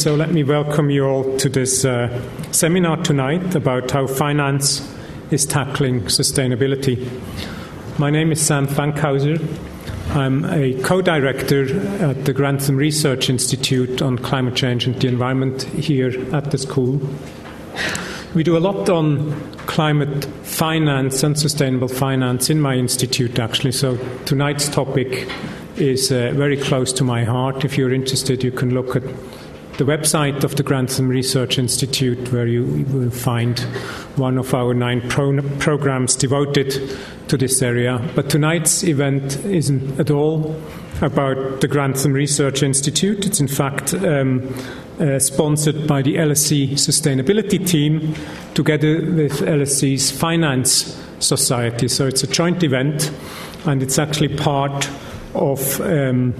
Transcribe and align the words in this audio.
So 0.00 0.14
let 0.14 0.30
me 0.30 0.42
welcome 0.42 0.88
you 0.88 1.04
all 1.04 1.36
to 1.36 1.50
this 1.50 1.84
uh, 1.84 2.08
seminar 2.52 2.96
tonight 3.02 3.54
about 3.54 3.90
how 3.90 4.06
finance 4.06 4.80
is 5.30 5.44
tackling 5.44 6.04
sustainability. 6.04 7.06
My 7.98 8.08
name 8.08 8.32
is 8.32 8.40
Sam 8.40 8.66
Fankhauser. 8.66 9.38
I'm 10.16 10.46
a 10.46 10.72
co 10.84 11.02
director 11.02 11.78
at 12.02 12.24
the 12.24 12.32
Grantham 12.32 12.78
Research 12.78 13.28
Institute 13.28 14.00
on 14.00 14.16
Climate 14.16 14.54
Change 14.54 14.86
and 14.86 14.98
the 14.98 15.06
Environment 15.06 15.64
here 15.64 16.34
at 16.34 16.50
the 16.50 16.56
school. 16.56 16.98
We 18.34 18.42
do 18.42 18.56
a 18.56 18.58
lot 18.58 18.88
on 18.88 19.38
climate 19.66 20.24
finance 20.46 21.22
and 21.22 21.38
sustainable 21.38 21.88
finance 21.88 22.48
in 22.48 22.58
my 22.58 22.74
institute, 22.74 23.38
actually. 23.38 23.72
So 23.72 23.98
tonight's 24.24 24.66
topic 24.66 25.30
is 25.76 26.10
uh, 26.10 26.32
very 26.34 26.56
close 26.56 26.90
to 26.94 27.04
my 27.04 27.22
heart. 27.24 27.66
If 27.66 27.76
you're 27.76 27.92
interested, 27.92 28.42
you 28.42 28.50
can 28.50 28.72
look 28.72 28.96
at 28.96 29.02
the 29.80 29.86
website 29.86 30.44
of 30.44 30.56
the 30.56 30.62
Grantham 30.62 31.08
Research 31.08 31.58
Institute, 31.58 32.30
where 32.30 32.46
you 32.46 32.84
will 32.92 33.10
find 33.10 33.58
one 34.16 34.36
of 34.36 34.52
our 34.52 34.74
nine 34.74 35.00
pro- 35.08 35.40
programs 35.58 36.14
devoted 36.14 36.74
to 37.28 37.38
this 37.38 37.62
area. 37.62 37.98
But 38.14 38.28
tonight's 38.28 38.84
event 38.84 39.42
isn't 39.46 39.98
at 39.98 40.10
all 40.10 40.54
about 41.00 41.62
the 41.62 41.66
Grantham 41.66 42.12
Research 42.12 42.62
Institute. 42.62 43.24
It's 43.24 43.40
in 43.40 43.48
fact 43.48 43.94
um, 43.94 44.54
uh, 45.00 45.18
sponsored 45.18 45.86
by 45.86 46.02
the 46.02 46.16
LSE 46.16 46.72
Sustainability 46.72 47.66
Team 47.66 48.14
together 48.52 48.96
with 48.96 49.40
LSE's 49.40 50.10
Finance 50.10 51.02
Society. 51.20 51.88
So 51.88 52.06
it's 52.06 52.22
a 52.22 52.26
joint 52.26 52.62
event 52.62 53.10
and 53.64 53.82
it's 53.82 53.98
actually 53.98 54.36
part 54.36 54.90
of 55.34 55.80
um, 55.80 56.34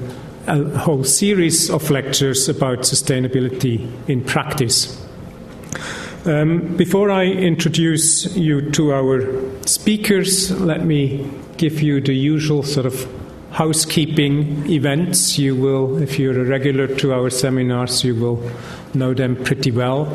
a 0.47 0.79
whole 0.79 1.05
series 1.05 1.71
of 1.71 1.91
lectures 1.91 2.49
about 2.49 2.81
sustainability 2.81 3.91
in 4.09 4.25
practice. 4.25 4.97
Um, 6.27 6.77
before 6.77 7.11
I 7.11 7.25
introduce 7.25 8.37
you 8.37 8.71
to 8.73 8.93
our 8.93 9.23
speakers, 9.67 10.51
let 10.61 10.85
me 10.85 11.31
give 11.57 11.81
you 11.81 12.01
the 12.01 12.15
usual 12.15 12.63
sort 12.63 12.87
of 12.87 13.09
housekeeping 13.53 14.69
events. 14.71 15.39
You 15.39 15.57
will, 15.57 16.03
if 16.03 16.19
you're 16.19 16.41
a 16.41 16.45
regular 16.45 16.87
to 16.97 17.13
our 17.13 17.31
seminars, 17.31 18.05
you 18.05 18.15
will 18.15 18.51
know 18.95 19.15
them 19.15 19.37
pretty 19.45 19.71
well. 19.71 20.07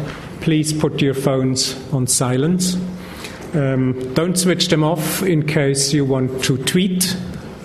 Please 0.42 0.74
put 0.74 1.02
your 1.02 1.14
phones 1.14 1.76
on 1.92 2.08
silent. 2.08 2.78
Um, 3.54 4.14
don't 4.14 4.38
switch 4.38 4.68
them 4.68 4.84
off 4.84 5.24
in 5.24 5.48
case 5.48 5.94
you 5.94 6.06
want 6.06 6.44
to 6.44 6.58
tweet 6.58 7.16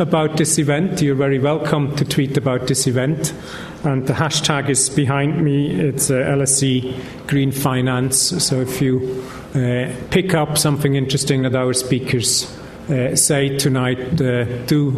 about 0.00 0.36
this 0.36 0.58
event. 0.58 1.00
You're 1.02 1.14
very 1.14 1.38
welcome 1.38 1.94
to 1.96 2.04
tweet 2.04 2.36
about 2.36 2.66
this 2.66 2.86
event. 2.86 3.32
And 3.84 4.06
the 4.06 4.14
hashtag 4.14 4.68
is 4.68 4.90
behind 4.90 5.44
me. 5.44 5.70
It's 5.70 6.10
uh, 6.10 6.14
LSE 6.14 7.26
Green 7.26 7.52
Finance. 7.52 8.16
So 8.44 8.60
if 8.60 8.80
you 8.80 9.24
uh, 9.54 9.92
pick 10.10 10.34
up 10.34 10.58
something 10.58 10.96
interesting 10.96 11.42
that 11.42 11.54
our 11.54 11.72
speakers 11.72 12.50
uh, 12.88 13.14
say 13.14 13.56
tonight, 13.56 14.20
uh, 14.20 14.44
do 14.66 14.90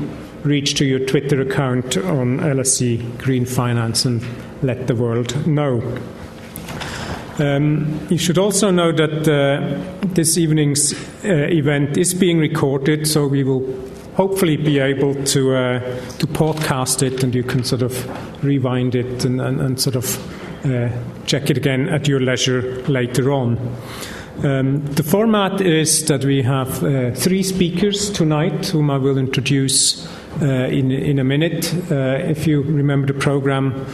reach 0.45 0.75
to 0.75 0.85
your 0.85 1.01
Twitter 1.01 1.41
account 1.41 1.97
on 1.97 2.39
LSE 2.39 3.19
Green 3.19 3.45
Finance 3.45 4.05
and 4.05 4.25
let 4.63 4.87
the 4.87 4.95
world 4.95 5.47
know. 5.47 5.81
Um, 7.39 8.07
you 8.11 8.19
should 8.19 8.39
also 8.39 8.71
know 8.71 8.93
that 8.93 9.29
uh, 9.29 10.07
this 10.09 10.37
evening's 10.39 10.93
uh, 11.25 11.29
event 11.29 11.97
is 11.97 12.15
being 12.15 12.39
recorded, 12.39 13.07
so 13.07 13.27
we 13.27 13.43
will 13.43 13.92
hopefully 14.15 14.57
be 14.57 14.79
able 14.79 15.15
to 15.25 15.55
uh, 15.55 15.81
to 16.19 16.27
podcast 16.27 17.03
it, 17.03 17.23
and 17.25 17.35
you 17.35 17.43
can 17.43 17.65
sort 17.65 17.83
of 17.83 18.45
rewind 18.45 18.95
it 18.95 19.25
and, 19.25 19.41
and, 19.41 19.61
and 19.61 19.81
sort 19.81 19.97
of 19.97 20.65
uh, 20.65 20.91
check 21.27 21.51
it 21.51 21.57
again 21.57 21.89
at 21.89 22.09
your 22.09 22.21
leisure 22.21 22.83
later 22.89 23.33
on. 23.33 23.59
Um, 24.43 24.85
the 24.87 25.03
format 25.03 25.61
is 25.61 26.07
that 26.07 26.25
we 26.25 26.43
have 26.43 26.83
uh, 26.83 27.13
three 27.13 27.43
speakers 27.43 28.11
tonight, 28.11 28.67
whom 28.67 28.91
I 28.91 28.97
will 28.97 29.19
introduce 29.19 30.07
uh, 30.41 30.47
in, 30.47 30.91
in 30.91 31.19
a 31.19 31.25
minute. 31.25 31.73
Uh, 31.91 32.19
if 32.19 32.47
you 32.47 32.63
remember 32.63 33.13
the 33.13 33.19
program, 33.19 33.87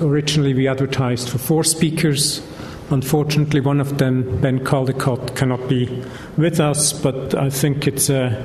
originally 0.00 0.52
we 0.52 0.68
advertised 0.68 1.30
for 1.30 1.38
four 1.38 1.64
speakers. 1.64 2.42
Unfortunately, 2.90 3.60
one 3.60 3.80
of 3.80 3.98
them, 3.98 4.40
Ben 4.40 4.60
Caldecott, 4.60 5.36
cannot 5.36 5.68
be 5.68 6.02
with 6.36 6.58
us, 6.58 6.92
but 6.92 7.34
I 7.34 7.48
think 7.48 7.86
it's 7.86 8.10
a 8.10 8.44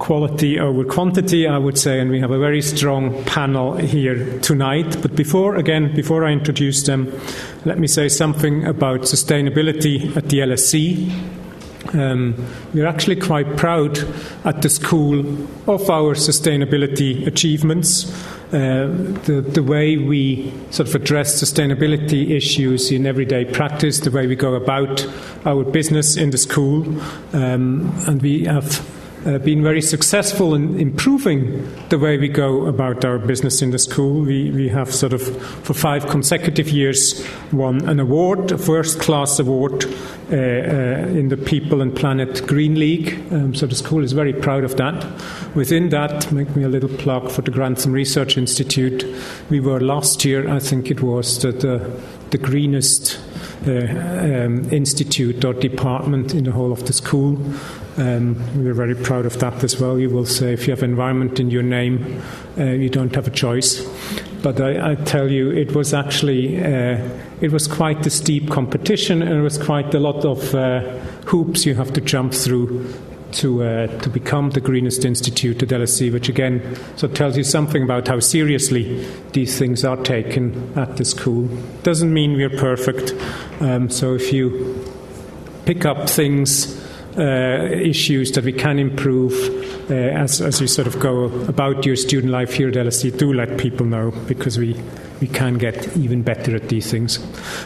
quality 0.00 0.58
over 0.58 0.82
quantity, 0.82 1.46
I 1.46 1.58
would 1.58 1.78
say, 1.78 2.00
and 2.00 2.10
we 2.10 2.18
have 2.18 2.32
a 2.32 2.38
very 2.38 2.62
strong 2.62 3.22
panel 3.24 3.76
here 3.76 4.40
tonight. 4.40 5.00
But 5.00 5.14
before, 5.14 5.54
again, 5.54 5.94
before 5.94 6.24
I 6.24 6.32
introduce 6.32 6.82
them, 6.82 7.12
let 7.64 7.78
me 7.78 7.86
say 7.86 8.08
something 8.08 8.66
about 8.66 9.02
sustainability 9.02 10.16
at 10.16 10.28
the 10.28 10.38
LSE. 10.38 11.12
Um, 11.94 12.34
we're 12.72 12.86
actually 12.86 13.16
quite 13.16 13.56
proud 13.56 13.98
at 14.44 14.62
the 14.62 14.68
school 14.68 15.20
of 15.68 15.90
our 15.90 16.14
sustainability 16.14 17.26
achievements. 17.26 18.10
Uh, 18.52 18.88
the, 19.26 19.44
the, 19.54 19.62
way 19.62 19.96
we 19.96 20.52
sort 20.70 20.88
of 20.88 20.94
address 20.96 21.40
sustainability 21.40 22.30
issues 22.30 22.90
in 22.90 23.06
everyday 23.06 23.44
practice, 23.44 24.00
the 24.00 24.10
way 24.10 24.26
we 24.26 24.34
go 24.34 24.54
about 24.54 25.06
our 25.46 25.62
business 25.62 26.16
in 26.16 26.30
the 26.30 26.38
school, 26.38 26.84
um, 27.32 27.92
and 28.08 28.20
we 28.22 28.44
have 28.44 28.84
uh, 29.26 29.38
been 29.38 29.62
very 29.62 29.82
successful 29.82 30.54
in 30.54 30.78
improving 30.78 31.68
the 31.88 31.98
way 31.98 32.16
we 32.16 32.28
go 32.28 32.66
about 32.66 33.04
our 33.04 33.18
business 33.18 33.60
in 33.60 33.70
the 33.70 33.78
school. 33.78 34.22
We, 34.22 34.50
we 34.50 34.68
have 34.68 34.94
sort 34.94 35.12
of, 35.12 35.22
for 35.64 35.74
five 35.74 36.06
consecutive 36.08 36.70
years, 36.70 37.26
won 37.52 37.86
an 37.88 38.00
award, 38.00 38.52
a 38.52 38.58
first 38.58 39.00
class 39.00 39.38
award 39.38 39.84
uh, 39.84 40.36
uh, 40.36 40.38
in 41.18 41.28
the 41.28 41.36
People 41.36 41.82
and 41.82 41.94
Planet 41.94 42.46
Green 42.46 42.78
League. 42.78 43.20
Um, 43.30 43.54
so 43.54 43.66
the 43.66 43.74
school 43.74 44.02
is 44.02 44.12
very 44.12 44.32
proud 44.32 44.64
of 44.64 44.76
that. 44.76 45.04
Within 45.54 45.90
that, 45.90 46.32
make 46.32 46.54
me 46.56 46.62
a 46.62 46.68
little 46.68 46.88
plug 46.88 47.30
for 47.30 47.42
the 47.42 47.50
Grantham 47.50 47.92
Research 47.92 48.38
Institute. 48.38 49.04
We 49.50 49.60
were 49.60 49.80
last 49.80 50.24
year, 50.24 50.48
I 50.48 50.60
think 50.60 50.90
it 50.90 51.02
was, 51.02 51.42
the, 51.42 51.52
the, 51.52 52.00
the 52.30 52.38
greenest. 52.38 53.20
Uh, 53.66 54.46
um, 54.46 54.64
institute 54.72 55.44
or 55.44 55.52
department 55.52 56.32
in 56.32 56.44
the 56.44 56.50
whole 56.50 56.72
of 56.72 56.86
the 56.86 56.94
school. 56.94 57.38
Um, 57.96 58.36
we're 58.62 58.74
very 58.74 58.94
proud 58.94 59.26
of 59.26 59.38
that 59.40 59.64
as 59.64 59.80
well. 59.80 59.98
You 59.98 60.10
will 60.10 60.26
say 60.26 60.52
if 60.52 60.66
you 60.66 60.72
have 60.72 60.82
environment 60.82 61.40
in 61.40 61.50
your 61.50 61.62
name, 61.62 62.22
uh, 62.56 62.64
you 62.64 62.88
don't 62.88 63.14
have 63.14 63.26
a 63.26 63.30
choice. 63.30 63.84
But 64.42 64.60
I, 64.60 64.92
I 64.92 64.94
tell 64.94 65.30
you, 65.30 65.50
it 65.50 65.74
was 65.74 65.92
actually 65.92 66.62
uh, 66.62 66.98
it 67.40 67.52
was 67.52 67.66
quite 67.66 68.06
a 68.06 68.10
steep 68.10 68.50
competition, 68.50 69.22
and 69.22 69.32
it 69.32 69.42
was 69.42 69.58
quite 69.58 69.94
a 69.94 70.00
lot 70.00 70.24
of 70.24 70.54
uh, 70.54 70.80
hoops 71.26 71.66
you 71.66 71.74
have 71.74 71.92
to 71.94 72.00
jump 72.00 72.32
through 72.32 72.92
to 73.32 73.62
uh, 73.62 73.86
to 74.00 74.08
become 74.08 74.50
the 74.50 74.60
greenest 74.60 75.04
institute 75.04 75.62
at 75.62 75.68
LSE, 75.68 76.12
which 76.12 76.28
again 76.28 76.76
so 76.96 77.08
tells 77.08 77.36
you 77.36 77.44
something 77.44 77.82
about 77.82 78.08
how 78.08 78.20
seriously 78.20 79.04
these 79.32 79.58
things 79.58 79.84
are 79.84 79.96
taken 79.96 80.72
at 80.78 80.96
the 80.96 81.04
school. 81.04 81.48
Doesn't 81.82 82.12
mean 82.12 82.34
we're 82.34 82.50
perfect. 82.50 83.14
Um, 83.60 83.90
so 83.90 84.14
if 84.14 84.32
you 84.32 84.84
pick 85.66 85.84
up 85.84 86.08
things 86.08 86.80
issues 87.24 88.32
that 88.32 88.44
we 88.44 88.52
can 88.52 88.78
improve 88.78 89.32
uh, 89.90 89.94
as, 89.94 90.40
as 90.40 90.60
you 90.60 90.66
sort 90.66 90.86
of 90.86 90.98
go 91.00 91.24
about 91.48 91.84
your 91.84 91.96
student 91.96 92.32
life 92.32 92.54
here 92.54 92.68
at 92.68 92.74
LSE. 92.74 93.16
Do 93.16 93.32
let 93.32 93.58
people 93.58 93.86
know 93.86 94.12
because 94.26 94.58
we, 94.58 94.80
we 95.20 95.26
can 95.26 95.58
get 95.58 95.96
even 95.96 96.22
better 96.22 96.54
at 96.56 96.68
these 96.68 96.90
things. 96.90 97.18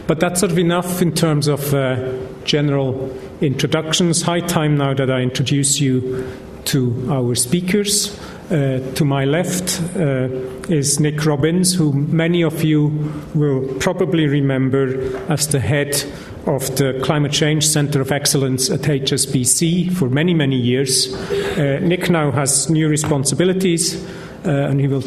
But 0.06 0.20
that's 0.20 0.40
sort 0.40 0.52
of 0.52 0.58
enough 0.58 1.02
in 1.02 1.12
terms 1.12 1.48
of 1.48 1.74
uh, 1.74 2.12
general 2.44 3.16
introductions. 3.40 4.22
High 4.22 4.40
time 4.40 4.76
now 4.76 4.94
that 4.94 5.10
I 5.10 5.20
introduce 5.20 5.80
you 5.80 6.26
to 6.66 7.08
our 7.10 7.34
speakers. 7.34 8.18
Uh, 8.50 8.78
to 8.94 9.06
my 9.06 9.24
left 9.24 9.80
uh, 9.96 10.28
is 10.68 11.00
Nick 11.00 11.24
Robins, 11.24 11.74
who 11.74 11.94
many 11.94 12.42
of 12.42 12.62
you 12.62 12.88
will 13.34 13.66
probably 13.80 14.26
remember 14.26 15.16
as 15.32 15.48
the 15.48 15.60
head 15.60 16.04
of 16.46 16.76
the 16.76 17.00
Climate 17.02 17.32
Change 17.32 17.66
Centre 17.66 18.00
of 18.00 18.12
Excellence 18.12 18.68
at 18.70 18.80
HSBC 18.80 19.92
for 19.94 20.08
many, 20.08 20.34
many 20.34 20.56
years. 20.56 21.14
Uh, 21.56 21.78
Nick 21.80 22.10
now 22.10 22.30
has 22.30 22.68
new 22.68 22.88
responsibilities, 22.88 24.04
uh, 24.44 24.50
and 24.50 24.80
he 24.80 24.86
will 24.86 25.02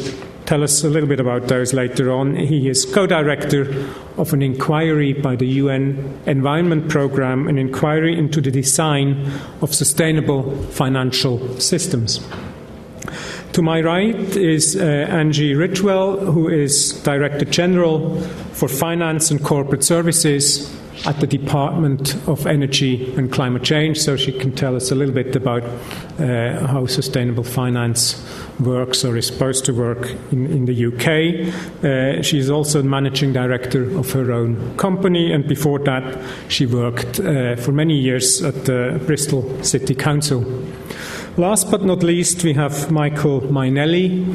tell 0.46 0.64
us 0.64 0.82
a 0.82 0.88
little 0.88 1.08
bit 1.08 1.20
about 1.20 1.46
those 1.46 1.72
later 1.72 2.10
on. 2.10 2.34
He 2.34 2.68
is 2.68 2.84
co 2.84 3.06
director 3.06 3.88
of 4.16 4.32
an 4.32 4.42
inquiry 4.42 5.12
by 5.12 5.36
the 5.36 5.46
UN 5.46 6.20
Environment 6.26 6.88
Programme, 6.88 7.46
an 7.46 7.58
inquiry 7.58 8.18
into 8.18 8.40
the 8.40 8.50
design 8.50 9.30
of 9.60 9.72
sustainable 9.72 10.56
financial 10.70 11.38
systems. 11.60 12.20
To 13.52 13.62
my 13.62 13.80
right 13.80 14.36
is 14.36 14.76
uh, 14.76 14.82
Angie 14.82 15.54
Ridgwell, 15.54 16.32
who 16.32 16.48
is 16.48 16.92
Director 17.02 17.44
General 17.44 18.20
for 18.52 18.68
Finance 18.68 19.30
and 19.30 19.42
Corporate 19.42 19.84
Services 19.84 20.74
at 21.06 21.20
the 21.20 21.26
Department 21.26 22.16
of 22.28 22.46
Energy 22.46 23.14
and 23.16 23.30
Climate 23.32 23.62
Change, 23.62 23.98
so 23.98 24.16
she 24.16 24.32
can 24.32 24.52
tell 24.54 24.76
us 24.76 24.90
a 24.90 24.94
little 24.94 25.14
bit 25.14 25.34
about 25.36 25.62
uh, 25.64 26.66
how 26.66 26.86
sustainable 26.86 27.44
finance 27.44 28.24
works 28.60 29.04
or 29.04 29.16
is 29.16 29.26
supposed 29.26 29.64
to 29.64 29.72
work 29.72 30.10
in, 30.32 30.46
in 30.46 30.64
the 30.64 30.86
UK. 30.86 31.84
Uh, 31.84 32.22
she 32.22 32.38
is 32.38 32.50
also 32.50 32.82
managing 32.82 33.32
director 33.32 33.96
of 33.98 34.10
her 34.12 34.32
own 34.32 34.76
company, 34.76 35.32
and 35.32 35.46
before 35.46 35.78
that, 35.80 36.18
she 36.48 36.66
worked 36.66 37.20
uh, 37.20 37.56
for 37.56 37.72
many 37.72 37.96
years 37.96 38.42
at 38.42 38.64
the 38.64 39.00
Bristol 39.06 39.62
City 39.62 39.94
Council. 39.94 40.44
Last 41.38 41.70
but 41.70 41.84
not 41.84 42.02
least, 42.02 42.42
we 42.42 42.52
have 42.54 42.90
Michael 42.90 43.42
Mainelli, 43.42 44.26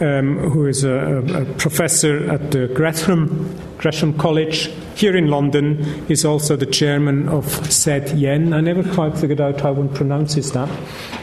um, 0.00 0.38
who 0.38 0.66
is 0.66 0.84
a, 0.84 1.16
a, 1.16 1.44
professor 1.56 2.30
at 2.30 2.52
the 2.52 2.68
Gresham, 2.68 3.58
Gresham 3.78 4.16
College 4.16 4.70
here 4.94 5.16
in 5.16 5.26
London. 5.26 5.82
He's 6.06 6.24
also 6.24 6.54
the 6.54 6.66
chairman 6.66 7.28
of 7.28 7.46
Z/Yen. 7.66 8.52
I 8.52 8.60
never 8.60 8.84
quite 8.94 9.18
figured 9.18 9.40
out 9.40 9.60
how 9.60 9.72
one 9.72 9.88
pronounces 9.88 10.52
that. 10.52 10.68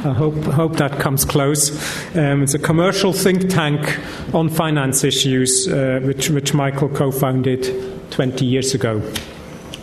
I 0.04 0.12
hope, 0.12 0.36
hope 0.44 0.76
that 0.76 1.00
comes 1.00 1.24
close. 1.24 1.72
Um, 2.18 2.44
it's 2.44 2.54
a 2.54 2.60
commercial 2.60 3.14
think 3.14 3.50
tank 3.50 3.98
on 4.34 4.50
finance 4.50 5.06
issues, 5.06 5.70
uh, 5.70 6.02
which, 6.04 6.30
which 6.30 6.54
Michael 6.54 6.90
co 6.90 7.12
founded 7.12 8.12
20 8.12 8.44
years 8.44 8.74
ago. 8.74 9.02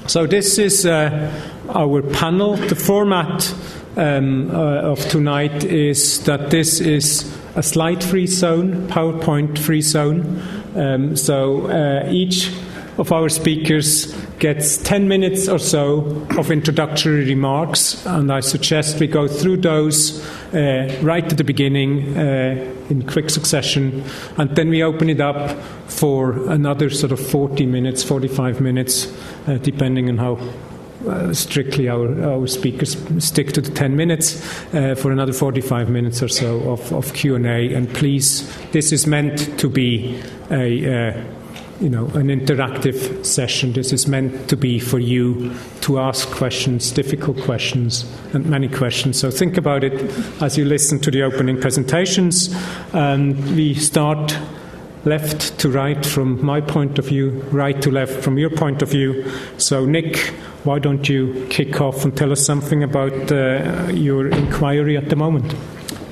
So, 0.06 0.26
this 0.26 0.58
is 0.58 0.84
uh, 0.84 1.32
our 1.70 2.02
panel. 2.02 2.56
The 2.56 2.76
format 2.76 3.54
um, 3.96 4.50
uh, 4.50 4.80
of 4.82 5.00
tonight 5.08 5.64
is 5.64 6.22
that 6.24 6.50
this 6.50 6.80
is 6.80 7.34
a 7.54 7.62
slide 7.62 8.04
free 8.04 8.26
zone, 8.26 8.86
PowerPoint 8.88 9.58
free 9.58 9.80
zone. 9.80 10.42
Um, 10.74 11.16
so 11.16 11.68
uh, 11.70 12.08
each 12.10 12.52
of 12.98 13.12
our 13.12 13.28
speakers 13.28 14.12
gets 14.38 14.76
10 14.78 15.08
minutes 15.08 15.48
or 15.48 15.58
so 15.58 16.26
of 16.38 16.50
introductory 16.50 17.24
remarks, 17.24 18.04
and 18.06 18.32
I 18.32 18.40
suggest 18.40 19.00
we 19.00 19.06
go 19.06 19.26
through 19.28 19.58
those 19.58 20.24
uh, 20.54 20.98
right 21.02 21.24
at 21.24 21.36
the 21.36 21.44
beginning 21.44 22.16
uh, 22.16 22.74
in 22.88 23.06
quick 23.06 23.30
succession, 23.30 24.04
and 24.36 24.54
then 24.56 24.68
we 24.68 24.82
open 24.82 25.10
it 25.10 25.20
up 25.20 25.58
for 25.88 26.48
another 26.50 26.90
sort 26.90 27.12
of 27.12 27.20
40 27.20 27.66
minutes, 27.66 28.02
45 28.02 28.60
minutes, 28.60 29.12
uh, 29.46 29.58
depending 29.58 30.08
on 30.08 30.18
how 30.18 30.38
uh, 31.06 31.32
strictly 31.32 31.88
our, 31.88 32.22
our 32.24 32.46
speakers 32.46 32.96
stick 33.24 33.52
to 33.52 33.60
the 33.60 33.70
10 33.70 33.96
minutes 33.96 34.36
uh, 34.74 34.94
for 34.94 35.12
another 35.12 35.32
45 35.32 35.88
minutes 35.90 36.22
or 36.22 36.28
so 36.28 36.70
of, 36.70 36.92
of 36.92 37.12
Q&A. 37.14 37.74
And 37.74 37.92
please, 37.92 38.50
this 38.72 38.92
is 38.92 39.06
meant 39.06 39.58
to 39.58 39.68
be 39.68 40.20
a, 40.50 41.10
uh, 41.10 41.24
you 41.80 41.88
know, 41.88 42.06
an 42.14 42.28
interactive 42.28 43.24
session. 43.24 43.72
This 43.72 43.92
is 43.92 44.06
meant 44.06 44.48
to 44.48 44.56
be 44.56 44.78
for 44.78 44.98
you 44.98 45.54
to 45.82 45.98
ask 45.98 46.28
questions, 46.30 46.90
difficult 46.90 47.40
questions, 47.42 48.04
and 48.32 48.46
many 48.46 48.68
questions. 48.68 49.18
So 49.18 49.30
think 49.30 49.56
about 49.56 49.84
it 49.84 49.92
as 50.40 50.56
you 50.56 50.64
listen 50.64 50.98
to 51.00 51.10
the 51.10 51.22
opening 51.22 51.60
presentations. 51.60 52.54
And 52.92 53.36
we 53.54 53.74
start 53.74 54.36
left 55.06 55.58
to 55.60 55.70
right 55.70 56.04
from 56.04 56.44
my 56.44 56.60
point 56.60 56.98
of 56.98 57.06
view, 57.06 57.30
right 57.50 57.80
to 57.80 57.90
left 57.90 58.22
from 58.22 58.36
your 58.36 58.50
point 58.50 58.82
of 58.82 58.90
view. 58.90 59.24
So, 59.56 59.86
Nick, 59.86 60.16
why 60.64 60.80
don't 60.80 61.08
you 61.08 61.46
kick 61.48 61.80
off 61.80 62.04
and 62.04 62.14
tell 62.14 62.32
us 62.32 62.44
something 62.44 62.82
about 62.82 63.32
uh, 63.32 63.88
your 63.94 64.26
inquiry 64.28 64.96
at 64.96 65.08
the 65.08 65.16
moment? 65.16 65.54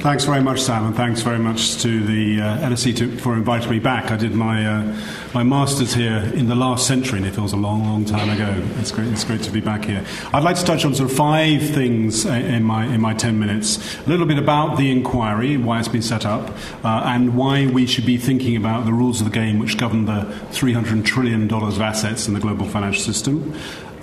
Thanks 0.05 0.27
very 0.27 0.43
much, 0.43 0.61
Sam, 0.61 0.85
and 0.85 0.95
thanks 0.95 1.23
very 1.23 1.39
much 1.39 1.79
to 1.81 2.05
the 2.05 2.43
uh, 2.43 2.69
LSE 2.69 2.95
to, 2.99 3.17
for 3.17 3.33
inviting 3.37 3.71
me 3.71 3.79
back. 3.79 4.11
I 4.11 4.19
did 4.19 4.35
my 4.35 4.67
uh, 4.67 5.01
my 5.33 5.43
masters 5.43 5.95
here 5.95 6.31
in 6.35 6.47
the 6.47 6.55
last 6.55 6.87
century, 6.87 7.21
and 7.21 7.27
it 7.27 7.35
feels 7.35 7.55
a 7.55 7.57
long, 7.57 7.85
long 7.85 8.05
time 8.05 8.29
ago. 8.29 8.55
It's 8.79 8.93
great. 8.93 9.09
It's 9.09 9.25
great 9.25 9.41
to 9.45 9.51
be 9.51 9.63
back 9.63 9.87
here. 9.87 10.05
I'd 10.35 10.43
like 10.43 10.57
to 10.57 10.65
touch 10.65 10.85
on 10.85 10.95
sort 10.95 11.11
of 11.11 11.17
five 11.17 11.63
things 11.71 12.27
in 12.27 12.65
my 12.65 12.85
in 12.85 13.01
my 13.01 13.15
ten 13.15 13.41
minutes. 13.41 13.97
A 14.01 14.11
little 14.11 14.27
bit 14.27 14.37
about 14.37 14.77
the 14.77 14.91
inquiry, 14.93 15.57
why 15.57 15.79
it's 15.79 15.89
been 15.89 16.03
set 16.03 16.27
up, 16.27 16.51
uh, 16.85 17.05
and 17.07 17.35
why 17.35 17.67
we 17.67 17.87
should 17.87 18.05
be 18.05 18.19
thinking 18.19 18.57
about 18.57 18.85
the 18.85 18.93
rules 18.93 19.23
of 19.23 19.25
the 19.25 19.33
game 19.33 19.59
which 19.59 19.79
govern 19.79 20.05
the 20.05 20.25
300 20.53 21.03
trillion 21.07 21.49
dollars 21.49 21.77
of 21.77 21.81
assets 21.81 22.29
in 22.29 22.35
the 22.35 22.41
global 22.41 22.67
financial 22.67 23.03
system. 23.03 23.55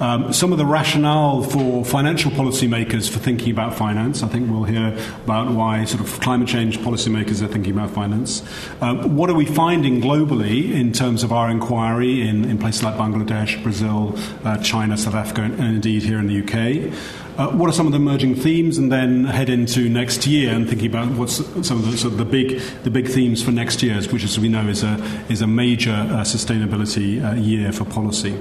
Um, 0.01 0.33
some 0.33 0.51
of 0.51 0.57
the 0.57 0.65
rationale 0.65 1.43
for 1.43 1.85
financial 1.85 2.31
policymakers 2.31 3.07
for 3.07 3.19
thinking 3.19 3.51
about 3.51 3.75
finance. 3.75 4.23
I 4.23 4.27
think 4.29 4.49
we'll 4.49 4.63
hear 4.63 4.97
about 5.23 5.51
why 5.51 5.85
sort 5.85 6.01
of 6.01 6.19
climate 6.19 6.47
change 6.47 6.79
policymakers 6.79 7.43
are 7.43 7.47
thinking 7.47 7.73
about 7.73 7.91
finance. 7.91 8.41
Um, 8.81 9.15
what 9.15 9.29
are 9.29 9.35
we 9.35 9.45
finding 9.45 10.01
globally 10.01 10.73
in 10.73 10.91
terms 10.91 11.21
of 11.21 11.31
our 11.31 11.51
inquiry 11.51 12.27
in, 12.27 12.45
in 12.45 12.57
places 12.57 12.81
like 12.81 12.95
Bangladesh, 12.95 13.61
Brazil, 13.61 14.17
uh, 14.43 14.57
China, 14.57 14.97
South 14.97 15.13
Africa, 15.13 15.43
and 15.43 15.59
indeed 15.59 16.01
here 16.01 16.17
in 16.17 16.25
the 16.25 16.39
UK? 16.41 16.91
Uh, 17.37 17.49
what 17.51 17.69
are 17.69 17.71
some 17.71 17.85
of 17.85 17.93
the 17.93 17.97
emerging 17.97 18.35
themes, 18.35 18.77
and 18.77 18.91
then 18.91 19.23
head 19.23 19.49
into 19.49 19.87
next 19.87 20.27
year 20.27 20.53
and 20.53 20.67
thinking 20.67 20.87
about 20.87 21.07
what's 21.11 21.37
some 21.65 21.79
of 21.79 21.89
the, 21.89 21.97
sort 21.97 22.11
of 22.11 22.17
the 22.17 22.25
big 22.25 22.59
the 22.83 22.91
big 22.91 23.07
themes 23.07 23.41
for 23.41 23.51
next 23.51 23.81
year, 23.81 23.95
which, 24.11 24.23
as 24.23 24.37
we 24.37 24.49
know, 24.49 24.67
is 24.67 24.83
a 24.83 24.95
is 25.29 25.41
a 25.41 25.47
major 25.47 25.91
uh, 25.91 26.23
sustainability 26.23 27.23
uh, 27.23 27.33
year 27.35 27.71
for 27.71 27.85
policy. 27.85 28.37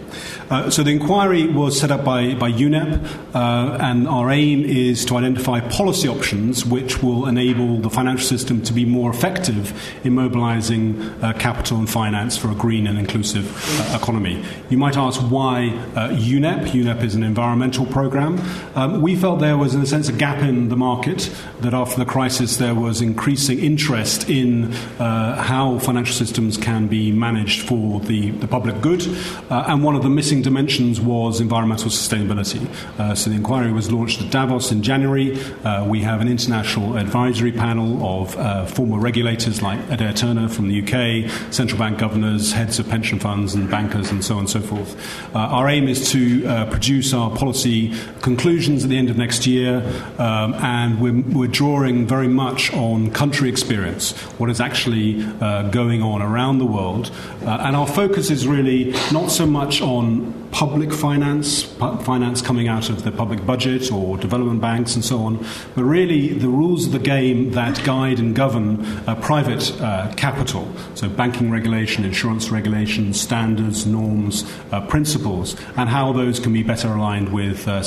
Uh, 0.50 0.68
so 0.68 0.82
the 0.82 0.90
inquiry 0.90 1.46
was 1.46 1.78
set 1.78 1.92
up 1.92 2.04
by 2.04 2.34
by 2.34 2.50
UNEP, 2.50 3.04
uh, 3.32 3.78
and 3.80 4.08
our 4.08 4.30
aim 4.30 4.64
is 4.64 5.04
to 5.04 5.16
identify 5.16 5.60
policy 5.60 6.08
options 6.08 6.66
which 6.66 7.00
will 7.00 7.26
enable 7.26 7.78
the 7.78 7.90
financial 7.90 8.26
system 8.26 8.60
to 8.62 8.72
be 8.72 8.84
more 8.84 9.10
effective 9.10 9.72
in 10.04 10.14
mobilising 10.14 11.00
uh, 11.22 11.32
capital 11.34 11.78
and 11.78 11.88
finance 11.88 12.36
for 12.36 12.50
a 12.50 12.54
green 12.54 12.88
and 12.88 12.98
inclusive 12.98 13.46
economy. 13.94 14.44
You 14.68 14.78
might 14.78 14.96
ask 14.96 15.20
why 15.20 15.70
UNEP. 15.94 16.70
UNEP 16.70 17.04
is 17.04 17.14
an 17.14 17.22
environmental 17.22 17.86
program. 17.86 18.40
Um, 18.74 18.89
we 18.98 19.16
felt 19.16 19.40
there 19.40 19.56
was, 19.56 19.74
in 19.74 19.82
a 19.82 19.86
sense, 19.86 20.08
a 20.08 20.12
gap 20.12 20.42
in 20.42 20.68
the 20.68 20.76
market, 20.76 21.30
that 21.60 21.74
after 21.74 21.96
the 21.98 22.04
crisis 22.04 22.56
there 22.56 22.74
was 22.74 23.00
increasing 23.00 23.58
interest 23.58 24.28
in 24.28 24.72
uh, 24.98 25.42
how 25.42 25.78
financial 25.78 26.14
systems 26.14 26.56
can 26.56 26.86
be 26.86 27.12
managed 27.12 27.62
for 27.62 28.00
the, 28.00 28.30
the 28.30 28.48
public 28.48 28.80
good, 28.80 29.06
uh, 29.50 29.64
and 29.68 29.84
one 29.84 29.94
of 29.94 30.02
the 30.02 30.08
missing 30.08 30.42
dimensions 30.42 31.00
was 31.00 31.40
environmental 31.40 31.90
sustainability. 31.90 32.66
Uh, 32.98 33.14
so 33.14 33.30
the 33.30 33.36
inquiry 33.36 33.72
was 33.72 33.92
launched 33.92 34.20
at 34.22 34.30
Davos 34.30 34.72
in 34.72 34.82
January. 34.82 35.38
Uh, 35.64 35.84
we 35.84 36.00
have 36.00 36.20
an 36.20 36.28
international 36.28 36.96
advisory 36.96 37.52
panel 37.52 38.20
of 38.20 38.36
uh, 38.36 38.64
former 38.66 38.98
regulators 38.98 39.62
like 39.62 39.78
Adair 39.90 40.12
Turner 40.12 40.48
from 40.48 40.68
the 40.68 40.80
UK, 40.80 41.30
central 41.52 41.78
bank 41.78 41.98
governors, 41.98 42.52
heads 42.52 42.78
of 42.78 42.88
pension 42.88 43.18
funds, 43.18 43.54
and 43.54 43.70
bankers, 43.70 44.10
and 44.10 44.24
so 44.24 44.34
on 44.34 44.40
and 44.40 44.50
so 44.50 44.60
forth. 44.60 44.96
Uh, 45.34 45.38
our 45.38 45.68
aim 45.68 45.88
is 45.88 46.10
to 46.12 46.40
produce 46.70 47.12
our 47.12 47.30
policy 47.36 47.92
conclusions 48.22 48.69
at 48.70 48.88
the 48.88 48.96
end 48.96 49.10
of 49.10 49.16
next 49.16 49.46
year, 49.46 49.78
um, 50.18 50.54
and 50.54 51.00
we're, 51.00 51.20
we're, 51.36 51.50
drawing 51.50 52.06
very 52.06 52.28
much 52.28 52.72
on 52.72 53.10
country 53.10 53.48
experience, 53.48 54.12
what 54.38 54.48
is 54.48 54.60
actually 54.60 55.22
uh, 55.40 55.62
going 55.70 56.00
on 56.00 56.22
around 56.22 56.58
the 56.58 56.66
world. 56.66 57.10
Uh, 57.44 57.58
and 57.62 57.74
our 57.74 57.86
focus 57.86 58.30
is 58.30 58.46
really 58.46 58.92
not 59.12 59.30
so 59.30 59.44
much 59.44 59.82
on 59.82 60.32
public 60.52 60.92
finance, 60.92 61.64
finance 61.64 62.40
coming 62.40 62.68
out 62.68 62.88
of 62.88 63.02
the 63.02 63.12
public 63.12 63.44
budget 63.44 63.90
or 63.92 64.16
development 64.16 64.60
banks 64.60 64.94
and 64.94 65.04
so 65.04 65.18
on, 65.18 65.44
but 65.74 65.82
really 65.82 66.28
the 66.28 66.48
rules 66.48 66.86
of 66.86 66.92
the 66.92 66.98
game 66.98 67.50
that 67.52 67.82
guide 67.84 68.18
and 68.18 68.34
govern 68.34 68.84
uh, 69.06 69.14
private 69.16 69.72
capital. 70.16 70.68
So, 70.94 71.08
banking 71.08 71.50
regulation, 71.50 72.04
insurance 72.04 72.50
regulation, 72.50 73.12
standards, 73.12 73.86
norms, 73.86 74.44
uh, 74.70 74.80
principles, 74.86 75.56
and 75.76 75.88
how 75.88 76.12
those 76.12 76.38
can 76.38 76.52
be 76.52 76.62
better 76.62 76.88
aligned 76.88 77.32
with 77.32 77.66
uh, 77.66 77.82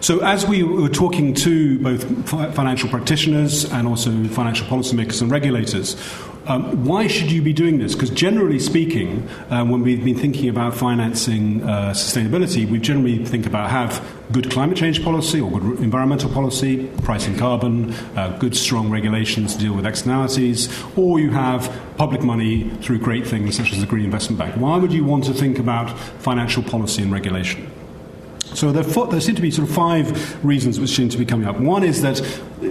So, 0.00 0.20
as 0.20 0.46
we 0.46 0.62
were 0.62 0.88
talking 0.88 1.34
to 1.34 1.78
both 1.78 2.30
financial 2.54 2.88
practitioners 2.88 3.70
and 3.70 3.86
also 3.86 4.10
financial 4.28 4.66
policymakers 4.66 5.20
and 5.20 5.30
regulators, 5.30 5.94
um, 6.46 6.84
why 6.84 7.06
should 7.06 7.30
you 7.30 7.42
be 7.42 7.52
doing 7.52 7.78
this? 7.78 7.94
Because 7.94 8.08
generally 8.08 8.58
speaking, 8.58 9.28
um, 9.50 9.68
when 9.68 9.82
we've 9.82 10.02
been 10.02 10.16
thinking 10.16 10.48
about 10.48 10.74
financing 10.74 11.62
uh, 11.62 11.90
sustainability, 11.90 12.68
we 12.68 12.78
generally 12.78 13.24
think 13.24 13.44
about 13.44 13.68
have 13.70 14.02
good 14.32 14.50
climate 14.50 14.78
change 14.78 15.04
policy 15.04 15.40
or 15.40 15.50
good 15.60 15.80
environmental 15.80 16.30
policy, 16.30 16.86
pricing 17.02 17.36
carbon, 17.36 17.92
uh, 18.16 18.36
good 18.38 18.56
strong 18.56 18.90
regulations 18.90 19.54
to 19.54 19.60
deal 19.60 19.74
with 19.74 19.86
externalities, 19.86 20.68
or 20.96 21.20
you 21.20 21.30
have 21.30 21.70
public 21.98 22.22
money 22.22 22.70
through 22.80 22.98
great 22.98 23.26
things 23.26 23.54
such 23.54 23.72
as 23.72 23.80
the 23.80 23.86
Green 23.86 24.06
Investment 24.06 24.38
Bank. 24.38 24.56
Why 24.56 24.78
would 24.78 24.92
you 24.92 25.04
want 25.04 25.24
to 25.24 25.34
think 25.34 25.58
about 25.58 25.90
financial 26.20 26.62
policy 26.62 27.02
and 27.02 27.12
regulation? 27.12 27.70
So 28.54 28.72
there, 28.72 28.82
there, 28.82 29.20
seem 29.20 29.34
to 29.36 29.42
be 29.42 29.50
sort 29.50 29.68
of 29.68 29.74
five 29.74 30.44
reasons 30.44 30.80
which 30.80 30.90
seem 30.90 31.08
to 31.08 31.18
be 31.18 31.24
coming 31.24 31.46
up. 31.46 31.58
One 31.58 31.84
is 31.84 32.02
that 32.02 32.18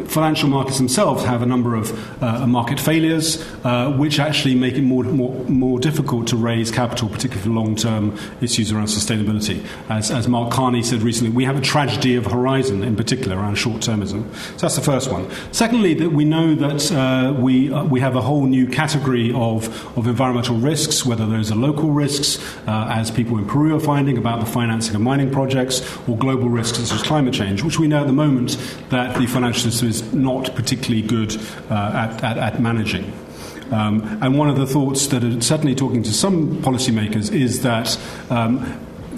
financial 0.08 0.50
markets 0.50 0.78
themselves 0.78 1.24
have 1.24 1.42
a 1.42 1.46
number 1.46 1.76
of 1.76 2.24
uh, 2.24 2.46
market 2.46 2.80
failures, 2.80 3.44
uh, 3.64 3.92
which 3.94 4.20
actually 4.20 4.56
make 4.56 4.76
it 4.76 4.82
more, 4.82 5.04
more, 5.04 5.34
more 5.46 5.80
difficult 5.80 6.28
to 6.28 6.36
raise 6.36 6.72
capital, 6.72 7.10
particularly 7.10 7.42
for 7.42 7.50
long 7.50 7.76
term 7.76 8.18
issues 8.42 8.72
around 8.72 8.86
sustainability. 8.86 9.66
As, 9.90 10.12
as 10.12 10.28
Mark 10.28 10.52
Carney 10.52 10.84
said 10.84 11.02
recently, 11.02 11.32
we 11.32 11.44
have 11.46 11.58
a 11.58 11.62
tragedy 11.62 12.16
of 12.16 12.26
horizon, 12.26 12.84
in 12.84 12.96
particular, 12.96 13.38
around 13.38 13.56
short 13.56 13.82
termism. 13.82 14.34
So 14.36 14.58
that's 14.58 14.76
the 14.76 14.82
first 14.82 15.12
one. 15.12 15.30
Secondly, 15.52 15.94
that 15.96 16.12
we 16.12 16.26
know 16.26 16.56
that 16.56 16.92
uh, 16.92 17.34
we, 17.34 17.72
uh, 17.72 17.84
we 17.86 18.00
have 18.00 18.16
a 18.16 18.22
whole 18.22 18.46
new 18.46 18.68
category 18.68 19.32
of, 19.34 19.98
of 19.98 20.08
environmental 20.08 20.56
risks, 20.56 21.06
whether 21.06 21.26
those 21.26 21.52
are 21.52 21.56
local 21.56 21.90
risks, 21.90 22.38
uh, 22.68 22.88
as 22.92 23.12
people 23.12 23.38
in 23.38 23.46
Peru 23.46 23.76
are 23.76 23.80
finding 23.80 24.18
about 24.18 24.40
the 24.40 24.46
financing 24.46 24.96
of 24.96 25.02
mining 25.02 25.32
projects, 25.32 25.69
or 26.08 26.18
global 26.18 26.50
risks 26.50 26.78
such 26.78 26.92
as 26.92 27.04
climate 27.04 27.34
change, 27.34 27.64
which 27.64 27.80
we 27.80 27.88
know 27.88 28.02
at 28.02 28.08
the 28.08 28.14
moment 28.14 28.58
that 28.90 29.18
the 29.18 29.26
financial 29.28 29.72
system 29.72 29.90
is 29.90 30.14
not 30.14 30.56
particularly 30.56 31.02
good 31.02 31.36
uh, 31.70 32.10
at, 32.12 32.24
at, 32.24 32.38
at 32.38 32.62
managing. 32.62 33.12
Um, 33.72 34.02
and 34.22 34.38
one 34.38 34.50
of 34.50 34.58
the 34.58 34.66
thoughts 34.66 35.08
that 35.08 35.24
are 35.24 35.42
certainly 35.42 35.76
talking 35.76 36.04
to 36.04 36.14
some 36.14 36.62
policymakers 36.62 37.32
is 37.32 37.62
that 37.62 38.00
um, 38.30 38.60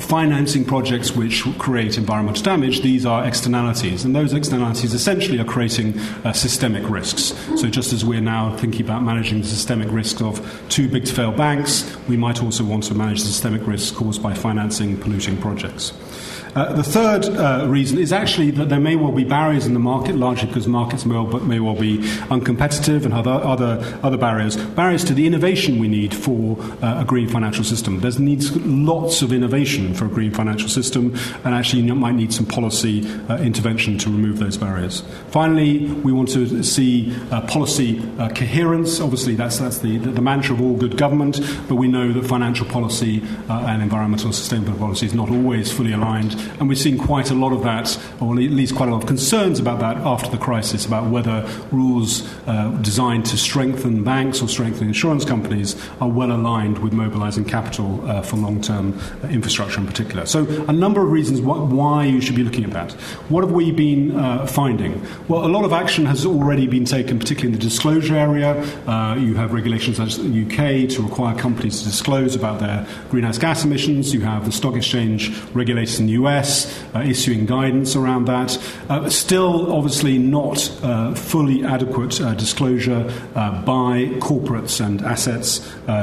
financing 0.02 0.66
projects 0.66 1.16
which 1.16 1.44
create 1.58 1.98
environmental 1.98 2.44
damage, 2.44 2.82
these 2.82 3.06
are 3.06 3.26
externalities. 3.26 4.04
And 4.04 4.16
those 4.16 4.34
externalities 4.34 4.94
essentially 4.94 5.40
are 5.40 5.46
creating 5.46 5.98
uh, 6.26 6.34
systemic 6.34 6.90
risks. 6.90 7.34
So, 7.60 7.70
just 7.70 7.94
as 7.94 8.04
we're 8.04 8.22
now 8.22 8.56
thinking 8.58 8.82
about 8.82 9.04
managing 9.04 9.42
the 9.42 9.48
systemic 9.48 9.90
risks 9.92 10.22
of 10.22 10.42
too 10.70 10.90
big 10.90 11.06
to 11.06 11.14
fail 11.14 11.32
banks, 11.32 11.96
we 12.08 12.18
might 12.18 12.42
also 12.44 12.64
want 12.64 12.84
to 12.86 12.96
manage 12.96 13.22
the 13.22 13.28
systemic 13.28 13.66
risks 13.68 13.96
caused 13.96 14.22
by 14.22 14.34
financing 14.34 14.98
polluting 14.98 15.38
projects. 15.38 15.94
Uh, 16.56 16.74
the 16.74 16.84
third 16.84 17.26
uh, 17.26 17.66
reason 17.68 17.98
is 17.98 18.12
actually 18.12 18.52
that 18.52 18.68
there 18.68 18.80
may 18.80 18.96
well 18.96 19.12
be 19.12 19.24
barriers 19.24 19.66
in 19.66 19.74
the 19.74 19.80
market, 19.80 20.16
largely 20.16 20.48
because 20.48 20.68
markets 20.68 21.06
may 21.06 21.16
well, 21.16 21.40
may 21.42 21.60
well 21.60 21.76
be 21.76 22.00
uncompetitive 22.30 23.06
and 23.06 23.14
other, 23.14 23.32
other, 23.32 24.00
other 24.04 24.18
barriers. 24.18 24.58
Barriers 24.58 25.06
to 25.06 25.14
the 25.14 25.26
innovation 25.26 25.80
we 25.80 25.88
need 25.88 26.14
for 26.14 26.62
uh, 26.84 27.02
a 27.02 27.06
green 27.06 27.30
financial 27.30 27.64
system. 27.64 28.02
There 28.02 28.12
needs 28.20 28.56
lots 28.58 29.22
of 29.22 29.32
innovation 29.32 29.94
for 29.94 30.06
a 30.06 30.10
green 30.10 30.32
financial 30.32 30.68
system, 30.68 31.16
and 31.46 31.56
actually 31.56 31.84
you 31.84 31.96
might 31.96 32.16
need 32.16 32.34
some 32.34 32.46
policy 32.46 33.08
uh, 33.30 33.38
intervention 33.38 33.98
to 34.00 34.10
remove 34.10 34.40
those 34.40 34.58
barriers. 34.58 35.04
Finally, 35.30 35.88
we 35.88 36.12
want 36.12 36.30
to 36.30 36.64
see 36.64 37.16
uh, 37.32 37.42
policy 37.48 38.02
coherence. 38.36 39.00
Obviously, 39.00 39.36
that's, 39.36 39.60
that's 39.60 39.80
the, 39.80 39.98
the, 39.98 40.22
mantra 40.22 40.54
of 40.54 40.62
all 40.62 40.76
good 40.76 40.98
government, 40.98 41.40
but 41.68 41.76
we 41.76 41.88
know 41.88 42.12
that 42.12 42.26
financial 42.26 42.66
policy 42.66 43.24
and 43.50 43.82
environmental 43.82 44.32
sustainable 44.32 44.78
policy 44.78 45.06
is 45.06 45.14
not 45.14 45.30
always 45.30 45.72
fully 45.72 45.94
aligned 45.94 46.41
and 46.60 46.70
we've 46.70 46.78
seen 46.78 46.98
quite 46.98 47.32
a 47.32 47.36
lot 47.36 47.54
of 47.54 47.64
that, 47.64 47.98
or 48.20 48.34
at 48.34 48.40
least 48.40 48.76
quite 48.76 48.90
a 48.90 48.92
lot 48.92 49.02
of 49.02 49.08
concerns 49.08 49.60
about 49.60 49.80
that 49.80 49.98
after 49.98 50.30
the 50.30 50.38
crisis, 50.38 50.86
about 50.86 51.10
whether 51.10 51.48
rules 51.72 52.28
uh, 52.48 52.70
designed 52.82 53.26
to 53.28 53.38
strengthen 53.38 54.04
banks 54.04 54.42
or 54.42 54.48
strengthen 54.48 54.88
insurance 54.88 55.26
companies 55.26 55.76
are 56.00 56.10
well 56.10 56.32
aligned 56.32 56.80
with 56.80 56.94
mobilizing 56.94 57.46
capital 57.46 58.04
uh, 58.10 58.22
for 58.22 58.38
long 58.38 58.62
term 58.62 59.00
infrastructure 59.30 59.80
in 59.80 59.86
particular. 59.86 60.26
So, 60.26 60.46
a 60.68 60.74
number 60.74 61.02
of 61.04 61.12
reasons 61.12 61.40
wh- 61.40 61.72
why 61.72 62.06
you 62.06 62.22
should 62.22 62.36
be 62.36 62.44
looking 62.44 62.64
at 62.64 62.72
that. 62.72 62.92
What 63.30 63.44
have 63.44 63.52
we 63.52 63.72
been 63.72 64.16
uh, 64.16 64.46
finding? 64.46 65.06
Well, 65.28 65.46
a 65.46 65.52
lot 65.52 65.66
of 65.66 65.74
action 65.74 66.06
has 66.06 66.26
already 66.26 66.68
been 66.68 66.86
taken, 66.86 67.20
particularly 67.20 67.54
in 67.54 67.60
the 67.60 67.66
disclosure 67.66 68.16
area. 68.16 68.62
Uh, 68.88 69.16
you 69.16 69.36
have 69.36 69.54
regulations 69.54 69.98
such 69.98 70.10
as 70.10 70.18
the 70.18 70.46
UK 70.46 70.90
to 70.90 71.02
require 71.02 71.36
companies 71.36 71.80
to 71.80 71.86
disclose 71.86 72.36
about 72.36 72.60
their 72.60 72.88
greenhouse 73.10 73.38
gas 73.38 73.64
emissions. 73.64 74.14
You 74.14 74.22
have 74.22 74.46
the 74.46 74.52
stock 74.52 74.76
exchange 74.76 75.32
regulators 75.54 76.00
in 76.00 76.08
the 76.08 76.14
US 76.14 76.31
US 76.32 76.82
uh, 76.94 77.00
issuing 77.00 77.46
guidance 77.46 77.96
around 77.96 78.26
that. 78.26 78.58
Uh, 78.90 79.10
still, 79.10 79.72
obviously, 79.74 80.18
not 80.18 80.70
uh, 80.84 81.14
fully 81.14 81.64
adequate 81.64 82.20
uh, 82.20 82.34
disclosure 82.34 83.10
uh, 83.36 83.62
by 83.64 84.06
corporates 84.20 84.84
and 84.86 85.02
assets 85.02 85.60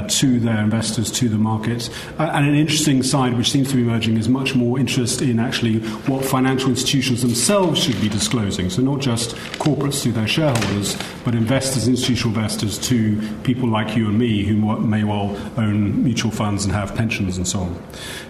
to 0.09 0.39
their 0.39 0.59
investors, 0.59 1.11
to 1.11 1.29
the 1.31 1.39
market. 1.39 1.89
and 2.19 2.47
an 2.47 2.55
interesting 2.55 3.03
side 3.03 3.37
which 3.37 3.51
seems 3.51 3.71
to 3.71 3.77
be 3.77 3.83
emerging 3.83 4.19
is 4.19 4.29
much 4.29 4.55
more 4.55 4.79
interest 4.79 5.23
in 5.23 5.39
actually 5.39 5.79
what 6.11 6.23
financial 6.25 6.69
institutions 6.69 7.23
themselves 7.23 7.83
should 7.83 7.99
be 8.01 8.09
disclosing. 8.09 8.69
So, 8.69 8.83
not 8.83 9.01
just 9.01 9.35
corporates 9.59 10.03
to 10.03 10.13
their 10.13 10.29
shareholders, 10.29 10.97
but 11.25 11.35
investors, 11.35 11.89
institutional 11.89 12.37
investors, 12.37 12.79
to 12.89 13.21
people 13.45 13.69
like 13.69 13.97
you 13.97 14.09
and 14.09 14.19
me 14.19 14.45
who 14.45 14.57
may 14.79 15.05
well 15.05 15.37
own 15.57 16.03
mutual 16.05 16.31
funds 16.31 16.65
and 16.65 16.73
have 16.75 16.95
pensions 16.95 17.37
and 17.39 17.49
so 17.49 17.61
on. 17.61 17.83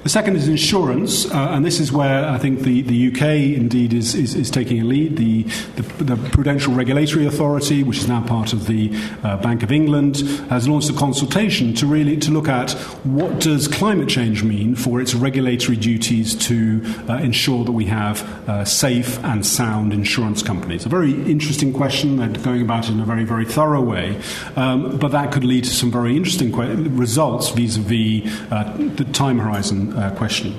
The 0.04 0.08
second 0.08 0.36
is 0.36 0.48
insurance, 0.48 1.26
and 1.26 1.64
this 1.64 1.80
is 1.80 1.87
is 1.88 1.92
where 1.92 2.28
I 2.28 2.38
think 2.38 2.60
the, 2.60 2.82
the 2.82 3.08
UK 3.08 3.22
indeed 3.56 3.92
is, 3.92 4.14
is, 4.14 4.34
is 4.34 4.50
taking 4.50 4.80
a 4.80 4.84
lead. 4.84 5.16
The, 5.16 5.42
the, 5.76 6.04
the, 6.04 6.16
Prudential 6.30 6.74
Regulatory 6.74 7.26
Authority, 7.26 7.82
which 7.82 7.98
is 7.98 8.08
now 8.08 8.20
part 8.26 8.52
of 8.52 8.66
the 8.66 8.90
uh, 9.22 9.36
Bank 9.38 9.62
of 9.62 9.72
England, 9.72 10.18
has 10.50 10.68
launched 10.68 10.90
a 10.90 10.92
consultation 10.92 11.74
to 11.74 11.86
really 11.86 12.16
to 12.18 12.30
look 12.30 12.48
at 12.48 12.72
what 13.04 13.40
does 13.40 13.66
climate 13.68 14.08
change 14.08 14.42
mean 14.42 14.74
for 14.74 15.00
its 15.00 15.14
regulatory 15.14 15.76
duties 15.76 16.34
to 16.34 16.82
uh, 17.08 17.14
ensure 17.14 17.64
that 17.64 17.72
we 17.72 17.86
have 17.86 18.22
uh, 18.48 18.64
safe 18.64 19.22
and 19.24 19.44
sound 19.46 19.92
insurance 19.92 20.42
companies. 20.42 20.84
A 20.84 20.88
very 20.88 21.12
interesting 21.30 21.72
question. 21.72 22.16
They're 22.16 22.28
going 22.28 22.62
about 22.62 22.88
it 22.88 22.92
in 22.92 23.00
a 23.00 23.04
very 23.04 23.24
very 23.24 23.44
thorough 23.44 23.82
way, 23.82 24.20
um, 24.56 24.98
but 24.98 25.12
that 25.12 25.32
could 25.32 25.44
lead 25.44 25.64
to 25.64 25.70
some 25.70 25.90
very 25.90 26.16
interesting 26.16 26.52
que- 26.52 26.74
results 26.90 27.50
vis-a-vis 27.50 28.30
uh, 28.52 28.76
the 28.96 29.04
time 29.04 29.38
horizon 29.38 29.96
uh, 29.96 30.14
question. 30.16 30.54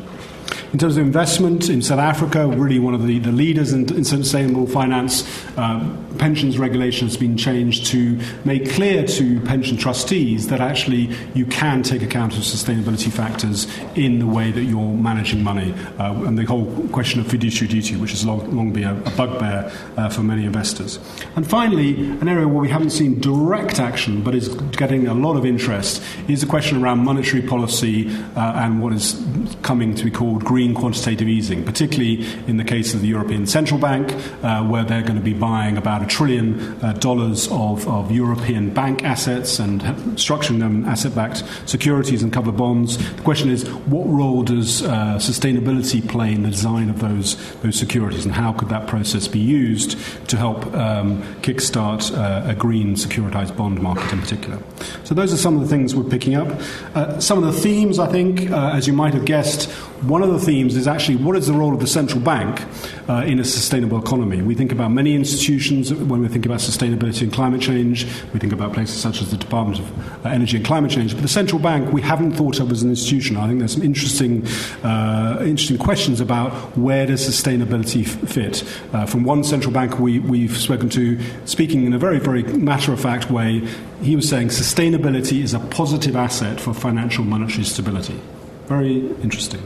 In 0.71 0.77
terms 0.77 0.97
of 0.97 1.03
investment 1.03 1.67
in 1.67 1.81
South 1.81 1.97
Africa, 1.97 2.45
really 2.45 2.77
one 2.77 2.93
of 2.93 3.07
the, 3.07 3.17
the 3.17 3.31
leaders 3.31 3.73
in, 3.73 3.91
in 3.95 4.03
sustainable 4.03 4.67
finance, 4.67 5.27
uh, 5.57 5.79
pensions 6.19 6.59
regulation 6.59 7.07
has 7.07 7.17
been 7.17 7.35
changed 7.35 7.87
to 7.87 8.19
make 8.45 8.69
clear 8.71 9.03
to 9.07 9.39
pension 9.41 9.77
trustees 9.77 10.47
that 10.49 10.61
actually 10.61 11.09
you 11.33 11.47
can 11.47 11.81
take 11.81 12.03
account 12.03 12.33
of 12.33 12.43
sustainability 12.43 13.11
factors 13.11 13.65
in 13.95 14.19
the 14.19 14.27
way 14.27 14.51
that 14.51 14.65
you're 14.65 14.93
managing 14.93 15.43
money. 15.43 15.73
Uh, 15.97 16.13
and 16.25 16.37
the 16.37 16.45
whole 16.45 16.87
question 16.89 17.19
of 17.19 17.25
fiduciary 17.25 17.67
duty, 17.67 17.95
which 17.95 18.11
has 18.11 18.23
long, 18.23 18.55
long 18.55 18.71
been 18.71 18.83
a, 18.83 18.95
a 18.95 19.11
bugbear 19.11 19.71
uh, 19.97 20.07
for 20.09 20.21
many 20.21 20.45
investors. 20.45 20.99
And 21.35 21.49
finally, 21.49 21.95
an 21.95 22.27
area 22.27 22.47
where 22.47 22.61
we 22.61 22.69
haven't 22.69 22.91
seen 22.91 23.19
direct 23.19 23.79
action 23.79 24.21
but 24.21 24.35
is 24.35 24.49
getting 24.49 25.07
a 25.07 25.15
lot 25.15 25.35
of 25.35 25.47
interest 25.47 26.03
is 26.27 26.41
the 26.41 26.47
question 26.47 26.83
around 26.83 26.99
monetary 26.99 27.41
policy 27.41 28.07
uh, 28.35 28.53
and 28.55 28.83
what 28.83 28.93
is 28.93 29.19
coming 29.63 29.95
to 29.95 30.05
be 30.05 30.11
called 30.11 30.45
green 30.45 30.58
green 30.59 30.73
quantitative 30.73 31.29
easing, 31.29 31.63
particularly 31.63 32.21
in 32.45 32.57
the 32.57 32.65
case 32.65 32.93
of 32.93 32.99
the 32.99 33.07
European 33.07 33.47
Central 33.47 33.79
Bank, 33.79 34.13
uh, 34.43 34.61
where 34.65 34.83
they're 34.83 35.01
going 35.01 35.15
to 35.15 35.23
be 35.23 35.33
buying 35.33 35.77
about 35.77 36.01
a 36.01 36.05
trillion 36.05 36.59
uh, 36.83 36.91
dollars 36.99 37.47
of, 37.49 37.87
of 37.87 38.11
European 38.11 38.69
bank 38.69 39.05
assets 39.05 39.57
and 39.57 39.79
structuring 40.17 40.59
them 40.59 40.83
in 40.83 40.85
asset 40.85 41.15
backed 41.15 41.45
securities 41.65 42.21
and 42.21 42.33
cover 42.33 42.51
bonds. 42.51 42.97
The 42.97 43.21
question 43.21 43.49
is 43.49 43.69
what 43.87 44.03
role 44.05 44.43
does 44.43 44.83
uh, 44.83 45.15
sustainability 45.15 46.05
play 46.05 46.33
in 46.33 46.43
the 46.43 46.49
design 46.49 46.89
of 46.89 46.99
those, 46.99 47.37
those 47.61 47.79
securities, 47.79 48.25
and 48.25 48.35
how 48.35 48.51
could 48.51 48.67
that 48.67 48.85
process 48.85 49.29
be 49.29 49.39
used 49.39 49.91
to 50.27 50.35
help 50.35 50.65
um, 50.75 51.23
kickstart 51.41 52.13
uh, 52.17 52.51
a 52.51 52.53
green 52.53 52.95
securitized 52.95 53.55
bond 53.55 53.81
market 53.81 54.11
in 54.11 54.19
particular? 54.19 54.61
So, 55.05 55.15
those 55.15 55.31
are 55.31 55.37
some 55.37 55.55
of 55.55 55.61
the 55.61 55.69
things 55.69 55.95
we're 55.95 56.03
picking 56.03 56.35
up. 56.35 56.49
Uh, 56.95 57.17
some 57.21 57.41
of 57.41 57.45
the 57.45 57.61
themes, 57.61 57.97
I 57.97 58.07
think, 58.07 58.51
uh, 58.51 58.71
as 58.73 58.87
you 58.87 58.93
might 58.93 59.13
have 59.13 59.23
guessed, 59.23 59.71
one 60.01 60.23
of 60.23 60.29
the 60.29 60.39
themes 60.39 60.75
is 60.75 60.87
actually 60.87 61.17
what 61.17 61.35
is 61.35 61.47
the 61.47 61.53
role 61.53 61.73
of 61.73 61.79
the 61.79 61.87
central 61.87 62.21
bank 62.21 62.63
uh, 63.09 63.23
in 63.25 63.39
a 63.39 63.43
sustainable 63.43 63.99
economy? 63.99 64.41
We 64.41 64.55
think 64.55 64.71
about 64.71 64.91
many 64.91 65.13
institutions 65.13 65.93
when 65.93 66.21
we 66.21 66.27
think 66.27 66.45
about 66.45 66.59
sustainability 66.59 67.23
and 67.23 67.33
climate 67.33 67.61
change. 67.61 68.05
We 68.33 68.39
think 68.39 68.53
about 68.53 68.73
places 68.73 68.99
such 68.99 69.21
as 69.21 69.31
the 69.31 69.37
Department 69.37 69.79
of 69.79 70.25
uh, 70.25 70.29
Energy 70.29 70.57
and 70.57 70.65
Climate 70.65 70.91
Change. 70.91 71.13
But 71.13 71.21
the 71.21 71.27
central 71.27 71.59
bank, 71.59 71.91
we 71.91 72.01
haven't 72.01 72.33
thought 72.33 72.59
of 72.59 72.71
as 72.71 72.81
an 72.81 72.89
institution. 72.89 73.37
I 73.37 73.47
think 73.47 73.59
there's 73.59 73.73
some 73.73 73.83
interesting, 73.83 74.45
uh, 74.83 75.39
interesting 75.41 75.77
questions 75.77 76.21
about 76.21 76.51
where 76.77 77.05
does 77.05 77.27
sustainability 77.27 78.05
f- 78.05 78.29
fit. 78.29 78.63
Uh, 78.93 79.05
from 79.05 79.23
one 79.23 79.43
central 79.43 79.73
bank 79.73 79.99
we, 79.99 80.19
we've 80.19 80.57
spoken 80.57 80.89
to, 80.89 81.19
speaking 81.45 81.85
in 81.85 81.93
a 81.93 81.99
very, 81.99 82.19
very 82.19 82.43
matter 82.43 82.93
of 82.93 83.01
fact 83.01 83.29
way, 83.29 83.67
he 84.01 84.15
was 84.15 84.29
saying 84.29 84.47
sustainability 84.47 85.41
is 85.41 85.53
a 85.53 85.59
positive 85.59 86.15
asset 86.15 86.59
for 86.61 86.73
financial 86.73 87.23
monetary 87.23 87.65
stability. 87.65 88.19
Very 88.69 88.99
interesting. 89.23 89.63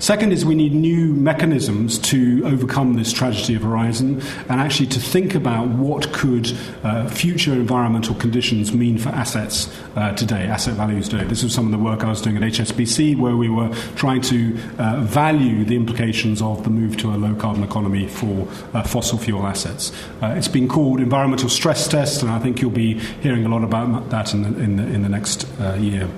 Second 0.00 0.32
is 0.32 0.44
we 0.44 0.56
need 0.56 0.72
new 0.72 1.14
mechanisms 1.14 2.00
to 2.00 2.42
overcome 2.44 2.94
this 2.94 3.12
tragedy 3.12 3.54
of 3.54 3.62
Horizon 3.62 4.20
and 4.48 4.60
actually 4.60 4.88
to 4.88 4.98
think 4.98 5.36
about 5.36 5.68
what 5.68 6.12
could 6.12 6.50
uh, 6.82 7.08
future 7.08 7.52
environmental 7.52 8.16
conditions 8.16 8.72
mean 8.72 8.98
for 8.98 9.10
assets 9.10 9.72
uh, 9.94 10.12
today, 10.16 10.48
asset 10.48 10.74
values 10.74 11.08
today. 11.08 11.22
This 11.26 11.44
was 11.44 11.54
some 11.54 11.64
of 11.66 11.70
the 11.70 11.78
work 11.78 12.02
I 12.02 12.08
was 12.08 12.20
doing 12.20 12.38
at 12.38 12.42
HSBC 12.42 13.16
where 13.16 13.36
we 13.36 13.48
were 13.48 13.68
trying 13.94 14.22
to 14.22 14.58
uh, 14.78 15.00
value 15.02 15.64
the 15.64 15.76
implications 15.76 16.42
of 16.42 16.64
the 16.64 16.70
move 16.70 16.96
to 16.96 17.10
a 17.10 17.16
low 17.16 17.36
carbon 17.36 17.62
economy 17.62 18.08
for 18.08 18.48
uh, 18.74 18.82
fossil 18.82 19.16
fuel 19.16 19.46
assets. 19.46 19.92
Uh, 20.20 20.34
it's 20.36 20.48
been 20.48 20.66
called 20.66 20.98
environmental 20.98 21.48
stress 21.48 21.86
test 21.86 22.22
and 22.22 22.32
I 22.32 22.40
think 22.40 22.60
you'll 22.60 22.72
be 22.72 22.94
hearing 23.20 23.46
a 23.46 23.48
lot 23.48 23.62
about 23.62 24.10
that 24.10 24.34
in 24.34 24.42
the, 24.42 24.60
in 24.60 24.74
the, 24.74 24.86
in 24.88 25.02
the 25.02 25.08
next 25.08 25.46
uh, 25.60 25.74
year. 25.74 26.08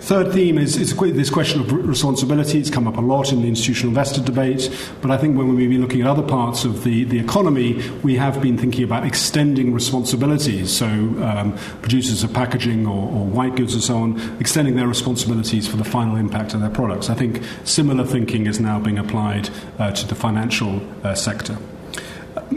Third 0.00 0.32
theme 0.32 0.58
is, 0.58 0.76
is 0.76 0.94
this 0.94 1.30
question 1.30 1.60
of 1.60 1.72
responsibility. 1.72 2.58
It's 2.58 2.70
come 2.70 2.86
up 2.86 2.98
a 2.98 3.00
lot 3.00 3.32
in 3.32 3.40
the 3.40 3.48
institutional 3.48 3.88
investor 3.90 4.20
debate, 4.20 4.70
but 5.00 5.10
I 5.10 5.16
think 5.16 5.36
when 5.36 5.54
we've 5.54 5.70
been 5.70 5.80
looking 5.80 6.02
at 6.02 6.06
other 6.06 6.22
parts 6.22 6.64
of 6.64 6.84
the, 6.84 7.04
the 7.04 7.18
economy, 7.18 7.82
we 8.02 8.16
have 8.16 8.40
been 8.42 8.58
thinking 8.58 8.84
about 8.84 9.04
extending 9.04 9.72
responsibilities. 9.72 10.76
So, 10.76 10.86
um, 10.86 11.56
producers 11.80 12.22
of 12.22 12.32
packaging 12.32 12.86
or, 12.86 13.10
or, 13.10 13.24
white 13.24 13.56
goods 13.56 13.74
and 13.74 13.82
so 13.82 13.96
on, 13.96 14.20
extending 14.40 14.76
their 14.76 14.86
responsibilities 14.86 15.66
for 15.66 15.76
the 15.76 15.84
final 15.84 16.16
impact 16.16 16.54
of 16.54 16.60
their 16.60 16.70
products. 16.70 17.08
I 17.08 17.14
think 17.14 17.42
similar 17.64 18.04
thinking 18.04 18.46
is 18.46 18.60
now 18.60 18.78
being 18.78 18.98
applied 18.98 19.48
uh, 19.78 19.90
to 19.92 20.06
the 20.06 20.14
financial 20.14 20.82
uh, 21.02 21.14
sector 21.14 21.58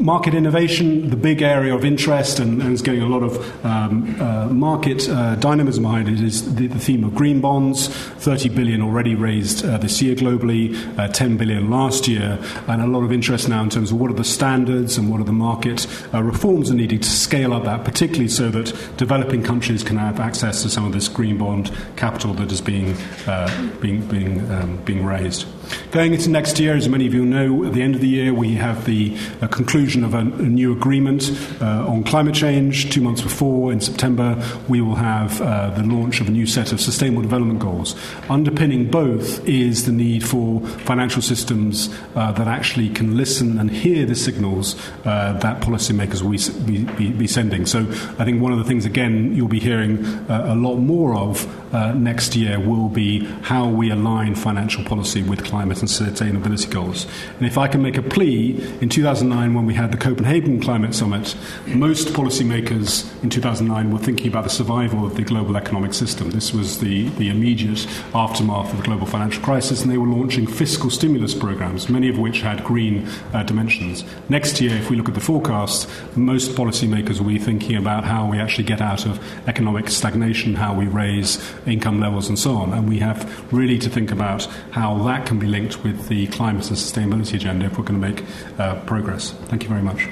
market 0.03 0.33
innovation, 0.33 1.09
the 1.09 1.15
big 1.15 1.41
area 1.41 1.75
of 1.75 1.83
interest 1.83 2.39
and, 2.39 2.61
and 2.61 2.73
is 2.73 2.81
getting 2.81 3.01
a 3.01 3.07
lot 3.07 3.23
of 3.23 3.65
um, 3.65 4.21
uh, 4.21 4.47
market 4.47 5.07
uh, 5.09 5.35
dynamism 5.35 5.83
behind 5.83 6.07
it, 6.07 6.19
is 6.19 6.55
the, 6.55 6.67
the, 6.67 6.79
theme 6.79 7.03
of 7.03 7.13
green 7.15 7.41
bonds. 7.41 7.87
30 7.87 8.49
billion 8.49 8.81
already 8.81 9.15
raised 9.15 9.65
uh, 9.65 9.77
this 9.77 10.01
year 10.01 10.15
globally, 10.15 10.75
uh, 10.97 11.07
10 11.07 11.37
billion 11.37 11.69
last 11.69 12.07
year, 12.07 12.39
and 12.67 12.81
a 12.81 12.87
lot 12.87 13.03
of 13.03 13.11
interest 13.11 13.49
now 13.49 13.61
in 13.61 13.69
terms 13.69 13.91
of 13.91 13.99
what 13.99 14.09
are 14.09 14.15
the 14.15 14.23
standards 14.23 14.97
and 14.97 15.09
what 15.09 15.19
are 15.19 15.25
the 15.25 15.33
market 15.33 15.87
uh, 16.13 16.21
reforms 16.21 16.69
are 16.69 16.75
needed 16.75 17.03
to 17.03 17.09
scale 17.09 17.53
up 17.53 17.63
that, 17.63 17.83
particularly 17.83 18.29
so 18.29 18.49
that 18.49 18.73
developing 18.97 19.43
countries 19.43 19.83
can 19.83 19.97
have 19.97 20.19
access 20.19 20.61
to 20.63 20.69
some 20.69 20.85
of 20.85 20.93
this 20.93 21.07
green 21.07 21.37
bond 21.37 21.71
capital 21.95 22.33
that 22.33 22.51
is 22.51 22.61
being, 22.61 22.95
uh, 23.27 23.71
being, 23.81 24.05
being, 24.07 24.49
um, 24.51 24.77
being 24.83 25.03
raised. 25.05 25.45
Going 25.91 26.13
into 26.13 26.29
next 26.29 26.59
year, 26.59 26.75
as 26.75 26.89
many 26.89 27.07
of 27.07 27.13
you 27.13 27.25
know, 27.25 27.63
at 27.65 27.73
the 27.73 27.81
end 27.81 27.95
of 27.95 28.01
the 28.01 28.07
year, 28.07 28.33
we 28.33 28.55
have 28.55 28.85
the 28.85 29.17
uh, 29.41 29.47
conclusion 29.47 30.03
of 30.03 30.13
a, 30.13 30.19
a 30.19 30.21
new 30.21 30.71
agreement 30.71 31.31
uh, 31.61 31.87
on 31.87 32.03
climate 32.03 32.35
change. 32.35 32.91
Two 32.91 33.01
months 33.01 33.21
before, 33.21 33.71
in 33.71 33.81
September, 33.81 34.41
we 34.67 34.81
will 34.81 34.95
have 34.95 35.41
uh, 35.41 35.69
the 35.71 35.83
launch 35.83 36.21
of 36.21 36.27
a 36.27 36.31
new 36.31 36.45
set 36.45 36.71
of 36.71 36.81
sustainable 36.81 37.21
development 37.21 37.59
goals. 37.59 37.95
Underpinning 38.29 38.91
both 38.91 39.47
is 39.47 39.85
the 39.85 39.91
need 39.91 40.25
for 40.25 40.61
financial 40.85 41.21
systems 41.21 41.89
uh, 42.15 42.31
that 42.33 42.47
actually 42.47 42.89
can 42.89 43.17
listen 43.17 43.57
and 43.57 43.71
hear 43.71 44.05
the 44.05 44.15
signals 44.15 44.75
uh, 45.05 45.33
that 45.33 45.61
policymakers 45.61 46.21
will 46.21 46.65
be, 46.65 46.83
be, 46.95 47.11
be, 47.11 47.27
sending. 47.27 47.65
So 47.65 47.81
I 48.19 48.25
think 48.25 48.41
one 48.41 48.51
of 48.51 48.57
the 48.57 48.65
things, 48.65 48.85
again, 48.85 49.35
you'll 49.35 49.47
be 49.47 49.59
hearing 49.59 50.05
uh, 50.29 50.45
a 50.47 50.55
lot 50.55 50.77
more 50.77 51.15
of 51.15 51.66
next 51.71 52.35
year 52.35 52.59
will 52.59 52.89
be 52.89 53.25
how 53.43 53.67
we 53.67 53.91
align 53.91 54.35
financial 54.35 54.83
policy 54.83 55.23
with 55.23 55.43
climate 55.43 55.57
climate 55.57 55.79
and 55.81 55.89
sustainability 55.89 56.69
goals. 56.69 57.07
And 57.37 57.47
if 57.47 57.57
I 57.57 57.67
can 57.67 57.81
make 57.81 57.97
a 57.97 58.01
plea, 58.01 58.51
in 58.79 58.89
2009, 58.89 59.53
when 59.53 59.65
we 59.65 59.73
had 59.73 59.91
the 59.91 59.97
Copenhagen 59.97 60.61
Climate 60.61 60.93
Summit, 60.93 61.35
most 61.67 62.09
policymakers 62.09 63.11
in 63.23 63.29
2009 63.29 63.91
were 63.91 63.99
thinking 63.99 64.27
about 64.27 64.43
the 64.43 64.49
survival 64.49 65.05
of 65.05 65.15
the 65.15 65.23
global 65.23 65.57
economic 65.57 65.93
system. 65.93 66.29
This 66.29 66.53
was 66.53 66.79
the, 66.79 67.09
the 67.17 67.29
immediate 67.29 67.87
aftermath 68.13 68.71
of 68.71 68.77
the 68.77 68.83
global 68.83 69.07
financial 69.07 69.43
crisis, 69.43 69.81
and 69.81 69.91
they 69.91 69.97
were 69.97 70.07
launching 70.07 70.47
fiscal 70.47 70.89
stimulus 70.89 71.33
programs, 71.33 71.89
many 71.89 72.07
of 72.07 72.17
which 72.17 72.41
had 72.41 72.63
green 72.63 73.07
uh, 73.33 73.43
dimensions. 73.43 74.03
Next 74.29 74.61
year, 74.61 74.75
if 74.77 74.89
we 74.89 74.95
look 74.95 75.09
at 75.09 75.15
the 75.15 75.21
forecast, 75.21 75.89
most 76.15 76.51
policymakers 76.51 77.19
will 77.19 77.27
be 77.27 77.39
thinking 77.39 77.75
about 77.75 78.05
how 78.05 78.27
we 78.27 78.39
actually 78.39 78.65
get 78.65 78.81
out 78.81 79.05
of 79.05 79.19
economic 79.47 79.89
stagnation, 79.89 80.55
how 80.55 80.73
we 80.73 80.85
raise 80.85 81.37
income 81.67 81.99
levels, 81.99 82.29
and 82.29 82.37
so 82.37 82.55
on. 82.55 82.73
And 82.73 82.87
we 82.87 82.99
have 82.99 83.53
really 83.53 83.77
to 83.79 83.89
think 83.89 84.11
about 84.11 84.45
how 84.71 84.97
that 85.03 85.25
can 85.25 85.39
be 85.39 85.47
linked 85.47 85.83
with 85.83 86.07
the 86.07 86.27
climate 86.27 86.69
and 86.69 86.77
sustainability 86.77 87.35
agenda 87.35 87.65
if 87.65 87.77
we're 87.77 87.85
going 87.85 88.01
to 88.01 88.07
make 88.07 88.25
uh, 88.59 88.75
progress. 88.85 89.31
Thank 89.47 89.63
you 89.63 89.69
very 89.69 89.81
much. 89.81 90.07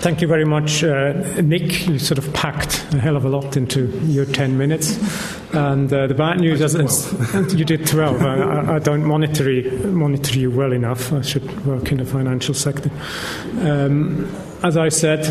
Thank 0.00 0.22
you 0.22 0.28
very 0.28 0.46
much, 0.46 0.82
uh, 0.82 1.12
Nick. 1.42 1.86
You 1.86 1.98
sort 1.98 2.16
of 2.16 2.32
packed 2.32 2.94
a 2.94 2.98
hell 2.98 3.16
of 3.16 3.26
a 3.26 3.28
lot 3.28 3.58
into 3.58 3.88
your 4.06 4.24
10 4.24 4.56
minutes. 4.56 4.96
And 5.52 5.92
uh, 5.92 6.06
the 6.06 6.14
bad 6.14 6.40
news 6.40 6.62
is 6.62 7.54
you 7.54 7.66
did 7.66 7.86
12. 7.86 8.22
I, 8.22 8.76
I, 8.76 8.78
don't 8.78 9.04
monitor 9.04 9.50
you, 9.50 9.70
monitor 9.88 10.38
you 10.38 10.50
well 10.50 10.72
enough. 10.72 11.12
I 11.12 11.20
should 11.20 11.66
work 11.66 11.92
in 11.92 11.98
the 11.98 12.06
financial 12.06 12.54
sector. 12.54 12.90
Um, 13.58 14.24
as 14.62 14.78
I 14.78 14.88
said, 14.88 15.26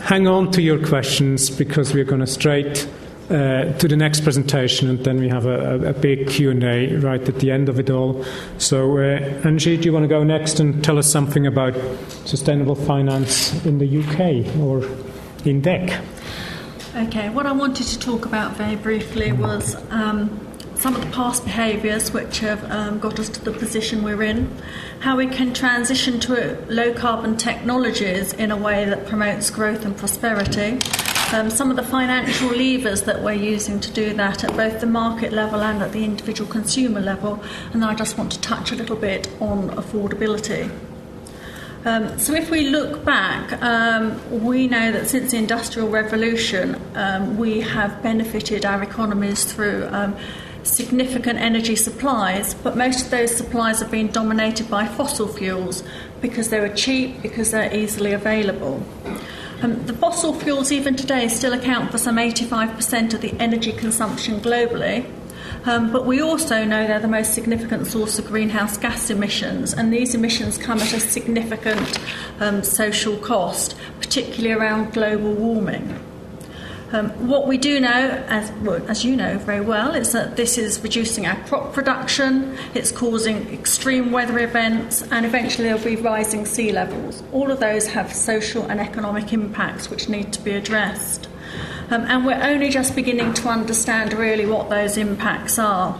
hang 0.00 0.26
on 0.26 0.50
to 0.52 0.62
your 0.62 0.82
questions 0.86 1.50
because 1.50 1.92
we're 1.92 2.04
going 2.04 2.20
to 2.20 2.26
straight 2.26 2.88
uh, 3.30 3.72
to 3.78 3.86
the 3.86 3.96
next 3.96 4.22
presentation, 4.22 4.88
and 4.88 4.98
then 5.04 5.18
we 5.18 5.28
have 5.28 5.46
a, 5.46 5.90
a, 5.90 5.92
big 5.92 6.28
Q 6.28 6.50
and 6.50 6.64
A 6.64 6.96
right 6.96 7.28
at 7.28 7.36
the 7.36 7.52
end 7.52 7.68
of 7.68 7.78
it 7.78 7.88
all. 7.88 8.24
So, 8.58 8.98
uh, 8.98 9.20
Angie, 9.44 9.76
do 9.76 9.84
you 9.84 9.92
want 9.92 10.02
to 10.02 10.08
go 10.08 10.24
next 10.24 10.58
and 10.58 10.82
tell 10.82 10.98
us 10.98 11.08
something 11.08 11.46
about 11.46 11.74
sustainable 12.24 12.74
finance 12.74 13.64
in 13.64 13.78
the 13.78 14.00
UK 14.00 14.56
or 14.58 14.82
in 15.48 15.62
DECC? 15.62 16.04
Okay, 16.96 17.28
what 17.28 17.46
I 17.46 17.52
wanted 17.52 17.86
to 17.86 17.98
talk 18.00 18.26
about 18.26 18.56
very 18.56 18.76
briefly 18.76 19.32
was. 19.32 19.76
Um, 19.90 20.46
some 20.74 20.96
of 20.96 21.02
the 21.02 21.10
past 21.14 21.44
behaviours 21.44 22.10
which 22.10 22.38
have 22.38 22.64
um, 22.70 22.98
got 22.98 23.20
us 23.20 23.28
to 23.28 23.44
the 23.44 23.52
position 23.52 24.02
we're 24.02 24.22
in, 24.22 24.50
how 25.00 25.14
we 25.14 25.26
can 25.26 25.52
transition 25.52 26.18
to 26.18 26.56
low 26.70 26.94
carbon 26.94 27.36
technologies 27.36 28.32
in 28.32 28.50
a 28.50 28.56
way 28.56 28.86
that 28.86 29.06
promotes 29.06 29.50
growth 29.50 29.84
and 29.84 29.94
prosperity, 29.94 30.78
um, 31.32 31.48
some 31.50 31.70
of 31.70 31.76
the 31.76 31.82
financial 31.82 32.48
levers 32.48 33.02
that 33.02 33.22
we're 33.22 33.32
using 33.32 33.78
to 33.80 33.90
do 33.92 34.12
that 34.14 34.42
at 34.42 34.56
both 34.56 34.80
the 34.80 34.86
market 34.86 35.32
level 35.32 35.62
and 35.62 35.82
at 35.82 35.92
the 35.92 36.04
individual 36.04 36.50
consumer 36.50 37.00
level. 37.00 37.42
And 37.72 37.84
I 37.84 37.94
just 37.94 38.18
want 38.18 38.32
to 38.32 38.40
touch 38.40 38.72
a 38.72 38.74
little 38.74 38.96
bit 38.96 39.28
on 39.40 39.70
affordability. 39.70 40.70
Um, 41.84 42.18
so, 42.18 42.34
if 42.34 42.50
we 42.50 42.68
look 42.68 43.04
back, 43.06 43.62
um, 43.62 44.42
we 44.44 44.66
know 44.66 44.92
that 44.92 45.08
since 45.08 45.30
the 45.30 45.38
Industrial 45.38 45.88
Revolution, 45.88 46.78
um, 46.94 47.38
we 47.38 47.60
have 47.60 48.02
benefited 48.02 48.66
our 48.66 48.82
economies 48.82 49.50
through 49.50 49.88
um, 49.90 50.14
significant 50.62 51.38
energy 51.38 51.76
supplies, 51.76 52.52
but 52.52 52.76
most 52.76 53.06
of 53.06 53.10
those 53.10 53.34
supplies 53.34 53.80
have 53.80 53.90
been 53.90 54.08
dominated 54.08 54.68
by 54.68 54.86
fossil 54.86 55.26
fuels 55.26 55.82
because 56.20 56.50
they 56.50 56.60
were 56.60 56.68
cheap, 56.68 57.22
because 57.22 57.50
they're 57.50 57.74
easily 57.74 58.12
available. 58.12 58.82
Um, 59.62 59.84
the 59.84 59.92
fossil 59.92 60.32
fuels, 60.32 60.72
even 60.72 60.96
today, 60.96 61.28
still 61.28 61.52
account 61.52 61.90
for 61.90 61.98
some 61.98 62.16
85% 62.16 63.12
of 63.12 63.20
the 63.20 63.32
energy 63.38 63.72
consumption 63.72 64.40
globally. 64.40 65.10
Um, 65.66 65.92
but 65.92 66.06
we 66.06 66.22
also 66.22 66.64
know 66.64 66.86
they're 66.86 66.98
the 66.98 67.08
most 67.08 67.34
significant 67.34 67.86
source 67.86 68.18
of 68.18 68.26
greenhouse 68.26 68.78
gas 68.78 69.10
emissions, 69.10 69.74
and 69.74 69.92
these 69.92 70.14
emissions 70.14 70.56
come 70.56 70.78
at 70.80 70.94
a 70.94 71.00
significant 71.00 71.98
um, 72.40 72.62
social 72.62 73.18
cost, 73.18 73.76
particularly 74.00 74.52
around 74.52 74.94
global 74.94 75.34
warming. 75.34 75.98
Um, 76.92 77.10
what 77.28 77.46
we 77.46 77.56
do 77.56 77.78
know, 77.78 78.24
as, 78.26 78.50
well, 78.62 78.84
as 78.88 79.04
you 79.04 79.14
know 79.14 79.38
very 79.38 79.60
well, 79.60 79.94
is 79.94 80.10
that 80.10 80.34
this 80.34 80.58
is 80.58 80.80
reducing 80.82 81.24
our 81.24 81.36
crop 81.44 81.72
production, 81.72 82.58
it's 82.74 82.90
causing 82.90 83.48
extreme 83.54 84.10
weather 84.10 84.40
events, 84.40 85.02
and 85.12 85.24
eventually 85.24 85.68
there'll 85.68 85.84
be 85.84 85.94
rising 85.94 86.44
sea 86.44 86.72
levels. 86.72 87.22
All 87.32 87.52
of 87.52 87.60
those 87.60 87.86
have 87.88 88.12
social 88.12 88.64
and 88.64 88.80
economic 88.80 89.32
impacts 89.32 89.88
which 89.88 90.08
need 90.08 90.32
to 90.32 90.40
be 90.42 90.50
addressed. 90.50 91.28
Um, 91.90 92.02
and 92.02 92.26
we're 92.26 92.42
only 92.42 92.70
just 92.70 92.96
beginning 92.96 93.34
to 93.34 93.48
understand 93.48 94.12
really 94.12 94.46
what 94.46 94.68
those 94.68 94.96
impacts 94.96 95.58
are. 95.60 95.96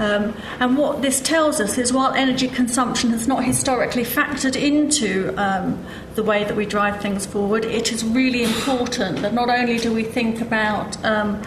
Um, 0.00 0.34
and 0.60 0.78
what 0.78 1.02
this 1.02 1.20
tells 1.20 1.60
us 1.60 1.76
is 1.76 1.92
while 1.92 2.14
energy 2.14 2.48
consumption 2.48 3.10
has 3.10 3.28
not 3.28 3.44
historically 3.44 4.02
factored 4.02 4.56
into 4.56 5.34
um, 5.36 5.84
the 6.14 6.22
way 6.22 6.42
that 6.42 6.56
we 6.56 6.64
drive 6.64 7.02
things 7.02 7.26
forward, 7.26 7.66
it 7.66 7.92
is 7.92 8.02
really 8.02 8.42
important 8.42 9.20
that 9.20 9.34
not 9.34 9.50
only 9.50 9.76
do 9.76 9.92
we 9.92 10.02
think 10.02 10.40
about 10.40 10.96
um, 11.04 11.42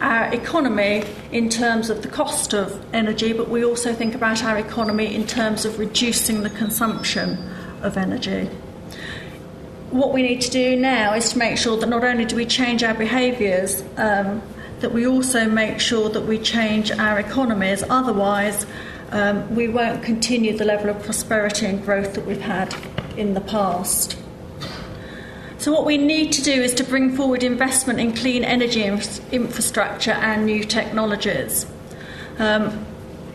our 0.00 0.32
economy 0.32 1.02
in 1.32 1.48
terms 1.48 1.90
of 1.90 2.02
the 2.02 2.08
cost 2.08 2.54
of 2.54 2.80
energy, 2.94 3.32
but 3.32 3.48
we 3.48 3.64
also 3.64 3.92
think 3.92 4.14
about 4.14 4.44
our 4.44 4.56
economy 4.56 5.12
in 5.12 5.26
terms 5.26 5.64
of 5.64 5.80
reducing 5.80 6.44
the 6.44 6.50
consumption 6.50 7.36
of 7.82 7.96
energy. 7.96 8.48
What 9.90 10.12
we 10.12 10.22
need 10.22 10.42
to 10.42 10.50
do 10.50 10.76
now 10.76 11.14
is 11.14 11.32
to 11.32 11.38
make 11.38 11.58
sure 11.58 11.76
that 11.78 11.88
not 11.88 12.04
only 12.04 12.24
do 12.24 12.36
we 12.36 12.46
change 12.46 12.84
our 12.84 12.94
behaviours, 12.94 13.82
um, 13.96 14.42
that 14.80 14.92
we 14.92 15.06
also 15.06 15.48
make 15.48 15.80
sure 15.80 16.08
that 16.10 16.22
we 16.22 16.38
change 16.38 16.90
our 16.90 17.18
economies. 17.18 17.82
Otherwise, 17.88 18.66
um, 19.10 19.54
we 19.54 19.68
won't 19.68 20.02
continue 20.02 20.56
the 20.56 20.64
level 20.64 20.90
of 20.90 21.02
prosperity 21.02 21.66
and 21.66 21.84
growth 21.84 22.14
that 22.14 22.26
we've 22.26 22.40
had 22.40 22.74
in 23.16 23.34
the 23.34 23.40
past. 23.40 24.16
So, 25.58 25.72
what 25.72 25.84
we 25.84 25.98
need 25.98 26.32
to 26.32 26.42
do 26.42 26.52
is 26.52 26.72
to 26.74 26.84
bring 26.84 27.16
forward 27.16 27.42
investment 27.42 27.98
in 27.98 28.14
clean 28.14 28.44
energy 28.44 28.84
infrastructure 28.84 30.12
and 30.12 30.46
new 30.46 30.62
technologies. 30.62 31.66
Um, 32.38 32.86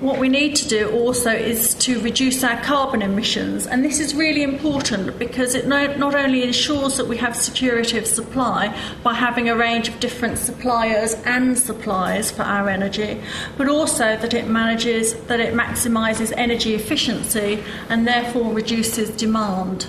what 0.03 0.19
we 0.19 0.27
need 0.27 0.53
to 0.53 0.67
do 0.67 0.91
also 0.91 1.31
is 1.31 1.73
to 1.75 1.99
reduce 2.01 2.43
our 2.43 2.61
carbon 2.61 3.01
emissions, 3.01 3.65
and 3.65 3.85
this 3.85 4.01
is 4.01 4.13
really 4.13 4.43
important 4.43 5.17
because 5.17 5.55
it 5.55 5.65
not 5.65 6.13
only 6.13 6.43
ensures 6.43 6.97
that 6.97 7.07
we 7.07 7.15
have 7.15 7.37
security 7.37 7.97
of 7.97 8.05
supply 8.05 8.77
by 9.01 9.13
having 9.13 9.47
a 9.47 9.55
range 9.55 9.87
of 9.87 9.97
different 10.01 10.37
suppliers 10.37 11.13
and 11.25 11.57
supplies 11.57 12.31
for 12.31 12.43
our 12.43 12.67
energy, 12.67 13.21
but 13.57 13.69
also 13.69 14.17
that 14.17 14.33
it 14.33 14.45
manages 14.47 15.13
that 15.27 15.39
it 15.39 15.53
maximises 15.53 16.33
energy 16.35 16.75
efficiency 16.75 17.63
and 17.87 18.05
therefore 18.05 18.53
reduces 18.53 19.09
demand. 19.11 19.87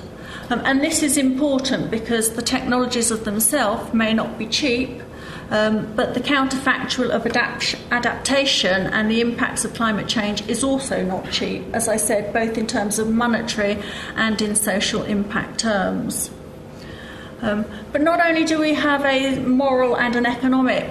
Um, 0.51 0.61
and 0.65 0.81
this 0.81 1.03
is 1.03 1.17
important 1.17 1.91
because 1.91 2.35
the 2.35 2.43
technologies 2.43 3.11
of 3.11 3.25
themselves 3.25 3.93
may 3.93 4.13
not 4.13 4.39
be 4.39 4.47
cheap, 4.47 5.03
Um, 5.51 5.95
but 5.95 6.15
the 6.15 6.21
counterfactual 6.21 7.11
of 7.11 7.27
adapt- 7.27 7.77
adaptation 7.91 8.87
and 8.87 9.11
the 9.11 9.21
impacts 9.21 9.65
of 9.65 9.75
climate 9.75 10.09
change 10.09 10.47
is 10.49 10.65
also 10.65 11.05
not 11.05 11.31
cheap, 11.31 11.65
as 11.73 11.89
I 11.89 11.97
said, 11.97 12.33
both 12.33 12.57
in 12.57 12.67
terms 12.67 12.99
of 12.99 13.11
monetary 13.11 13.79
and 14.17 14.41
in 14.41 14.57
social 14.57 15.03
impact 15.03 15.61
terms. 15.61 16.31
Um, 17.43 17.67
but 17.93 18.01
not 18.01 18.25
only 18.25 18.45
do 18.45 18.59
we 18.59 18.75
have 18.75 19.05
a 19.05 19.39
moral 19.41 19.97
and 19.97 20.17
an 20.17 20.25
economic 20.25 20.89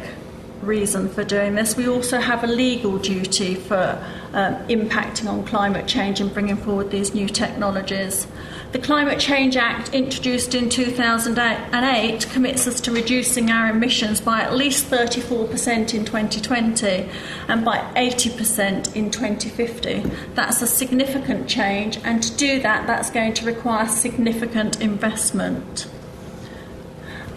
reason 0.61 1.09
for 1.09 1.23
doing 1.23 1.55
this, 1.55 1.75
we 1.75 1.87
also 1.87 2.19
have 2.19 2.43
a 2.43 2.47
legal 2.47 2.97
duty 2.99 3.55
for 3.55 4.01
um, 4.33 4.55
impacting 4.67 5.27
on 5.27 5.43
climate 5.45 5.87
change 5.87 6.21
and 6.21 6.33
bringing 6.33 6.57
forward 6.57 6.91
these 6.91 7.13
new 7.13 7.27
technologies. 7.27 8.27
The 8.73 8.79
Climate 8.79 9.19
Change 9.19 9.55
Act, 9.55 9.93
introduced 9.93 10.55
in 10.55 10.67
2008, 10.67 12.27
commits 12.31 12.65
us 12.65 12.81
to 12.81 12.91
reducing 12.91 13.51
our 13.51 13.69
emissions 13.69 14.19
by 14.19 14.41
at 14.41 14.55
least 14.55 14.89
34% 14.89 15.93
in 15.93 16.03
2020 16.03 17.07
and 17.47 17.63
by 17.63 17.77
80% 17.95 18.95
in 18.95 19.11
2050. 19.11 20.09
That's 20.33 20.63
a 20.63 20.67
significant 20.67 21.47
change, 21.47 21.99
and 22.03 22.23
to 22.23 22.35
do 22.35 22.59
that, 22.63 22.87
that's 22.87 23.11
going 23.11 23.35
to 23.35 23.45
require 23.45 23.87
significant 23.87 24.81
investment. 24.81 25.87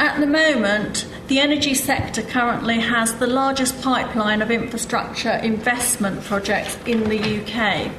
At 0.00 0.18
the 0.18 0.26
moment, 0.26 1.06
the 1.28 1.40
energy 1.40 1.74
sector 1.74 2.22
currently 2.22 2.80
has 2.80 3.14
the 3.16 3.26
largest 3.26 3.82
pipeline 3.82 4.40
of 4.40 4.50
infrastructure 4.50 5.32
investment 5.32 6.24
projects 6.24 6.78
in 6.86 7.10
the 7.10 7.42
UK. 7.42 7.92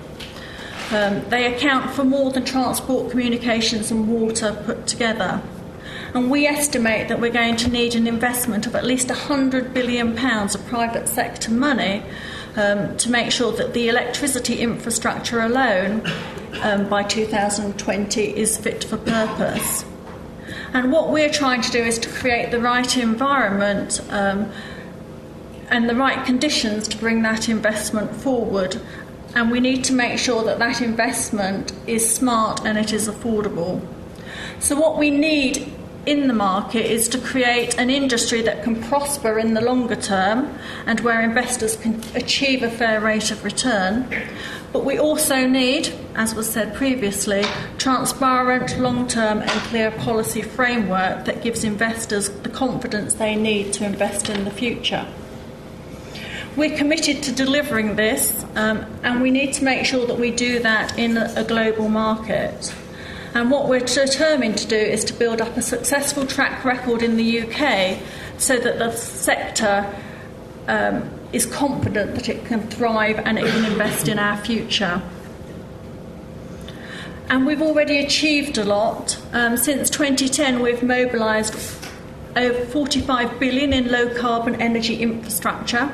Um, 0.91 1.27
they 1.29 1.53
account 1.53 1.91
for 1.91 2.03
more 2.03 2.31
than 2.31 2.45
transport, 2.45 3.11
communications, 3.11 3.91
and 3.91 4.07
water 4.07 4.61
put 4.65 4.87
together. 4.87 5.41
And 6.13 6.31
we 6.31 6.47
estimate 6.47 7.09
that 7.09 7.19
we're 7.19 7.31
going 7.31 7.57
to 7.57 7.69
need 7.69 7.93
an 7.95 8.07
investment 8.07 8.65
of 8.65 8.75
at 8.75 8.85
least 8.85 9.09
£100 9.09 9.73
billion 9.73 10.17
of 10.17 10.67
private 10.67 11.09
sector 11.09 11.51
money 11.51 12.03
um, 12.55 12.95
to 12.97 13.11
make 13.11 13.31
sure 13.31 13.51
that 13.51 13.73
the 13.73 13.89
electricity 13.89 14.61
infrastructure 14.61 15.41
alone 15.41 16.01
um, 16.61 16.87
by 16.89 17.03
2020 17.03 18.35
is 18.35 18.57
fit 18.57 18.83
for 18.83 18.97
purpose. 18.97 19.85
And 20.73 20.91
what 20.91 21.11
we're 21.11 21.29
trying 21.29 21.61
to 21.61 21.71
do 21.71 21.83
is 21.83 21.99
to 21.99 22.09
create 22.09 22.51
the 22.51 22.59
right 22.59 22.97
environment 22.97 24.01
um, 24.09 24.51
and 25.69 25.89
the 25.89 25.95
right 25.95 26.25
conditions 26.25 26.87
to 26.87 26.97
bring 26.97 27.21
that 27.23 27.49
investment 27.49 28.15
forward. 28.15 28.81
And 29.37 29.51
we 29.51 29.59
need 29.59 29.83
to 29.83 29.93
make 29.93 30.17
sure 30.17 30.43
that 30.45 30.57
that 30.57 30.81
investment 30.81 31.71
is 31.85 32.11
smart 32.11 32.65
and 32.65 32.75
it 32.75 32.91
is 32.91 33.07
affordable. 33.07 33.85
So, 34.57 34.75
what 34.75 34.97
we 34.97 35.11
need 35.11 35.71
in 36.07 36.27
the 36.27 36.33
market 36.33 36.89
is 36.91 37.07
to 37.09 37.19
create 37.19 37.77
an 37.77 37.91
industry 37.91 38.41
that 38.41 38.63
can 38.63 38.81
prosper 38.81 39.37
in 39.37 39.53
the 39.53 39.61
longer 39.61 39.95
term 39.95 40.57
and 40.87 40.99
where 41.01 41.21
investors 41.21 41.75
can 41.75 42.01
achieve 42.15 42.63
a 42.63 42.71
fair 42.71 42.99
rate 42.99 43.29
of 43.29 43.43
return. 43.43 44.07
But 44.73 44.83
we 44.83 44.97
also 44.97 45.45
need, 45.45 45.93
as 46.15 46.33
was 46.33 46.49
said 46.49 46.73
previously, 46.73 47.43
transparent, 47.77 48.79
long 48.79 49.07
term, 49.07 49.41
and 49.41 49.51
clear 49.69 49.91
policy 49.91 50.41
framework 50.41 51.25
that 51.25 51.43
gives 51.43 51.63
investors 51.63 52.29
the 52.29 52.49
confidence 52.49 53.13
they 53.13 53.35
need 53.35 53.71
to 53.73 53.85
invest 53.85 54.29
in 54.29 54.45
the 54.45 54.51
future. 54.51 55.05
We're 56.57 56.75
committed 56.75 57.21
to 57.21 57.31
delivering 57.31 57.97
this, 57.97 58.43
um, 58.55 58.83
and 59.03 59.21
we 59.21 59.29
need 59.29 59.53
to 59.53 59.63
make 59.63 59.85
sure 59.85 60.07
that 60.07 60.17
we 60.17 60.31
do 60.31 60.57
that 60.63 60.97
in 60.97 61.15
a 61.15 61.43
global 61.43 61.87
market. 61.87 62.73
And 63.35 63.51
what 63.51 63.69
we're 63.69 63.81
determined 63.81 64.57
to 64.57 64.67
do 64.67 64.75
is 64.75 65.03
to 65.05 65.13
build 65.13 65.39
up 65.39 65.55
a 65.55 65.61
successful 65.61 66.25
track 66.25 66.65
record 66.65 67.03
in 67.03 67.15
the 67.15 67.41
UK 67.41 67.99
so 68.39 68.57
that 68.57 68.79
the 68.79 68.91
sector 68.91 69.85
um, 70.67 71.07
is 71.31 71.45
confident 71.45 72.15
that 72.15 72.27
it 72.27 72.43
can 72.45 72.67
thrive 72.67 73.19
and 73.19 73.37
it 73.37 73.45
can 73.45 73.71
invest 73.71 74.07
in 74.07 74.17
our 74.17 74.37
future. 74.37 75.03
And 77.29 77.45
we've 77.45 77.61
already 77.61 77.99
achieved 77.99 78.57
a 78.57 78.63
lot. 78.65 79.21
Um, 79.31 79.57
since 79.57 79.91
2010, 79.91 80.63
we've 80.63 80.81
mobilised 80.81 81.53
over 82.35 82.65
45 82.65 83.39
billion 83.39 83.73
in 83.73 83.91
low 83.91 84.11
carbon 84.15 84.59
energy 84.59 85.03
infrastructure. 85.03 85.93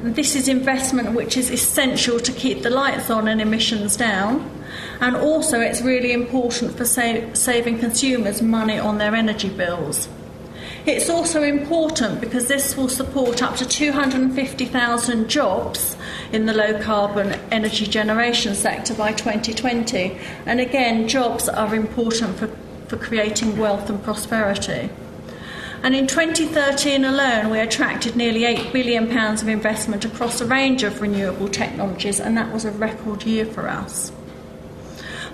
This 0.00 0.36
is 0.36 0.46
investment 0.46 1.12
which 1.12 1.36
is 1.36 1.50
essential 1.50 2.20
to 2.20 2.32
keep 2.32 2.62
the 2.62 2.70
lights 2.70 3.10
on 3.10 3.26
and 3.26 3.40
emissions 3.40 3.96
down. 3.96 4.48
And 5.00 5.16
also, 5.16 5.60
it's 5.60 5.82
really 5.82 6.12
important 6.12 6.76
for 6.76 6.84
sa- 6.84 7.32
saving 7.32 7.80
consumers 7.80 8.40
money 8.40 8.78
on 8.78 8.98
their 8.98 9.16
energy 9.16 9.48
bills. 9.48 10.08
It's 10.86 11.10
also 11.10 11.42
important 11.42 12.20
because 12.20 12.46
this 12.46 12.76
will 12.76 12.88
support 12.88 13.42
up 13.42 13.56
to 13.56 13.66
250,000 13.66 15.28
jobs 15.28 15.96
in 16.32 16.46
the 16.46 16.54
low 16.54 16.80
carbon 16.80 17.32
energy 17.50 17.86
generation 17.86 18.54
sector 18.54 18.94
by 18.94 19.12
2020. 19.12 20.16
And 20.46 20.60
again, 20.60 21.08
jobs 21.08 21.48
are 21.48 21.74
important 21.74 22.38
for, 22.38 22.46
for 22.86 22.96
creating 22.96 23.58
wealth 23.58 23.90
and 23.90 24.02
prosperity. 24.02 24.90
And 25.82 25.94
in 25.94 26.06
2013 26.06 27.04
alone, 27.04 27.50
we 27.50 27.60
attracted 27.60 28.16
nearly 28.16 28.40
£8 28.40 28.72
billion 28.72 29.16
of 29.16 29.48
investment 29.48 30.04
across 30.04 30.40
a 30.40 30.46
range 30.46 30.82
of 30.82 31.00
renewable 31.00 31.48
technologies, 31.48 32.18
and 32.18 32.36
that 32.36 32.52
was 32.52 32.64
a 32.64 32.72
record 32.72 33.22
year 33.22 33.46
for 33.46 33.68
us. 33.68 34.10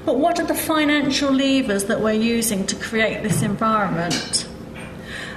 But 0.04 0.18
what 0.18 0.38
are 0.38 0.46
the 0.46 0.54
financial 0.54 1.32
levers 1.32 1.84
that 1.84 2.00
we're 2.00 2.12
using 2.12 2.66
to 2.66 2.76
create 2.76 3.22
this 3.22 3.40
environment? 3.40 4.46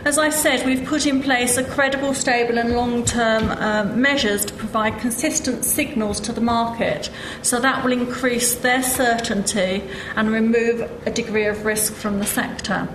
As 0.03 0.17
I 0.17 0.29
said, 0.29 0.65
we've 0.65 0.85
put 0.85 1.05
in 1.05 1.21
place 1.21 1.57
a 1.57 1.63
credible, 1.63 2.13
stable, 2.13 2.57
and 2.57 2.73
long 2.75 3.03
term 3.05 3.49
um, 3.51 4.01
measures 4.01 4.45
to 4.45 4.53
provide 4.53 4.99
consistent 4.99 5.63
signals 5.63 6.19
to 6.21 6.33
the 6.33 6.41
market. 6.41 7.09
So 7.41 7.59
that 7.61 7.83
will 7.83 7.93
increase 7.93 8.55
their 8.55 8.83
certainty 8.83 9.83
and 10.15 10.31
remove 10.31 10.81
a 11.05 11.11
degree 11.11 11.45
of 11.45 11.65
risk 11.65 11.93
from 11.93 12.19
the 12.19 12.25
sector. 12.25 12.87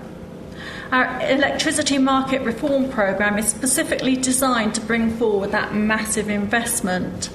Our 0.93 1.23
electricity 1.23 1.97
market 1.97 2.43
reform 2.43 2.91
programme 2.91 3.39
is 3.39 3.49
specifically 3.49 4.15
designed 4.15 4.75
to 4.75 4.83
bring 4.83 5.17
forward 5.17 5.53
that 5.53 5.75
massive 5.75 6.29
investment. 6.29 7.31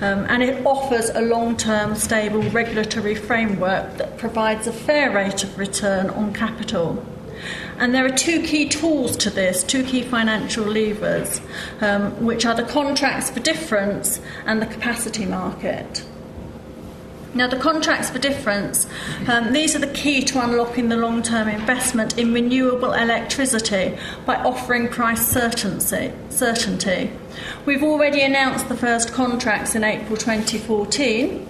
Um, 0.00 0.26
and 0.28 0.42
it 0.42 0.66
offers 0.66 1.08
a 1.10 1.20
long 1.20 1.56
term, 1.56 1.94
stable 1.94 2.42
regulatory 2.50 3.14
framework 3.14 3.98
that 3.98 4.18
provides 4.18 4.66
a 4.66 4.72
fair 4.72 5.12
rate 5.12 5.44
of 5.44 5.56
return 5.60 6.10
on 6.10 6.32
capital. 6.32 7.06
And 7.78 7.94
there 7.94 8.04
are 8.04 8.16
two 8.16 8.42
key 8.42 8.68
tools 8.68 9.16
to 9.18 9.30
this, 9.30 9.62
two 9.62 9.84
key 9.84 10.02
financial 10.02 10.64
levers, 10.64 11.40
um, 11.80 12.24
which 12.24 12.44
are 12.44 12.54
the 12.56 12.64
contracts 12.64 13.30
for 13.30 13.38
difference 13.38 14.18
and 14.44 14.60
the 14.60 14.66
capacity 14.66 15.24
market. 15.24 16.04
Now, 17.34 17.46
the 17.46 17.58
contracts 17.58 18.08
for 18.08 18.18
difference, 18.18 18.86
um, 19.28 19.52
these 19.52 19.76
are 19.76 19.80
the 19.80 19.92
key 19.92 20.22
to 20.24 20.42
unlocking 20.42 20.88
the 20.88 20.96
long 20.96 21.22
term 21.22 21.46
investment 21.48 22.18
in 22.18 22.32
renewable 22.32 22.94
electricity 22.94 23.98
by 24.24 24.36
offering 24.36 24.88
price 24.88 25.26
certainty. 25.26 26.12
certainty. 26.30 27.10
We've 27.66 27.82
already 27.82 28.22
announced 28.22 28.68
the 28.68 28.76
first 28.76 29.12
contracts 29.12 29.74
in 29.74 29.84
April 29.84 30.16
2014, 30.16 31.46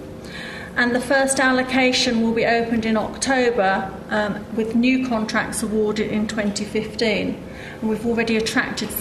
and 0.75 0.93
the 0.93 0.99
first 0.99 1.39
allocation 1.39 2.21
will 2.21 2.33
be 2.33 2.45
opened 2.45 2.85
in 2.85 2.97
October 2.97 3.91
um, 4.09 4.45
with 4.55 4.75
new 4.75 5.07
contracts 5.07 5.63
awarded 5.63 6.11
in 6.11 6.27
2015. 6.27 7.41
And 7.81 7.89
we've 7.89 8.05
already 8.05 8.35
attracted 8.35 8.91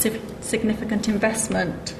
significant 0.41 1.09
investment. 1.09 1.95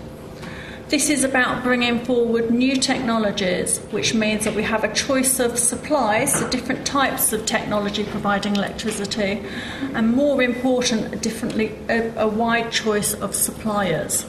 This 0.88 1.11
is 1.11 1.22
about 1.22 1.62
bringing 1.62 2.03
forward 2.03 2.51
new 2.51 2.74
technologies, 2.74 3.77
which 3.90 4.14
means 4.14 4.44
that 4.44 4.55
we 4.55 4.62
have 4.62 4.85
a 4.85 4.94
choice 4.94 5.38
of 5.38 5.59
supplies, 5.59 6.33
so 6.33 6.48
different 6.48 6.87
types 6.87 7.31
of 7.35 7.44
technology 7.44 8.05
providing 8.05 8.57
electricity, 8.57 9.44
and 9.92 10.11
more 10.14 10.42
important, 10.42 11.12
a, 11.12 11.16
differently, 11.16 11.79
a, 11.90 12.11
a 12.16 12.27
wide 12.27 12.72
choice 12.72 13.12
of 13.12 13.35
suppliers. 13.35 14.24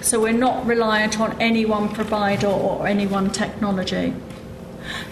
So 0.00 0.18
we're 0.18 0.32
not 0.32 0.64
reliant 0.64 1.20
on 1.20 1.38
any 1.42 1.66
one 1.66 1.90
provider 1.90 2.46
or 2.46 2.86
any 2.86 3.06
one 3.06 3.30
technology. 3.30 4.14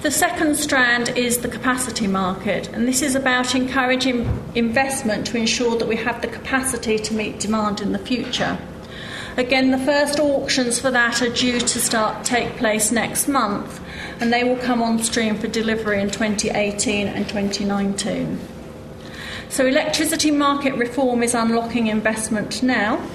The 0.01 0.11
second 0.11 0.57
strand 0.57 1.11
is 1.11 1.37
the 1.39 1.49
capacity 1.49 2.07
market, 2.07 2.71
and 2.73 2.89
this 2.89 3.03
is 3.03 3.15
about 3.15 3.55
encouraging 3.55 4.27
investment 4.55 5.27
to 5.27 5.37
ensure 5.37 5.77
that 5.77 5.89
we 5.89 5.97
have 5.97 6.23
the 6.23 6.29
capacity 6.29 6.99
to 7.01 7.13
meet 7.13 7.39
demand 7.39 7.83
in 7.83 7.93
the 7.93 7.99
future. 7.99 8.57
Again, 9.37 9.71
the 9.71 9.79
first 9.79 10.19
auctions 10.19 10.81
for 10.81 10.91
that 10.91 11.21
are 11.21 11.29
due 11.29 11.61
to 11.61 11.79
start 11.79 12.25
take 12.25 12.57
place 12.57 12.91
next 12.91 13.29
month, 13.29 13.81
and 14.19 14.33
they 14.33 14.45
will 14.45 14.57
come 14.57 14.83
on 14.83 14.99
stream 14.99 15.37
for 15.37 15.47
delivery 15.47 16.01
in 16.01 16.09
2018 16.11 17.07
and 17.07 17.29
2019. 17.29 18.39
So, 19.51 19.67
electricity 19.67 20.31
market 20.31 20.75
reform 20.77 21.23
is 21.23 21.35
unlocking 21.35 21.89
investment 21.89 22.63
now. 22.63 23.07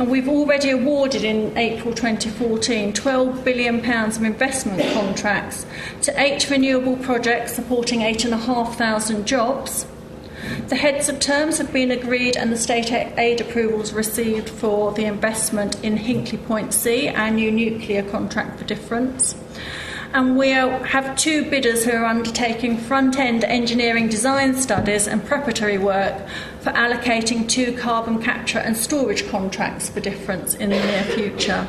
And 0.00 0.10
we've 0.10 0.28
already 0.28 0.70
awarded 0.70 1.22
in 1.22 1.56
April 1.56 1.94
2014 1.94 2.92
£12 2.92 3.44
billion 3.44 3.78
of 3.78 4.22
investment 4.24 4.82
contracts 4.92 5.66
to 6.02 6.20
eight 6.20 6.50
renewable 6.50 6.96
projects 6.96 7.54
supporting 7.54 8.02
8,500 8.02 9.24
jobs 9.24 9.86
The 10.68 10.76
heads 10.76 11.08
of 11.08 11.20
terms 11.20 11.58
have 11.58 11.72
been 11.72 11.90
agreed 11.90 12.36
and 12.36 12.52
the 12.52 12.56
state 12.56 12.90
aid 12.92 13.40
approvals 13.40 13.92
received 13.92 14.48
for 14.48 14.92
the 14.92 15.04
investment 15.04 15.82
in 15.84 15.96
Hinkley 15.96 16.44
Point 16.46 16.74
C, 16.74 17.08
our 17.08 17.30
new 17.30 17.50
nuclear 17.50 18.02
contract 18.02 18.58
for 18.58 18.64
difference. 18.64 19.34
And 20.12 20.36
we 20.36 20.50
have 20.50 21.16
two 21.16 21.50
bidders 21.50 21.84
who 21.84 21.90
are 21.90 22.04
undertaking 22.04 22.78
front 22.78 23.18
end 23.18 23.42
engineering 23.42 24.08
design 24.08 24.54
studies 24.54 25.08
and 25.08 25.24
preparatory 25.24 25.76
work 25.76 26.14
for 26.60 26.70
allocating 26.70 27.48
two 27.48 27.76
carbon 27.76 28.22
capture 28.22 28.60
and 28.60 28.76
storage 28.76 29.28
contracts 29.28 29.88
for 29.88 29.98
difference 29.98 30.54
in 30.54 30.70
the 30.70 30.76
near 30.76 31.02
future. 31.04 31.66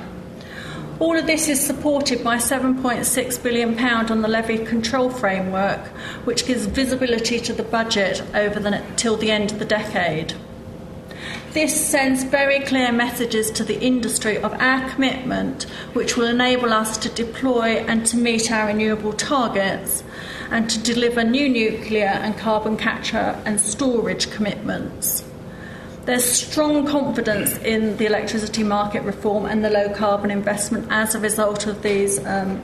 All 0.97 1.17
of 1.17 1.27
this 1.27 1.49
is 1.49 1.59
supported 1.59 2.23
by 2.23 2.37
£7.6 2.37 3.43
billion 3.43 3.77
on 3.77 4.21
the 4.21 4.29
levy 4.29 4.59
control 4.59 5.09
framework, 5.09 5.85
which 6.23 6.45
gives 6.45 6.67
visibility 6.67 7.37
to 7.41 7.51
the 7.51 7.63
budget 7.63 8.23
over 8.33 8.61
the, 8.61 8.81
till 8.95 9.17
the 9.17 9.29
end 9.29 9.51
of 9.51 9.59
the 9.59 9.65
decade. 9.65 10.35
This 11.51 11.89
sends 11.89 12.23
very 12.23 12.61
clear 12.61 12.93
messages 12.93 13.51
to 13.51 13.65
the 13.65 13.77
industry 13.81 14.37
of 14.37 14.53
our 14.53 14.89
commitment, 14.89 15.63
which 15.91 16.15
will 16.15 16.27
enable 16.27 16.71
us 16.71 16.97
to 16.99 17.09
deploy 17.09 17.83
and 17.87 18.05
to 18.05 18.15
meet 18.15 18.49
our 18.49 18.67
renewable 18.67 19.13
targets 19.13 20.01
and 20.49 20.69
to 20.69 20.79
deliver 20.79 21.25
new 21.25 21.49
nuclear 21.49 22.07
and 22.07 22.37
carbon 22.37 22.77
capture 22.77 23.37
and 23.43 23.59
storage 23.59 24.31
commitments. 24.31 25.25
There's 26.05 26.23
strong 26.23 26.85
confidence 26.85 27.57
in 27.57 27.97
the 27.97 28.05
electricity 28.05 28.63
market 28.63 29.01
reform 29.01 29.47
and 29.47 29.65
the 29.65 29.71
low 29.71 29.89
carbon 29.89 30.29
investment 30.29 30.87
as 30.91 31.15
a 31.15 31.19
result 31.19 31.65
of 31.65 31.81
these 31.81 32.23
um, 32.27 32.61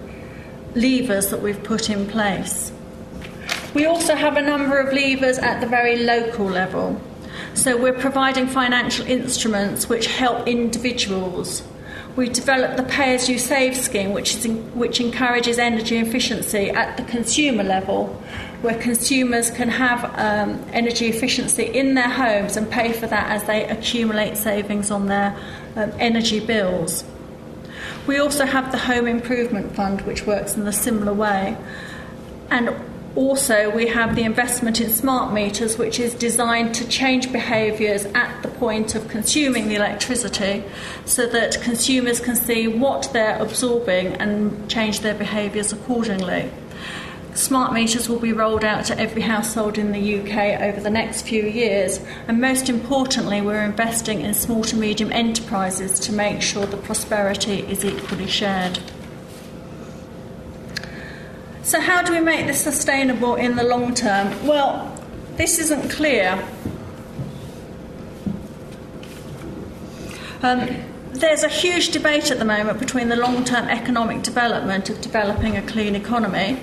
levers 0.76 1.30
that 1.30 1.42
we've 1.42 1.62
put 1.64 1.90
in 1.90 2.08
place. 2.08 2.72
We 3.74 3.88
also 3.88 4.14
have 4.14 4.38
a 4.38 4.42
number 4.44 4.78
of 4.78 4.94
levers 4.94 5.40
at 5.40 5.60
the 5.60 5.66
very 5.66 6.04
local 6.04 6.46
level. 6.46 7.02
So 7.56 7.78
we're 7.78 7.98
providing 7.98 8.46
financial 8.46 9.08
instruments 9.08 9.90
which 9.90 10.06
help 10.06 10.48
individuals. 10.48 11.64
We 12.16 12.30
developed 12.30 12.78
the 12.78 12.84
Pay 12.84 13.16
As 13.16 13.28
You 13.28 13.40
Save 13.40 13.76
scheme, 13.76 14.12
which, 14.12 14.36
is 14.36 14.46
in, 14.46 14.58
which 14.78 15.00
encourages 15.00 15.58
energy 15.58 15.98
efficiency 15.98 16.70
at 16.70 16.96
the 16.96 17.04
consumer 17.04 17.64
level 17.64 18.22
where 18.62 18.80
consumers 18.80 19.50
can 19.50 19.70
have 19.70 20.04
um, 20.18 20.64
energy 20.72 21.08
efficiency 21.08 21.64
in 21.64 21.96
their 21.96 22.10
homes 22.10 22.58
and 22.58 22.70
pay 22.70 22.94
for 22.94 23.08
that 23.08 23.30
as 23.30 23.44
they 23.46 23.66
accumulate 23.66 24.38
savings 24.38 24.92
on 24.92 25.08
their 25.08 25.36
um, 25.76 25.92
energy 26.00 26.40
bills. 26.40 27.04
We 28.08 28.18
also 28.18 28.46
have 28.46 28.72
the 28.72 28.78
Home 28.78 29.08
Improvement 29.08 29.76
Fund, 29.76 30.02
which 30.02 30.26
works 30.26 30.56
in 30.56 30.68
a 30.68 30.74
similar 30.74 31.14
way. 31.14 31.58
And 32.50 32.76
also, 33.16 33.70
we 33.70 33.88
have 33.88 34.16
the 34.16 34.24
investment 34.24 34.80
in 34.80 34.90
smart 34.90 35.34
meters, 35.34 35.78
which 35.78 36.00
is 36.00 36.14
designed 36.14 36.74
to 36.76 36.88
change 36.88 37.32
behaviours 37.32 38.06
at 38.06 38.42
the 38.42 38.48
point 38.48 38.96
of 38.96 39.08
consuming 39.10 39.68
the 39.68 39.76
electricity 39.76 40.64
so 41.06 41.28
that 41.28 41.62
consumers 41.62 42.20
can 42.20 42.36
see 42.36 42.68
what 42.68 43.10
they're 43.12 43.42
absorbing 43.42 44.08
and 44.16 44.70
change 44.70 45.02
their 45.02 45.16
behaviours 45.16 45.74
accordingly. 45.74 46.50
Smart 47.34 47.72
meters 47.72 48.10
will 48.10 48.20
be 48.20 48.34
rolled 48.34 48.66
out 48.66 48.84
to 48.86 49.00
every 49.00 49.22
household 49.22 49.78
in 49.78 49.94
the 49.94 50.20
UK 50.20 50.62
over 50.62 50.82
the 50.82 50.90
next 50.90 51.22
few 51.22 51.44
years, 51.44 52.02
and 52.28 52.42
most 52.42 52.68
importantly, 52.68 53.40
we're 53.40 53.64
investing 53.64 54.22
in 54.22 54.34
small 54.34 54.64
to 54.66 54.76
medium 54.76 55.14
enterprises 55.14 55.98
to 56.02 56.12
make 56.12 56.42
sure 56.42 56.66
the 56.66 56.76
prosperity 56.76 57.62
is 57.62 57.86
equally 57.86 58.28
shared. 58.28 58.80
So, 61.64 61.80
how 61.80 62.02
do 62.02 62.12
we 62.12 62.20
make 62.20 62.48
this 62.48 62.62
sustainable 62.62 63.36
in 63.36 63.56
the 63.56 63.64
long 63.64 63.96
term? 63.96 64.46
Well, 64.46 64.94
this 65.38 65.58
isn't 65.58 65.90
clear. 65.90 66.44
Um, 70.44 70.68
there's 71.14 71.44
a 71.44 71.50
huge 71.50 71.92
debate 71.92 72.30
at 72.30 72.40
the 72.40 72.46
moment 72.46 72.80
between 72.80 73.08
the 73.08 73.16
long 73.16 73.46
term 73.46 73.70
economic 73.70 74.22
development 74.22 74.90
of 74.90 75.00
developing 75.00 75.56
a 75.56 75.62
clean 75.62 75.96
economy 75.96 76.60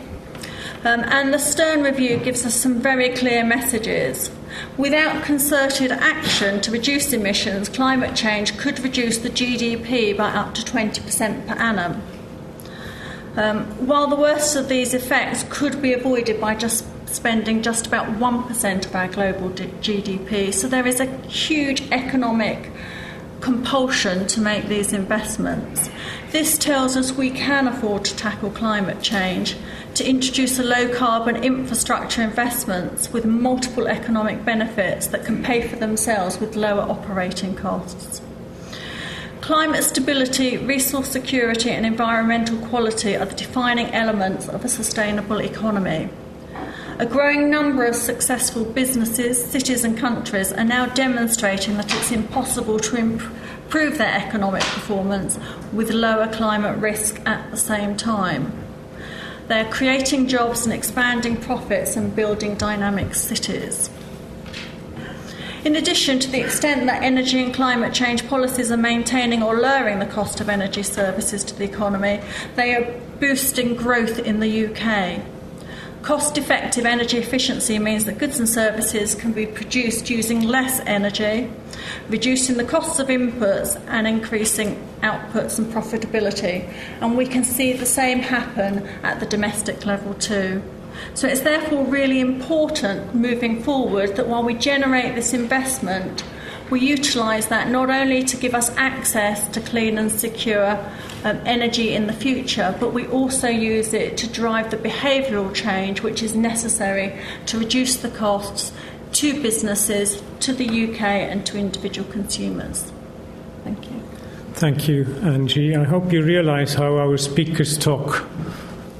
um, 0.84 1.00
and 1.04 1.34
the 1.34 1.38
Stern 1.38 1.82
Review 1.82 2.18
gives 2.18 2.46
us 2.46 2.54
some 2.54 2.80
very 2.80 3.10
clear 3.10 3.44
messages. 3.44 4.30
Without 4.76 5.24
concerted 5.24 5.92
action 5.92 6.60
to 6.60 6.70
reduce 6.70 7.12
emissions, 7.12 7.68
climate 7.68 8.16
change 8.16 8.56
could 8.56 8.80
reduce 8.80 9.18
the 9.18 9.30
GDP 9.30 10.16
by 10.16 10.30
up 10.30 10.54
to 10.54 10.62
20% 10.62 11.46
per 11.46 11.54
annum. 11.54 12.02
Um, 13.36 13.66
while 13.86 14.08
the 14.08 14.16
worst 14.16 14.56
of 14.56 14.68
these 14.68 14.94
effects 14.94 15.44
could 15.48 15.80
be 15.80 15.92
avoided 15.92 16.40
by 16.40 16.54
just 16.54 16.84
spending 17.06 17.62
just 17.62 17.86
about 17.86 18.06
1% 18.06 18.86
of 18.86 18.94
our 18.94 19.08
global 19.08 19.50
GDP, 19.50 20.52
so 20.52 20.68
there 20.68 20.86
is 20.86 21.00
a 21.00 21.06
huge 21.28 21.82
economic 21.92 22.70
compulsion 23.40 24.26
to 24.26 24.40
make 24.40 24.66
these 24.66 24.92
investments. 24.92 25.88
This 26.32 26.58
tells 26.58 26.96
us 26.96 27.12
we 27.12 27.30
can 27.30 27.68
afford 27.68 28.04
to 28.06 28.16
tackle 28.16 28.50
climate 28.50 29.02
change, 29.02 29.56
to 29.94 30.08
introduce 30.08 30.58
a 30.58 30.62
low 30.62 30.94
carbon 30.94 31.36
infrastructure 31.36 32.22
investments 32.22 33.12
with 33.12 33.24
multiple 33.24 33.88
economic 33.88 34.44
benefits 34.44 35.08
that 35.08 35.24
can 35.24 35.42
pay 35.42 35.66
for 35.66 35.76
themselves 35.76 36.38
with 36.38 36.56
lower 36.56 36.82
operating 36.82 37.54
costs. 37.54 38.20
Climate 39.40 39.82
stability, 39.82 40.58
resource 40.58 41.08
security, 41.08 41.70
and 41.70 41.86
environmental 41.86 42.58
quality 42.68 43.16
are 43.16 43.24
the 43.24 43.34
defining 43.34 43.86
elements 43.94 44.48
of 44.48 44.64
a 44.64 44.68
sustainable 44.68 45.40
economy. 45.40 46.10
A 46.98 47.06
growing 47.06 47.48
number 47.48 47.84
of 47.84 47.94
successful 47.94 48.64
businesses, 48.64 49.42
cities, 49.42 49.84
and 49.84 49.96
countries 49.96 50.52
are 50.52 50.64
now 50.64 50.86
demonstrating 50.86 51.76
that 51.76 51.94
it's 51.94 52.10
impossible 52.10 52.80
to 52.80 52.96
improve 52.96 53.98
their 53.98 54.12
economic 54.12 54.62
performance 54.62 55.38
with 55.72 55.90
lower 55.92 56.26
climate 56.26 56.76
risk 56.78 57.20
at 57.24 57.50
the 57.52 57.56
same 57.56 57.96
time. 57.96 58.57
They 59.48 59.60
are 59.60 59.70
creating 59.70 60.28
jobs 60.28 60.64
and 60.64 60.74
expanding 60.74 61.38
profits 61.38 61.96
and 61.96 62.14
building 62.14 62.54
dynamic 62.56 63.14
cities. 63.14 63.88
In 65.64 65.74
addition, 65.74 66.18
to 66.20 66.30
the 66.30 66.40
extent 66.40 66.86
that 66.86 67.02
energy 67.02 67.42
and 67.42 67.52
climate 67.52 67.92
change 67.92 68.28
policies 68.28 68.70
are 68.70 68.76
maintaining 68.76 69.42
or 69.42 69.56
lowering 69.56 69.98
the 69.98 70.06
cost 70.06 70.40
of 70.40 70.48
energy 70.48 70.82
services 70.82 71.42
to 71.44 71.54
the 71.54 71.64
economy, 71.64 72.20
they 72.56 72.74
are 72.74 73.00
boosting 73.18 73.74
growth 73.74 74.18
in 74.18 74.40
the 74.40 74.66
UK. 74.66 75.22
Cost 76.02 76.38
effective 76.38 76.86
energy 76.86 77.18
efficiency 77.18 77.78
means 77.78 78.04
that 78.04 78.18
goods 78.18 78.38
and 78.38 78.48
services 78.48 79.14
can 79.14 79.32
be 79.32 79.46
produced 79.46 80.10
using 80.10 80.42
less 80.42 80.80
energy, 80.80 81.50
reducing 82.08 82.56
the 82.56 82.64
costs 82.64 82.98
of 82.98 83.08
inputs 83.08 83.80
and 83.88 84.06
increasing 84.06 84.76
outputs 85.02 85.58
and 85.58 85.72
profitability. 85.72 86.72
And 87.00 87.16
we 87.16 87.26
can 87.26 87.44
see 87.44 87.72
the 87.72 87.86
same 87.86 88.20
happen 88.20 88.86
at 89.02 89.20
the 89.20 89.26
domestic 89.26 89.86
level 89.86 90.14
too. 90.14 90.62
So 91.14 91.28
it's 91.28 91.40
therefore 91.40 91.84
really 91.84 92.20
important 92.20 93.14
moving 93.14 93.62
forward 93.62 94.16
that 94.16 94.28
while 94.28 94.42
we 94.42 94.54
generate 94.54 95.14
this 95.14 95.32
investment, 95.32 96.24
we 96.70 96.80
utilise 96.80 97.46
that 97.46 97.68
not 97.68 97.88
only 97.88 98.22
to 98.24 98.36
give 98.36 98.54
us 98.54 98.70
access 98.76 99.48
to 99.48 99.60
clean 99.60 99.96
and 99.96 100.10
secure 100.10 100.76
um, 101.24 101.40
energy 101.46 101.94
in 101.94 102.06
the 102.06 102.12
future, 102.12 102.76
but 102.78 102.92
we 102.92 103.06
also 103.06 103.48
use 103.48 103.94
it 103.94 104.18
to 104.18 104.28
drive 104.28 104.70
the 104.70 104.76
behavioural 104.76 105.54
change 105.54 106.02
which 106.02 106.22
is 106.22 106.34
necessary 106.34 107.18
to 107.46 107.58
reduce 107.58 107.96
the 107.96 108.10
costs 108.10 108.72
to 109.12 109.42
businesses, 109.42 110.22
to 110.40 110.52
the 110.52 110.66
UK, 110.66 111.02
and 111.02 111.44
to 111.46 111.58
individual 111.58 112.10
consumers. 112.10 112.92
Thank 113.64 113.90
you. 113.90 114.02
Thank 114.54 114.88
you, 114.88 115.04
Angie. 115.22 115.76
I 115.76 115.84
hope 115.84 116.12
you 116.12 116.22
realise 116.22 116.74
how 116.74 116.96
our 116.96 117.16
speakers 117.16 117.78
talk 117.78 118.28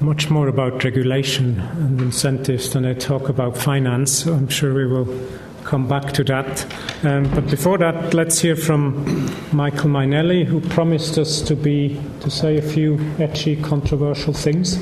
much 0.01 0.31
more 0.31 0.47
about 0.47 0.85
regulation 0.85 1.61
and 1.61 2.01
incentives 2.01 2.73
than 2.73 2.85
they 2.85 2.95
talk 2.95 3.29
about 3.29 3.57
finance. 3.57 4.27
I'm 4.27 4.49
sure 4.49 4.73
we 4.73 4.87
will 4.87 5.09
come 5.65 5.89
back 5.89 6.13
to 6.13 6.25
that. 6.25 6.65
Um, 7.05 7.25
but 7.35 7.51
before 7.51 7.77
that, 7.79 8.15
let's 8.15 8.41
hear 8.41 8.57
from 8.57 9.05
Michael 9.53 9.91
Mainelli, 9.91 10.45
who 10.45 10.61
promised 10.61 11.19
us 11.19 11.43
to 11.43 11.57
be 11.57 12.01
to 12.21 12.31
say 12.31 12.57
a 12.57 12.63
few 12.63 12.97
etchy, 13.19 13.63
controversial 13.63 14.33
things. 14.33 14.77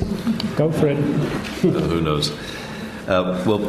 Go 0.55 0.71
for 0.71 0.87
it. 0.87 0.97
who 0.97 2.01
knows? 2.01 2.31
Uh, 3.07 3.43
well, 3.45 3.59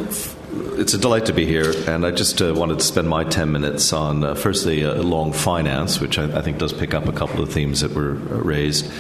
it's 0.79 0.95
a 0.95 0.99
delight 0.99 1.27
to 1.27 1.33
be 1.33 1.47
here, 1.47 1.73
and 1.89 2.05
I 2.05 2.11
just 2.11 2.41
uh, 2.41 2.55
wanted 2.55 2.79
to 2.79 2.85
spend 2.85 3.09
my 3.09 3.25
10 3.25 3.51
minutes 3.53 3.93
on, 3.93 4.25
uh, 4.25 4.35
firstly, 4.35 4.85
uh, 4.85 4.95
long 5.03 5.33
finance, 5.33 6.01
which 6.01 6.19
I, 6.19 6.25
I, 6.39 6.43
think 6.43 6.59
does 6.59 6.73
pick 6.73 6.95
up 6.95 7.07
a 7.07 7.13
couple 7.13 7.43
of 7.43 7.53
themes 7.53 7.81
that 7.81 7.93
were 7.93 8.13
uh, 8.13 8.41
raised, 8.41 8.91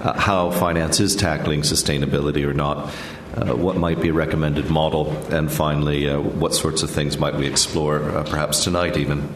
uh, 0.00 0.18
how 0.18 0.50
finance 0.50 1.00
is 1.00 1.16
tackling 1.16 1.62
sustainability 1.62 2.46
or 2.46 2.54
not, 2.54 2.90
uh, 3.36 3.54
what 3.54 3.76
might 3.76 4.00
be 4.00 4.08
a 4.08 4.12
recommended 4.12 4.70
model, 4.70 5.10
and 5.32 5.50
finally, 5.50 6.10
what 6.16 6.54
sorts 6.54 6.82
of 6.82 6.90
things 6.90 7.18
might 7.18 7.34
we 7.34 7.46
explore, 7.46 8.00
perhaps 8.24 8.64
tonight 8.64 8.96
even. 8.96 9.32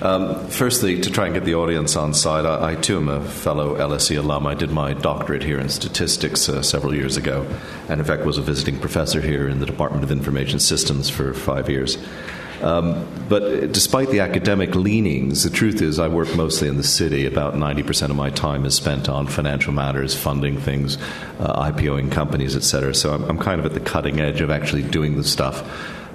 Um, 0.00 0.46
firstly, 0.48 1.00
to 1.00 1.10
try 1.10 1.26
and 1.26 1.34
get 1.34 1.44
the 1.44 1.56
audience 1.56 1.96
on 1.96 2.14
side, 2.14 2.46
I, 2.46 2.70
I, 2.70 2.74
too 2.76 2.98
am 2.98 3.08
a 3.08 3.20
fellow 3.20 3.76
LSE 3.76 4.16
alum. 4.16 4.46
I 4.46 4.54
did 4.54 4.70
my 4.70 4.92
doctorate 4.92 5.42
here 5.42 5.58
in 5.58 5.68
statistics 5.68 6.48
uh, 6.48 6.62
several 6.62 6.94
years 6.94 7.16
ago, 7.16 7.44
and 7.88 8.00
in 8.00 8.06
fact 8.06 8.24
was 8.24 8.38
a 8.38 8.42
visiting 8.42 8.78
professor 8.78 9.20
here 9.20 9.48
in 9.48 9.58
the 9.58 9.66
Department 9.66 10.04
of 10.04 10.12
Information 10.12 10.60
Systems 10.60 11.10
for 11.10 11.34
five 11.34 11.68
years. 11.68 11.98
Um, 12.62 13.06
but 13.28 13.72
despite 13.72 14.10
the 14.10 14.20
academic 14.20 14.74
leanings, 14.74 15.44
the 15.44 15.50
truth 15.50 15.80
is 15.80 15.98
I 15.98 16.08
work 16.08 16.34
mostly 16.34 16.68
in 16.68 16.76
the 16.76 16.82
city. 16.82 17.24
About 17.26 17.54
90% 17.54 18.10
of 18.10 18.16
my 18.16 18.30
time 18.30 18.64
is 18.64 18.74
spent 18.74 19.08
on 19.08 19.26
financial 19.26 19.72
matters, 19.72 20.14
funding 20.14 20.58
things, 20.58 20.96
uh, 21.38 21.70
IPOing 21.70 22.10
companies, 22.10 22.56
etc. 22.56 22.94
So 22.94 23.14
I'm, 23.14 23.24
I'm, 23.24 23.38
kind 23.38 23.60
of 23.60 23.66
at 23.66 23.74
the 23.74 23.80
cutting 23.80 24.18
edge 24.18 24.40
of 24.40 24.50
actually 24.50 24.82
doing 24.82 25.16
the 25.16 25.24
stuff. 25.24 25.62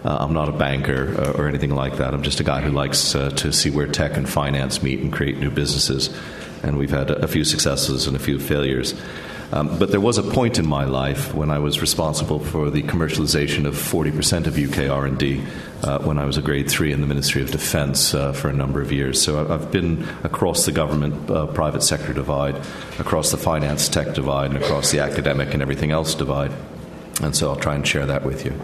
Uh, 0.04 0.18
I'm 0.20 0.34
not 0.34 0.50
a 0.50 0.52
banker 0.52 1.16
uh, 1.18 1.32
or 1.38 1.48
anything 1.48 1.74
like 1.74 1.98
that. 1.98 2.14
I'm 2.14 2.24
just 2.24 2.40
a 2.40 2.44
guy 2.44 2.62
who 2.62 2.72
likes 2.72 3.16
uh, 3.16 3.30
to 3.32 3.54
see 3.54 3.70
where 3.70 3.88
tech 3.88 4.18
and 4.18 4.30
finance 4.30 4.84
meet 4.84 5.00
and 5.00 5.14
create 5.14 5.38
new 5.38 5.50
businesses. 5.50 6.10
And 6.62 6.78
we've 6.78 6.92
had 6.92 7.10
a, 7.10 7.28
few 7.28 7.44
successes 7.44 8.08
and 8.08 8.16
a 8.16 8.20
few 8.20 8.40
failures. 8.40 8.94
Um, 9.52 9.78
but 9.78 9.92
there 9.92 10.02
was 10.02 10.18
a 10.18 10.24
point 10.24 10.58
in 10.58 10.66
my 10.66 10.86
life 10.86 11.34
when 11.34 11.52
I 11.52 11.60
was 11.60 11.80
responsible 11.80 12.40
for 12.40 12.72
the 12.72 12.82
commercialization 12.82 13.66
of 13.66 13.76
40% 13.76 14.48
of 14.48 14.58
UK 14.58 14.90
R&D 14.90 15.44
uh, 15.84 16.00
when 16.00 16.18
I 16.18 16.26
was 16.26 16.38
a 16.38 16.42
grade 16.42 16.70
three 16.70 16.92
in 16.92 17.02
the 17.02 17.08
Ministry 17.08 17.42
of 17.42 17.52
Defence 17.52 18.14
uh, 18.14 18.34
for 18.34 18.50
a 18.50 18.54
number 18.54 18.82
of 18.82 18.92
years. 18.92 19.22
So 19.22 19.54
I've 19.54 19.72
been 19.72 20.08
across 20.24 20.66
the 20.66 20.72
government 20.72 21.30
uh, 21.30 21.48
private 21.48 21.84
sector 21.84 22.14
divide, 22.14 22.56
across 22.98 23.32
the 23.32 23.38
finance 23.38 23.88
tech 23.90 24.16
divide, 24.16 24.52
and 24.52 24.64
across 24.64 24.92
the 24.92 25.00
academic 25.00 25.54
and 25.54 25.62
everything 25.62 25.92
else 25.92 26.16
divide. 26.16 26.52
And 27.22 27.36
so 27.36 27.50
I'll 27.50 27.56
try 27.56 27.76
and 27.76 27.88
share 27.88 28.08
that 28.08 28.26
with 28.26 28.46
you. 28.46 28.60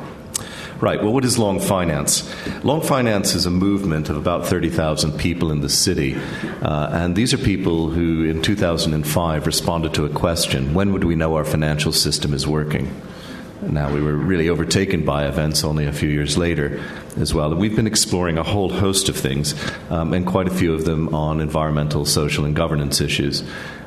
Right. 0.82 1.04
Well, 1.04 1.12
what 1.12 1.26
is 1.26 1.38
long 1.38 1.60
finance? 1.60 2.24
Long 2.64 2.80
finance 2.80 3.36
is 3.36 3.46
a 3.46 3.52
movement 3.52 4.08
of 4.10 4.16
about 4.16 4.46
30,000 4.46 5.20
people 5.20 5.52
in 5.52 5.60
the 5.60 5.68
city. 5.68 6.16
Uh, 6.62 6.90
and 6.94 7.18
these 7.18 7.34
are 7.34 7.38
people 7.38 7.90
who, 7.90 8.24
in 8.24 8.42
2005, 8.42 9.46
responded 9.46 9.94
to 9.96 10.06
a 10.06 10.10
question 10.10 10.74
when 10.74 10.94
would 10.94 11.04
we 11.04 11.16
know 11.16 11.36
our 11.36 11.44
financial 11.44 11.92
system 11.92 12.34
is 12.34 12.48
working? 12.48 12.96
Now, 13.62 13.94
we 13.94 14.02
were 14.02 14.16
really 14.16 14.48
overtaken 14.48 15.04
by 15.04 15.28
events 15.28 15.66
only 15.66 15.86
a 15.86 15.92
few 15.92 16.08
years 16.08 16.38
later 16.38 16.82
as 17.18 17.34
well. 17.34 17.52
And 17.52 17.60
we've 17.60 17.76
been 17.76 17.88
exploring 17.88 18.38
a 18.38 18.44
whole 18.44 18.70
host 18.70 19.10
of 19.10 19.18
things, 19.18 19.54
um, 19.90 20.14
and 20.14 20.26
quite 20.26 20.48
a 20.48 20.52
few 20.52 20.74
of 20.74 20.86
them 20.86 21.14
on 21.14 21.42
environmental, 21.42 22.06
social, 22.06 22.46
and 22.46 22.56
governance 22.56 23.02
issues. 23.02 23.44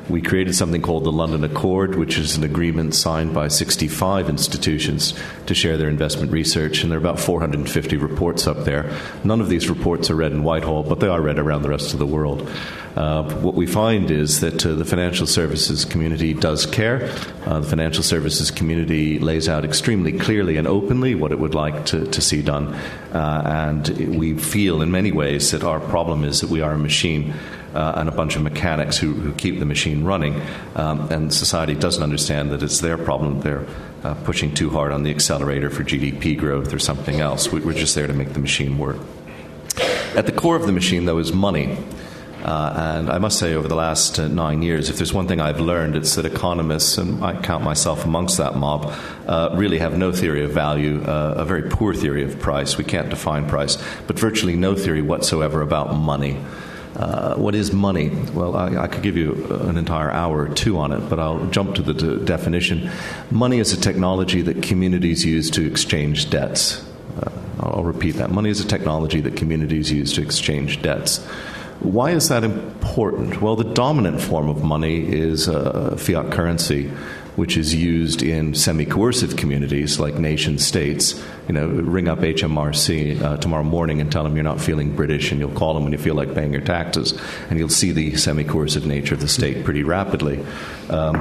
We 0.09 0.21
created 0.21 0.53
something 0.53 0.81
called 0.81 1.05
the 1.05 1.11
London 1.11 1.45
Accord, 1.45 1.95
which 1.95 2.17
is 2.17 2.35
an 2.35 2.43
agreement 2.43 2.93
signed 2.93 3.33
by 3.33 3.47
65 3.47 4.27
institutions 4.27 5.13
to 5.45 5.53
share 5.53 5.77
their 5.77 5.87
investment 5.87 6.31
research, 6.31 6.83
and 6.83 6.91
there 6.91 6.97
are 6.97 7.01
about 7.01 7.19
450 7.19 7.95
reports 7.95 8.45
up 8.45 8.65
there. 8.65 8.91
None 9.23 9.39
of 9.39 9.47
these 9.47 9.69
reports 9.69 10.09
are 10.09 10.15
read 10.15 10.33
in 10.33 10.43
Whitehall, 10.43 10.83
but 10.83 10.99
they 10.99 11.07
are 11.07 11.21
read 11.21 11.39
around 11.39 11.61
the 11.61 11.69
rest 11.69 11.93
of 11.93 11.99
the 11.99 12.05
world. 12.05 12.49
Uh, 12.95 13.23
what 13.39 13.55
we 13.55 13.65
find 13.65 14.11
is 14.11 14.41
that 14.41 14.65
uh, 14.65 14.75
the 14.75 14.85
financial 14.85 15.25
services 15.25 15.85
community 15.85 16.33
does 16.33 16.65
care. 16.65 17.09
Uh, 17.45 17.59
the 17.59 17.67
financial 17.67 18.03
services 18.03 18.51
community 18.51 19.17
lays 19.19 19.49
out 19.49 19.65
extremely 19.65 20.11
clearly 20.11 20.57
and 20.57 20.67
openly 20.67 21.15
what 21.15 21.31
it 21.31 21.39
would 21.39 21.55
like 21.55 21.85
to, 21.85 22.05
to 22.07 22.21
see 22.21 22.41
done. 22.41 22.67
Uh, 23.13 23.43
and 23.45 24.17
we 24.17 24.37
feel 24.37 24.81
in 24.81 24.91
many 24.91 25.11
ways 25.11 25.51
that 25.51 25.63
our 25.63 25.79
problem 25.79 26.23
is 26.23 26.41
that 26.41 26.49
we 26.49 26.61
are 26.61 26.73
a 26.73 26.77
machine 26.77 27.33
uh, 27.73 27.93
and 27.95 28.09
a 28.09 28.11
bunch 28.11 28.35
of 28.35 28.41
mechanics 28.41 28.97
who, 28.97 29.13
who 29.13 29.33
keep 29.33 29.59
the 29.59 29.65
machine 29.65 30.03
running. 30.03 30.41
Um, 30.75 31.11
and 31.11 31.33
society 31.33 31.75
doesn't 31.75 32.03
understand 32.03 32.51
that 32.51 32.63
it's 32.63 32.79
their 32.79 32.97
problem. 32.97 33.41
They're 33.41 33.65
uh, 34.03 34.15
pushing 34.25 34.53
too 34.53 34.69
hard 34.69 34.91
on 34.91 35.03
the 35.03 35.11
accelerator 35.11 35.69
for 35.69 35.83
GDP 35.83 36.37
growth 36.37 36.73
or 36.73 36.79
something 36.79 37.19
else. 37.19 37.51
We, 37.51 37.61
we're 37.61 37.73
just 37.73 37.95
there 37.95 38.07
to 38.07 38.13
make 38.13 38.33
the 38.33 38.39
machine 38.39 38.77
work. 38.77 38.97
At 40.15 40.25
the 40.25 40.31
core 40.31 40.55
of 40.55 40.65
the 40.65 40.71
machine, 40.71 41.05
though, 41.05 41.17
is 41.17 41.33
money. 41.33 41.77
Uh, 42.43 42.97
and 42.97 43.09
I 43.09 43.19
must 43.19 43.39
say, 43.39 43.53
over 43.53 43.69
the 43.69 43.75
last 43.75 44.19
uh, 44.19 44.27
nine 44.27 44.61
years, 44.61 44.89
if 44.89 44.97
there's 44.97 45.13
one 45.13 45.29
thing 45.29 45.39
I've 45.39 45.61
learned, 45.61 45.95
it's 45.95 46.15
that 46.15 46.25
economists, 46.25 46.97
and 46.97 47.23
I 47.23 47.41
count 47.41 47.63
myself 47.63 48.03
amongst 48.03 48.37
that 48.37 48.57
mob, 48.57 48.93
uh, 49.27 49.51
really 49.53 49.79
have 49.79 49.97
no 49.97 50.11
theory 50.11 50.43
of 50.43 50.51
value, 50.51 51.01
uh, 51.03 51.35
a 51.37 51.45
very 51.45 51.69
poor 51.69 51.93
theory 51.93 52.21
of 52.23 52.37
price. 52.39 52.77
We 52.77 52.83
can't 52.83 53.09
define 53.09 53.47
price, 53.47 53.81
but 54.07 54.19
virtually 54.19 54.57
no 54.57 54.75
theory 54.75 55.01
whatsoever 55.01 55.61
about 55.61 55.95
money. 55.95 56.37
Uh, 56.95 57.35
what 57.35 57.55
is 57.55 57.73
money? 57.73 58.09
Well, 58.33 58.55
I, 58.55 58.83
I, 58.83 58.87
could 58.87 59.01
give 59.01 59.17
you 59.17 59.47
an 59.61 59.77
entire 59.77 60.11
hour 60.11 60.43
or 60.43 60.49
two 60.49 60.77
on 60.77 60.91
it, 60.91 60.99
but 61.09 61.19
I'll 61.19 61.47
jump 61.47 61.75
to 61.75 61.81
the 61.81 61.93
de- 61.93 62.17
definition. 62.17 62.91
Money 63.31 63.57
is 63.57 63.73
a 63.73 63.81
technology 63.81 64.43
that 64.43 64.61
communities 64.61 65.25
use 65.25 65.49
to 65.51 65.65
exchange 65.65 66.29
debts. 66.29 66.85
Uh, 67.19 67.31
I'll 67.61 67.83
repeat 67.83 68.11
that. 68.17 68.29
Money 68.29 68.51
is 68.51 68.61
a 68.61 68.67
technology 68.67 69.21
that 69.21 69.35
communities 69.35 69.91
use 69.91 70.13
to 70.13 70.21
exchange 70.21 70.83
debts. 70.83 71.25
Why 71.79 72.11
is 72.11 72.29
that 72.29 72.43
important? 72.43 73.41
Well, 73.41 73.55
the 73.55 73.73
dominant 73.73 74.21
form 74.21 74.47
of 74.47 74.63
money 74.63 75.03
is 75.03 75.49
uh, 75.49 75.95
fiat 75.97 76.31
currency 76.31 76.91
which 77.35 77.57
is 77.57 77.73
used 77.73 78.21
in 78.21 78.53
semi 78.53 78.85
coercive 78.85 79.35
communities 79.35 79.99
like 79.99 80.15
nation 80.15 80.57
states. 80.57 81.21
You 81.47 81.53
know, 81.53 81.67
ring 81.67 82.07
up 82.07 82.19
HMRC 82.19 83.21
uh, 83.21 83.37
tomorrow 83.37 83.63
morning 83.63 83.99
and 83.99 84.11
tell 84.11 84.23
them 84.23 84.35
you're 84.35 84.43
not 84.43 84.61
feeling 84.61 84.95
British, 84.95 85.31
and 85.31 85.39
you'll 85.39 85.51
call 85.51 85.73
them 85.73 85.83
when 85.83 85.91
you 85.91 85.97
feel 85.97 86.15
like 86.15 86.33
paying 86.33 86.53
your 86.53 86.61
taxes, 86.61 87.13
and 87.49 87.59
you'll 87.59 87.69
see 87.69 87.91
the 87.91 88.15
semi 88.15 88.43
coercive 88.43 88.85
nature 88.85 89.15
of 89.15 89.21
the 89.21 89.27
state 89.27 89.63
pretty 89.63 89.83
rapidly. 89.83 90.43
Um, 90.89 91.15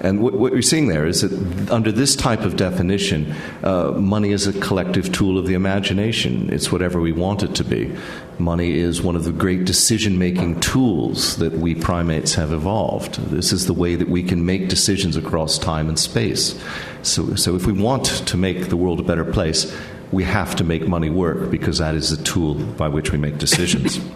and 0.00 0.20
what, 0.20 0.34
what, 0.34 0.52
you're 0.52 0.62
seeing 0.62 0.88
there 0.88 1.06
is 1.06 1.22
that 1.22 1.70
under 1.70 1.92
this 1.92 2.16
type 2.16 2.40
of 2.40 2.56
definition, 2.56 3.34
uh, 3.62 3.92
money 3.92 4.32
is 4.32 4.46
a 4.46 4.58
collective 4.60 5.12
tool 5.12 5.38
of 5.38 5.46
the 5.46 5.54
imagination. 5.54 6.52
It's 6.52 6.72
whatever 6.72 7.00
we 7.00 7.12
want 7.12 7.42
it 7.42 7.54
to 7.56 7.64
be. 7.64 7.94
Money 8.38 8.78
is 8.78 9.02
one 9.02 9.16
of 9.16 9.24
the 9.24 9.32
great 9.32 9.64
decision 9.64 10.16
making 10.16 10.60
tools 10.60 11.36
that 11.38 11.54
we 11.54 11.74
primates 11.74 12.34
have 12.34 12.52
evolved. 12.52 13.16
This 13.30 13.52
is 13.52 13.66
the 13.66 13.72
way 13.72 13.96
that 13.96 14.08
we 14.08 14.22
can 14.22 14.46
make 14.46 14.68
decisions 14.68 15.16
across 15.16 15.58
time 15.58 15.88
and 15.88 15.98
space. 15.98 16.56
So, 17.02 17.34
so 17.34 17.56
if 17.56 17.66
we 17.66 17.72
want 17.72 18.06
to 18.06 18.36
make 18.36 18.68
the 18.68 18.76
world 18.76 19.00
a 19.00 19.02
better 19.02 19.24
place, 19.24 19.74
we 20.12 20.22
have 20.22 20.54
to 20.56 20.64
make 20.64 20.86
money 20.86 21.10
work 21.10 21.50
because 21.50 21.78
that 21.78 21.96
is 21.96 22.16
the 22.16 22.22
tool 22.22 22.54
by 22.54 22.86
which 22.88 23.12
we 23.12 23.18
make 23.18 23.38
decisions. 23.38 23.98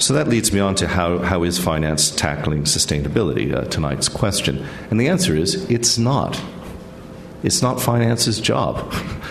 So 0.00 0.14
that 0.14 0.28
leads 0.28 0.52
me 0.52 0.60
on 0.60 0.76
to 0.76 0.86
how, 0.86 1.18
how 1.18 1.42
is 1.42 1.58
finance 1.58 2.12
tackling 2.12 2.62
sustainability, 2.62 3.52
uh, 3.52 3.64
tonight's 3.64 4.08
question. 4.08 4.64
And 4.92 5.00
the 5.00 5.08
answer 5.08 5.34
is 5.34 5.68
it's 5.68 5.98
not. 5.98 6.40
It's 7.42 7.62
not 7.62 7.82
finance's 7.82 8.40
job. 8.40 8.92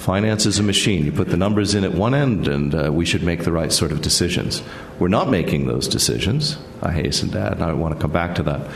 Finance 0.00 0.46
is 0.46 0.58
a 0.58 0.62
machine. 0.62 1.04
You 1.04 1.12
put 1.12 1.28
the 1.28 1.36
numbers 1.36 1.74
in 1.74 1.84
at 1.84 1.92
one 1.92 2.14
end, 2.14 2.48
and 2.48 2.74
uh, 2.74 2.90
we 2.90 3.04
should 3.04 3.22
make 3.22 3.44
the 3.44 3.52
right 3.52 3.70
sort 3.70 3.92
of 3.92 4.00
decisions. 4.00 4.62
We're 4.98 5.08
not 5.08 5.28
making 5.28 5.66
those 5.66 5.86
decisions, 5.86 6.56
I 6.80 6.90
hasten 6.90 7.28
to 7.32 7.38
add, 7.38 7.52
and 7.52 7.62
I 7.62 7.74
want 7.74 7.94
to 7.94 8.00
come 8.00 8.10
back 8.10 8.34
to 8.36 8.42
that. 8.44 8.66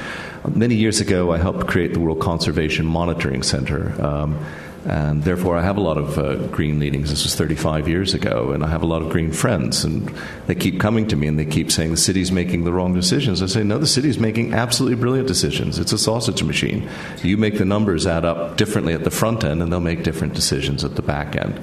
Many 0.54 0.74
years 0.74 1.00
ago, 1.00 1.32
I 1.32 1.38
helped 1.38 1.66
create 1.66 1.94
the 1.94 2.00
World 2.00 2.20
Conservation 2.20 2.84
Monitoring 2.84 3.42
Center. 3.42 3.98
Um, 4.04 4.38
and 4.84 5.24
therefore, 5.24 5.56
I 5.56 5.62
have 5.62 5.78
a 5.78 5.80
lot 5.80 5.96
of 5.96 6.18
uh, 6.18 6.34
green 6.48 6.78
leanings. 6.78 7.08
This 7.08 7.24
was 7.24 7.34
35 7.34 7.88
years 7.88 8.12
ago, 8.12 8.50
and 8.52 8.62
I 8.62 8.68
have 8.68 8.82
a 8.82 8.86
lot 8.86 9.00
of 9.00 9.08
green 9.08 9.32
friends. 9.32 9.82
And 9.82 10.12
they 10.46 10.54
keep 10.54 10.78
coming 10.78 11.08
to 11.08 11.16
me 11.16 11.26
and 11.26 11.38
they 11.38 11.46
keep 11.46 11.72
saying 11.72 11.90
the 11.90 11.96
city's 11.96 12.30
making 12.30 12.64
the 12.64 12.72
wrong 12.72 12.92
decisions. 12.92 13.42
I 13.42 13.46
say, 13.46 13.64
no, 13.64 13.78
the 13.78 13.86
city's 13.86 14.18
making 14.18 14.52
absolutely 14.52 14.96
brilliant 14.96 15.26
decisions. 15.26 15.78
It's 15.78 15.92
a 15.94 15.98
sausage 15.98 16.42
machine. 16.42 16.88
You 17.22 17.38
make 17.38 17.56
the 17.56 17.64
numbers 17.64 18.06
add 18.06 18.26
up 18.26 18.58
differently 18.58 18.92
at 18.92 19.04
the 19.04 19.10
front 19.10 19.42
end, 19.42 19.62
and 19.62 19.72
they'll 19.72 19.80
make 19.80 20.02
different 20.02 20.34
decisions 20.34 20.84
at 20.84 20.96
the 20.96 21.02
back 21.02 21.34
end. 21.34 21.62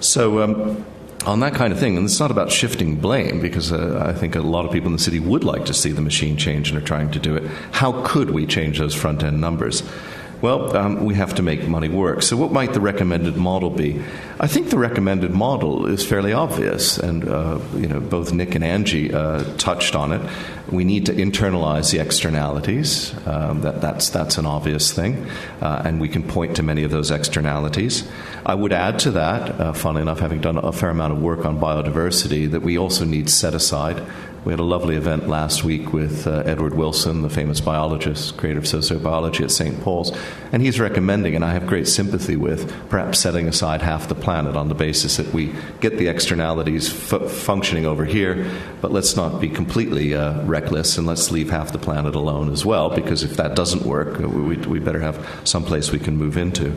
So, 0.00 0.42
um, 0.42 0.84
on 1.24 1.40
that 1.40 1.54
kind 1.54 1.72
of 1.72 1.78
thing, 1.78 1.96
and 1.96 2.04
it's 2.04 2.20
not 2.20 2.30
about 2.30 2.52
shifting 2.52 2.96
blame 2.96 3.40
because 3.40 3.72
uh, 3.72 4.02
I 4.06 4.12
think 4.12 4.36
a 4.36 4.40
lot 4.40 4.64
of 4.64 4.70
people 4.72 4.86
in 4.86 4.92
the 4.92 5.02
city 5.02 5.18
would 5.18 5.44
like 5.44 5.64
to 5.64 5.74
see 5.74 5.92
the 5.92 6.00
machine 6.00 6.36
change 6.36 6.70
and 6.70 6.78
are 6.78 6.84
trying 6.84 7.10
to 7.12 7.18
do 7.18 7.36
it. 7.36 7.44
How 7.72 8.02
could 8.06 8.30
we 8.30 8.46
change 8.46 8.78
those 8.78 8.94
front 8.94 9.22
end 9.22 9.40
numbers? 9.40 9.82
Well, 10.40 10.76
um, 10.76 11.04
we 11.04 11.16
have 11.16 11.34
to 11.36 11.42
make 11.42 11.66
money 11.66 11.88
work. 11.88 12.22
So, 12.22 12.36
what 12.36 12.52
might 12.52 12.72
the 12.72 12.80
recommended 12.80 13.36
model 13.36 13.70
be? 13.70 14.00
I 14.38 14.46
think 14.46 14.70
the 14.70 14.78
recommended 14.78 15.32
model 15.32 15.86
is 15.86 16.06
fairly 16.06 16.32
obvious, 16.32 16.96
and 16.96 17.28
uh, 17.28 17.58
you 17.74 17.88
know 17.88 17.98
both 17.98 18.32
Nick 18.32 18.54
and 18.54 18.62
Angie 18.62 19.12
uh, 19.12 19.42
touched 19.56 19.96
on 19.96 20.12
it. 20.12 20.20
We 20.70 20.84
need 20.84 21.06
to 21.06 21.12
internalize 21.12 21.90
the 21.90 21.98
externalities. 21.98 23.12
Um, 23.26 23.62
that, 23.62 23.80
that's 23.80 24.10
that's 24.10 24.38
an 24.38 24.46
obvious 24.46 24.92
thing, 24.92 25.26
uh, 25.60 25.82
and 25.84 26.00
we 26.00 26.08
can 26.08 26.22
point 26.22 26.54
to 26.56 26.62
many 26.62 26.84
of 26.84 26.92
those 26.92 27.10
externalities. 27.10 28.08
I 28.46 28.54
would 28.54 28.72
add 28.72 29.00
to 29.00 29.10
that, 29.12 29.60
uh, 29.60 29.72
funnily 29.72 30.02
enough, 30.02 30.20
having 30.20 30.40
done 30.40 30.56
a 30.56 30.72
fair 30.72 30.90
amount 30.90 31.14
of 31.14 31.20
work 31.20 31.44
on 31.46 31.58
biodiversity, 31.58 32.48
that 32.48 32.62
we 32.62 32.78
also 32.78 33.04
need 33.04 33.28
set 33.28 33.54
aside 33.54 34.06
we 34.48 34.52
had 34.52 34.60
a 34.60 34.64
lovely 34.64 34.96
event 34.96 35.28
last 35.28 35.62
week 35.62 35.92
with 35.92 36.26
uh, 36.26 36.42
Edward 36.46 36.72
Wilson, 36.72 37.20
the 37.20 37.28
famous 37.28 37.60
biologist, 37.60 38.38
creator 38.38 38.60
of 38.60 38.64
sociobiology 38.64 39.42
at 39.44 39.50
St. 39.50 39.78
Paul's, 39.82 40.10
and 40.52 40.62
he's 40.62 40.80
recommending, 40.80 41.34
and 41.34 41.44
I 41.44 41.52
have 41.52 41.66
great 41.66 41.86
sympathy 41.86 42.34
with, 42.34 42.72
perhaps 42.88 43.18
setting 43.18 43.46
aside 43.46 43.82
half 43.82 44.08
the 44.08 44.14
planet 44.14 44.56
on 44.56 44.70
the 44.70 44.74
basis 44.74 45.18
that 45.18 45.34
we 45.34 45.54
get 45.80 45.98
the 45.98 46.08
externalities 46.08 47.12
f- 47.12 47.30
functioning 47.30 47.84
over 47.84 48.06
here, 48.06 48.50
but 48.80 48.90
let's 48.90 49.16
not 49.16 49.38
be 49.38 49.50
completely 49.50 50.14
uh, 50.14 50.42
reckless 50.44 50.96
and 50.96 51.06
let's 51.06 51.30
leave 51.30 51.50
half 51.50 51.72
the 51.72 51.78
planet 51.78 52.14
alone 52.14 52.50
as 52.50 52.64
well, 52.64 52.88
because 52.88 53.22
if 53.24 53.36
that 53.36 53.54
doesn't 53.54 53.82
work, 53.82 54.18
we, 54.18 54.56
we 54.56 54.78
better 54.78 55.00
have 55.00 55.42
some 55.44 55.62
place 55.62 55.92
we 55.92 55.98
can 55.98 56.16
move 56.16 56.38
into. 56.38 56.74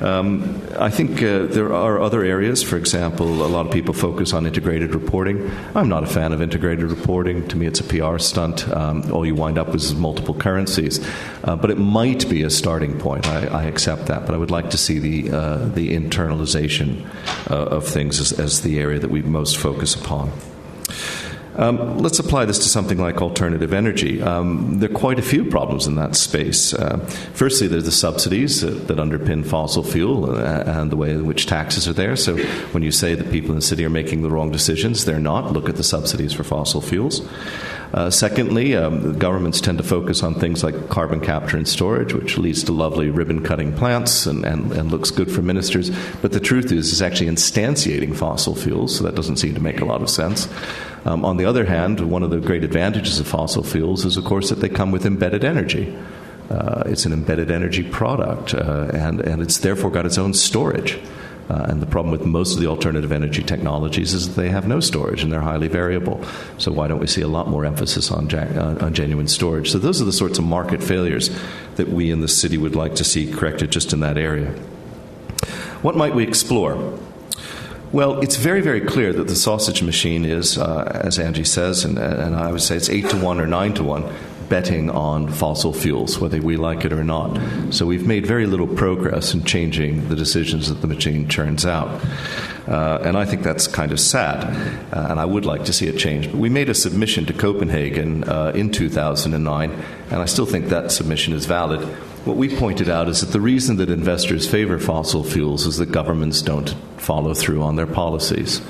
Um, 0.00 0.60
I 0.78 0.90
think 0.90 1.22
uh, 1.22 1.46
there 1.46 1.72
are 1.72 2.00
other 2.00 2.24
areas. 2.24 2.62
For 2.62 2.76
example, 2.76 3.44
a 3.44 3.48
lot 3.48 3.66
of 3.66 3.72
people 3.72 3.94
focus 3.94 4.32
on 4.32 4.46
integrated 4.46 4.94
reporting. 4.94 5.50
I'm 5.74 5.88
not 5.88 6.02
a 6.02 6.06
fan 6.06 6.32
of 6.32 6.42
integrated 6.42 6.84
reporting. 6.84 7.46
To 7.48 7.56
me, 7.56 7.66
it's 7.66 7.80
a 7.80 7.84
PR 7.84 8.18
stunt. 8.18 8.68
Um, 8.68 9.10
all 9.12 9.24
you 9.24 9.34
wind 9.34 9.58
up 9.58 9.68
with 9.68 9.82
is 9.82 9.94
multiple 9.94 10.34
currencies. 10.34 11.04
Uh, 11.44 11.56
but 11.56 11.70
it 11.70 11.78
might 11.78 12.28
be 12.28 12.42
a 12.42 12.50
starting 12.50 12.98
point. 12.98 13.26
I, 13.28 13.46
I, 13.46 13.62
accept 13.64 14.06
that. 14.06 14.26
But 14.26 14.34
I 14.34 14.38
would 14.38 14.50
like 14.50 14.70
to 14.70 14.78
see 14.78 14.98
the, 14.98 15.30
uh, 15.30 15.68
the 15.68 15.90
internalization 15.90 17.06
uh, 17.50 17.54
of 17.54 17.86
things 17.86 18.20
as, 18.20 18.38
as 18.38 18.62
the 18.62 18.80
area 18.80 18.98
that 18.98 19.10
we 19.10 19.22
most 19.22 19.56
focus 19.56 19.94
upon. 19.94 20.32
Um, 21.56 21.98
let's 21.98 22.18
apply 22.18 22.46
this 22.46 22.58
to 22.58 22.68
something 22.68 22.98
like 22.98 23.22
alternative 23.22 23.72
energy. 23.72 24.20
Um, 24.20 24.80
there 24.80 24.90
are 24.90 24.94
quite 24.94 25.18
a 25.18 25.22
few 25.22 25.44
problems 25.44 25.86
in 25.86 25.94
that 25.96 26.16
space. 26.16 26.74
Uh, 26.74 26.98
firstly, 27.34 27.68
there's 27.68 27.84
the 27.84 27.92
subsidies 27.92 28.60
that, 28.60 28.88
that, 28.88 28.98
underpin 28.98 29.46
fossil 29.46 29.82
fuel 29.82 30.30
uh, 30.30 30.64
and 30.66 30.90
the 30.90 30.96
way 30.96 31.10
in 31.10 31.26
which 31.26 31.46
taxes 31.46 31.86
are 31.86 31.92
there. 31.92 32.16
So 32.16 32.36
when 32.72 32.82
you 32.82 32.90
say 32.90 33.14
that 33.14 33.30
people 33.30 33.50
in 33.50 33.56
the 33.56 33.62
city 33.62 33.84
are 33.84 33.90
making 33.90 34.22
the 34.22 34.30
wrong 34.30 34.50
decisions, 34.50 35.04
they're 35.04 35.20
not. 35.20 35.52
Look 35.52 35.68
at 35.68 35.76
the 35.76 35.84
subsidies 35.84 36.32
for 36.32 36.42
fossil 36.42 36.80
fuels. 36.80 37.20
Uh, 37.94 38.10
secondly, 38.10 38.74
um, 38.74 39.16
governments 39.20 39.60
tend 39.60 39.78
to 39.78 39.84
focus 39.84 40.24
on 40.24 40.34
things 40.34 40.64
like 40.64 40.88
carbon 40.88 41.20
capture 41.20 41.56
and 41.56 41.68
storage, 41.68 42.12
which 42.12 42.36
leads 42.36 42.64
to 42.64 42.72
lovely 42.72 43.08
ribbon 43.08 43.40
cutting 43.40 43.72
plants 43.72 44.26
and, 44.26 44.44
and, 44.44 44.72
and 44.72 44.90
looks 44.90 45.12
good 45.12 45.30
for 45.30 45.42
ministers. 45.42 45.90
But 46.20 46.32
the 46.32 46.40
truth 46.40 46.72
is, 46.72 46.90
it's 46.90 47.00
actually 47.00 47.30
instantiating 47.30 48.16
fossil 48.16 48.56
fuels, 48.56 48.96
so 48.96 49.04
that 49.04 49.14
doesn't 49.14 49.36
seem 49.36 49.54
to 49.54 49.60
make 49.60 49.80
a 49.80 49.84
lot 49.84 50.02
of 50.02 50.10
sense. 50.10 50.48
Um, 51.04 51.24
on 51.24 51.36
the 51.36 51.44
other 51.44 51.66
hand, 51.66 52.00
one 52.00 52.24
of 52.24 52.30
the 52.30 52.40
great 52.40 52.64
advantages 52.64 53.20
of 53.20 53.28
fossil 53.28 53.62
fuels 53.62 54.04
is, 54.04 54.16
of 54.16 54.24
course, 54.24 54.48
that 54.48 54.56
they 54.56 54.68
come 54.68 54.90
with 54.90 55.06
embedded 55.06 55.44
energy. 55.44 55.96
Uh, 56.50 56.82
it's 56.86 57.06
an 57.06 57.12
embedded 57.12 57.48
energy 57.48 57.84
product, 57.84 58.54
uh, 58.54 58.90
and, 58.92 59.20
and 59.20 59.40
it's 59.40 59.58
therefore 59.58 59.90
got 59.90 60.04
its 60.04 60.18
own 60.18 60.34
storage. 60.34 60.98
Uh, 61.48 61.66
and 61.68 61.82
the 61.82 61.86
problem 61.86 62.10
with 62.10 62.24
most 62.24 62.54
of 62.54 62.60
the 62.60 62.66
alternative 62.66 63.12
energy 63.12 63.42
technologies 63.42 64.14
is 64.14 64.28
that 64.28 64.40
they 64.40 64.48
have 64.48 64.66
no 64.66 64.80
storage 64.80 65.22
and 65.22 65.30
they're 65.30 65.42
highly 65.42 65.68
variable. 65.68 66.24
So 66.56 66.72
why 66.72 66.88
don't 66.88 67.00
we 67.00 67.06
see 67.06 67.20
a 67.20 67.28
lot 67.28 67.48
more 67.48 67.66
emphasis 67.66 68.10
on, 68.10 68.30
ja- 68.30 68.38
uh, 68.38 68.78
on 68.80 68.94
genuine 68.94 69.28
storage? 69.28 69.70
So 69.70 69.78
those 69.78 70.00
are 70.00 70.06
the 70.06 70.12
sorts 70.12 70.38
of 70.38 70.44
market 70.44 70.82
failures 70.82 71.30
that 71.76 71.88
we 71.88 72.10
in 72.10 72.20
the 72.20 72.28
city 72.28 72.56
would 72.56 72.74
like 72.74 72.94
to 72.96 73.04
see 73.04 73.30
corrected 73.30 73.70
just 73.70 73.92
in 73.92 74.00
that 74.00 74.16
area. 74.16 74.50
What 75.82 75.96
might 75.96 76.14
we 76.14 76.22
explore? 76.22 76.98
Well, 77.92 78.20
it's 78.20 78.36
very, 78.36 78.60
very 78.60 78.80
clear 78.80 79.12
that 79.12 79.28
the 79.28 79.36
sausage 79.36 79.82
machine 79.82 80.24
is, 80.24 80.58
uh, 80.58 81.00
as 81.04 81.18
Angie 81.18 81.44
says, 81.44 81.84
and, 81.84 81.98
and 81.98 82.34
I 82.34 82.50
would 82.50 82.62
say 82.62 82.74
it's 82.74 82.88
8 82.88 83.10
to 83.10 83.16
1 83.18 83.38
or 83.38 83.46
9 83.46 83.74
to 83.74 83.84
1, 83.84 84.02
betting 84.48 84.90
on 84.90 85.28
fossil 85.28 85.72
fuels, 85.72 86.18
whether 86.18 86.40
we 86.40 86.56
like 86.56 86.84
it 86.84 86.92
or 86.92 87.04
not. 87.04 87.38
So 87.72 87.86
we've 87.86 88.06
made 88.06 88.26
very 88.26 88.46
little 88.46 88.66
progress 88.66 89.34
in 89.34 89.44
changing 89.44 90.08
the 90.08 90.16
decisions 90.16 90.68
that 90.68 90.80
the 90.80 90.86
machine 90.86 91.28
churns 91.28 91.66
out. 91.66 92.00
Uh, 92.66 92.98
and 93.04 93.16
I 93.16 93.24
think 93.24 93.42
that's 93.42 93.66
kind 93.66 93.92
of 93.92 94.00
sad, 94.00 94.44
uh, 94.92 95.08
and 95.10 95.20
I 95.20 95.24
would 95.24 95.44
like 95.44 95.64
to 95.66 95.72
see 95.72 95.86
it 95.86 95.98
change. 95.98 96.30
But 96.30 96.38
we 96.38 96.48
made 96.48 96.70
a 96.70 96.74
submission 96.74 97.26
to 97.26 97.32
Copenhagen 97.32 98.24
uh, 98.24 98.52
in 98.54 98.70
2009, 98.70 99.70
and 100.10 100.20
I 100.20 100.24
still 100.24 100.46
think 100.46 100.68
that 100.68 100.90
submission 100.90 101.34
is 101.34 101.44
valid. 101.44 101.80
What 102.24 102.38
we 102.38 102.56
pointed 102.56 102.88
out 102.88 103.08
is 103.08 103.20
that 103.20 103.32
the 103.32 103.40
reason 103.40 103.76
that 103.76 103.90
investors 103.90 104.48
favor 104.48 104.78
fossil 104.78 105.24
fuels 105.24 105.66
is 105.66 105.76
that 105.76 105.92
governments 105.92 106.40
don't 106.40 106.70
follow 106.96 107.34
through 107.34 107.62
on 107.62 107.76
their 107.76 107.86
policies. 107.86 108.62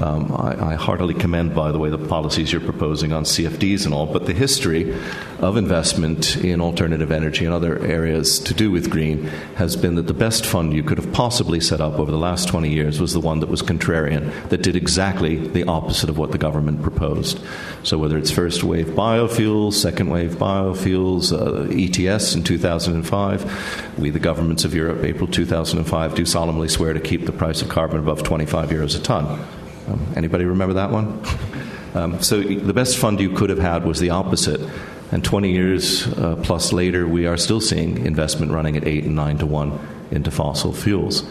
Um, 0.00 0.32
I, 0.32 0.72
I, 0.72 0.74
heartily 0.76 1.12
commend, 1.12 1.54
by 1.54 1.72
the 1.72 1.78
way, 1.78 1.90
the 1.90 1.98
policies 1.98 2.52
you're 2.52 2.60
proposing 2.62 3.12
on 3.12 3.24
CFDs 3.24 3.84
and 3.84 3.92
all, 3.92 4.06
but 4.06 4.24
the 4.24 4.32
history 4.32 4.96
of 5.40 5.58
investment 5.58 6.36
in 6.38 6.62
alternative 6.62 7.12
energy 7.12 7.44
and 7.44 7.52
other 7.52 7.78
areas 7.84 8.38
to 8.40 8.54
do 8.54 8.70
with 8.70 8.88
green 8.88 9.24
has 9.56 9.76
been 9.76 9.96
that 9.96 10.06
the 10.06 10.14
best 10.14 10.46
fund 10.46 10.72
you 10.72 10.82
could 10.82 10.96
have 10.96 11.12
possibly 11.12 11.60
set 11.60 11.82
up 11.82 11.98
over 11.98 12.10
the 12.10 12.16
last 12.18 12.48
20 12.48 12.70
years 12.70 12.98
was 12.98 13.12
the 13.12 13.20
one 13.20 13.40
that 13.40 13.50
was 13.50 13.60
contrarian, 13.60 14.32
that 14.48 14.62
did 14.62 14.74
exactly 14.74 15.36
the 15.36 15.64
opposite 15.64 16.08
of 16.08 16.16
what 16.16 16.32
the 16.32 16.38
government 16.38 16.80
proposed. 16.80 17.38
So, 17.82 17.98
whether 17.98 18.16
it's 18.16 18.30
first 18.30 18.64
wave 18.64 18.88
biofuels, 18.88 19.74
second 19.74 20.08
wave 20.08 20.36
biofuels, 20.36 21.30
uh, 21.30 21.68
ETS 21.70 22.34
in 22.34 22.42
2005, 22.42 23.98
we, 23.98 24.08
the 24.08 24.18
governments 24.18 24.64
of 24.64 24.74
Europe, 24.74 25.04
April 25.04 25.26
2005, 25.26 26.14
do 26.14 26.24
solemnly 26.24 26.68
swear 26.68 26.94
to 26.94 27.00
keep 27.00 27.26
the 27.26 27.32
price 27.32 27.60
of 27.60 27.68
carbon 27.68 27.98
above 27.98 28.22
25 28.22 28.70
euros 28.70 28.98
a 28.98 29.02
ton. 29.02 29.59
Um, 29.90 30.12
anybody 30.16 30.44
remember 30.44 30.74
that 30.74 30.90
one? 30.90 31.22
Um, 31.94 32.22
so 32.22 32.40
the 32.40 32.72
best 32.72 32.98
fund 32.98 33.20
you 33.20 33.30
could 33.30 33.50
have 33.50 33.58
had 33.58 33.84
was 33.84 33.98
the 33.98 34.10
opposite. 34.10 34.60
And 35.12 35.24
20 35.24 35.50
years 35.50 36.06
uh, 36.06 36.36
plus 36.40 36.72
later, 36.72 37.08
we 37.08 37.26
are 37.26 37.36
still 37.36 37.60
seeing 37.60 38.06
investment 38.06 38.52
running 38.52 38.76
at 38.76 38.86
8 38.86 39.04
and 39.04 39.16
9 39.16 39.38
to 39.38 39.46
1 39.46 40.06
into 40.12 40.30
fossil 40.30 40.72
fuels. 40.72 41.28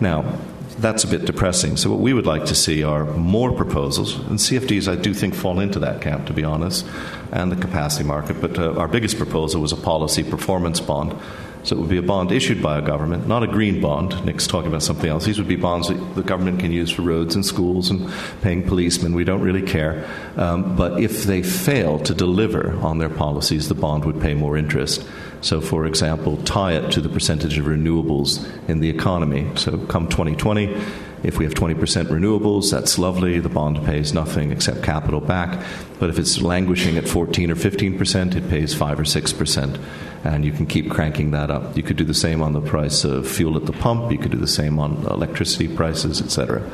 Now, 0.00 0.38
that's 0.78 1.04
a 1.04 1.06
bit 1.06 1.26
depressing. 1.26 1.76
So, 1.76 1.90
what 1.90 2.00
we 2.00 2.12
would 2.12 2.26
like 2.26 2.46
to 2.46 2.54
see 2.54 2.82
are 2.82 3.04
more 3.04 3.52
proposals, 3.52 4.16
and 4.16 4.38
CFDs, 4.38 4.90
I 4.90 4.96
do 4.96 5.12
think, 5.12 5.34
fall 5.34 5.60
into 5.60 5.78
that 5.80 6.00
camp, 6.00 6.26
to 6.26 6.32
be 6.32 6.42
honest, 6.42 6.86
and 7.32 7.52
the 7.52 7.56
capacity 7.56 8.04
market. 8.04 8.40
But 8.40 8.58
uh, 8.58 8.72
our 8.76 8.88
biggest 8.88 9.18
proposal 9.18 9.60
was 9.60 9.72
a 9.72 9.76
policy 9.76 10.24
performance 10.24 10.80
bond 10.80 11.14
so 11.62 11.76
it 11.76 11.80
would 11.80 11.90
be 11.90 11.98
a 11.98 12.02
bond 12.02 12.32
issued 12.32 12.62
by 12.62 12.78
a 12.78 12.82
government, 12.82 13.26
not 13.26 13.42
a 13.42 13.46
green 13.46 13.80
bond. 13.80 14.24
Nick's 14.24 14.46
talking 14.46 14.68
about 14.68 14.82
something 14.82 15.10
else. 15.10 15.24
These 15.24 15.38
would 15.38 15.48
be 15.48 15.56
bonds 15.56 15.88
that 15.88 16.14
the 16.14 16.22
government 16.22 16.60
can 16.60 16.72
use 16.72 16.90
for 16.90 17.02
roads 17.02 17.34
and 17.34 17.44
schools 17.44 17.90
and 17.90 18.10
paying 18.40 18.62
policemen. 18.62 19.14
We 19.14 19.24
don't 19.24 19.42
really 19.42 19.62
care. 19.62 20.08
Um, 20.36 20.76
but 20.76 21.00
if 21.00 21.24
they 21.24 21.42
fail 21.42 21.98
to 22.00 22.14
deliver 22.14 22.76
on 22.78 22.98
their 22.98 23.10
policies, 23.10 23.68
the 23.68 23.74
bond 23.74 24.04
would 24.04 24.20
pay 24.20 24.34
more 24.34 24.56
interest. 24.56 25.06
So, 25.42 25.60
for 25.60 25.86
example, 25.86 26.36
tie 26.38 26.72
it 26.72 26.92
to 26.92 27.00
the 27.00 27.08
percentage 27.08 27.58
of 27.58 27.64
renewables 27.66 28.46
in 28.68 28.80
the 28.80 28.90
economy. 28.90 29.50
So, 29.56 29.78
come 29.86 30.08
2020, 30.08 30.76
if 31.22 31.38
we 31.38 31.44
have 31.44 31.54
20% 31.54 31.76
renewables, 32.06 32.70
that's 32.70 32.98
lovely. 32.98 33.40
The 33.40 33.48
bond 33.48 33.84
pays 33.84 34.12
nothing 34.12 34.50
except 34.50 34.82
capital 34.82 35.20
back. 35.20 35.64
But 35.98 36.10
if 36.10 36.18
it's 36.18 36.40
languishing 36.40 36.96
at 36.96 37.06
14 37.06 37.50
or 37.50 37.54
15%, 37.54 38.36
it 38.36 38.48
pays 38.48 38.74
5 38.74 39.00
or 39.00 39.04
6% 39.04 39.80
and 40.22 40.44
you 40.44 40.52
can 40.52 40.66
keep 40.66 40.90
cranking 40.90 41.30
that 41.30 41.50
up. 41.50 41.76
You 41.76 41.82
could 41.82 41.96
do 41.96 42.04
the 42.04 42.14
same 42.14 42.42
on 42.42 42.52
the 42.52 42.60
price 42.60 43.04
of 43.04 43.26
fuel 43.26 43.56
at 43.56 43.66
the 43.66 43.72
pump, 43.72 44.12
you 44.12 44.18
could 44.18 44.30
do 44.30 44.36
the 44.36 44.46
same 44.46 44.78
on 44.78 45.06
electricity 45.06 45.68
prices, 45.74 46.20
etc. 46.20 46.68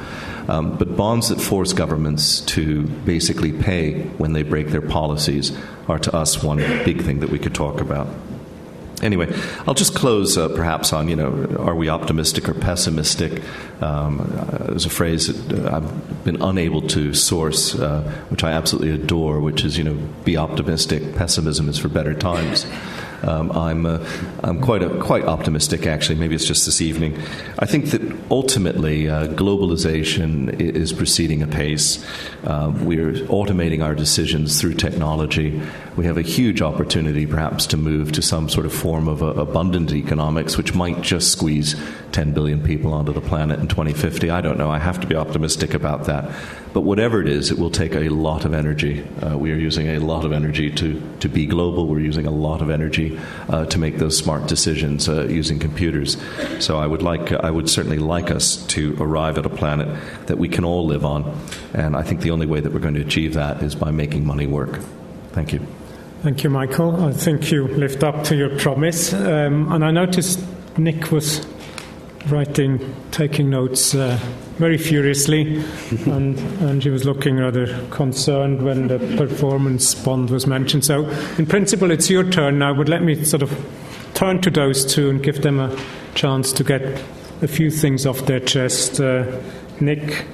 Um, 0.49 0.77
but 0.77 0.97
bonds 0.97 1.29
that 1.29 1.41
force 1.41 1.73
governments 1.73 2.41
to 2.43 2.83
basically 2.83 3.53
pay 3.53 4.03
when 4.19 4.33
they 4.33 4.43
break 4.43 4.69
their 4.69 4.83
policies 4.83 5.57
are 5.89 5.99
to 6.01 6.15
us 6.15 6.43
one 6.43 6.59
big 6.85 7.03
thing 7.03 7.21
that 7.21 7.31
we 7.31 7.39
could 7.39 7.55
talk 7.55 7.81
about. 7.81 8.09
Anyway, 9.03 9.31
I'll 9.67 9.75
just 9.75 9.95
close 9.95 10.39
uh, 10.39 10.49
perhaps 10.49 10.93
on, 10.93 11.09
you 11.09 11.17
know, 11.17 11.57
are 11.59 11.75
we 11.75 11.91
optimistic 11.91 12.49
or 12.49 12.55
pessimistic? 12.55 13.43
Um, 13.83 14.21
uh, 14.21 14.69
there's 14.69 14.87
a 14.87 14.91
phrase 14.91 15.27
that 15.27 15.67
uh, 15.67 15.77
I've 15.77 16.25
been 16.25 16.41
unable 16.41 16.81
to 16.89 17.13
source, 17.13 17.75
uh, 17.75 18.03
which 18.31 18.43
I 18.43 18.53
absolutely 18.53 18.93
adore, 18.93 19.41
which 19.41 19.65
is, 19.65 19.77
you 19.77 19.85
know, 19.85 19.95
be 20.25 20.39
optimistic, 20.39 21.15
pessimism 21.15 21.69
is 21.69 21.79
for 21.79 21.89
better 21.89 22.15
times. 22.15 22.65
Um, 23.23 23.51
I'm, 23.53 23.87
uh, 23.87 24.05
I'm 24.43 24.61
quite, 24.61 24.83
a, 24.83 24.91
quite 25.01 25.25
optimistic, 25.25 25.87
actually. 25.87 26.17
Maybe 26.17 26.35
it's 26.35 26.45
just 26.45 26.67
this 26.67 26.81
evening. 26.81 27.17
I 27.59 27.67
think 27.67 27.87
that 27.87 28.03
ultimately 28.31 29.09
uh, 29.09 29.29
globalization 29.29 30.59
is 30.61 30.93
proceeding 30.93 31.43
apace. 31.43 32.05
Uh, 32.45 32.73
we're 32.81 33.13
automating 33.13 33.85
our 33.85 33.95
decisions 33.95 34.61
through 34.61 34.75
technology. 34.75 35.61
We 35.97 36.05
have 36.07 36.19
a 36.19 36.23
huge 36.23 36.61
opportunity, 36.63 37.27
perhaps, 37.27 37.67
to 37.69 37.77
move 37.77 38.13
to 38.13 38.23
some 38.23 38.49
sort 38.49 38.67
of 38.67 38.73
form 38.73 39.09
of 39.09 39.23
uh, 39.23 39.27
abundant 39.35 39.93
economics, 39.93 40.57
which 40.57 40.75
might 40.75 41.01
just 41.01 41.33
squeeze 41.33 41.75
10 42.13 42.33
billion 42.33 42.63
people 42.63 42.93
onto 42.93 43.13
the 43.13 43.21
planet 43.21 43.59
in 43.61 43.69
2050. 43.69 44.31
I 44.31 44.41
don't 44.41 44.59
know. 44.59 44.71
I 44.71 44.79
have 44.79 45.01
to 45.01 45.07
be 45.07 45.17
optimistic 45.17 45.75
about 45.75 46.05
that. 46.05 46.31
But 46.73 46.83
whatever 46.83 47.23
it 47.23 47.29
is, 47.29 47.51
it 47.51 47.59
will 47.59 47.71
take 47.71 47.95
a 47.95 48.11
lot 48.11 48.45
of 48.45 48.53
energy. 48.53 49.03
Uh, 49.23 49.39
we 49.39 49.51
are 49.51 49.57
using 49.57 49.89
a 49.89 49.99
lot 49.99 50.27
of 50.27 50.33
energy 50.33 50.71
to, 50.73 51.01
to 51.21 51.29
be 51.29 51.47
global. 51.47 51.87
We're 51.87 52.01
using 52.01 52.27
a 52.27 52.31
lot 52.31 52.61
of 52.61 52.69
energy 52.69 53.06
uh, 53.49 53.67
to 53.67 53.79
make 53.79 53.99
those 53.99 54.17
smart 54.17 54.49
decisions 54.49 55.09
uh, 55.09 55.27
using 55.29 55.59
computers. 55.59 56.17
So 56.59 56.79
I 56.79 56.87
would 56.87 57.03
like, 57.03 57.33
I 57.33 57.51
would 57.51 57.69
certainly 57.69 57.99
like 57.99 58.31
us 58.31 58.65
to 58.69 58.97
arrive 58.99 59.39
at 59.39 59.47
a 59.47 59.51
planet 59.51 59.89
that 60.27 60.39
we 60.39 60.49
can 60.49 60.65
all 60.65 60.87
live 60.87 61.05
on. 61.05 61.39
And 61.75 61.97
I 61.97 62.03
think 62.03 62.21
the 62.21 62.31
only 62.31 62.47
way 62.47 62.61
that 62.61 62.73
we're 62.73 62.81
going 62.81 62.95
to 62.95 63.07
achieve 63.07 63.35
that 63.35 63.63
is 63.63 63.75
by 63.75 63.91
making 63.91 64.25
money 64.25 64.47
work. 64.47 64.81
Thank 65.33 65.53
you. 65.53 65.61
Thank 66.23 66.43
you, 66.45 66.51
Michael. 66.51 67.05
I 67.05 67.13
think 67.13 67.53
you 67.53 67.69
lived 67.69 68.03
up 68.03 68.25
to 68.25 68.37
your 68.37 68.59
promise. 68.59 69.13
Um, 69.13 69.71
and 69.73 69.85
I 69.85 69.91
noticed 69.91 70.41
Nick 70.77 71.13
was 71.13 71.47
writing, 72.29 72.95
taking 73.11 73.51
notes 73.51 73.95
uh, 73.95 74.19
very 74.57 74.79
furiously, 74.79 75.57
and, 76.07 76.39
and 76.61 76.83
she 76.83 76.91
was 76.91 77.05
looking 77.05 77.37
rather 77.37 77.67
concerned 77.89 78.63
when 78.63 78.89
the 78.89 78.99
performance 79.17 79.95
bond 79.95 80.31
was 80.31 80.47
mentioned. 80.47 80.85
So, 80.85 81.09
in 81.39 81.47
principle, 81.47 81.91
it's 81.91 82.11
your 82.11 82.25
turn 82.25 82.59
now, 82.59 82.75
but 82.75 82.89
let 82.89 83.03
me 83.03 83.25
sort 83.25 83.43
of 83.43 83.53
turn 84.15 84.41
to 84.41 84.51
those 84.51 84.85
two 84.85 85.11
and 85.11 85.23
give 85.23 85.43
them 85.43 85.61
a 85.61 85.77
chance 86.15 86.53
to 86.55 86.65
get 86.65 86.83
a 87.43 87.49
few 87.49 87.71
things 87.71 88.07
off 88.07 88.25
their 88.27 88.41
chest. 88.41 89.01
Uh, 89.01 89.41
Nick, 89.81 90.27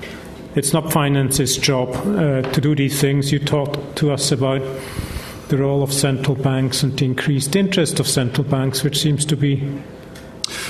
it's 0.55 0.72
not 0.72 0.93
finance's 0.93 1.57
job 1.57 1.88
uh, 2.07 2.43
to 2.43 2.61
do 2.61 2.74
these 2.74 3.01
things. 3.01 3.32
You 3.32 3.38
talked 3.38 3.97
to 3.97 4.12
us 4.12 4.30
about 4.30 4.62
the 5.49 5.57
role 5.57 5.82
of 5.82 5.93
central 5.93 6.36
banks 6.36 6.82
and 6.82 6.97
the 6.97 7.05
increased 7.05 7.57
interest 7.57 8.01
of 8.01 8.07
central 8.07 8.45
banks, 8.45 8.82
which 8.84 9.01
seems 9.01 9.24
to 9.26 9.36
be 9.36 9.82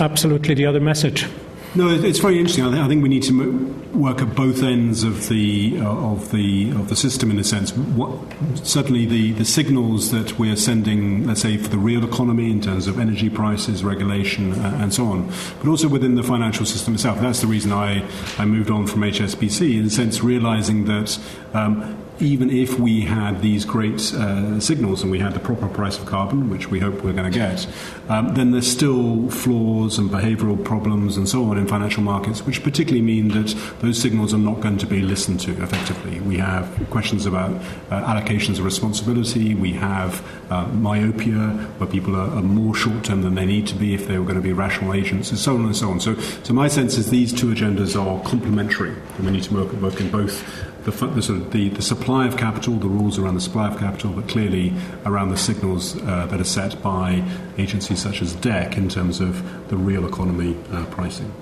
absolutely 0.01 0.55
the 0.55 0.67
other 0.67 0.81
message. 0.81 1.27
No, 1.75 1.89
it's 1.89 2.19
very 2.19 2.39
interesting. 2.39 2.67
I 2.67 2.87
think 2.87 3.03
we 3.03 3.09
need 3.09 3.23
to 3.23 3.83
work 3.95 4.21
at 4.21 4.35
both 4.35 4.63
ends 4.63 5.05
of 5.05 5.31
the 5.31 5.79
uh, 5.81 5.87
of 5.87 6.31
the 6.31 6.71
of 6.73 6.91
the 6.91 6.97
system 6.97 7.31
in 7.31 7.39
a 7.39 7.45
sense. 7.45 7.75
What, 7.75 8.19
certainly, 8.63 9.07
the, 9.07 9.33
the 9.33 9.47
signals 9.47 10.11
that 10.11 10.39
we're 10.39 10.57
sending, 10.57 11.27
let's 11.27 11.41
say, 11.41 11.57
for 11.57 11.69
the 11.69 11.79
real 11.79 12.05
economy 12.05 12.51
in 12.51 12.61
terms 12.61 12.89
of 12.89 12.99
energy 12.99 13.31
prices, 13.31 13.83
regulation, 13.83 14.53
uh, 14.53 14.79
and 14.83 14.93
so 14.93 15.07
on, 15.07 15.33
but 15.61 15.69
also 15.69 15.89
within 15.89 16.15
the 16.15 16.23
financial 16.23 16.67
system 16.67 16.93
itself. 16.93 17.19
That's 17.21 17.41
the 17.41 17.47
reason 17.47 17.73
I, 17.73 18.07
I 18.37 18.45
moved 18.45 18.71
on 18.71 18.87
from 18.87 19.01
HSBC, 19.01 19.79
in 19.79 19.87
a 19.87 19.91
sense, 19.91 20.23
realizing 20.23 20.85
that 20.85 21.19
um, 21.55 21.97
even 22.23 22.51
if 22.51 22.79
we 22.79 23.01
had 23.01 23.43
these 23.43 23.65
great 23.65 24.15
uh, 24.15 24.61
signals 24.61 25.03
and 25.03 25.11
we 25.11 25.19
had 25.19 25.35
the 25.35 25.41
proper 25.41 25.69
price 25.69 25.99
of 25.99 26.07
carbon, 26.07 26.49
which 26.49 26.71
we 26.71 26.79
hope 26.79 27.03
we're 27.03 27.13
going 27.13 27.31
to 27.31 27.37
get, 27.37 27.67
um, 28.09 28.35
then 28.35 28.53
there's 28.53 28.71
still 28.71 29.29
flaws 29.29 29.99
and 29.99 30.09
behavioral 30.09 30.63
problems 30.65 31.17
and 31.17 31.29
so 31.29 31.45
on 31.45 31.59
in 31.59 31.67
financial 31.67 32.03
markets, 32.03 32.47
which 32.47 32.63
particularly 32.63 33.03
mean 33.03 33.29
that 33.29 33.49
those 33.81 34.01
signals 34.01 34.33
are 34.33 34.39
not 34.39 34.61
going 34.61 34.79
to 34.79 34.87
be 34.87 35.03
listened 35.03 35.41
to 35.41 35.51
effectively. 35.63 36.21
We 36.21 36.39
have 36.39 36.87
questions 36.91 37.27
about 37.27 37.51
uh, 37.91 38.03
allocations 38.05 38.59
of 38.59 38.65
responsibility, 38.65 39.55
we 39.55 39.73
have 39.73 40.25
uh, 40.51 40.67
myopia, 40.69 41.49
where 41.79 41.91
people 41.91 42.15
are, 42.15 42.31
are 42.31 42.43
more 42.43 42.75
short 42.75 43.05
term 43.05 43.23
than 43.23 43.35
they 43.35 43.47
need 43.47 43.67
to 43.67 43.75
be 43.75 43.95
if 43.95 44.07
they 44.07 44.19
were 44.19 44.25
going 44.25 44.37
to 44.37 44.43
be 44.43 44.53
rational 44.53 44.95
agents, 44.95 45.31
and 45.31 45.39
so 45.39 45.55
on 45.55 45.65
and 45.65 45.77
so 45.77 45.91
on. 45.91 45.99
So, 45.99 46.15
so 46.45 46.53
my 46.53 46.69
sense 46.69 46.99
is 46.99 47.11
these 47.11 47.33
two 47.33 47.47
agendas 47.47 48.01
are 48.01 48.23
complementary, 48.23 48.95
and 49.17 49.27
we 49.27 49.33
need 49.33 49.43
to 49.45 49.55
work, 49.55 49.73
work 49.75 50.01
in 50.01 50.11
both 50.11 50.72
the, 50.85 50.91
the, 50.91 51.23
sort 51.23 51.39
of 51.39 51.53
the, 51.53 51.69
the 51.71 51.83
supply 51.83 52.27
of 52.27 52.37
capital, 52.37 52.75
the 52.75 52.89
rules 52.89 53.19
around 53.19 53.35
the 53.35 53.41
supply 53.41 53.69
of 53.69 53.79
capital, 53.79 54.11
but 54.11 54.29
clearly 54.29 54.73
around 55.07 55.31
the 55.31 55.37
signals 55.37 55.97
uh, 56.03 56.27
that 56.27 56.41
are 56.41 56.45
set 56.45 56.81
by 56.83 57.25
agencies 57.59 58.01
such 58.01 58.23
as 58.23 58.35
DECC 58.37 58.77
in 58.77 58.89
terms 58.89 59.21
of 59.21 59.69
the 59.69 59.77
real 59.77 60.07
economy 60.07 60.57
uh, 60.73 60.85
pricing. 60.87 61.33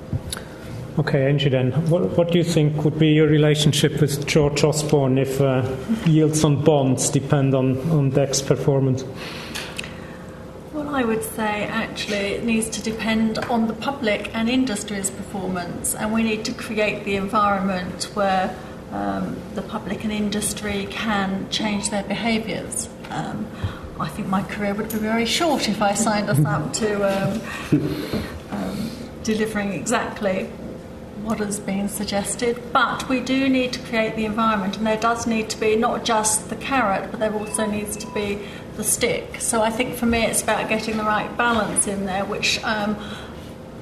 Okay, 0.98 1.28
Angie, 1.28 1.48
then, 1.48 1.72
what, 1.88 2.16
what, 2.18 2.30
do 2.30 2.38
you 2.38 2.44
think 2.44 2.84
would 2.84 2.98
be 2.98 3.08
your 3.08 3.28
relationship 3.28 4.00
with 4.00 4.26
George 4.26 4.62
Osborne 4.64 5.18
if 5.18 5.40
uh, 5.40 5.66
yields 6.04 6.44
on 6.44 6.62
bonds 6.62 7.08
depend 7.08 7.54
on, 7.54 7.78
on 7.90 8.10
DECC's 8.12 8.42
performance? 8.42 9.04
Well, 10.72 10.94
I 10.94 11.04
would 11.04 11.22
say 11.22 11.64
actually 11.64 12.34
it 12.34 12.44
needs 12.44 12.68
to 12.70 12.82
depend 12.82 13.38
on 13.38 13.68
the 13.68 13.72
public 13.72 14.34
and 14.34 14.50
industry's 14.50 15.10
performance, 15.10 15.94
and 15.94 16.12
we 16.12 16.22
need 16.22 16.44
to 16.46 16.52
create 16.52 17.04
the 17.04 17.16
environment 17.16 18.04
where 18.14 18.54
um, 18.92 19.36
the 19.54 19.62
public 19.62 20.04
and 20.04 20.12
industry 20.12 20.86
can 20.90 21.48
change 21.50 21.90
their 21.90 22.02
behaviours. 22.04 22.88
Um, 23.10 23.46
I 24.00 24.08
think 24.08 24.28
my 24.28 24.42
career 24.42 24.74
would 24.74 24.90
be 24.90 24.98
very 24.98 25.26
short 25.26 25.68
if 25.68 25.82
I 25.82 25.94
signed 25.94 26.30
us 26.30 26.42
up 26.44 26.72
to 26.74 26.94
um, 27.04 27.40
um, 28.50 28.90
delivering 29.22 29.72
exactly 29.72 30.50
what 31.22 31.38
has 31.38 31.60
been 31.60 31.88
suggested. 31.88 32.60
But 32.72 33.08
we 33.08 33.20
do 33.20 33.48
need 33.48 33.72
to 33.74 33.80
create 33.80 34.16
the 34.16 34.24
environment, 34.24 34.78
and 34.78 34.86
there 34.86 34.96
does 34.96 35.26
need 35.26 35.50
to 35.50 35.60
be 35.60 35.76
not 35.76 36.04
just 36.04 36.48
the 36.48 36.56
carrot, 36.56 37.10
but 37.10 37.20
there 37.20 37.32
also 37.32 37.66
needs 37.66 37.96
to 37.98 38.06
be 38.12 38.38
the 38.76 38.84
stick. 38.84 39.40
So 39.40 39.62
I 39.62 39.70
think 39.70 39.96
for 39.96 40.06
me, 40.06 40.24
it's 40.24 40.42
about 40.42 40.68
getting 40.68 40.96
the 40.96 41.04
right 41.04 41.34
balance 41.36 41.86
in 41.86 42.06
there, 42.06 42.24
which 42.24 42.62
um, 42.64 42.96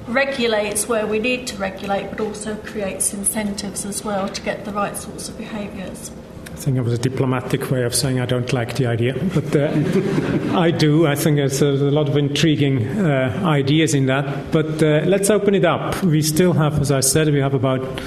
regulates 0.09 0.87
where 0.87 1.05
we 1.07 1.19
need 1.19 1.47
to 1.47 1.57
regulate, 1.57 2.09
but 2.09 2.19
also 2.19 2.55
creates 2.57 3.13
incentives 3.13 3.85
as 3.85 4.03
well 4.03 4.27
to 4.29 4.41
get 4.41 4.65
the 4.65 4.71
right 4.71 4.97
sorts 4.97 5.29
of 5.29 5.37
behaviours. 5.37 6.11
I 6.59 6.61
think 6.61 6.75
it 6.75 6.81
was 6.81 6.93
a 6.93 6.97
diplomatic 6.97 7.71
way 7.71 7.83
of 7.83 7.95
saying 7.95 8.19
I 8.19 8.25
don't 8.25 8.51
like 8.51 8.75
the 8.75 8.85
idea, 8.85 9.13
but 9.33 9.55
uh, 9.55 10.57
I 10.59 10.71
do. 10.71 11.07
I 11.07 11.15
think 11.15 11.37
there's 11.37 11.61
a, 11.61 11.71
lot 11.71 12.09
of 12.09 12.17
intriguing 12.17 12.85
uh, 12.85 13.41
ideas 13.45 13.93
in 13.93 14.07
that. 14.07 14.51
But 14.51 14.83
uh, 14.83 15.05
let's 15.05 15.29
open 15.29 15.55
it 15.55 15.63
up. 15.63 16.03
We 16.03 16.21
still 16.21 16.51
have, 16.51 16.81
as 16.81 16.91
I 16.91 16.99
said, 16.99 17.31
we 17.31 17.39
have 17.39 17.53
about 17.53 18.01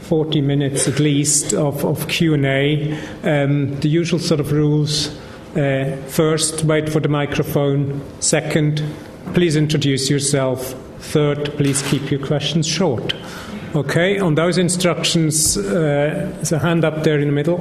40 0.00 0.42
minutes 0.42 0.86
at 0.86 1.00
least 1.00 1.54
of, 1.54 1.82
of 1.82 2.06
Q&A. 2.08 2.92
Um, 3.22 3.80
the 3.80 3.88
usual 3.88 4.18
sort 4.18 4.40
of 4.40 4.52
rules. 4.52 5.08
Uh, 5.56 5.96
first, 6.08 6.64
wait 6.64 6.90
for 6.90 7.00
the 7.00 7.08
microphone. 7.08 8.02
Second, 8.20 8.82
please 9.32 9.56
introduce 9.56 10.10
yourself. 10.10 10.74
Third, 11.12 11.56
please 11.56 11.80
keep 11.82 12.10
your 12.10 12.18
questions 12.26 12.66
short. 12.66 13.14
Okay, 13.74 14.18
on 14.18 14.34
those 14.34 14.58
instructions, 14.58 15.56
uh, 15.56 15.62
there's 16.34 16.50
a 16.50 16.58
hand 16.58 16.84
up 16.84 17.04
there 17.04 17.20
in 17.20 17.26
the 17.26 17.32
middle. 17.32 17.58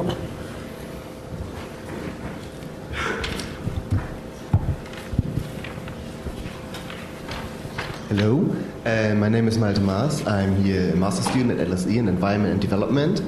Hello, 8.09 8.55
uh, 8.85 9.13
my 9.15 9.29
name 9.29 9.47
is 9.47 9.59
Malte 9.59 9.81
Maas. 9.81 10.25
I'm 10.25 10.55
here 10.63 10.93
a 10.93 10.95
master 10.95 11.21
student 11.21 11.59
at 11.59 11.67
LSE 11.67 11.95
in 11.95 12.07
Environment 12.07 12.53
and 12.53 12.61
Development. 12.61 13.21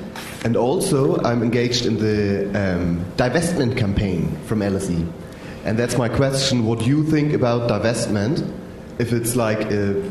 And 0.44 0.56
also, 0.56 1.22
I'm 1.24 1.44
engaged 1.44 1.86
in 1.86 1.98
the 1.98 2.46
um, 2.58 3.06
divestment 3.18 3.78
campaign 3.78 4.36
from 4.46 4.60
LSE. 4.60 5.08
And 5.66 5.78
that's 5.78 5.98
my 5.98 6.10
question 6.10 6.66
what 6.66 6.80
do 6.80 6.86
you 6.86 7.04
think 7.04 7.34
about 7.34 7.70
divestment? 7.70 8.65
If 9.00 9.14
it's 9.14 9.36
like 9.36 9.60
a, 9.72 10.02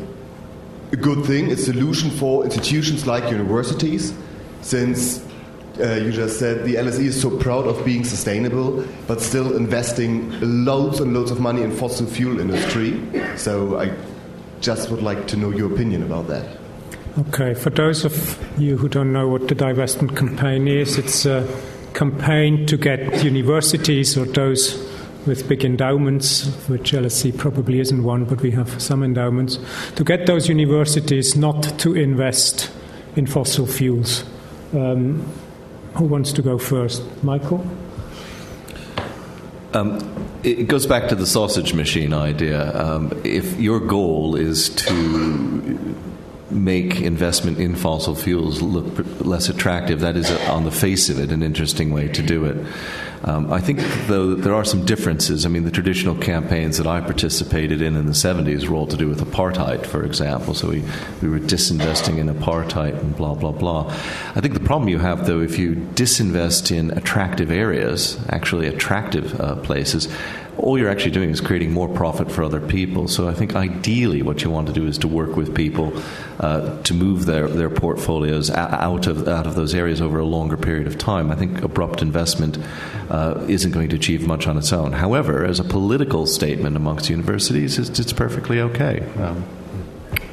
a 0.92 0.96
good 0.96 1.24
thing, 1.24 1.50
a 1.50 1.56
solution 1.56 2.10
for 2.10 2.44
institutions 2.44 3.06
like 3.06 3.30
universities, 3.30 4.14
since 4.62 5.24
uh, 5.80 5.94
you 5.94 6.12
just 6.12 6.38
said 6.38 6.64
the 6.64 6.76
LSE 6.76 7.04
is 7.04 7.20
so 7.20 7.36
proud 7.38 7.66
of 7.66 7.84
being 7.84 8.04
sustainable, 8.04 8.84
but 9.06 9.20
still 9.20 9.56
investing 9.56 10.30
loads 10.40 11.00
and 11.00 11.12
loads 11.14 11.30
of 11.30 11.40
money 11.40 11.62
in 11.62 11.70
fossil 11.70 12.06
fuel 12.06 12.38
industry. 12.38 13.00
So 13.36 13.80
I 13.80 13.92
just 14.60 14.90
would 14.90 15.02
like 15.02 15.26
to 15.28 15.36
know 15.36 15.50
your 15.50 15.72
opinion 15.72 16.02
about 16.02 16.28
that. 16.28 16.58
Okay, 17.28 17.54
for 17.54 17.70
those 17.70 18.04
of 18.04 18.38
you 18.58 18.76
who 18.76 18.88
don't 18.88 19.12
know 19.12 19.28
what 19.28 19.48
the 19.48 19.54
divestment 19.54 20.16
campaign 20.16 20.66
is, 20.66 20.98
it's 20.98 21.26
a 21.26 21.46
campaign 21.92 22.66
to 22.66 22.76
get 22.76 23.22
universities 23.22 24.16
or 24.16 24.24
those 24.24 24.74
with 25.26 25.48
big 25.48 25.64
endowments, 25.64 26.46
which 26.68 26.92
LSE 26.92 27.36
probably 27.36 27.80
isn't 27.80 28.02
one, 28.02 28.24
but 28.24 28.40
we 28.40 28.50
have 28.52 28.80
some 28.80 29.02
endowments, 29.02 29.58
to 29.96 30.04
get 30.04 30.26
those 30.26 30.48
universities 30.48 31.36
not 31.36 31.62
to 31.78 31.94
invest 31.94 32.70
in 33.16 33.26
fossil 33.26 33.66
fuels. 33.66 34.24
Um, 34.72 35.26
who 35.94 36.04
wants 36.04 36.32
to 36.32 36.42
go 36.42 36.58
first? 36.58 37.02
Michael? 37.22 37.64
Um, 39.72 39.98
it 40.44 40.68
goes 40.68 40.86
back 40.86 41.08
to 41.08 41.14
the 41.14 41.26
sausage 41.26 41.74
machine 41.74 42.12
idea. 42.12 42.76
Um, 42.80 43.12
if 43.24 43.58
your 43.58 43.80
goal 43.80 44.36
is 44.36 44.68
to 44.68 45.96
make 46.50 47.00
investment 47.00 47.58
in 47.58 47.74
fossil 47.74 48.14
fuels 48.14 48.62
look 48.62 49.04
less 49.20 49.48
attractive, 49.48 50.00
that 50.00 50.16
is, 50.16 50.30
on 50.48 50.64
the 50.64 50.70
face 50.70 51.08
of 51.08 51.18
it, 51.18 51.32
an 51.32 51.42
interesting 51.42 51.92
way 51.92 52.08
to 52.08 52.22
do 52.22 52.44
it. 52.44 52.56
Um, 53.24 53.50
I 53.50 53.58
think, 53.58 53.80
though, 54.06 54.34
there 54.34 54.54
are 54.54 54.66
some 54.66 54.84
differences. 54.84 55.46
I 55.46 55.48
mean, 55.48 55.64
the 55.64 55.70
traditional 55.70 56.14
campaigns 56.14 56.76
that 56.76 56.86
I 56.86 57.00
participated 57.00 57.80
in 57.80 57.96
in 57.96 58.04
the 58.04 58.12
70s 58.12 58.68
were 58.68 58.76
all 58.76 58.86
to 58.86 58.98
do 58.98 59.08
with 59.08 59.20
apartheid, 59.20 59.86
for 59.86 60.04
example. 60.04 60.52
So 60.52 60.68
we, 60.68 60.84
we 61.22 61.28
were 61.28 61.38
disinvesting 61.38 62.18
in 62.18 62.28
apartheid 62.28 62.98
and 63.00 63.16
blah, 63.16 63.34
blah, 63.34 63.52
blah. 63.52 63.86
I 64.34 64.40
think 64.42 64.52
the 64.52 64.60
problem 64.60 64.90
you 64.90 64.98
have, 64.98 65.26
though, 65.26 65.40
if 65.40 65.58
you 65.58 65.74
disinvest 65.74 66.70
in 66.70 66.90
attractive 66.90 67.50
areas, 67.50 68.22
actually 68.28 68.66
attractive 68.66 69.40
uh, 69.40 69.56
places, 69.56 70.08
all 70.58 70.78
you're 70.78 70.88
actually 70.88 71.10
doing 71.10 71.30
is 71.30 71.40
creating 71.40 71.72
more 71.72 71.88
profit 71.88 72.30
for 72.30 72.44
other 72.44 72.60
people. 72.60 73.08
So 73.08 73.28
I 73.28 73.34
think 73.34 73.56
ideally 73.56 74.22
what 74.22 74.42
you 74.44 74.50
want 74.50 74.68
to 74.68 74.72
do 74.72 74.86
is 74.86 74.98
to 74.98 75.08
work 75.08 75.36
with 75.36 75.54
people 75.54 75.92
uh, 76.38 76.80
to 76.82 76.94
move 76.94 77.26
their, 77.26 77.48
their 77.48 77.70
portfolios 77.70 78.50
out 78.50 79.06
of, 79.06 79.26
out 79.26 79.46
of 79.46 79.56
those 79.56 79.74
areas 79.74 80.00
over 80.00 80.18
a 80.18 80.24
longer 80.24 80.56
period 80.56 80.86
of 80.86 80.96
time. 80.96 81.30
I 81.30 81.36
think 81.36 81.62
abrupt 81.62 82.02
investment 82.02 82.58
uh, 83.14 83.46
isn't 83.48 83.70
going 83.70 83.88
to 83.90 83.96
achieve 83.96 84.26
much 84.26 84.46
on 84.46 84.58
its 84.58 84.72
own. 84.72 84.92
However, 84.92 85.44
as 85.44 85.60
a 85.60 85.64
political 85.64 86.26
statement 86.26 86.76
amongst 86.76 87.08
universities, 87.08 87.78
it's, 87.78 87.98
it's 88.00 88.12
perfectly 88.12 88.60
okay. 88.60 89.06
Um, 89.18 89.44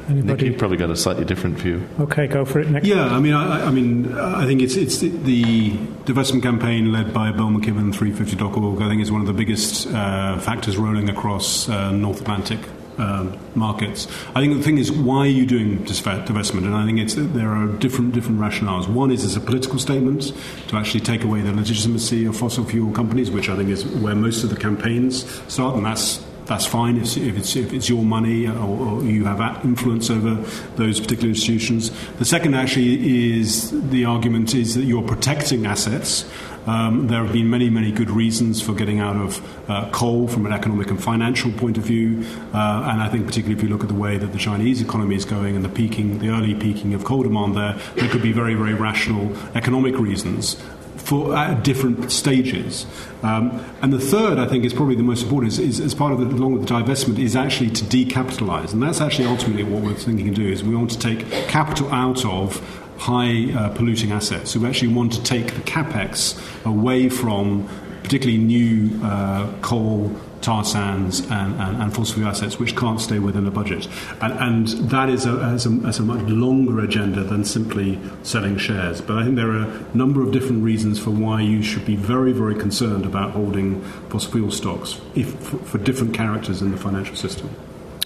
Anybody? 0.08 0.44
Nick, 0.44 0.52
you 0.52 0.58
probably 0.58 0.78
got 0.78 0.90
a 0.90 0.96
slightly 0.96 1.24
different 1.24 1.58
view. 1.58 1.88
Okay, 2.00 2.26
go 2.26 2.44
for 2.44 2.58
it, 2.58 2.68
Nick. 2.68 2.82
Yeah, 2.82 3.06
I 3.06 3.20
mean, 3.20 3.34
I, 3.34 3.66
I 3.66 3.70
mean, 3.70 4.12
I 4.12 4.46
think 4.46 4.60
it's 4.60 4.74
it's 4.74 4.98
the, 4.98 5.10
the 5.10 5.70
divestment 6.04 6.42
campaign 6.42 6.90
led 6.90 7.14
by 7.14 7.30
Bill 7.30 7.50
McKibben, 7.50 7.94
350.org. 7.94 8.82
I 8.82 8.88
think 8.88 9.00
is 9.00 9.12
one 9.12 9.20
of 9.20 9.28
the 9.28 9.32
biggest 9.32 9.86
uh, 9.86 10.40
factors 10.40 10.76
rolling 10.76 11.08
across 11.08 11.68
uh, 11.68 11.92
North 11.92 12.20
Atlantic 12.20 12.58
um, 12.98 13.38
markets. 13.54 14.06
I 14.34 14.40
think 14.40 14.56
the 14.56 14.62
thing 14.62 14.78
is, 14.78 14.90
why 14.90 15.18
are 15.18 15.26
you 15.26 15.46
doing 15.46 15.78
divestment? 15.78 16.64
And 16.64 16.74
I 16.74 16.84
think 16.84 16.98
it's 16.98 17.14
there 17.14 17.50
are 17.50 17.66
different 17.66 18.14
different 18.14 18.40
rationales. 18.40 18.88
One 18.88 19.10
is 19.10 19.24
as 19.24 19.36
a 19.36 19.40
political 19.40 19.78
statement 19.78 20.32
to 20.68 20.76
actually 20.76 21.00
take 21.00 21.24
away 21.24 21.40
the 21.40 21.52
legitimacy 21.52 22.24
of 22.26 22.36
fossil 22.36 22.64
fuel 22.64 22.92
companies, 22.92 23.30
which 23.30 23.48
I 23.48 23.56
think 23.56 23.70
is 23.70 23.84
where 23.84 24.14
most 24.14 24.44
of 24.44 24.50
the 24.50 24.56
campaigns 24.56 25.24
start, 25.52 25.76
and 25.76 25.86
that's 25.86 26.22
that's 26.46 26.66
fine 26.66 26.96
if, 26.96 27.16
if, 27.16 27.36
it's, 27.36 27.56
if 27.56 27.72
it's 27.72 27.88
your 27.88 28.04
money 28.04 28.46
or, 28.48 28.52
or, 28.52 29.02
you 29.04 29.24
have 29.24 29.64
influence 29.64 30.10
over 30.10 30.34
those 30.76 31.00
particular 31.00 31.28
institutions. 31.28 31.90
The 32.18 32.24
second 32.24 32.54
actually 32.54 33.38
is 33.38 33.70
the 33.90 34.04
argument 34.04 34.54
is 34.54 34.74
that 34.74 34.82
you're 34.82 35.06
protecting 35.06 35.66
assets 35.66 36.28
Um, 36.66 37.08
there 37.08 37.24
have 37.24 37.32
been 37.32 37.50
many, 37.50 37.70
many 37.70 37.90
good 37.90 38.10
reasons 38.10 38.62
for 38.62 38.72
getting 38.72 39.00
out 39.00 39.16
of 39.16 39.70
uh, 39.70 39.90
coal 39.90 40.28
from 40.28 40.46
an 40.46 40.52
economic 40.52 40.90
and 40.90 41.02
financial 41.02 41.50
point 41.52 41.76
of 41.76 41.84
view. 41.84 42.24
Uh, 42.54 42.88
and 42.90 43.02
I 43.02 43.08
think, 43.08 43.26
particularly 43.26 43.56
if 43.56 43.62
you 43.62 43.68
look 43.68 43.82
at 43.82 43.88
the 43.88 43.94
way 43.94 44.18
that 44.18 44.32
the 44.32 44.38
Chinese 44.38 44.80
economy 44.80 45.16
is 45.16 45.24
going 45.24 45.56
and 45.56 45.64
the 45.64 45.68
peaking, 45.68 46.18
the 46.18 46.28
early 46.28 46.54
peaking 46.54 46.94
of 46.94 47.04
coal 47.04 47.22
demand 47.22 47.56
there, 47.56 47.78
there 47.96 48.08
could 48.08 48.22
be 48.22 48.32
very, 48.32 48.54
very 48.54 48.74
rational 48.74 49.36
economic 49.56 49.98
reasons 49.98 50.62
for 50.96 51.34
at 51.34 51.64
different 51.64 52.12
stages. 52.12 52.86
Um, 53.22 53.64
and 53.82 53.92
the 53.92 53.98
third, 53.98 54.38
I 54.38 54.46
think, 54.46 54.64
is 54.64 54.72
probably 54.72 54.94
the 54.94 55.02
most 55.02 55.24
important, 55.24 55.58
is, 55.58 55.80
as 55.80 55.94
part 55.94 56.12
of 56.12 56.20
the, 56.20 56.26
along 56.26 56.52
with 56.52 56.68
the 56.68 56.74
divestment, 56.74 57.18
is 57.18 57.34
actually 57.34 57.70
to 57.70 57.84
decapitalise. 57.84 58.72
And 58.72 58.82
that's 58.82 59.00
actually 59.00 59.26
ultimately 59.26 59.64
what 59.64 59.82
we're 59.82 59.94
thinking 59.94 60.26
to 60.26 60.34
do, 60.34 60.48
is 60.48 60.62
we 60.62 60.76
want 60.76 60.90
to 60.92 60.98
take 60.98 61.28
capital 61.48 61.90
out 61.92 62.24
of 62.24 62.81
high 63.02 63.52
uh, 63.52 63.68
polluting 63.70 64.12
assets. 64.12 64.52
So 64.52 64.60
we 64.60 64.68
actually 64.68 64.94
want 64.94 65.12
to 65.14 65.22
take 65.24 65.54
the 65.54 65.60
capex 65.62 66.38
away 66.64 67.08
from 67.08 67.68
particularly 68.04 68.38
new 68.38 69.00
uh, 69.02 69.52
coal, 69.60 70.14
tar 70.40 70.64
sands, 70.64 71.20
and, 71.30 71.60
and, 71.60 71.82
and, 71.82 71.94
fossil 71.94 72.16
fuel 72.16 72.28
assets 72.28 72.60
which 72.60 72.76
can't 72.76 73.00
stay 73.00 73.18
within 73.18 73.44
a 73.46 73.50
budget. 73.50 73.88
And, 74.20 74.32
and 74.32 74.68
that 74.90 75.08
is 75.08 75.26
a, 75.26 75.36
has 75.38 75.66
a, 75.66 75.70
a, 75.70 76.02
much 76.02 76.28
longer 76.28 76.78
agenda 76.80 77.24
than 77.24 77.44
simply 77.44 77.98
selling 78.22 78.56
shares. 78.56 79.00
But 79.00 79.18
I 79.18 79.24
think 79.24 79.34
there 79.34 79.50
are 79.50 79.62
a 79.62 79.96
number 79.96 80.22
of 80.22 80.30
different 80.30 80.62
reasons 80.62 81.00
for 81.00 81.10
why 81.10 81.40
you 81.40 81.60
should 81.60 81.84
be 81.84 81.96
very, 81.96 82.32
very 82.32 82.54
concerned 82.54 83.04
about 83.04 83.32
holding 83.32 83.82
fossil 84.10 84.30
fuel 84.30 84.50
stocks 84.52 85.00
if, 85.16 85.34
for, 85.40 85.58
for 85.58 85.78
different 85.78 86.14
characters 86.14 86.62
in 86.62 86.70
the 86.70 86.76
financial 86.76 87.16
system. 87.16 87.50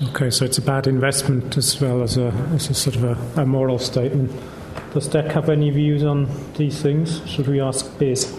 Okay, 0.09 0.31
so 0.31 0.45
it's 0.45 0.59
a 0.59 0.63
bad 0.63 0.87
investment 0.87 1.57
as 1.57 1.79
well 1.81 2.03
as 2.03 2.17
a, 2.17 2.29
as 2.55 2.71
a 2.71 2.75
sort 2.75 2.97
of 2.97 3.05
a, 3.05 3.43
a 3.43 3.47
moral 3.47 3.79
statement. 3.79 4.31
Does 4.93 5.09
DECC 5.09 5.33
have 5.33 5.49
any 5.49 5.71
views 5.71 6.05
on 6.05 6.29
these 6.55 6.81
things? 6.81 7.21
Should 7.29 7.49
we 7.49 7.61
ask 7.61 7.99
BIS? 7.99 8.35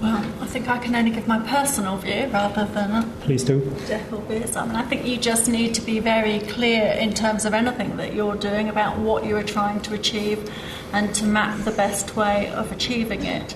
Well, 0.00 0.16
I 0.40 0.46
think 0.46 0.68
I 0.68 0.76
can 0.78 0.94
only 0.94 1.10
give 1.10 1.26
my 1.26 1.38
personal 1.38 1.96
view 1.96 2.28
rather 2.32 2.66
than. 2.66 3.10
Please 3.20 3.42
do. 3.42 3.60
DECC 3.60 4.12
or 4.12 4.20
BIS. 4.22 4.56
I 4.56 4.66
mean, 4.66 4.76
I 4.76 4.82
think 4.82 5.06
you 5.06 5.16
just 5.16 5.48
need 5.48 5.74
to 5.74 5.80
be 5.80 6.00
very 6.00 6.40
clear 6.40 6.92
in 6.92 7.14
terms 7.14 7.46
of 7.46 7.54
anything 7.54 7.96
that 7.96 8.14
you're 8.14 8.36
doing 8.36 8.68
about 8.68 8.98
what 8.98 9.24
you 9.24 9.36
are 9.36 9.42
trying 9.42 9.80
to 9.82 9.94
achieve 9.94 10.50
and 10.92 11.14
to 11.14 11.24
map 11.24 11.64
the 11.64 11.70
best 11.70 12.14
way 12.14 12.50
of 12.50 12.72
achieving 12.72 13.24
it. 13.24 13.54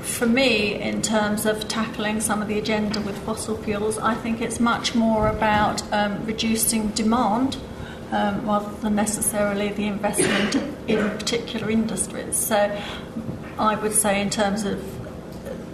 For 0.00 0.26
me, 0.26 0.80
in 0.80 1.02
terms 1.02 1.44
of 1.44 1.68
tackling 1.68 2.22
some 2.22 2.40
of 2.40 2.48
the 2.48 2.58
agenda 2.58 3.00
with 3.02 3.18
fossil 3.18 3.56
fuels, 3.58 3.98
I 3.98 4.14
think 4.14 4.40
it's 4.40 4.58
much 4.58 4.94
more 4.94 5.28
about 5.28 5.82
um, 5.92 6.24
reducing 6.24 6.88
demand 6.88 7.58
um, 8.12 8.46
rather 8.46 8.74
than 8.80 8.94
necessarily 8.94 9.68
the 9.68 9.86
investment 9.86 10.56
in 10.88 11.10
particular 11.10 11.70
industries. 11.70 12.36
So 12.36 12.76
I 13.58 13.74
would 13.76 13.92
say, 13.92 14.20
in 14.20 14.30
terms 14.30 14.64
of 14.64 14.82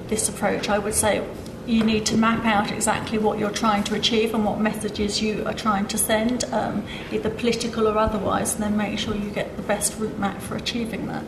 this 0.08 0.28
approach, 0.28 0.68
I 0.68 0.78
would 0.78 0.94
say 0.94 1.26
you 1.66 1.82
need 1.82 2.06
to 2.06 2.16
map 2.16 2.44
out 2.44 2.70
exactly 2.70 3.18
what 3.18 3.38
you're 3.38 3.50
trying 3.50 3.82
to 3.84 3.94
achieve 3.94 4.34
and 4.34 4.44
what 4.44 4.60
messages 4.60 5.20
you 5.20 5.44
are 5.46 5.54
trying 5.54 5.86
to 5.88 5.98
send, 5.98 6.44
um, 6.52 6.86
either 7.10 7.28
political 7.28 7.88
or 7.88 7.98
otherwise, 7.98 8.54
and 8.54 8.62
then 8.62 8.76
make 8.76 8.98
sure 8.98 9.14
you 9.14 9.30
get 9.30 9.56
the 9.56 9.62
best 9.62 9.98
route 9.98 10.18
map 10.18 10.40
for 10.40 10.56
achieving 10.56 11.06
that. 11.08 11.24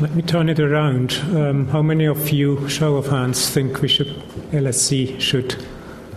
Let 0.00 0.14
me 0.14 0.22
turn 0.22 0.48
it 0.48 0.60
around. 0.60 1.14
Um, 1.34 1.68
how 1.68 1.82
many 1.82 2.04
of 2.04 2.30
you, 2.30 2.68
show 2.68 2.96
of 2.96 3.06
hands, 3.06 3.48
think 3.48 3.80
we 3.80 3.88
should 3.88 4.08
LSE 4.52 5.20
should 5.20 5.64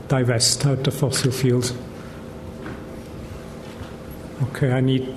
divest 0.07 0.65
out 0.65 0.85
of 0.85 0.93
fossil 0.93 1.31
fuels? 1.31 1.73
Okay, 4.43 4.71
I 4.71 4.81
need 4.81 5.15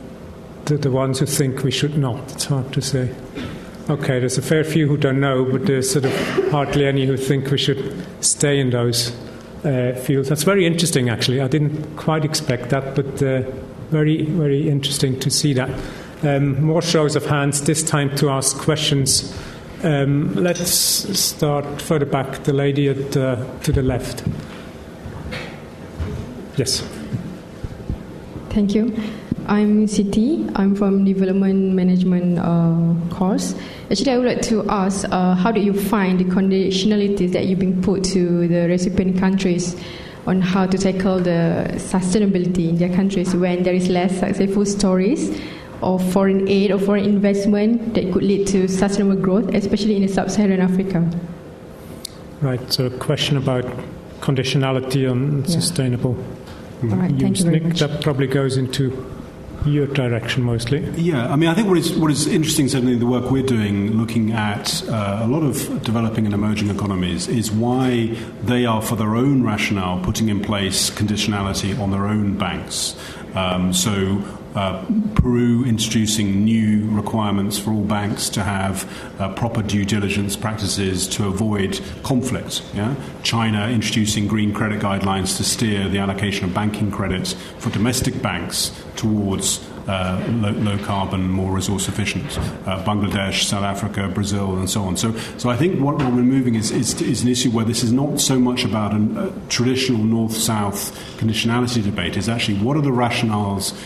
the, 0.64 0.76
the 0.76 0.90
ones 0.90 1.18
who 1.18 1.26
think 1.26 1.62
we 1.62 1.70
should 1.70 1.96
not. 1.96 2.32
It's 2.32 2.46
hard 2.46 2.72
to 2.72 2.80
say. 2.80 3.14
Okay, 3.88 4.20
there's 4.20 4.38
a 4.38 4.42
fair 4.42 4.64
few 4.64 4.86
who 4.86 4.96
don't 4.96 5.20
know, 5.20 5.44
but 5.44 5.66
there's 5.66 5.90
sort 5.90 6.04
of 6.04 6.50
hardly 6.50 6.86
any 6.86 7.06
who 7.06 7.16
think 7.16 7.50
we 7.50 7.58
should 7.58 8.06
stay 8.20 8.58
in 8.60 8.70
those 8.70 9.12
uh, 9.64 9.92
fields. 10.04 10.28
That's 10.28 10.44
very 10.44 10.66
interesting, 10.66 11.08
actually. 11.08 11.40
I 11.40 11.48
didn't 11.48 11.96
quite 11.96 12.24
expect 12.24 12.70
that, 12.70 12.94
but 12.94 13.22
uh, 13.22 13.42
very, 13.90 14.22
very 14.22 14.68
interesting 14.68 15.18
to 15.20 15.30
see 15.30 15.52
that. 15.54 15.70
Um, 16.22 16.62
more 16.62 16.82
shows 16.82 17.16
of 17.16 17.26
hands, 17.26 17.62
this 17.62 17.82
time 17.82 18.14
to 18.16 18.30
ask 18.30 18.56
questions. 18.58 19.36
Um, 19.82 20.32
let's 20.36 20.62
start 20.62 21.82
further 21.82 22.06
back, 22.06 22.44
the 22.44 22.52
lady 22.52 22.88
at, 22.88 23.16
uh, 23.16 23.44
to 23.62 23.72
the 23.72 23.82
left. 23.82 24.22
Yes. 26.56 27.01
Thank 28.52 28.74
you. 28.74 28.94
I'm 29.46 29.86
Siti. 29.86 30.52
I'm 30.54 30.76
from 30.76 31.06
Development 31.06 31.72
Management 31.72 32.38
uh, 32.38 32.94
course. 33.14 33.54
Actually, 33.90 34.12
I 34.12 34.18
would 34.18 34.26
like 34.26 34.42
to 34.42 34.68
ask, 34.68 35.06
uh, 35.10 35.34
how 35.34 35.50
do 35.50 35.58
you 35.58 35.72
find 35.72 36.20
the 36.20 36.24
conditionalities 36.24 37.32
that 37.32 37.46
you've 37.46 37.60
been 37.60 37.80
put 37.80 38.04
to 38.12 38.46
the 38.46 38.68
recipient 38.68 39.18
countries 39.18 39.74
on 40.26 40.42
how 40.42 40.66
to 40.66 40.76
tackle 40.76 41.18
the 41.18 41.64
sustainability 41.76 42.68
in 42.68 42.76
their 42.76 42.94
countries 42.94 43.34
when 43.34 43.62
there 43.62 43.72
is 43.72 43.88
less 43.88 44.18
successful 44.20 44.66
stories 44.66 45.40
of 45.80 46.12
foreign 46.12 46.46
aid 46.46 46.70
or 46.70 46.78
foreign 46.78 47.04
investment 47.04 47.94
that 47.94 48.12
could 48.12 48.22
lead 48.22 48.46
to 48.48 48.68
sustainable 48.68 49.16
growth, 49.16 49.48
especially 49.54 49.96
in 49.96 50.06
sub-Saharan 50.08 50.60
Africa? 50.60 51.10
Right. 52.42 52.70
So, 52.70 52.84
a 52.84 52.90
question 52.90 53.38
about 53.38 53.64
conditionality 54.20 55.10
on 55.10 55.38
yeah. 55.38 55.46
sustainable 55.46 56.22
all 56.82 56.88
right, 56.88 57.12
thank 57.18 57.38
you 57.38 57.44
very 57.44 57.60
much. 57.60 57.80
That 57.80 58.02
probably 58.02 58.26
goes 58.26 58.56
into 58.56 59.12
your 59.64 59.86
direction 59.86 60.42
mostly. 60.42 60.80
Yeah, 60.96 61.32
I 61.32 61.36
mean, 61.36 61.48
I 61.48 61.54
think 61.54 61.68
what 61.68 61.78
is 61.78 61.92
what 61.92 62.10
is 62.10 62.26
interesting, 62.26 62.68
certainly 62.68 62.96
the 62.96 63.06
work 63.06 63.30
we're 63.30 63.46
doing, 63.46 63.92
looking 63.92 64.32
at 64.32 64.82
uh, 64.88 65.20
a 65.22 65.28
lot 65.28 65.42
of 65.42 65.82
developing 65.84 66.24
and 66.24 66.34
emerging 66.34 66.70
economies, 66.70 67.28
is 67.28 67.52
why 67.52 68.16
they 68.42 68.66
are, 68.66 68.82
for 68.82 68.96
their 68.96 69.14
own 69.14 69.44
rationale, 69.44 70.00
putting 70.00 70.28
in 70.28 70.40
place 70.40 70.90
conditionality 70.90 71.78
on 71.78 71.90
their 71.90 72.06
own 72.06 72.36
banks. 72.36 72.96
Um, 73.34 73.72
so 73.72 74.22
uh, 74.54 74.84
Peru 75.14 75.64
introducing 75.64 76.44
new 76.44 76.90
requirements 76.90 77.58
for 77.58 77.72
all 77.72 77.84
banks 77.84 78.28
to 78.30 78.42
have 78.42 78.86
uh, 79.20 79.32
proper 79.34 79.62
due 79.62 79.84
diligence 79.84 80.36
practices 80.36 81.08
to 81.08 81.26
avoid 81.26 81.80
conflict. 82.02 82.62
Yeah? 82.74 82.94
China 83.22 83.68
introducing 83.68 84.26
green 84.26 84.52
credit 84.52 84.80
guidelines 84.80 85.36
to 85.38 85.44
steer 85.44 85.88
the 85.88 85.98
allocation 85.98 86.44
of 86.44 86.54
banking 86.54 86.90
credits 86.90 87.34
for 87.58 87.70
domestic 87.70 88.20
banks 88.20 88.72
towards 88.96 89.66
uh, 89.88 90.24
low, 90.40 90.50
low, 90.50 90.78
carbon, 90.78 91.28
more 91.28 91.50
resource 91.50 91.88
efficient. 91.88 92.38
Uh, 92.38 92.84
Bangladesh, 92.84 93.44
South 93.44 93.64
Africa, 93.64 94.08
Brazil, 94.08 94.56
and 94.56 94.70
so 94.70 94.82
on. 94.82 94.96
So, 94.96 95.16
so 95.38 95.50
I 95.50 95.56
think 95.56 95.80
what, 95.80 95.98
we're 95.98 96.10
moving 96.10 96.54
is, 96.54 96.70
is, 96.70 97.00
is, 97.02 97.22
an 97.22 97.28
issue 97.28 97.50
where 97.50 97.64
this 97.64 97.82
is 97.82 97.92
not 97.92 98.20
so 98.20 98.38
much 98.38 98.64
about 98.64 98.94
a 98.94 99.32
traditional 99.48 100.04
north 100.04 100.34
south 100.34 100.96
conditionality 101.18 101.82
debate, 101.82 102.16
it's 102.16 102.28
actually 102.28 102.58
what 102.58 102.76
are 102.76 102.80
the 102.82 102.90
rationales 102.90 103.76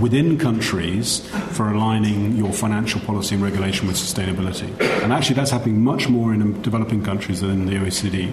within 0.00 0.38
countries 0.38 1.20
for 1.52 1.70
aligning 1.70 2.36
your 2.36 2.52
financial 2.52 3.00
policy 3.00 3.34
and 3.34 3.42
regulation 3.44 3.86
with 3.86 3.96
sustainability. 3.96 4.68
And 5.02 5.12
actually, 5.12 5.36
that's 5.36 5.50
happening 5.50 5.82
much 5.82 6.08
more 6.08 6.34
in 6.34 6.60
developing 6.62 7.02
countries 7.02 7.40
than 7.40 7.50
in 7.50 7.66
the 7.66 7.74
OECD. 7.74 8.32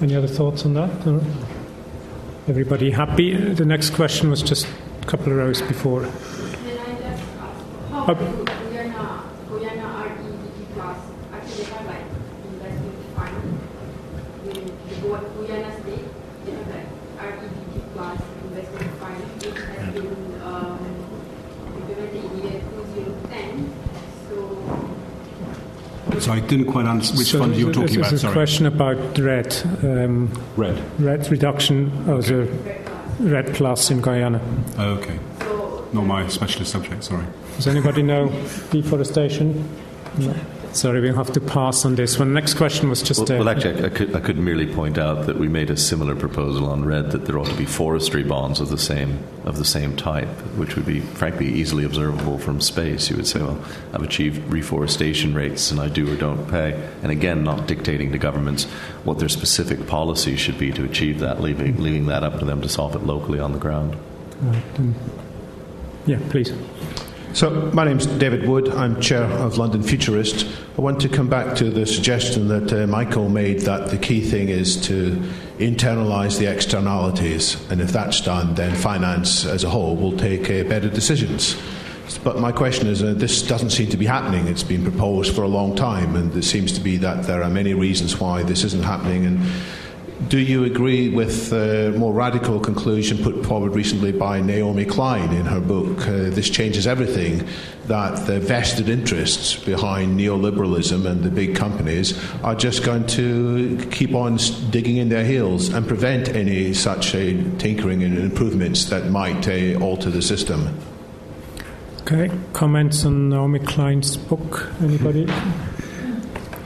Any 0.00 0.14
other 0.14 0.26
thoughts 0.26 0.64
on 0.66 0.74
that? 0.74 0.90
Everybody 2.48 2.90
happy? 2.90 3.34
The 3.34 3.64
next 3.64 3.90
question 3.90 4.30
was 4.30 4.42
just 4.42 4.66
a 5.02 5.06
couple 5.06 5.32
of 5.32 5.38
rows 5.38 5.62
before. 5.62 6.06
Oh. 7.92 8.46
So 26.26 26.32
I 26.32 26.40
didn't 26.40 26.66
quite 26.66 26.86
understand 26.86 27.18
which 27.18 27.28
so 27.28 27.38
fund 27.38 27.54
you 27.54 27.68
were 27.68 27.72
talking 27.72 27.98
about. 27.98 28.10
There's 28.10 28.24
a 28.24 28.32
question 28.32 28.66
about 28.66 29.16
REDD. 29.16 29.62
Um, 29.84 30.32
red. 30.56 30.82
REDD 31.00 31.30
reduction 31.30 31.86
of 32.10 32.26
the 32.26 32.50
REDD 33.20 33.54
plus 33.54 33.92
in 33.92 34.00
Guyana. 34.00 34.40
Oh, 34.76 34.94
okay. 34.94 35.20
Not 35.92 36.04
my 36.04 36.26
specialist 36.26 36.72
subject, 36.72 37.04
sorry. 37.04 37.24
Does 37.54 37.68
anybody 37.68 38.02
know 38.02 38.30
deforestation? 38.72 39.68
No. 40.18 40.34
Sorry, 40.72 41.00
we'll 41.00 41.14
have 41.14 41.32
to 41.32 41.40
pass 41.40 41.84
on 41.84 41.94
this 41.94 42.18
one. 42.18 42.32
Next 42.32 42.54
question 42.54 42.88
was 42.88 43.02
just. 43.02 43.28
Well, 43.28 43.32
uh, 43.32 43.44
well 43.44 43.48
actually, 43.48 43.84
I 43.84 43.88
could, 43.88 44.14
I 44.14 44.20
could, 44.20 44.36
merely 44.36 44.66
point 44.66 44.98
out 44.98 45.26
that 45.26 45.38
we 45.38 45.48
made 45.48 45.70
a 45.70 45.76
similar 45.76 46.14
proposal 46.14 46.66
on 46.66 46.84
REDD 46.84 47.12
that 47.12 47.24
there 47.24 47.38
ought 47.38 47.46
to 47.46 47.54
be 47.54 47.64
forestry 47.64 48.22
bonds 48.22 48.60
of 48.60 48.68
the 48.68 48.78
same 48.78 49.24
of 49.44 49.56
the 49.56 49.64
same 49.64 49.96
type, 49.96 50.28
which 50.56 50.76
would 50.76 50.86
be 50.86 51.00
frankly 51.00 51.46
easily 51.46 51.84
observable 51.84 52.38
from 52.38 52.60
space. 52.60 53.08
You 53.10 53.16
would 53.16 53.26
say, 53.26 53.40
well, 53.40 53.58
I've 53.92 54.02
achieved 54.02 54.52
reforestation 54.52 55.34
rates, 55.34 55.70
and 55.70 55.80
I 55.80 55.88
do 55.88 56.12
or 56.12 56.16
don't 56.16 56.48
pay. 56.50 56.72
And 57.02 57.10
again, 57.10 57.44
not 57.44 57.66
dictating 57.66 58.12
to 58.12 58.18
governments 58.18 58.64
what 59.04 59.18
their 59.18 59.28
specific 59.28 59.86
policy 59.86 60.36
should 60.36 60.58
be 60.58 60.72
to 60.72 60.84
achieve 60.84 61.20
that, 61.20 61.40
leaving 61.40 61.82
leaving 61.82 62.06
that 62.06 62.22
up 62.22 62.38
to 62.40 62.44
them 62.44 62.60
to 62.60 62.68
solve 62.68 62.94
it 62.94 63.02
locally 63.02 63.38
on 63.38 63.52
the 63.52 63.58
ground. 63.58 63.96
Right. 64.42 64.62
Um, 64.78 64.94
yeah, 66.06 66.18
please. 66.28 66.52
So, 67.36 67.50
my 67.74 67.84
name's 67.84 68.06
David 68.06 68.48
Wood. 68.48 68.70
I'm 68.70 68.98
chair 68.98 69.24
of 69.24 69.58
London 69.58 69.82
Futurist. 69.82 70.46
I 70.78 70.80
want 70.80 71.02
to 71.02 71.08
come 71.10 71.28
back 71.28 71.54
to 71.56 71.68
the 71.68 71.84
suggestion 71.84 72.48
that 72.48 72.72
uh, 72.72 72.86
Michael 72.86 73.28
made 73.28 73.60
that 73.60 73.90
the 73.90 73.98
key 73.98 74.22
thing 74.22 74.48
is 74.48 74.80
to 74.86 75.22
internalise 75.58 76.38
the 76.38 76.46
externalities, 76.46 77.62
and 77.70 77.82
if 77.82 77.92
that's 77.92 78.22
done, 78.22 78.54
then 78.54 78.74
finance 78.74 79.44
as 79.44 79.64
a 79.64 79.68
whole 79.68 79.96
will 79.96 80.16
take 80.16 80.44
uh, 80.44 80.66
better 80.66 80.88
decisions. 80.88 81.60
But 82.24 82.38
my 82.38 82.52
question 82.52 82.86
is 82.86 83.02
uh, 83.02 83.12
this 83.12 83.42
doesn't 83.42 83.68
seem 83.68 83.90
to 83.90 83.98
be 83.98 84.06
happening. 84.06 84.48
It's 84.48 84.62
been 84.62 84.82
proposed 84.82 85.34
for 85.34 85.42
a 85.42 85.48
long 85.48 85.76
time, 85.76 86.16
and 86.16 86.34
it 86.34 86.42
seems 86.42 86.72
to 86.72 86.80
be 86.80 86.96
that 86.96 87.24
there 87.24 87.42
are 87.42 87.50
many 87.50 87.74
reasons 87.74 88.18
why 88.18 88.44
this 88.44 88.64
isn't 88.64 88.84
happening. 88.84 89.26
And 89.26 89.40
do 90.28 90.38
you 90.38 90.64
agree 90.64 91.08
with 91.10 91.50
the 91.50 91.94
more 91.96 92.12
radical 92.12 92.58
conclusion 92.58 93.18
put 93.18 93.44
forward 93.44 93.74
recently 93.74 94.12
by 94.12 94.40
Naomi 94.40 94.84
Klein 94.84 95.32
in 95.32 95.44
her 95.46 95.60
book, 95.60 96.00
uh, 96.08 96.30
This 96.30 96.48
Changes 96.48 96.86
Everything, 96.86 97.46
that 97.84 98.26
the 98.26 98.40
vested 98.40 98.88
interests 98.88 99.54
behind 99.54 100.18
neoliberalism 100.18 101.06
and 101.06 101.22
the 101.22 101.30
big 101.30 101.54
companies 101.54 102.18
are 102.42 102.54
just 102.54 102.82
going 102.82 103.06
to 103.08 103.78
keep 103.90 104.14
on 104.14 104.38
digging 104.70 104.96
in 104.96 105.10
their 105.10 105.24
heels 105.24 105.68
and 105.68 105.86
prevent 105.86 106.30
any 106.30 106.72
such 106.72 107.14
uh, 107.14 107.18
tinkering 107.58 108.02
and 108.02 108.18
improvements 108.18 108.86
that 108.86 109.10
might 109.10 109.46
uh, 109.46 109.78
alter 109.80 110.10
the 110.10 110.22
system? 110.22 110.76
Okay, 112.00 112.30
comments 112.52 113.04
on 113.04 113.28
Naomi 113.28 113.58
Klein's 113.58 114.16
book? 114.16 114.70
Anybody? 114.80 115.26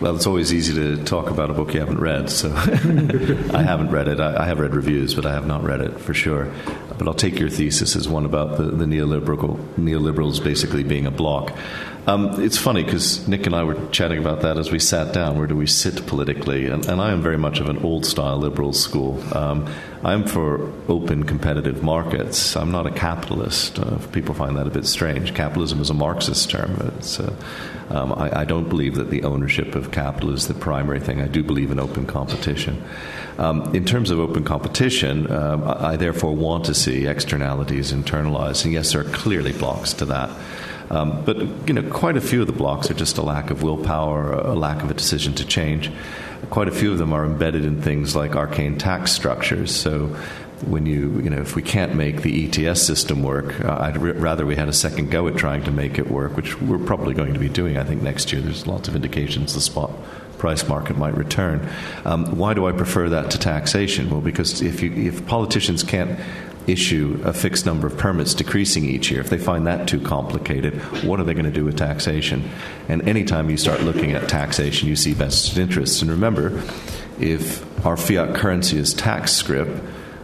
Well, 0.01 0.17
it's 0.17 0.27
always 0.27 0.55
easy 0.55 0.73
to 0.73 1.05
talk 1.05 1.29
about 1.29 1.51
a 1.51 1.53
book 1.53 1.75
you 1.75 1.81
haven't 1.81 2.01
read, 2.01 2.31
so 2.31 2.51
I 2.57 3.63
haven't 3.63 3.91
read 3.91 4.09
it. 4.09 4.19
I, 4.19 4.45
I, 4.45 4.47
have 4.47 4.59
read 4.59 4.75
reviews, 4.75 5.15
but 5.15 5.27
I 5.27 5.33
have 5.35 5.47
not 5.47 5.63
read 5.63 5.83
it 5.83 6.01
for 6.01 6.15
sure. 6.15 6.51
But 6.97 7.07
I'll 7.07 7.13
take 7.13 7.39
your 7.39 7.51
thesis 7.51 7.95
as 7.97 8.09
one 8.09 8.25
about 8.25 8.57
the, 8.57 8.63
the 8.63 8.87
neoliberal, 8.87 9.59
neoliberals 9.75 10.43
basically 10.43 10.85
being 10.85 11.05
a 11.05 11.11
bloc. 11.11 11.55
Um, 12.07 12.43
it's 12.43 12.57
funny 12.57 12.83
because 12.83 13.29
Nick 13.29 13.47
and 13.47 13.55
I 13.55 13.63
were 13.63 13.77
chatting 13.91 14.19
about 14.19 14.41
that 14.41 14.57
as 14.57 14.71
we 14.71 14.79
sat 14.79 15.13
down. 15.13 15.37
Where 15.39 15.47
do 15.47 15.55
we 15.55 15.67
sit 15.67 16.07
politically? 16.07 16.67
And, 16.67 16.87
and 16.87 17.01
I 17.01 17.13
am 17.13 17.23
very 17.23 17.37
much 17.37 17.61
of 17.61 17.69
an 17.69 17.79
old 17.79 18.07
style 18.07 18.39
liberal 18.39 18.73
school. 18.73 19.23
Um, 19.37 19.69
I'm 20.03 20.27
for 20.27 20.73
open 20.89 21.25
competitive 21.25 21.83
markets. 21.83 22.57
I'm 22.57 22.73
not 22.73 22.87
a 22.87 22.91
capitalist. 22.91 23.79
Uh, 23.79 23.99
people 24.13 24.35
find 24.35 24.57
that 24.57 24.67
a 24.67 24.71
bit 24.71 24.87
strange. 24.87 25.35
Capitalism 25.35 25.81
is 25.81 25.91
a 25.91 25.95
Marxist 25.95 26.49
term. 26.49 26.77
Uh, 26.81 27.31
um, 27.91 28.13
I, 28.13 28.41
I, 28.41 28.45
don't 28.45 28.69
believe 28.69 28.95
that 28.95 29.11
the 29.11 29.25
ownership 29.25 29.75
of 29.75 29.91
capital 29.91 30.33
is 30.33 30.47
the 30.47 30.55
primary 30.55 31.01
thing. 31.01 31.21
I 31.21 31.27
do 31.27 31.43
believe 31.43 31.71
in 31.71 31.81
open 31.81 32.07
competition. 32.07 32.83
Um, 33.37 33.75
in 33.75 33.85
terms 33.85 34.11
of 34.11 34.21
open 34.21 34.45
competition, 34.45 35.31
um, 35.31 35.65
I, 35.65 35.93
I 35.93 35.97
therefore 35.97 36.35
want 36.35 36.65
to 36.67 36.75
see 36.75 37.07
externalities 37.07 37.93
internalized. 37.93 38.65
And 38.65 38.73
yes, 38.73 38.93
there 38.93 39.03
are 39.03 39.11
clearly 39.11 39.53
blocks 39.53 39.93
to 39.95 40.05
that. 40.07 40.31
Um, 40.91 41.25
but 41.25 41.39
you 41.69 41.75
know, 41.75 41.83
quite 41.91 42.17
a 42.17 42.21
few 42.21 42.41
of 42.41 42.47
the 42.47 42.53
blocks 42.53 42.91
are 42.91 42.95
just 42.95 43.17
a 43.19 43.23
lack 43.23 43.51
of 43.51 43.63
willpower, 43.63 44.33
a 44.33 44.55
lack 44.55 44.83
of 44.83 44.91
a 44.91 44.95
decision 44.95 45.35
to 45.35 45.47
change. 45.47 45.91
Quite 46.51 46.69
a 46.69 46.73
few 46.73 46.91
of 46.91 46.99
them 46.99 47.13
are 47.13 47.25
embedded 47.25 47.65
in 47.65 47.81
things 47.81 48.17
like 48.17 48.35
arcane 48.35 48.77
tax 48.77 49.13
structures. 49.13 49.75
So 49.75 50.17
when 50.67 50.87
you, 50.87 51.21
you 51.21 51.31
know, 51.31 51.41
if 51.41 51.55
we 51.55 51.63
can't 51.63 51.95
make 51.95 52.23
the 52.23 52.47
ETS 52.47 52.83
system 52.83 53.23
work, 53.23 53.61
uh, 53.65 53.79
I'd 53.81 53.99
r- 53.99 54.13
rather 54.15 54.45
we 54.45 54.57
had 54.57 54.69
a 54.69 54.73
second 54.73 55.11
go 55.11 55.29
at 55.29 55.37
trying 55.37 55.65
to 55.65 55.71
make 55.71 55.99
it 55.99 56.11
work, 56.11 56.37
which 56.37 56.61
we're 56.61 56.79
probably 56.79 57.15
going 57.15 57.35
to 57.35 57.41
be 57.41 57.49
doing, 57.49 57.79
I 57.79 57.85
think, 57.85 58.03
next 58.03 58.33
year. 58.33 58.43
There's 58.43 58.67
lots 58.67 58.89
of 58.89 58.97
indications 58.97 59.55
the 59.55 59.61
spot 59.61 59.91
price 60.39 60.67
market 60.67 60.97
might 60.97 61.15
return. 61.15 61.69
Um, 62.05 62.39
why 62.39 62.55
do 62.55 62.67
I 62.67 62.73
prefer 62.73 63.11
that 63.11 63.31
to 63.33 63.39
taxation? 63.39 64.09
Well, 64.09 64.23
because 64.23 64.63
if, 64.63 64.83
you, 64.83 64.91
if 64.93 65.27
politicians 65.27 65.83
can't 65.83 66.19
issue 66.67 67.21
a 67.25 67.33
fixed 67.33 67.67
number 67.67 67.87
of 67.87 67.97
permits 67.97 68.35
decreasing 68.35 68.85
each 68.85 69.11
year. 69.11 69.21
If 69.21 69.31
they 69.31 69.39
find 69.39 69.67
that 69.67 69.89
too 69.89 70.01
complicated, 70.01 70.75
what 71.05 71.21
are 71.21 71.25
they 71.25 71.35
going 71.35 71.47
to 71.47 71.51
do 71.51 71.65
with 71.65 71.77
taxation? 71.77 72.49
And 72.89 73.09
anytime 73.09 73.51
you 73.51 73.57
start 73.57 73.83
looking 73.83 74.13
at 74.13 74.29
taxation, 74.29 74.89
you 74.89 74.97
see 74.97 75.13
vested 75.13 75.59
interests. 75.59 76.03
And 76.03 76.11
remember, 76.11 76.63
if 77.19 77.65
our 77.87 77.97
fiat 77.97 78.35
currency 78.35 78.79
is 78.79 78.95
tax 78.95 79.33
scrip, 79.33 79.69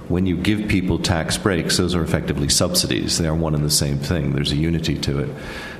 when 0.08 0.24
you 0.24 0.36
give 0.36 0.68
people 0.68 0.98
tax 0.98 1.36
breaks, 1.36 1.78
those 1.78 1.94
are 1.94 2.02
effectively 2.02 2.48
subsidies. 2.48 3.18
They 3.18 3.26
are 3.26 3.34
one 3.34 3.54
and 3.54 3.64
the 3.64 3.70
same 3.70 3.98
thing. 3.98 4.32
There's 4.32 4.52
a 4.52 4.56
unity 4.56 4.96
to 5.00 5.18
it. 5.18 5.30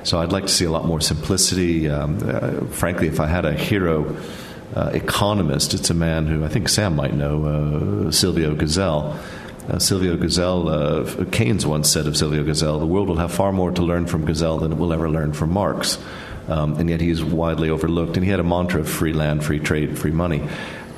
So 0.03 0.19
I'd 0.19 0.33
like 0.33 0.45
to 0.45 0.53
see 0.53 0.65
a 0.65 0.71
lot 0.71 0.85
more 0.85 1.01
simplicity. 1.01 1.89
Um, 1.89 2.19
uh, 2.25 2.67
frankly, 2.67 3.07
if 3.07 3.21
I 3.21 3.27
had 3.27 3.45
a 3.45 3.53
hero 3.53 4.17
uh, 4.75 4.91
economist, 4.93 5.75
it's 5.75 5.91
a 5.91 5.95
man 5.95 6.27
who 6.27 6.45
I 6.45 6.49
think 6.49 6.69
Sam 6.69 6.97
might 6.97 7.15
know, 7.15 7.45
uh, 8.09 8.11
Silvio 8.11 8.55
Gesell 8.57 9.17
uh, 9.69 9.79
Silvio 9.79 10.17
Gesell, 10.17 10.69
uh, 10.69 11.25
Keynes 11.31 11.67
once 11.67 11.91
said 11.91 12.07
of 12.07 12.17
Silvio 12.17 12.45
Gesell, 12.45 12.79
the 12.79 12.87
world 12.87 13.09
will 13.09 13.17
have 13.17 13.33
far 13.33 13.53
more 13.53 13.71
to 13.71 13.83
learn 13.83 14.07
from 14.07 14.27
Gesell 14.27 14.61
than 14.61 14.73
it 14.73 14.79
will 14.79 14.93
ever 14.93 15.11
learn 15.11 15.33
from 15.33 15.53
Marx. 15.53 15.99
Um, 16.49 16.75
and 16.77 16.89
yet 16.89 17.01
he 17.01 17.11
is 17.11 17.25
widely 17.25 17.71
overlooked. 17.71 18.17
And 18.17 18.25
he 18.25 18.31
had 18.31 18.41
a 18.41 18.45
mantra 18.45 18.81
of 18.81 18.89
free 18.89 19.13
land, 19.13 19.45
free 19.45 19.59
trade, 19.59 19.99
free 19.99 20.13
money, 20.13 20.49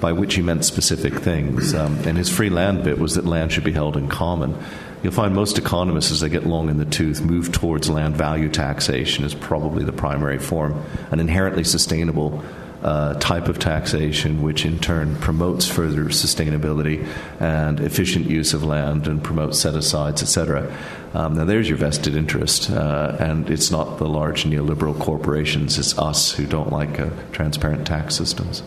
by 0.00 0.12
which 0.12 0.34
he 0.34 0.42
meant 0.42 0.64
specific 0.64 1.14
things. 1.14 1.74
Um, 1.74 1.96
and 2.06 2.18
his 2.18 2.28
free 2.28 2.50
land 2.50 2.84
bit 2.84 2.98
was 2.98 3.14
that 3.14 3.24
land 3.24 3.52
should 3.52 3.64
be 3.64 3.72
held 3.72 3.96
in 3.96 4.08
common. 4.08 4.56
You'll 5.02 5.12
find 5.12 5.34
most 5.34 5.58
economists, 5.58 6.10
as 6.10 6.20
they 6.20 6.28
get 6.28 6.46
long 6.46 6.68
in 6.68 6.76
the 6.76 6.84
tooth, 6.84 7.20
move 7.20 7.52
towards 7.52 7.88
land 7.88 8.16
value 8.16 8.48
taxation 8.48 9.24
as 9.24 9.32
probably 9.32 9.84
the 9.84 9.92
primary 9.92 10.38
form, 10.38 10.84
an 11.10 11.20
inherently 11.20 11.64
sustainable 11.64 12.42
uh, 12.82 13.14
type 13.14 13.48
of 13.48 13.58
taxation, 13.58 14.42
which 14.42 14.64
in 14.64 14.78
turn 14.78 15.16
promotes 15.16 15.66
further 15.66 16.04
sustainability 16.04 17.06
and 17.40 17.80
efficient 17.80 18.26
use 18.26 18.54
of 18.54 18.62
land 18.62 19.08
and 19.08 19.22
promotes 19.22 19.58
set 19.58 19.74
asides, 19.74 20.22
etc. 20.22 20.72
Um, 21.14 21.34
now, 21.34 21.44
there's 21.44 21.68
your 21.68 21.78
vested 21.78 22.14
interest, 22.14 22.70
uh, 22.70 23.16
and 23.18 23.50
it's 23.50 23.70
not 23.70 23.98
the 23.98 24.08
large 24.08 24.44
neoliberal 24.44 24.98
corporations, 24.98 25.78
it's 25.78 25.98
us 25.98 26.32
who 26.32 26.46
don't 26.46 26.70
like 26.70 27.00
uh, 27.00 27.10
transparent 27.32 27.86
tax 27.86 28.14
systems. 28.14 28.62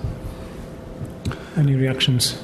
Any 1.55 1.75
reactions? 1.75 2.37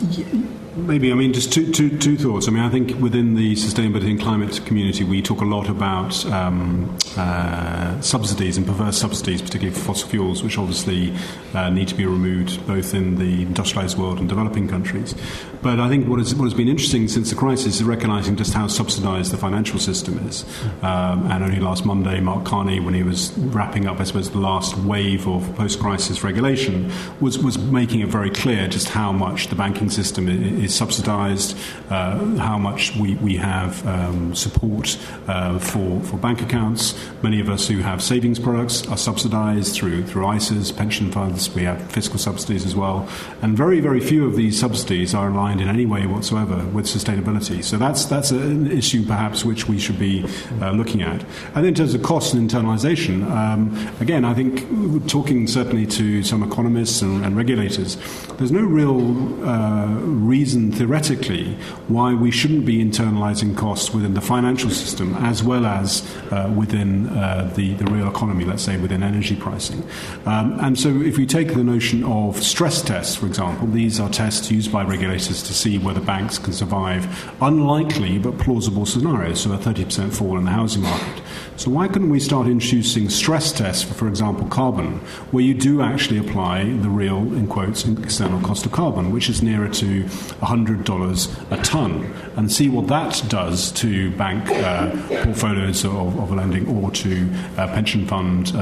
Maybe, 0.77 1.11
I 1.11 1.15
mean, 1.15 1.33
just 1.33 1.51
two, 1.51 1.71
two, 1.71 1.97
two 1.97 2.17
thoughts. 2.17 2.47
I 2.47 2.51
mean, 2.51 2.63
I 2.63 2.69
think 2.69 2.99
within 2.99 3.33
the 3.33 3.55
sustainability 3.55 4.11
and 4.11 4.21
climate 4.21 4.61
community, 4.65 5.03
we 5.03 5.23
talk 5.23 5.41
a 5.41 5.45
lot 5.45 5.69
about 5.69 6.23
um, 6.27 6.95
uh, 7.17 7.99
subsidies 7.99 8.57
and 8.57 8.65
perverse 8.65 8.97
subsidies, 8.97 9.41
particularly 9.41 9.75
for 9.77 9.83
fossil 9.85 10.07
fuels, 10.07 10.43
which 10.43 10.59
obviously 10.59 11.15
uh, 11.55 11.69
need 11.69 11.87
to 11.87 11.95
be 11.95 12.05
removed 12.05 12.65
both 12.67 12.93
in 12.93 13.15
the 13.15 13.41
industrialized 13.41 13.97
world 13.97 14.19
and 14.19 14.29
developing 14.29 14.67
countries. 14.67 15.15
But 15.61 15.79
I 15.79 15.89
think 15.89 16.07
what, 16.07 16.19
is, 16.19 16.35
what 16.35 16.45
has 16.45 16.53
been 16.53 16.67
interesting 16.67 17.07
since 17.07 17.29
the 17.29 17.35
crisis 17.35 17.75
is 17.75 17.83
recognizing 17.83 18.35
just 18.35 18.53
how 18.53 18.67
subsidized 18.67 19.31
the 19.31 19.37
financial 19.37 19.79
system 19.79 20.25
is. 20.27 20.45
Um, 20.81 21.31
and 21.31 21.43
only 21.43 21.59
last 21.59 21.85
Monday, 21.85 22.19
Mark 22.19 22.45
Carney, 22.45 22.79
when 22.79 22.93
he 22.93 23.03
was 23.03 23.31
wrapping 23.37 23.87
up, 23.87 23.99
I 23.99 24.03
suppose, 24.03 24.29
the 24.29 24.39
last 24.39 24.77
wave 24.77 25.27
of 25.27 25.55
post 25.55 25.79
crisis 25.79 26.23
regulation, 26.23 26.91
was, 27.19 27.39
was 27.39 27.57
making 27.57 28.01
it 28.01 28.09
very 28.09 28.29
clear 28.29 28.67
just 28.67 28.89
how 28.89 29.11
much 29.11 29.47
the 29.47 29.55
banking 29.55 29.89
system 29.89 30.27
is 30.27 30.67
is 30.67 30.75
subsidised, 30.75 31.57
uh, 31.89 32.17
how 32.37 32.57
much 32.57 32.95
we, 32.95 33.15
we 33.15 33.37
have 33.37 33.85
um, 33.87 34.35
support 34.35 34.97
uh, 35.27 35.57
for, 35.59 36.01
for 36.01 36.17
bank 36.17 36.41
accounts. 36.41 36.93
Many 37.23 37.39
of 37.39 37.49
us 37.49 37.67
who 37.67 37.79
have 37.79 38.03
savings 38.03 38.39
products 38.39 38.85
are 38.87 38.97
subsidised 38.97 39.73
through, 39.73 40.05
through 40.05 40.23
ISAs, 40.23 40.75
pension 40.75 41.11
funds. 41.11 41.53
We 41.53 41.63
have 41.63 41.91
fiscal 41.91 42.19
subsidies 42.19 42.65
as 42.65 42.75
well. 42.75 43.07
And 43.41 43.55
very, 43.57 43.79
very 43.79 44.01
few 44.01 44.25
of 44.25 44.35
these 44.35 44.59
subsidies 44.59 45.13
are 45.13 45.29
aligned 45.29 45.46
in 45.53 45.67
any 45.67 45.85
way 45.85 46.05
whatsoever 46.05 46.65
with 46.67 46.85
sustainability. 46.85 47.63
So 47.63 47.77
that's, 47.77 48.05
that's 48.05 48.31
an 48.31 48.71
issue 48.71 49.05
perhaps 49.05 49.45
which 49.45 49.67
we 49.67 49.79
should 49.79 49.99
be 49.99 50.25
uh, 50.61 50.71
looking 50.71 51.01
at. 51.01 51.25
And 51.55 51.65
in 51.65 51.73
terms 51.73 51.93
of 51.93 52.03
cost 52.03 52.33
and 52.33 52.49
internalisation, 52.49 53.29
um, 53.29 53.75
again, 53.99 54.25
I 54.25 54.33
think 54.33 55.07
talking 55.07 55.47
certainly 55.47 55.85
to 55.87 56.23
some 56.23 56.43
economists 56.43 57.01
and, 57.01 57.25
and 57.25 57.35
regulators, 57.35 57.97
there's 58.37 58.51
no 58.51 58.61
real 58.61 59.45
uh, 59.47 59.87
reason 59.87 60.47
reason, 60.47 60.71
theoretically, 60.71 61.45
why 61.87 62.13
we 62.13 62.31
shouldn't 62.31 62.65
be 62.65 62.77
internalizing 62.83 63.55
costs 63.57 63.93
within 63.93 64.13
the 64.13 64.21
financial 64.21 64.69
system 64.69 65.15
as 65.15 65.43
well 65.43 65.65
as 65.65 66.03
uh, 66.31 66.51
within 66.55 67.07
uh, 67.09 67.51
the, 67.55 67.73
the 67.75 67.85
real 67.85 68.07
economy, 68.07 68.45
let's 68.45 68.63
say 68.63 68.77
within 68.77 69.03
energy 69.03 69.35
pricing. 69.35 69.83
Um, 70.25 70.57
and 70.61 70.79
so, 70.79 70.89
if 71.01 71.17
we 71.17 71.25
take 71.25 71.53
the 71.53 71.63
notion 71.63 72.03
of 72.03 72.41
stress 72.41 72.81
tests, 72.81 73.15
for 73.15 73.25
example, 73.25 73.67
these 73.67 73.99
are 73.99 74.09
tests 74.09 74.49
used 74.51 74.71
by 74.71 74.83
regulators 74.83 75.36
to 75.43 75.53
see 75.53 75.77
whether 75.77 76.01
banks 76.01 76.37
can 76.37 76.53
survive 76.53 77.31
unlikely 77.41 78.17
but 78.17 78.37
plausible 78.37 78.85
scenarios, 78.85 79.41
so 79.41 79.51
a 79.51 79.57
30% 79.57 80.13
fall 80.13 80.37
in 80.37 80.45
the 80.45 80.51
housing 80.51 80.81
market. 80.81 81.23
So, 81.57 81.71
why 81.71 81.87
couldn't 81.87 82.11
we 82.11 82.19
start 82.19 82.45
introducing 82.45 83.09
stress 83.09 83.51
tests 83.51 83.81
for, 83.81 83.95
for 83.95 84.07
example, 84.07 84.47
carbon, 84.47 84.99
where 85.31 85.43
you 85.43 85.55
do 85.55 85.81
actually 85.81 86.19
apply 86.19 86.65
the 86.65 86.89
real, 86.89 87.17
in 87.17 87.47
quotes, 87.47 87.83
external 87.83 88.39
cost 88.41 88.67
of 88.67 88.73
carbon, 88.73 89.11
which 89.11 89.27
is 89.27 89.41
nearer 89.41 89.67
to 89.69 90.03
$100 90.03 91.51
a 91.51 91.63
tonne 91.63 92.13
and 92.35 92.51
see 92.51 92.69
what 92.69 92.85
that 92.89 93.23
does 93.27 93.71
to 93.71 94.11
bank 94.11 94.47
uh, 94.49 94.91
portfolios 95.23 95.83
of, 95.83 96.19
of, 96.19 96.31
lending 96.31 96.67
or 96.67 96.91
to 96.91 97.27
uh, 97.57 97.65
pension 97.73 98.05
fund 98.05 98.55
uh, 98.55 98.59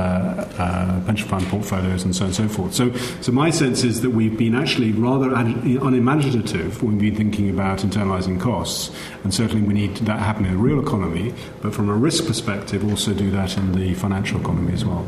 uh, 0.58 1.02
pension 1.06 1.28
fund 1.28 1.46
portfolios 1.48 2.04
and 2.06 2.16
so 2.16 2.22
on 2.22 2.28
and 2.28 2.36
so 2.36 2.48
forth. 2.48 2.74
So, 2.74 2.94
so 3.20 3.34
my 3.34 3.50
sense 3.50 3.84
is 3.84 4.00
that 4.04 4.12
we've 4.12 4.38
been 4.38 4.56
actually 4.56 4.94
rather 4.94 5.36
unimaginative 5.36 6.82
when 6.82 6.98
we've 6.98 7.14
been 7.14 7.32
thinking 7.32 7.50
about 7.50 7.80
internalising 7.80 8.40
costs, 8.40 8.96
and 9.26 9.34
certainly 9.34 9.68
we 9.68 9.74
need 9.74 9.98
that 9.98 10.20
happening 10.20 10.54
in 10.54 10.58
the 10.58 10.64
real 10.64 10.80
economy, 10.80 11.34
but 11.62 11.74
from 11.74 11.90
a 11.90 11.94
risk 11.94 12.26
perspective, 12.26 12.85
also 12.90 13.14
do 13.14 13.32
that 13.32 13.58
in 13.58 13.74
the 13.74 13.94
financial 13.94 14.40
economy 14.40 14.74
as 14.74 14.86
well. 14.86 15.06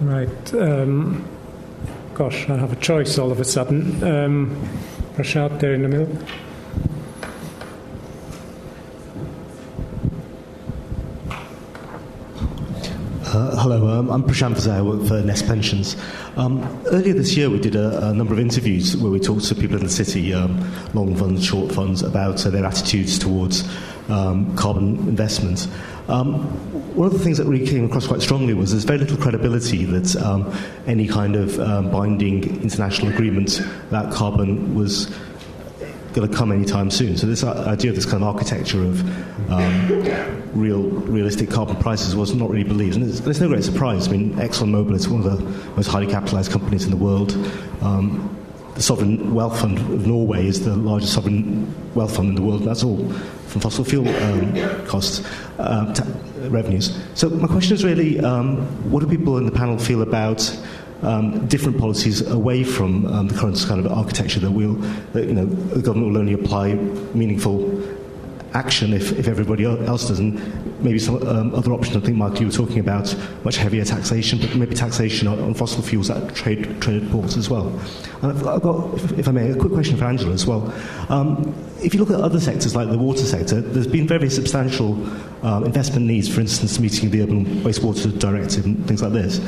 Right. 0.00 0.54
Um, 0.54 1.24
gosh, 2.14 2.48
I 2.48 2.56
have 2.56 2.72
a 2.72 2.76
choice 2.76 3.18
all 3.18 3.30
of 3.30 3.40
a 3.40 3.44
sudden. 3.44 4.02
Um, 4.02 4.68
Rashad 5.16 5.60
there 5.60 5.74
in 5.74 5.82
the 5.82 5.88
middle. 5.88 6.18
Uh, 13.34 13.56
hello, 13.56 13.88
um, 13.88 14.12
I'm 14.12 14.22
Prashant 14.22 14.54
Vaze, 14.54 14.70
I 14.70 14.80
work 14.80 15.08
for 15.08 15.20
Nest 15.20 15.48
Pensions. 15.48 15.96
Um, 16.36 16.62
earlier 16.92 17.14
this 17.14 17.36
year, 17.36 17.50
we 17.50 17.58
did 17.58 17.74
a, 17.74 18.10
a, 18.10 18.14
number 18.14 18.32
of 18.32 18.38
interviews 18.38 18.96
where 18.96 19.10
we 19.10 19.18
talked 19.18 19.46
to 19.46 19.56
people 19.56 19.76
in 19.76 19.82
the 19.82 19.90
city, 19.90 20.32
um, 20.32 20.56
long 20.94 21.16
funds, 21.16 21.44
short 21.44 21.72
funds, 21.72 22.02
about 22.02 22.46
uh, 22.46 22.50
their 22.50 22.64
attitudes 22.64 23.18
towards 23.18 23.68
um, 24.08 24.54
carbon 24.54 24.98
investment. 25.08 25.66
Um, 26.06 26.44
one 26.94 27.08
of 27.08 27.12
the 27.12 27.18
things 27.18 27.38
that 27.38 27.46
really 27.46 27.66
came 27.66 27.84
across 27.84 28.06
quite 28.06 28.22
strongly 28.22 28.54
was 28.54 28.70
there's 28.70 28.84
very 28.84 29.00
little 29.00 29.16
credibility 29.16 29.84
that 29.84 30.14
um, 30.22 30.56
any 30.86 31.08
kind 31.08 31.34
of 31.34 31.56
binding 31.90 32.62
international 32.62 33.12
agreement 33.12 33.58
about 33.88 34.12
carbon 34.12 34.76
was 34.76 35.12
going 36.14 36.30
to 36.30 36.36
come 36.36 36.52
anytime 36.52 36.90
soon. 36.90 37.16
So 37.16 37.26
this 37.26 37.44
idea 37.44 37.90
of 37.90 37.96
this 37.96 38.06
kind 38.06 38.22
of 38.22 38.34
architecture 38.34 38.82
of 38.82 39.50
um, 39.50 40.50
real, 40.52 40.82
realistic 40.82 41.50
carbon 41.50 41.76
prices 41.76 42.14
was 42.16 42.34
not 42.34 42.50
really 42.50 42.64
believed, 42.64 42.96
and 42.96 43.04
it's, 43.04 43.40
no 43.40 43.48
great 43.48 43.64
surprise. 43.64 44.08
I 44.08 44.12
mean, 44.12 44.34
ExxonMobil 44.34 44.94
is 44.94 45.08
one 45.08 45.26
of 45.26 45.38
the 45.38 45.44
most 45.76 45.88
highly 45.88 46.06
capitalized 46.06 46.52
companies 46.52 46.84
in 46.84 46.90
the 46.90 46.96
world. 46.96 47.32
Um, 47.82 48.43
the 48.74 48.82
sovereign 48.82 49.34
wealth 49.34 49.60
fund 49.60 49.78
of 49.78 50.06
Norway 50.06 50.46
is 50.46 50.64
the 50.64 50.76
largest 50.76 51.12
sovereign 51.12 51.72
wealth 51.94 52.16
fund 52.16 52.30
in 52.30 52.34
the 52.34 52.42
world, 52.42 52.62
that's 52.64 52.82
all 52.82 53.08
from 53.46 53.60
fossil 53.60 53.84
fuel 53.84 54.08
um, 54.08 54.86
costs, 54.86 55.24
uh, 55.58 55.94
revenues. 56.48 56.98
So 57.14 57.30
my 57.30 57.46
question 57.46 57.74
is 57.74 57.84
really, 57.84 58.18
um, 58.18 58.58
what 58.90 59.00
do 59.00 59.06
people 59.06 59.38
in 59.38 59.46
the 59.46 59.52
panel 59.52 59.78
feel 59.78 60.02
about 60.02 60.40
um, 61.02 61.46
different 61.46 61.78
policies 61.78 62.26
away 62.28 62.64
from 62.64 63.06
um, 63.06 63.28
the 63.28 63.34
current 63.34 63.64
kind 63.68 63.84
of 63.84 63.92
architecture 63.92 64.40
that 64.40 64.50
will, 64.50 64.74
that, 65.12 65.26
you 65.26 65.34
know, 65.34 65.44
the 65.46 65.82
government 65.82 66.12
will 66.12 66.18
only 66.18 66.32
apply 66.32 66.74
meaningful 67.14 67.60
action 68.54 68.92
if, 68.92 69.12
if 69.18 69.26
everybody 69.26 69.64
else 69.64 70.08
doesn't. 70.08 70.82
Maybe 70.82 70.98
some 70.98 71.16
um, 71.26 71.54
other 71.54 71.72
options. 71.72 71.96
I 71.96 72.00
think, 72.00 72.16
Mark, 72.16 72.40
you 72.40 72.46
were 72.46 72.52
talking 72.52 72.78
about 72.78 73.14
much 73.44 73.56
heavier 73.56 73.84
taxation, 73.84 74.38
but 74.38 74.54
maybe 74.54 74.74
taxation 74.74 75.26
on, 75.28 75.40
on 75.40 75.54
fossil 75.54 75.82
fuels 75.82 76.10
at 76.10 76.34
trade 76.34 76.80
trade 76.80 77.10
ports 77.10 77.36
as 77.36 77.50
well. 77.50 77.68
And 78.22 78.32
I've, 78.32 78.46
I've 78.46 78.62
got, 78.62 78.94
if, 78.94 79.18
if, 79.18 79.28
I 79.28 79.32
may, 79.32 79.50
a 79.50 79.56
quick 79.56 79.72
question 79.72 79.96
for 79.96 80.04
Angela 80.04 80.32
as 80.32 80.46
well. 80.46 80.72
Um, 81.08 81.54
if 81.82 81.94
you 81.94 82.00
look 82.00 82.10
at 82.10 82.20
other 82.20 82.40
sectors 82.40 82.74
like 82.74 82.88
the 82.88 82.98
water 82.98 83.24
sector, 83.24 83.60
there's 83.60 83.86
been 83.86 84.06
very 84.06 84.30
substantial 84.30 84.94
um, 85.44 85.64
investment 85.64 86.06
needs, 86.06 86.32
for 86.32 86.40
instance, 86.40 86.78
meeting 86.78 87.10
the 87.10 87.22
Urban 87.22 87.44
Wastewater 87.62 88.16
Directive 88.18 88.64
and 88.64 88.86
things 88.86 89.02
like 89.02 89.12
this. 89.12 89.40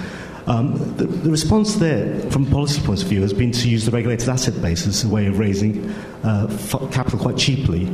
Um, 0.47 0.77
the, 0.97 1.07
the, 1.07 1.31
response 1.31 1.75
there, 1.75 2.21
from 2.31 2.47
a 2.47 2.51
policy 2.51 2.81
point 2.81 3.03
of 3.03 3.09
view, 3.09 3.21
has 3.23 3.33
been 3.33 3.51
to 3.51 3.69
use 3.69 3.85
the 3.85 3.91
regulated 3.91 4.29
asset 4.29 4.61
base 4.63 4.87
as 4.87 5.03
a 5.03 5.09
way 5.09 5.27
of 5.27 5.41
raising 5.41 5.91
uh, 6.23 6.47
capital 6.93 7.19
quite 7.19 7.37
cheaply. 7.37 7.93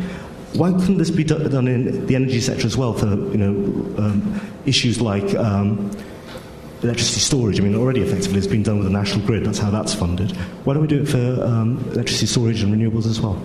Why 0.55 0.71
couldn't 0.73 0.99
this 0.99 1.11
be 1.11 1.25
done 1.25 1.67
in 1.67 2.07
the 2.07 2.15
energy 2.15 2.41
sector 2.41 2.67
as 2.67 2.77
well 2.77 2.93
for 2.93 3.07
you 3.07 3.39
know 3.39 4.03
um, 4.03 4.41
issues 4.67 5.01
like 5.01 5.35
um, 5.35 5.91
electricity 6.83 7.21
storage? 7.21 7.59
I 7.59 7.63
mean, 7.63 7.75
already 7.75 8.03
effectively 8.03 8.39
it's 8.39 8.47
been 8.47 8.63
done 8.63 8.79
with 8.79 8.87
the 8.87 8.93
national 8.93 9.25
grid. 9.27 9.47
That's 9.47 9.59
how 9.59 9.71
that's 9.71 9.95
funded. 9.95 10.33
Why 10.65 10.75
don't 10.75 10.83
we 10.83 10.89
do 10.89 11.03
it 11.03 11.09
for 11.09 11.45
um, 11.45 11.79
electricity 11.93 12.27
storage 12.27 12.63
and 12.63 12.75
renewables 12.75 13.07
as 13.07 13.21
well? 13.21 13.41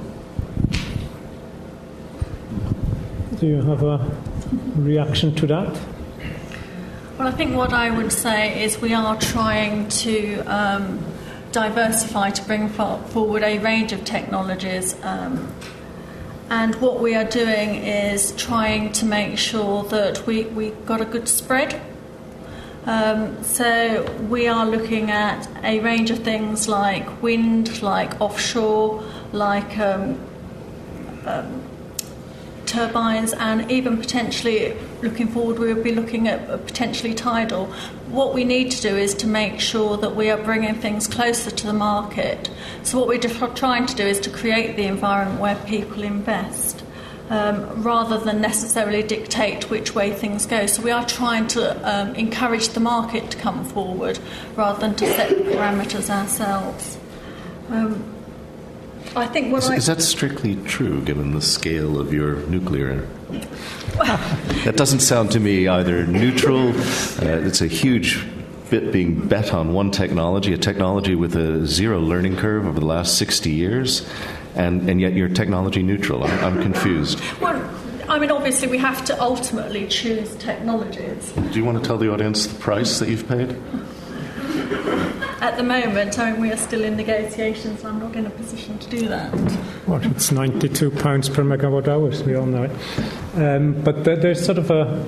Do 3.40 3.48
you 3.48 3.62
have 3.62 3.84
a 3.84 4.12
reaction 4.76 5.34
to 5.36 5.48
that? 5.48 5.80
Well, 7.18 7.28
I 7.28 7.32
think 7.32 7.56
what 7.56 7.72
I 7.72 7.90
would 7.90 8.12
say 8.12 8.64
is 8.64 8.82
we 8.82 8.94
are 8.94 9.16
trying 9.18 9.88
to 9.90 10.40
um, 10.42 11.00
diversify 11.52 12.32
to 12.32 12.44
bring 12.44 12.68
forward 12.70 13.44
a 13.44 13.60
range 13.60 13.94
of 13.94 14.04
technologies. 14.04 14.96
Um, 15.04 15.54
and 16.50 16.76
what 16.76 17.00
we 17.02 17.14
are 17.16 17.26
doing 17.26 17.76
is 17.76 18.32
trying 18.38 18.92
to 18.94 19.06
make 19.06 19.38
sure 19.38 19.84
that 19.86 20.26
we, 20.26 20.46
we 20.46 20.70
got 20.86 21.02
a 21.02 21.06
good 21.06 21.28
spread. 21.28 21.82
Um, 22.86 23.44
so 23.44 24.10
we 24.30 24.48
are 24.48 24.66
looking 24.66 25.12
at 25.12 25.46
a 25.64 25.82
range 25.82 26.10
of 26.10 26.20
things 26.20 26.70
like 26.70 27.22
wind, 27.22 27.82
like 27.82 28.22
offshore, 28.22 29.04
like 29.34 29.78
um, 29.78 30.18
um, 31.26 31.62
turbines, 32.66 33.34
and 33.34 33.70
even 33.70 33.98
potentially 33.98 34.78
looking 35.02 35.28
forward, 35.28 35.60
we 35.60 35.74
will 35.74 35.84
be 35.84 35.94
looking 35.94 36.30
at 36.30 36.48
potentially 36.66 37.14
tidal. 37.14 37.74
What 38.10 38.34
we 38.34 38.44
need 38.44 38.72
to 38.72 38.82
do 38.82 38.96
is 38.96 39.14
to 39.16 39.28
make 39.28 39.60
sure 39.60 39.98
that 39.98 40.16
we 40.16 40.30
are 40.30 40.42
bringing 40.42 40.76
things 40.76 41.08
closer 41.08 41.52
to 41.52 41.68
the 41.68 41.74
market. 41.74 42.50
So, 42.84 43.00
what 43.00 43.08
we're 43.08 43.20
trying 43.54 43.86
to 43.86 43.96
do 43.96 44.04
is 44.04 44.20
to 44.22 44.30
create 44.30 44.76
the 44.76 44.84
environment 44.84 45.42
where 45.42 45.56
people 45.66 46.04
invest. 46.04 46.84
Um, 47.30 47.84
rather 47.84 48.18
than 48.18 48.40
necessarily 48.40 49.04
dictate 49.04 49.70
which 49.70 49.94
way 49.94 50.14
things 50.14 50.46
go. 50.46 50.66
So 50.66 50.82
we 50.82 50.92
are 50.92 51.06
trying 51.06 51.48
to 51.48 51.76
um, 51.84 52.16
encourage 52.16 52.70
the 52.70 52.80
market 52.80 53.32
to 53.32 53.38
come 53.38 53.66
forward 53.66 54.18
rather 54.56 54.80
than 54.80 54.96
to 54.96 55.06
set 55.06 55.30
the 55.32 55.44
parameters 55.52 56.10
ourselves. 56.10 56.98
Um, 57.68 58.02
I 59.14 59.28
think 59.28 59.52
what 59.52 59.64
is, 59.64 59.70
I, 59.70 59.76
is 59.76 59.86
that 59.88 60.02
strictly 60.02 60.56
true 60.64 61.02
given 61.02 61.34
the 61.34 61.42
scale 61.42 62.00
of 62.00 62.14
your 62.14 62.38
nuclear 62.48 63.08
that 63.96 64.74
doesn't 64.76 65.00
sound 65.00 65.32
to 65.32 65.40
me 65.40 65.68
either 65.68 66.06
neutral. 66.06 66.70
Uh, 66.70 67.46
it's 67.46 67.62
a 67.62 67.68
huge 67.68 68.26
bit 68.70 68.92
being 68.92 69.28
bet 69.28 69.54
on 69.54 69.74
one 69.74 69.92
technology, 69.92 70.54
a 70.54 70.58
technology 70.58 71.16
with 71.16 71.36
a 71.36 71.66
zero 71.66 72.00
learning 72.00 72.36
curve 72.36 72.66
over 72.66 72.80
the 72.80 72.86
last 72.86 73.18
60 73.18 73.50
years, 73.50 74.08
and, 74.56 74.90
and 74.90 75.00
yet 75.00 75.14
you're 75.14 75.30
technology 75.30 75.82
neutral. 75.82 76.24
I'm, 76.24 76.44
I'm 76.44 76.62
confused. 76.62 77.22
Well, 77.40 77.56
I 78.10 78.20
mean, 78.20 78.32
obviously, 78.32 78.68
we 78.68 78.78
have 78.78 79.04
to 79.06 79.22
ultimately 79.22 79.88
choose 79.88 80.36
technologies. 80.36 81.32
Do 81.34 81.60
you 81.60 81.66
want 81.66 81.82
to 81.82 81.86
tell 81.86 81.98
the 81.98 82.12
audience 82.12 82.48
the 82.48 82.58
price 82.60 83.00
that 83.00 83.10
you've 83.10 83.28
paid? 83.28 83.56
At 85.40 85.56
the 85.56 85.64
moment, 85.64 86.18
I 86.18 86.32
mean, 86.32 86.42
we 86.42 86.52
are 86.52 86.58
still 86.58 86.84
in 86.84 86.98
negotiations. 86.98 87.82
so 87.82 87.90
I'm 87.90 88.00
not 88.00 88.16
in 88.16 88.26
a 88.26 88.30
position 88.32 88.80
to 88.80 88.90
do 88.90 89.08
that. 89.08 89.30
What? 89.86 90.04
It's 90.08 90.32
92 90.32 90.90
pounds 90.92 91.30
per 91.30 91.44
megawatt 91.44 91.88
hours. 91.88 92.24
We 92.24 92.36
all 92.36 92.48
know 92.48 92.64
it. 92.64 92.72
Um, 93.36 93.80
but 93.84 94.04
there's 94.04 94.44
sort 94.44 94.58
of 94.58 94.72
a 94.72 95.06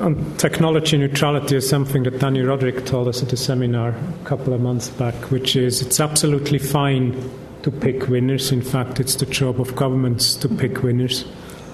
on 0.00 0.36
technology 0.36 0.96
neutrality 0.96 1.56
is 1.56 1.68
something 1.68 2.04
that 2.04 2.14
Dani 2.14 2.42
Rodrik 2.42 2.86
told 2.86 3.06
us 3.06 3.22
at 3.22 3.32
a 3.32 3.36
seminar 3.36 3.90
a 3.90 4.24
couple 4.24 4.54
of 4.54 4.60
months 4.60 4.88
back, 4.88 5.14
which 5.30 5.56
is 5.56 5.82
it's 5.82 6.00
absolutely 6.00 6.58
fine 6.58 7.30
to 7.62 7.70
pick 7.70 8.08
winners. 8.08 8.50
In 8.52 8.62
fact, 8.62 9.00
it's 9.00 9.14
the 9.16 9.26
job 9.26 9.60
of 9.60 9.76
governments 9.76 10.34
to 10.36 10.48
pick 10.48 10.82
winners. 10.82 11.22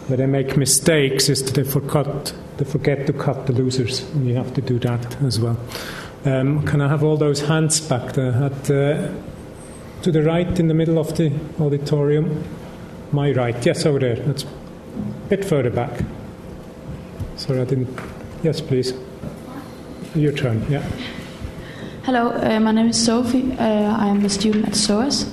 Where 0.09 0.17
they 0.17 0.27
make 0.27 0.57
mistakes 0.57 1.29
is 1.29 1.43
that 1.43 1.55
they 1.55 1.63
they 1.63 2.65
forget 2.65 3.07
to 3.07 3.13
cut 3.13 3.47
the 3.47 3.53
losers, 3.53 4.03
and 4.13 4.29
you 4.29 4.37
have 4.37 4.55
to 4.55 4.63
do 4.63 4.79
that 4.81 5.21
as 5.23 5.41
well. 5.41 5.59
Um, 6.25 6.67
can 6.67 6.81
I 6.81 6.89
have 6.89 7.05
all 7.05 7.17
those 7.17 7.41
hands 7.43 7.81
back 7.81 8.15
there 8.15 8.33
at, 8.33 8.71
uh, 8.71 9.13
to 10.03 10.13
the 10.13 10.23
right 10.23 10.59
in 10.59 10.69
the 10.69 10.75
middle 10.75 10.99
of 10.99 11.17
the 11.17 11.33
auditorium? 11.61 12.45
My 13.13 13.31
right, 13.33 13.65
yes, 13.65 13.87
over 13.87 13.99
there. 13.99 14.17
That's 14.17 14.43
a 14.45 14.49
bit 15.29 15.45
further 15.45 15.71
back. 15.71 16.03
Sorry, 17.37 17.61
I 17.61 17.65
didn't. 17.65 18.01
Yes, 18.43 18.61
please. 18.61 18.93
Your 20.15 20.33
turn, 20.33 20.65
yeah. 20.71 20.83
Hello, 22.05 22.31
uh, 22.31 22.61
my 22.61 22.73
name 22.73 22.89
is 22.89 23.05
Sophie. 23.05 23.53
Uh, 23.59 23.97
I 23.97 24.09
am 24.09 24.25
a 24.25 24.29
student 24.29 24.67
at 24.67 24.75
SOAS. 24.75 25.27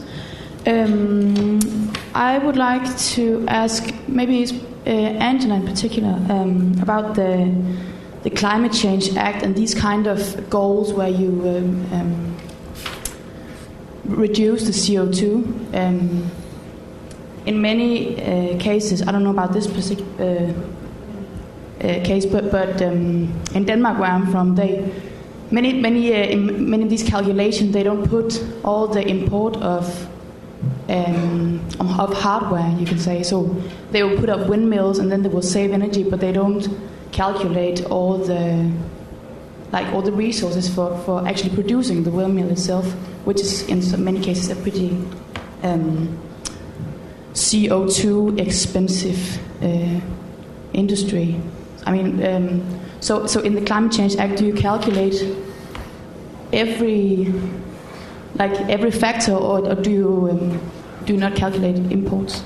Um, 0.65 1.59
I 2.13 2.37
would 2.37 2.57
like 2.57 2.97
to 3.13 3.45
ask 3.47 3.93
maybe 4.07 4.43
uh, 4.85 4.89
Angela 4.89 5.55
in 5.55 5.65
particular 5.65 6.19
um, 6.29 6.77
about 6.81 7.15
the 7.15 7.53
the 8.23 8.29
Climate 8.29 8.71
Change 8.71 9.15
Act 9.15 9.43
and 9.43 9.55
these 9.55 9.75
kind 9.75 10.07
of 10.07 10.49
goals 10.49 10.93
where 10.93 11.09
you 11.09 11.29
um, 11.45 11.93
um, 11.93 12.37
reduce 14.05 14.63
the 14.63 14.71
CO2. 14.71 15.75
Um, 15.75 16.31
in 17.45 17.61
many 17.61 18.21
uh, 18.21 18.57
cases, 18.59 19.01
I 19.01 19.11
don't 19.11 19.23
know 19.23 19.31
about 19.31 19.51
this 19.51 19.65
specific 19.65 20.05
uh, 20.19 20.23
uh, 20.23 22.03
case, 22.05 22.25
but 22.25 22.49
but 22.49 22.81
um, 22.81 23.33
in 23.53 23.65
Denmark, 23.65 23.99
where 23.99 24.09
I'm 24.09 24.31
from, 24.31 24.55
they 24.55 24.89
many 25.51 25.73
many 25.73 26.13
uh, 26.13 26.37
many 26.37 26.83
of 26.83 26.89
these 26.89 27.03
calculations 27.03 27.73
they 27.73 27.83
don't 27.83 28.07
put 28.09 28.41
all 28.63 28.87
the 28.87 29.05
import 29.05 29.57
of 29.57 30.07
um, 30.87 31.59
of 31.81 32.13
hardware, 32.13 32.73
you 32.79 32.85
can 32.85 32.99
say. 32.99 33.23
So 33.23 33.53
they 33.91 34.03
will 34.03 34.17
put 34.17 34.29
up 34.29 34.47
windmills 34.47 34.99
and 34.99 35.11
then 35.11 35.23
they 35.23 35.29
will 35.29 35.41
save 35.41 35.71
energy, 35.71 36.03
but 36.03 36.21
they 36.21 36.31
don't 36.31 36.67
calculate 37.13 37.85
all 37.85 38.17
the 38.17 38.69
like 39.71 39.87
all 39.93 40.01
the 40.01 40.11
resources 40.11 40.69
for, 40.73 40.95
for 40.99 41.27
actually 41.27 41.49
producing 41.49 42.03
the 42.03 42.11
windmill 42.11 42.49
itself, 42.51 42.85
which 43.25 43.41
is 43.41 43.63
in 43.67 44.03
many 44.03 44.19
cases 44.19 44.49
a 44.51 44.55
pretty 44.57 44.89
um, 45.63 46.19
CO2 47.33 48.39
expensive 48.39 49.39
uh, 49.63 49.99
industry. 50.73 51.39
I 51.85 51.91
mean, 51.91 52.23
um, 52.23 52.79
so 52.99 53.25
so 53.25 53.39
in 53.41 53.55
the 53.55 53.61
climate 53.61 53.91
change 53.91 54.15
act, 54.17 54.37
do 54.37 54.45
you 54.45 54.53
calculate 54.53 55.15
every 56.51 57.33
like 58.35 58.53
every 58.69 58.91
factor, 58.91 59.33
or, 59.33 59.67
or 59.67 59.75
do 59.75 59.91
you 59.91 60.29
um, 60.31 60.71
do 61.05 61.13
you 61.13 61.19
not 61.19 61.35
calculate 61.35 61.77
imports? 61.91 62.43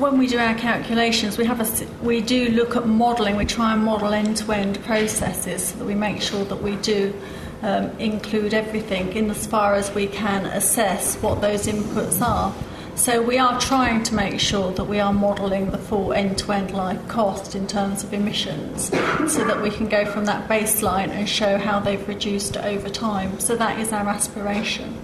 When 0.00 0.16
we 0.16 0.26
do 0.28 0.38
our 0.38 0.54
calculations, 0.54 1.36
we 1.36 1.44
have 1.44 1.60
a 1.60 1.86
we 2.02 2.22
do 2.22 2.48
look 2.48 2.74
at 2.74 2.86
modelling. 2.86 3.36
We 3.36 3.44
try 3.44 3.74
and 3.74 3.84
model 3.84 4.14
end-to-end 4.14 4.82
processes 4.82 5.68
so 5.68 5.78
that 5.78 5.84
we 5.84 5.94
make 5.94 6.22
sure 6.22 6.42
that 6.46 6.62
we 6.62 6.76
do 6.76 7.12
um, 7.60 7.90
include 7.98 8.54
everything 8.54 9.12
in 9.12 9.30
as 9.30 9.46
far 9.46 9.74
as 9.74 9.94
we 9.94 10.06
can 10.06 10.46
assess 10.46 11.16
what 11.16 11.42
those 11.42 11.66
inputs 11.66 12.22
are. 12.22 12.54
So 12.94 13.20
we 13.20 13.36
are 13.36 13.60
trying 13.60 14.02
to 14.04 14.14
make 14.14 14.40
sure 14.40 14.72
that 14.72 14.84
we 14.84 15.00
are 15.00 15.12
modelling 15.12 15.70
the 15.70 15.76
full 15.76 16.14
end-to-end 16.14 16.70
life 16.70 17.06
cost 17.06 17.54
in 17.54 17.66
terms 17.66 18.02
of 18.02 18.14
emissions, 18.14 18.84
so 19.30 19.44
that 19.44 19.60
we 19.60 19.68
can 19.68 19.86
go 19.86 20.06
from 20.06 20.24
that 20.24 20.48
baseline 20.48 21.10
and 21.10 21.28
show 21.28 21.58
how 21.58 21.78
they've 21.78 22.08
reduced 22.08 22.56
over 22.56 22.88
time. 22.88 23.38
So 23.38 23.54
that 23.54 23.78
is 23.78 23.92
our 23.92 24.08
aspiration. 24.08 24.96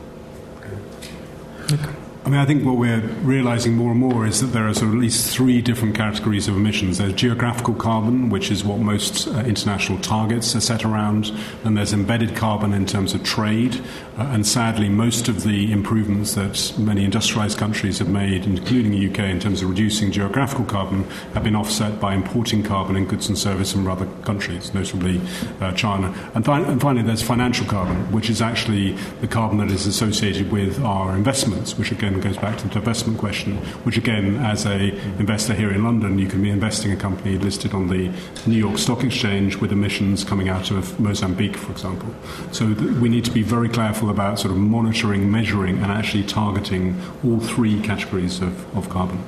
Okay. 1.70 1.95
I 2.26 2.28
mean, 2.28 2.40
I 2.40 2.44
think 2.44 2.64
what 2.64 2.76
we're 2.76 3.02
realizing 3.22 3.76
more 3.76 3.92
and 3.92 4.00
more 4.00 4.26
is 4.26 4.40
that 4.40 4.48
there 4.48 4.66
are 4.66 4.74
sort 4.74 4.88
of 4.88 4.94
at 4.94 5.00
least 5.00 5.32
three 5.32 5.62
different 5.62 5.94
categories 5.94 6.48
of 6.48 6.56
emissions. 6.56 6.98
There's 6.98 7.12
geographical 7.12 7.74
carbon, 7.74 8.30
which 8.30 8.50
is 8.50 8.64
what 8.64 8.80
most 8.80 9.28
uh, 9.28 9.44
international 9.44 10.00
targets 10.00 10.56
are 10.56 10.60
set 10.60 10.84
around. 10.84 11.30
and 11.62 11.76
there's 11.76 11.92
embedded 11.92 12.34
carbon 12.34 12.72
in 12.74 12.84
terms 12.84 13.14
of 13.14 13.22
trade. 13.22 13.80
Uh, 14.18 14.22
and 14.32 14.44
sadly, 14.44 14.88
most 14.88 15.28
of 15.28 15.44
the 15.44 15.70
improvements 15.70 16.34
that 16.34 16.74
many 16.76 17.04
industrialized 17.04 17.58
countries 17.58 18.00
have 18.00 18.08
made, 18.08 18.44
including 18.44 18.90
the 18.90 19.08
UK, 19.08 19.30
in 19.30 19.38
terms 19.38 19.62
of 19.62 19.68
reducing 19.68 20.10
geographical 20.10 20.64
carbon, 20.64 21.04
have 21.32 21.44
been 21.44 21.54
offset 21.54 22.00
by 22.00 22.12
importing 22.12 22.60
carbon 22.60 22.96
in 22.96 23.06
goods 23.06 23.28
and 23.28 23.38
services 23.38 23.72
from 23.72 23.86
other 23.86 24.06
countries, 24.22 24.74
notably 24.74 25.20
uh, 25.60 25.70
China. 25.74 26.12
And, 26.34 26.44
fi- 26.44 26.62
and 26.62 26.80
finally, 26.80 27.04
there's 27.04 27.22
financial 27.22 27.66
carbon, 27.66 28.10
which 28.10 28.30
is 28.30 28.42
actually 28.42 28.96
the 29.20 29.28
carbon 29.28 29.58
that 29.58 29.70
is 29.70 29.86
associated 29.86 30.50
with 30.50 30.82
our 30.82 31.14
investments, 31.14 31.78
which 31.78 31.92
again 31.92 32.15
goes 32.20 32.36
back 32.36 32.58
to 32.58 32.68
the 32.68 32.80
divestment 32.80 33.18
question, 33.18 33.56
which 33.84 33.96
again, 33.96 34.36
as 34.36 34.66
a 34.66 34.96
investor 35.18 35.54
here 35.54 35.70
in 35.70 35.84
London, 35.84 36.18
you 36.18 36.26
can 36.26 36.42
be 36.42 36.50
investing 36.50 36.92
a 36.92 36.96
company 36.96 37.38
listed 37.38 37.74
on 37.74 37.88
the 37.88 38.10
New 38.46 38.58
York 38.58 38.78
Stock 38.78 39.04
Exchange 39.04 39.56
with 39.56 39.72
emissions 39.72 40.24
coming 40.24 40.48
out 40.48 40.70
of 40.70 40.98
Mozambique, 40.98 41.56
for 41.56 41.72
example. 41.72 42.14
So 42.52 42.74
th- 42.74 42.90
we 42.92 43.08
need 43.08 43.24
to 43.24 43.30
be 43.30 43.42
very 43.42 43.68
careful 43.68 44.10
about 44.10 44.38
sort 44.38 44.52
of 44.52 44.58
monitoring, 44.58 45.30
measuring, 45.30 45.78
and 45.78 45.92
actually 45.92 46.24
targeting 46.24 47.00
all 47.24 47.40
three 47.40 47.80
categories 47.80 48.40
of, 48.40 48.76
of 48.76 48.88
carbon. 48.88 49.22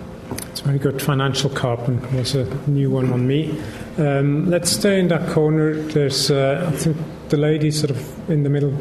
It's 0.50 0.60
very 0.60 0.78
good. 0.78 1.00
Financial 1.00 1.48
carbon 1.50 2.00
was 2.16 2.34
a 2.34 2.44
new 2.68 2.90
one 2.90 3.12
on 3.12 3.26
me. 3.26 3.58
Um, 3.96 4.50
let's 4.50 4.70
stay 4.70 5.00
in 5.00 5.08
that 5.08 5.30
corner. 5.30 5.74
There's, 5.74 6.30
uh, 6.30 6.70
I 6.72 6.76
think, 6.76 6.96
the 7.28 7.36
lady 7.36 7.70
sort 7.70 7.90
of 7.90 8.30
in 8.30 8.42
the 8.42 8.50
middle. 8.50 8.74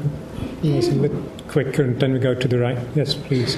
Yes, 0.61 0.89
a 0.89 0.95
bit 0.95 1.11
quicker, 1.47 1.83
and 1.83 1.99
then 1.99 2.13
we 2.13 2.19
go 2.19 2.33
to 2.33 2.47
the 2.47 2.57
right. 2.57 2.77
Yes, 2.95 3.13
please. 3.13 3.57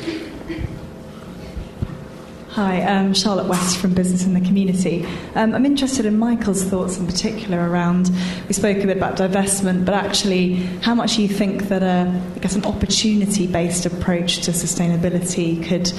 Hi, 2.60 2.82
I'm 2.82 3.14
Charlotte 3.14 3.48
West 3.48 3.78
from 3.78 3.94
Business 3.94 4.26
in 4.26 4.34
the 4.34 4.42
Community. 4.42 5.06
Um, 5.36 5.56
I'm 5.56 5.66
interested 5.66 6.06
in 6.06 6.20
Michael's 6.20 6.62
thoughts 6.62 6.98
in 6.98 7.06
particular 7.06 7.70
around, 7.70 8.12
we 8.50 8.54
spoke 8.54 8.76
a 8.80 8.86
bit 8.86 8.98
about 8.98 9.16
divestment, 9.16 9.86
but 9.86 9.94
actually 9.94 10.56
how 10.82 10.94
much 10.94 11.16
do 11.16 11.22
you 11.22 11.30
think 11.30 11.70
that 11.70 11.84
a, 11.84 12.22
I 12.36 12.40
guess 12.40 12.58
an 12.58 12.66
opportunity-based 12.66 13.86
approach 13.86 14.42
to 14.42 14.52
sustainability 14.52 15.66
could 15.66 15.90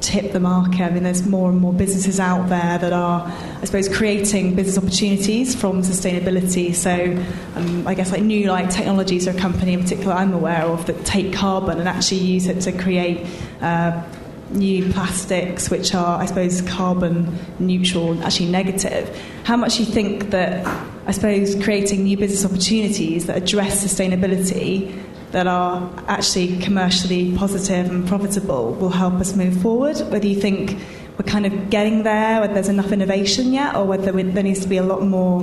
tip 0.00 0.32
the 0.32 0.40
market. 0.40 0.80
I 0.80 0.88
mean, 0.88 1.02
there's 1.02 1.26
more 1.26 1.50
and 1.50 1.60
more 1.60 1.74
businesses 1.74 2.18
out 2.18 2.48
there 2.48 2.78
that 2.78 2.94
are, 2.94 3.30
I 3.60 3.64
suppose, 3.66 3.86
creating 3.94 4.54
business 4.54 4.78
opportunities 4.78 5.54
from 5.54 5.82
sustainability. 5.82 6.74
So, 6.74 7.22
um, 7.56 7.86
I 7.86 7.92
guess 7.92 8.10
like 8.10 8.22
Newlight 8.22 8.72
Technologies 8.72 9.28
are 9.28 9.32
a 9.32 9.38
company 9.38 9.74
in 9.74 9.82
particular 9.82 10.14
I'm 10.14 10.32
aware 10.32 10.62
of 10.62 10.86
that 10.86 11.04
take 11.04 11.34
carbon 11.34 11.78
and 11.78 11.86
actually 11.86 12.20
use 12.20 12.46
it 12.46 12.62
to 12.62 12.72
create. 12.72 13.26
Uh, 13.60 14.02
new 14.50 14.90
plastics 14.92 15.70
which 15.70 15.94
are, 15.94 16.20
I 16.20 16.26
suppose, 16.26 16.62
carbon 16.62 17.36
neutral, 17.58 18.22
actually 18.22 18.50
negative. 18.50 19.08
How 19.44 19.56
much 19.56 19.76
do 19.76 19.84
you 19.84 19.90
think 19.90 20.30
that, 20.30 20.66
I 21.06 21.10
suppose, 21.10 21.60
creating 21.62 22.04
new 22.04 22.16
business 22.16 22.44
opportunities 22.44 23.26
that 23.26 23.36
address 23.36 23.84
sustainability 23.84 25.02
that 25.32 25.46
are 25.46 25.90
actually 26.06 26.56
commercially 26.58 27.36
positive 27.36 27.90
and 27.90 28.06
profitable 28.06 28.74
will 28.74 28.90
help 28.90 29.14
us 29.14 29.34
move 29.34 29.60
forward? 29.60 29.96
Whether 30.10 30.26
you 30.26 30.40
think 30.40 30.78
we're 31.18 31.24
kind 31.24 31.46
of 31.46 31.70
getting 31.70 32.02
there, 32.02 32.40
whether 32.40 32.54
there's 32.54 32.68
enough 32.68 32.92
innovation 32.92 33.52
yet, 33.52 33.74
or 33.74 33.84
whether 33.84 34.12
there 34.12 34.42
needs 34.42 34.60
to 34.60 34.68
be 34.68 34.76
a 34.76 34.82
lot 34.82 35.02
more 35.02 35.40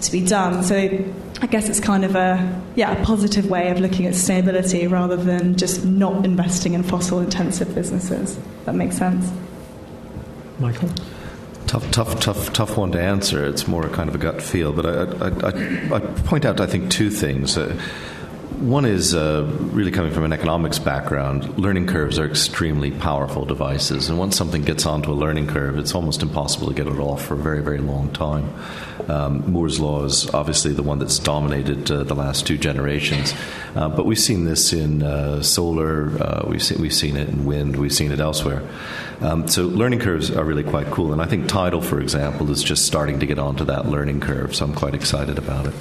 to 0.00 0.12
be 0.12 0.24
done. 0.24 0.62
So 0.62 1.04
I 1.42 1.46
guess 1.46 1.68
it's 1.68 1.80
kind 1.80 2.04
of 2.04 2.16
a 2.16 2.62
yeah 2.76 2.92
a 2.92 3.04
positive 3.04 3.50
way 3.50 3.70
of 3.70 3.78
looking 3.78 4.06
at 4.06 4.14
sustainability 4.14 4.90
rather 4.90 5.16
than 5.16 5.56
just 5.56 5.84
not 5.84 6.24
investing 6.24 6.74
in 6.74 6.82
fossil 6.82 7.20
intensive 7.20 7.74
businesses. 7.74 8.38
That 8.64 8.74
makes 8.74 8.96
sense. 8.96 9.30
Michael. 10.58 10.90
Tough, 11.66 11.90
tough, 11.90 12.20
tough, 12.20 12.52
tough 12.52 12.78
one 12.78 12.92
to 12.92 13.00
answer. 13.00 13.44
It's 13.44 13.66
more 13.66 13.84
a 13.84 13.90
kind 13.90 14.08
of 14.08 14.14
a 14.14 14.18
gut 14.18 14.40
feel, 14.40 14.72
but 14.72 14.86
I, 14.86 15.26
I, 15.26 15.50
I, 15.50 15.96
I 15.96 16.00
point 16.22 16.44
out, 16.44 16.60
I 16.60 16.66
think, 16.66 16.92
two 16.92 17.10
things. 17.10 17.58
Uh, 17.58 17.78
one 18.60 18.86
is 18.86 19.14
uh, 19.14 19.44
really 19.72 19.90
coming 19.90 20.12
from 20.12 20.24
an 20.24 20.32
economics 20.32 20.78
background. 20.78 21.58
Learning 21.58 21.86
curves 21.86 22.18
are 22.18 22.24
extremely 22.24 22.90
powerful 22.90 23.44
devices, 23.44 24.08
and 24.08 24.18
once 24.18 24.36
something 24.36 24.62
gets 24.62 24.86
onto 24.86 25.10
a 25.10 25.14
learning 25.14 25.48
curve, 25.48 25.76
it's 25.76 25.94
almost 25.94 26.22
impossible 26.22 26.68
to 26.68 26.74
get 26.74 26.86
it 26.86 26.98
off 26.98 27.22
for 27.26 27.34
a 27.34 27.36
very, 27.36 27.62
very 27.62 27.78
long 27.78 28.10
time. 28.12 28.48
Um, 29.08 29.50
Moore's 29.50 29.78
law 29.78 30.04
is 30.04 30.28
obviously 30.34 30.72
the 30.72 30.82
one 30.82 30.98
that's 30.98 31.18
dominated 31.18 31.90
uh, 31.90 32.02
the 32.04 32.14
last 32.14 32.46
two 32.46 32.58
generations, 32.58 33.34
uh, 33.74 33.88
but 33.88 34.06
we've 34.06 34.18
seen 34.18 34.44
this 34.44 34.72
in 34.72 35.02
uh, 35.02 35.42
solar, 35.42 36.10
uh, 36.20 36.44
we've 36.46 36.62
seen, 36.62 36.80
we've 36.80 36.94
seen 36.94 37.16
it 37.16 37.28
in 37.28 37.44
wind, 37.44 37.76
we've 37.76 37.92
seen 37.92 38.12
it 38.12 38.20
elsewhere. 38.20 38.62
Um, 39.20 39.48
so 39.48 39.64
learning 39.64 40.00
curves 40.00 40.30
are 40.30 40.44
really 40.44 40.64
quite 40.64 40.90
cool, 40.90 41.12
and 41.12 41.22
I 41.22 41.26
think 41.26 41.48
Tidal, 41.48 41.80
for 41.80 42.00
example, 42.00 42.50
is 42.50 42.62
just 42.62 42.84
starting 42.84 43.20
to 43.20 43.26
get 43.26 43.38
onto 43.38 43.64
that 43.64 43.86
learning 43.86 44.20
curve. 44.20 44.54
So 44.54 44.64
I'm 44.64 44.74
quite 44.74 44.94
excited 44.94 45.38
about 45.38 45.66
it. 45.66 45.74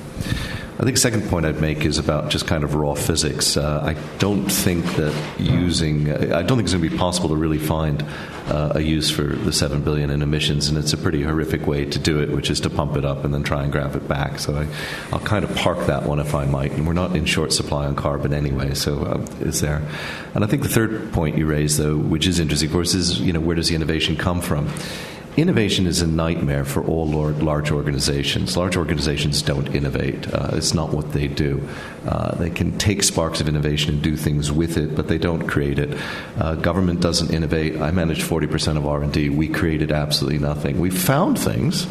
I 0.78 0.84
think 0.84 0.96
the 0.96 1.02
second 1.02 1.30
point 1.30 1.46
I'd 1.46 1.62
make 1.62 1.86
is 1.86 2.00
about 2.00 2.30
just 2.30 2.48
kind 2.48 2.66
of 2.66 2.76
raw 2.76 2.96
physics. 2.96 3.56
Uh, 3.56 3.82
I 3.82 3.94
don't 4.18 4.52
think 4.52 4.84
that 4.96 5.16
using, 5.40 6.12
I 6.12 6.42
don't 6.42 6.58
think 6.58 6.64
it's 6.64 6.74
going 6.74 6.84
to 6.84 6.90
be 6.90 6.98
possible 6.98 7.30
to 7.30 7.38
really 7.38 7.60
find 7.60 8.04
uh, 8.48 8.74
a 8.76 8.82
use 8.82 9.10
for 9.10 9.24
the 9.24 9.54
7 9.54 9.84
billion 9.84 10.10
in 10.10 10.22
emissions, 10.22 10.68
and 10.68 10.78
it's 10.78 10.92
a 10.92 10.98
pretty 10.98 11.22
horrific 11.24 11.66
way 11.66 11.86
to 11.86 11.98
do 11.98 12.20
it, 12.20 12.30
which 12.30 12.50
is 12.50 12.60
to 12.60 12.70
pump 12.70 12.98
it 12.98 13.06
up 13.06 13.24
and 13.24 13.34
then 13.34 13.42
try 13.42 13.64
and 13.64 13.72
grab 13.72 13.96
it 13.96 14.06
back. 14.10 14.38
So 14.38 14.54
I, 14.54 14.68
will 15.14 15.24
kind 15.24 15.46
of 15.46 15.56
park 15.56 15.88
that 15.88 16.04
one 16.04 16.20
if 16.20 16.36
I 16.36 16.44
might. 16.44 16.74
And 16.74 16.86
we're 16.86 16.92
not 16.92 17.16
in 17.16 17.24
short 17.24 17.54
supply 17.54 17.86
on 17.86 17.96
carbon 17.96 18.34
anyway, 18.34 18.74
so 18.74 19.02
uh, 19.02 19.26
it's 19.40 19.62
there. 19.62 19.82
And 20.34 20.44
I 20.44 20.48
think 20.48 20.62
the 20.62 20.68
third 20.68 21.14
point 21.14 21.38
you 21.38 21.46
raised, 21.46 21.78
though, 21.78 21.96
which 21.96 22.28
is 22.28 22.38
interesting, 22.38 22.68
of 22.68 22.74
course, 22.74 22.94
is 22.94 23.22
you 23.22 23.32
know 23.32 23.40
where 23.40 23.56
does 23.56 23.70
the 23.70 23.76
innovation 23.76 24.18
come 24.18 24.42
from? 24.42 24.70
Innovation 25.38 25.86
is 25.86 26.02
a 26.02 26.08
nightmare 26.08 26.64
for 26.64 26.82
all 26.86 27.08
large 27.08 27.70
organizations. 27.70 28.56
Large 28.56 28.78
organizations 28.78 29.42
don't 29.42 29.76
innovate. 29.76 30.34
Uh, 30.34 30.52
it's 30.54 30.74
not 30.74 30.94
what 30.94 31.12
they 31.12 31.28
do. 31.28 31.68
Uh, 32.08 32.36
they 32.36 32.50
can 32.50 32.78
take 32.78 33.04
sparks 33.04 33.42
of 33.42 33.50
innovation 33.50 33.96
and 33.96 34.02
do 34.02 34.16
things 34.16 34.50
with 34.50 34.78
it, 34.78 34.96
but 34.96 35.10
they 35.10 35.18
don't 35.18 35.46
create 35.46 35.78
it. 35.78 36.00
Uh, 36.38 36.56
government 36.56 37.02
doesn't 37.02 37.34
innovate. 37.34 37.82
I 37.82 37.92
manage 37.92 38.24
40% 38.24 38.78
of 38.78 38.88
R&D. 38.88 39.30
We 39.30 39.50
created 39.50 39.92
absolutely 39.92 40.40
nothing. 40.40 40.80
We 40.80 40.90
found 40.90 41.38
things. 41.38 41.86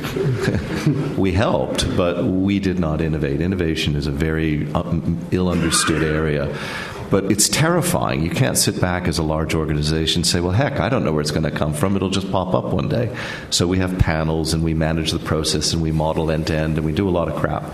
we 1.16 1.30
helped, 1.30 1.96
but 1.96 2.24
we 2.24 2.58
did 2.58 2.80
not 2.80 3.00
innovate. 3.00 3.40
Innovation 3.40 3.94
is 3.94 4.08
a 4.08 4.10
very 4.10 4.72
um, 4.72 5.18
ill 5.30 5.48
understood 5.48 6.02
area. 6.02 6.52
But 7.10 7.30
it's 7.30 7.48
terrifying. 7.48 8.22
You 8.22 8.30
can't 8.30 8.56
sit 8.56 8.80
back 8.80 9.08
as 9.08 9.18
a 9.18 9.22
large 9.22 9.54
organization 9.54 10.20
and 10.20 10.26
say, 10.26 10.40
well, 10.40 10.52
heck, 10.52 10.78
I 10.78 10.88
don't 10.88 11.04
know 11.04 11.12
where 11.12 11.20
it's 11.20 11.32
going 11.32 11.42
to 11.42 11.50
come 11.50 11.74
from. 11.74 11.96
It'll 11.96 12.10
just 12.10 12.30
pop 12.30 12.54
up 12.54 12.66
one 12.66 12.88
day. 12.88 13.14
So 13.50 13.66
we 13.66 13.78
have 13.78 13.98
panels 13.98 14.54
and 14.54 14.62
we 14.62 14.74
manage 14.74 15.10
the 15.10 15.18
process 15.18 15.72
and 15.72 15.82
we 15.82 15.90
model 15.90 16.30
end 16.30 16.46
to 16.48 16.54
end 16.54 16.76
and 16.76 16.86
we 16.86 16.92
do 16.92 17.08
a 17.08 17.10
lot 17.10 17.28
of 17.28 17.34
crap. 17.34 17.64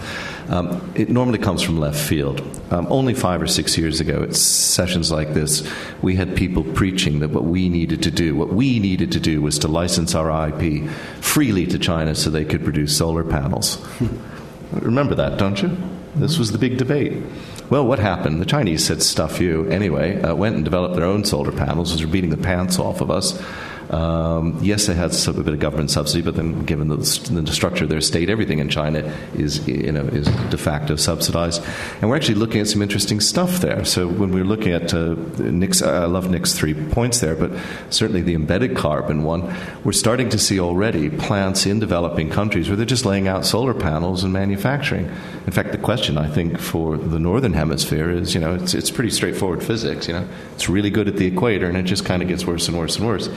Um, 0.49 0.93
it 0.95 1.09
normally 1.11 1.39
comes 1.39 1.61
from 1.61 1.79
left 1.79 1.99
field. 1.99 2.41
Um, 2.71 2.87
only 2.91 3.15
five 3.15 3.43
or 3.43 3.47
six 3.47 3.77
years 3.77 4.01
ago, 4.01 4.23
at 4.23 4.35
sessions 4.37 5.11
like 5.11 5.35
this, 5.35 5.69
we 6.03 6.15
had 6.15 6.37
people 6.37 6.63
preaching 6.63 7.19
that 7.21 7.31
what 7.31 7.45
we 7.45 7.69
needed 7.69 8.03
to 8.05 8.11
do, 8.11 8.37
what 8.37 8.49
we 8.49 8.79
needed 8.79 9.13
to 9.13 9.21
do 9.21 9.43
was 9.43 9.59
to 9.61 9.69
license 9.69 10.15
our 10.15 10.49
IP 10.49 10.89
freely 11.21 11.67
to 11.67 11.79
China 11.79 12.15
so 12.15 12.31
they 12.31 12.45
could 12.45 12.63
produce 12.63 12.97
solar 12.97 13.25
panels. 13.25 13.85
Remember 14.73 15.15
that, 15.17 15.39
don't 15.39 15.61
you? 15.63 15.77
This 16.15 16.39
was 16.39 16.53
the 16.53 16.59
big 16.59 16.79
debate. 16.79 17.23
Well, 17.69 17.85
what 17.85 17.99
happened? 17.99 18.41
The 18.41 18.47
Chinese 18.47 18.85
said, 18.85 19.03
stuff 19.03 19.41
you. 19.41 19.69
Anyway, 19.69 20.23
uh, 20.23 20.37
went 20.37 20.55
and 20.55 20.65
developed 20.65 20.95
their 20.95 21.05
own 21.05 21.25
solar 21.25 21.51
panels, 21.51 21.93
which 21.93 22.05
are 22.05 22.07
beating 22.07 22.31
the 22.31 22.37
pants 22.37 22.79
off 22.79 23.01
of 23.01 23.11
us. 23.11 23.43
Um, 23.91 24.59
yes, 24.63 24.87
they 24.87 24.95
had 24.95 25.15
a 25.29 25.33
bit 25.33 25.55
of 25.55 25.61
government 25.61 25.91
subsidy, 25.91 26.23
but 26.23 26.35
then, 26.35 26.65
given 26.65 26.89
the, 26.89 26.97
the, 26.97 27.53
structure 27.53 27.85
of 27.85 27.91
their 27.91 28.01
state, 28.01 28.29
everything 28.29 28.59
in 28.59 28.69
China 28.69 29.01
is, 29.35 29.67
you 29.69 29.93
know, 29.93 30.03
is 30.03 30.27
de 30.27 30.59
facto 30.59 30.97
subsidized. 30.97 31.63
And 32.01 32.11
we're 32.11 32.17
actually 32.17 32.35
looking 32.35 32.61
at 32.61 32.67
some 32.67 32.83
interesting 32.83 33.21
stuff 33.21 33.61
there. 33.61 33.85
So 33.85 34.09
when 34.09 34.33
we're 34.33 34.45
looking 34.45 34.73
at 34.73 34.93
uh, 34.93 35.15
Nick's, 35.39 35.83
I 35.83 36.07
love 36.07 36.31
Nick's 36.31 36.53
three 36.53 36.75
points 36.75 37.21
there, 37.21 37.37
but 37.37 37.53
certainly 37.91 38.23
the 38.23 38.35
embedded 38.35 38.77
carbon 38.77 39.23
one, 39.23 39.55
we're 39.85 39.93
starting 39.93 40.31
to 40.31 40.39
see 40.39 40.59
already 40.59 41.09
plants 41.09 41.65
in 41.65 41.79
developing 41.79 42.29
countries 42.29 42.69
where 42.69 42.77
they're 42.77 42.87
just 42.87 43.07
laying 43.07 43.29
out 43.29 43.47
solar 43.47 43.75
panels 43.75 44.25
and 44.25 44.33
manufacturing. 44.33 45.07
In 45.47 45.53
fact, 45.53 45.71
the 45.71 45.79
question 45.79 46.19
I 46.19 46.29
think 46.29 46.59
for 46.59 46.97
the 46.97 47.21
northern 47.21 47.53
hemisphere 47.53 48.11
is, 48.11 48.35
you 48.35 48.41
know, 48.41 48.55
it's, 48.55 48.75
it's 48.75 48.91
pretty 48.91 49.11
straightforward 49.11 49.63
physics. 49.63 50.09
You 50.09 50.15
know, 50.15 50.29
it's 50.55 50.69
really 50.69 50.91
good 50.91 51.07
at 51.07 51.17
the 51.17 51.27
equator, 51.27 51.69
and 51.69 51.77
it 51.77 51.85
just 51.85 52.05
kind 52.05 52.21
of 52.21 52.29
gets 52.29 52.45
worse 52.45 52.67
and 52.67 52.77
worse 52.77 52.97
and 52.97 53.07
worse 53.07 53.29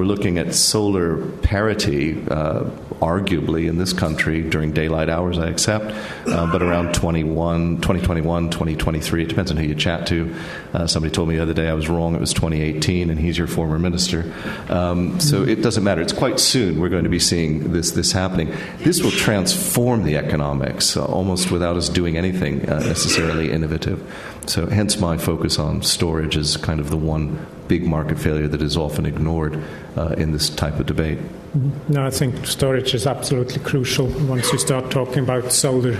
we're 0.00 0.06
looking 0.06 0.38
at 0.38 0.54
solar 0.54 1.26
parity, 1.40 2.26
uh, 2.28 2.64
arguably 3.02 3.68
in 3.68 3.76
this 3.76 3.92
country 3.92 4.40
during 4.40 4.72
daylight 4.72 5.10
hours, 5.10 5.38
I 5.38 5.48
accept, 5.48 5.94
uh, 6.26 6.50
but 6.50 6.62
around 6.62 6.94
21, 6.94 7.82
2021, 7.82 8.48
2023, 8.48 9.22
it 9.22 9.26
depends 9.26 9.50
on 9.50 9.58
who 9.58 9.64
you 9.64 9.74
chat 9.74 10.06
to. 10.06 10.34
Uh, 10.72 10.86
somebody 10.86 11.12
told 11.12 11.28
me 11.28 11.36
the 11.36 11.42
other 11.42 11.52
day 11.52 11.68
I 11.68 11.74
was 11.74 11.90
wrong, 11.90 12.14
it 12.14 12.20
was 12.20 12.32
2018, 12.32 13.10
and 13.10 13.20
he's 13.20 13.36
your 13.36 13.46
former 13.46 13.78
minister. 13.78 14.32
Um, 14.70 15.20
so 15.20 15.42
it 15.42 15.56
doesn't 15.56 15.84
matter. 15.84 16.00
It's 16.00 16.14
quite 16.14 16.40
soon 16.40 16.80
we're 16.80 16.88
going 16.88 17.04
to 17.04 17.10
be 17.10 17.20
seeing 17.20 17.74
this, 17.74 17.90
this 17.90 18.10
happening. 18.10 18.54
This 18.78 19.02
will 19.02 19.10
transform 19.10 20.04
the 20.04 20.16
economics 20.16 20.96
uh, 20.96 21.04
almost 21.04 21.50
without 21.50 21.76
us 21.76 21.90
doing 21.90 22.16
anything 22.16 22.66
uh, 22.70 22.78
necessarily 22.78 23.52
innovative. 23.52 24.00
So, 24.46 24.66
hence 24.66 24.98
my 24.98 25.16
focus 25.16 25.58
on 25.58 25.82
storage 25.82 26.36
as 26.36 26.56
kind 26.56 26.80
of 26.80 26.90
the 26.90 26.96
one 26.96 27.46
big 27.68 27.86
market 27.86 28.18
failure 28.18 28.48
that 28.48 28.62
is 28.62 28.76
often 28.76 29.06
ignored 29.06 29.62
uh, 29.96 30.14
in 30.18 30.32
this 30.32 30.50
type 30.50 30.80
of 30.80 30.86
debate. 30.86 31.18
Mm-hmm. 31.18 31.92
No, 31.92 32.06
I 32.06 32.10
think 32.10 32.46
storage 32.46 32.94
is 32.94 33.06
absolutely 33.06 33.62
crucial 33.62 34.06
once 34.26 34.52
you 34.52 34.58
start 34.58 34.90
talking 34.90 35.20
about 35.20 35.52
solar 35.52 35.96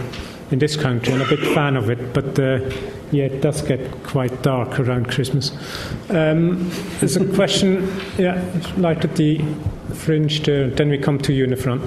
in 0.51 0.59
this 0.59 0.76
country. 0.76 1.14
I'm 1.14 1.20
a 1.20 1.28
big 1.28 1.41
fan 1.55 1.76
of 1.76 1.91
it, 1.91 2.12
but 2.12 2.38
uh, 2.38 2.59
yeah, 3.12 3.24
it 3.24 3.41
does 3.41 3.62
get 3.62 4.03
quite 4.03 4.43
dark 4.43 4.80
around 4.80 5.09
Christmas. 5.09 5.53
Um, 6.09 6.70
there's 6.99 7.16
a 7.16 7.32
question, 7.34 7.88
yeah, 8.18 8.43
right 8.76 9.03
at 9.05 9.16
the 9.16 9.45
fringe 9.95 10.43
there, 10.43 10.70
then 10.70 10.88
we 10.88 10.99
come 10.99 11.18
to 11.18 11.32
you 11.32 11.45
in 11.45 11.51
the 11.51 11.57
front. 11.57 11.82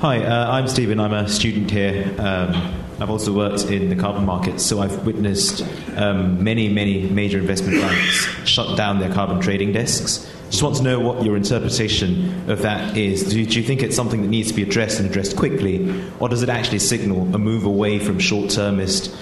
Hi, 0.00 0.22
uh, 0.22 0.50
I'm 0.50 0.68
Stephen. 0.68 1.00
I'm 1.00 1.14
a 1.14 1.28
student 1.28 1.70
here. 1.70 2.14
Um, 2.18 2.83
I've 3.00 3.10
also 3.10 3.32
worked 3.32 3.64
in 3.64 3.88
the 3.88 3.96
carbon 3.96 4.24
markets, 4.24 4.64
so 4.64 4.80
I've 4.80 5.04
witnessed 5.04 5.62
um, 5.96 6.42
many, 6.42 6.68
many 6.68 7.08
major 7.08 7.38
investment 7.38 7.80
banks 7.80 8.26
shut 8.48 8.76
down 8.76 9.00
their 9.00 9.12
carbon 9.12 9.40
trading 9.40 9.72
desks. 9.72 10.30
Just 10.50 10.62
want 10.62 10.76
to 10.76 10.84
know 10.84 11.00
what 11.00 11.24
your 11.24 11.36
interpretation 11.36 12.48
of 12.48 12.62
that 12.62 12.96
is. 12.96 13.24
Do 13.24 13.44
do 13.44 13.58
you 13.58 13.66
think 13.66 13.82
it's 13.82 13.96
something 13.96 14.22
that 14.22 14.28
needs 14.28 14.48
to 14.48 14.54
be 14.54 14.62
addressed 14.62 15.00
and 15.00 15.10
addressed 15.10 15.36
quickly, 15.36 16.04
or 16.20 16.28
does 16.28 16.42
it 16.42 16.48
actually 16.48 16.78
signal 16.78 17.22
a 17.34 17.38
move 17.38 17.64
away 17.64 17.98
from 17.98 18.20
short-termist, 18.20 19.14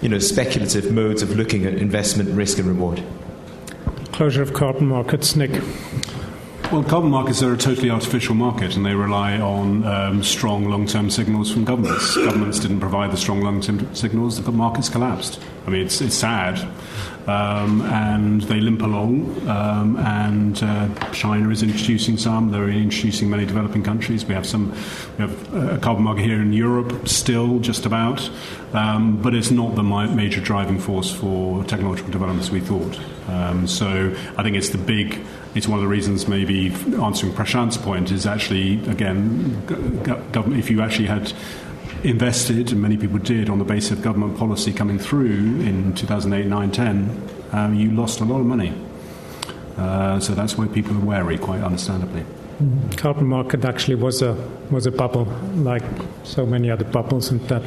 you 0.00 0.08
know, 0.08 0.20
speculative 0.20 0.92
modes 0.92 1.22
of 1.22 1.36
looking 1.36 1.66
at 1.66 1.74
investment 1.74 2.30
risk 2.30 2.58
and 2.58 2.68
reward? 2.68 3.02
Closure 4.12 4.42
of 4.42 4.52
carbon 4.52 4.86
markets, 4.86 5.34
Nick. 5.34 5.60
Well, 6.72 6.82
carbon 6.82 7.10
markets 7.10 7.44
are 7.44 7.52
a 7.52 7.56
totally 7.56 7.90
artificial 7.90 8.34
market 8.34 8.74
and 8.74 8.84
they 8.84 8.94
rely 8.94 9.38
on 9.38 9.84
um, 9.84 10.24
strong 10.24 10.68
long 10.68 10.84
term 10.84 11.10
signals 11.10 11.52
from 11.52 11.64
governments. 11.64 12.16
governments 12.16 12.58
didn't 12.58 12.80
provide 12.80 13.12
the 13.12 13.16
strong 13.16 13.40
long 13.40 13.60
term 13.60 13.94
signals, 13.94 14.42
the 14.42 14.50
markets 14.50 14.88
collapsed. 14.88 15.40
I 15.66 15.70
mean, 15.70 15.86
it's, 15.86 16.00
it's 16.00 16.16
sad. 16.16 16.58
Um, 17.28 17.82
and 17.82 18.42
they 18.42 18.60
limp 18.60 18.82
along. 18.82 19.48
Um, 19.48 19.96
and 19.98 20.60
uh, 20.62 20.88
China 21.12 21.50
is 21.50 21.62
introducing 21.62 22.16
some. 22.16 22.50
They're 22.50 22.68
introducing 22.68 23.30
many 23.30 23.46
developing 23.46 23.82
countries. 23.82 24.24
We 24.24 24.34
have 24.34 24.46
some. 24.46 24.70
We 25.18 25.26
have 25.26 25.54
a 25.54 25.78
carbon 25.78 26.04
market 26.04 26.24
here 26.24 26.40
in 26.40 26.52
Europe, 26.52 27.08
still 27.08 27.58
just 27.58 27.84
about, 27.84 28.28
um, 28.74 29.20
but 29.22 29.34
it's 29.34 29.50
not 29.50 29.74
the 29.74 29.82
major 29.82 30.40
driving 30.40 30.78
force 30.78 31.10
for 31.10 31.64
technological 31.64 32.12
developments 32.12 32.50
we 32.50 32.60
thought. 32.60 32.98
Um, 33.28 33.66
so 33.66 34.14
I 34.36 34.44
think 34.44 34.54
it's 34.54 34.68
the 34.68 34.78
big 34.78 35.20
it's 35.56 35.66
one 35.66 35.78
of 35.78 35.82
the 35.82 35.88
reasons 35.88 36.28
maybe 36.28 36.66
answering 37.02 37.32
Prashant's 37.32 37.78
point 37.78 38.10
is 38.10 38.26
actually 38.26 38.74
again 38.90 39.64
government 40.32 40.58
if 40.58 40.70
you 40.70 40.82
actually 40.82 41.06
had 41.06 41.32
invested 42.04 42.72
and 42.72 42.82
many 42.82 42.96
people 42.96 43.18
did 43.18 43.48
on 43.48 43.58
the 43.58 43.64
basis 43.64 43.92
of 43.92 44.02
government 44.02 44.36
policy 44.36 44.72
coming 44.72 44.98
through 44.98 45.60
in 45.62 45.94
2008 45.94 46.46
9 46.46 46.70
10 46.70 47.28
um, 47.52 47.74
you 47.74 47.90
lost 47.90 48.20
a 48.20 48.24
lot 48.24 48.40
of 48.40 48.46
money. 48.46 48.72
Uh, 49.78 50.20
so 50.20 50.34
that's 50.34 50.56
why 50.56 50.66
people 50.66 50.96
are 50.96 51.00
wary 51.00 51.38
quite 51.38 51.62
understandably. 51.62 52.22
Mm-hmm. 52.22 52.90
carbon 52.92 53.26
market 53.26 53.66
actually 53.66 53.96
was 53.96 54.22
a 54.22 54.32
was 54.70 54.86
a 54.86 54.90
bubble 54.90 55.26
like 55.56 55.82
so 56.24 56.46
many 56.46 56.70
other 56.70 56.84
bubbles 56.84 57.30
and 57.30 57.38
that 57.48 57.62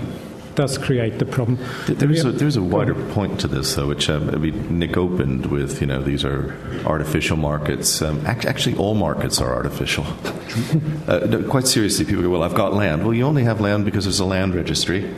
does 0.60 0.78
create 0.78 1.20
the 1.20 1.26
problem. 1.26 1.58
There's 1.88 2.26
a, 2.26 2.34
there's 2.34 2.58
a 2.58 2.62
wider 2.62 2.94
point 3.14 3.40
to 3.40 3.48
this, 3.48 3.76
though, 3.76 3.88
which 3.88 4.10
um, 4.10 4.30
I 4.30 4.36
mean, 4.36 4.78
Nick 4.78 4.98
opened 4.98 5.46
with. 5.46 5.80
You 5.80 5.88
know, 5.88 6.02
these 6.02 6.26
are 6.26 6.54
artificial 6.86 7.38
markets. 7.38 8.02
Um, 8.02 8.26
actually, 8.26 8.76
all 8.76 8.94
markets 8.94 9.40
are 9.40 9.54
artificial. 9.54 10.04
uh, 11.08 11.20
no, 11.20 11.44
quite 11.50 11.66
seriously, 11.66 12.04
people 12.04 12.24
go, 12.24 12.30
"Well, 12.30 12.44
I've 12.44 12.56
got 12.56 12.74
land." 12.74 13.06
Well, 13.06 13.14
you 13.14 13.24
only 13.24 13.46
have 13.46 13.62
land 13.62 13.86
because 13.86 14.04
there's 14.04 14.20
a 14.20 14.26
land 14.26 14.54
registry. 14.54 15.10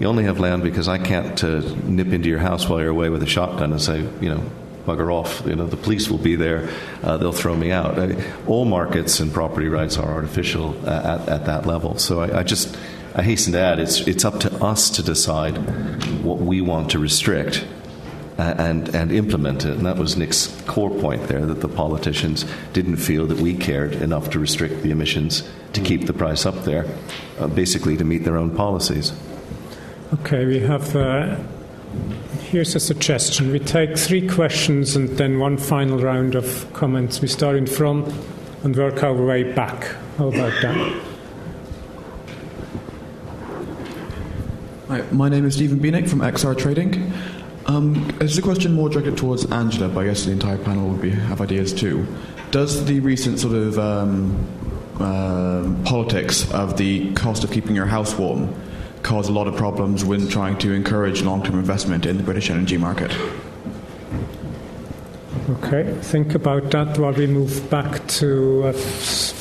You 0.00 0.06
only 0.06 0.24
have 0.24 0.40
land 0.40 0.62
because 0.62 0.88
I 0.88 0.96
can't 0.96 1.44
uh, 1.44 1.60
nip 1.84 2.08
into 2.08 2.30
your 2.30 2.38
house 2.38 2.66
while 2.66 2.80
you're 2.80 2.88
away 2.88 3.10
with 3.10 3.22
a 3.22 3.26
shotgun 3.26 3.72
and 3.72 3.82
say, 3.82 4.00
you 4.22 4.30
know, 4.30 4.42
bugger 4.86 5.12
off. 5.12 5.42
You 5.44 5.56
know, 5.56 5.66
the 5.66 5.76
police 5.76 6.08
will 6.08 6.24
be 6.32 6.36
there. 6.36 6.70
Uh, 7.02 7.18
they'll 7.18 7.32
throw 7.32 7.54
me 7.54 7.70
out. 7.70 7.98
I 7.98 8.16
all 8.46 8.64
markets 8.64 9.20
and 9.20 9.30
property 9.30 9.68
rights 9.68 9.98
are 9.98 10.10
artificial 10.10 10.74
at, 10.88 11.28
at 11.28 11.44
that 11.44 11.66
level. 11.66 11.98
So 11.98 12.20
I, 12.20 12.40
I 12.40 12.42
just 12.42 12.78
I 13.16 13.22
hasten 13.22 13.54
to 13.54 13.58
add, 13.58 13.78
it's, 13.78 14.06
it's 14.06 14.26
up 14.26 14.40
to 14.40 14.52
us 14.62 14.90
to 14.90 15.02
decide 15.02 15.56
what 16.22 16.36
we 16.36 16.60
want 16.60 16.90
to 16.90 16.98
restrict 16.98 17.64
and, 18.36 18.94
and 18.94 19.10
implement 19.10 19.64
it. 19.64 19.72
And 19.72 19.86
that 19.86 19.96
was 19.96 20.18
Nick's 20.18 20.48
core 20.66 20.90
point 20.90 21.28
there 21.28 21.46
that 21.46 21.62
the 21.62 21.68
politicians 21.68 22.44
didn't 22.74 22.98
feel 22.98 23.26
that 23.26 23.38
we 23.38 23.54
cared 23.54 23.94
enough 23.94 24.28
to 24.30 24.38
restrict 24.38 24.82
the 24.82 24.90
emissions 24.90 25.48
to 25.72 25.80
keep 25.80 26.06
the 26.06 26.12
price 26.12 26.44
up 26.44 26.64
there, 26.64 26.86
uh, 27.38 27.46
basically 27.46 27.96
to 27.96 28.04
meet 28.04 28.24
their 28.24 28.36
own 28.36 28.54
policies. 28.54 29.14
Okay, 30.20 30.44
we 30.44 30.60
have. 30.60 30.94
Uh, 30.94 31.38
here's 32.42 32.74
a 32.74 32.80
suggestion. 32.80 33.50
We 33.50 33.60
take 33.60 33.96
three 33.96 34.28
questions 34.28 34.94
and 34.94 35.08
then 35.16 35.38
one 35.38 35.56
final 35.56 35.98
round 35.98 36.34
of 36.34 36.70
comments. 36.74 37.22
We 37.22 37.28
start 37.28 37.56
in 37.56 37.66
front 37.66 38.14
and 38.62 38.76
work 38.76 39.02
our 39.02 39.14
way 39.14 39.54
back. 39.54 39.84
How 40.18 40.28
about 40.28 40.52
that? 40.60 41.05
Hi, 44.96 45.04
my 45.12 45.28
name 45.28 45.44
is 45.44 45.56
Stephen 45.56 45.78
Beanick 45.78 46.08
from 46.08 46.20
XR 46.20 46.56
Trading. 46.56 47.12
Um, 47.66 48.16
it's 48.18 48.38
a 48.38 48.40
question 48.40 48.72
more 48.72 48.88
directed 48.88 49.18
towards 49.18 49.44
Angela, 49.52 49.90
but 49.90 50.00
I 50.00 50.04
guess 50.06 50.24
the 50.24 50.32
entire 50.32 50.56
panel 50.56 50.88
would 50.88 51.02
be, 51.02 51.10
have 51.10 51.42
ideas 51.42 51.74
too. 51.74 52.06
Does 52.50 52.82
the 52.86 53.00
recent 53.00 53.38
sort 53.38 53.56
of 53.56 53.78
um, 53.78 54.48
uh, 54.98 55.70
politics 55.84 56.50
of 56.50 56.78
the 56.78 57.12
cost 57.12 57.44
of 57.44 57.50
keeping 57.50 57.76
your 57.76 57.84
house 57.84 58.16
warm 58.16 58.54
cause 59.02 59.28
a 59.28 59.32
lot 59.32 59.46
of 59.46 59.54
problems 59.54 60.02
when 60.02 60.28
trying 60.28 60.56
to 60.60 60.72
encourage 60.72 61.20
long 61.20 61.42
term 61.42 61.58
investment 61.58 62.06
in 62.06 62.16
the 62.16 62.22
British 62.22 62.48
energy 62.48 62.78
market? 62.78 63.14
Okay, 65.50 65.94
think 66.00 66.34
about 66.34 66.70
that 66.70 66.96
while 66.96 67.12
we 67.12 67.26
move 67.26 67.68
back 67.68 68.06
to 68.06 68.68
uh, 68.68 68.72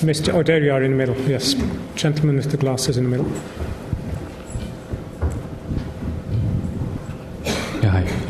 Mr. 0.03 0.33
Oh, 0.33 0.43
there 0.43 0.61
you 0.61 0.73
are 0.73 0.83
in 0.83 0.91
the 0.91 0.97
middle. 0.97 1.15
Yes, 1.21 1.55
gentleman 1.95 2.35
with 2.35 2.51
the 2.51 2.57
glasses 2.57 2.97
in 2.97 3.09
the 3.09 3.17
middle. 3.17 3.31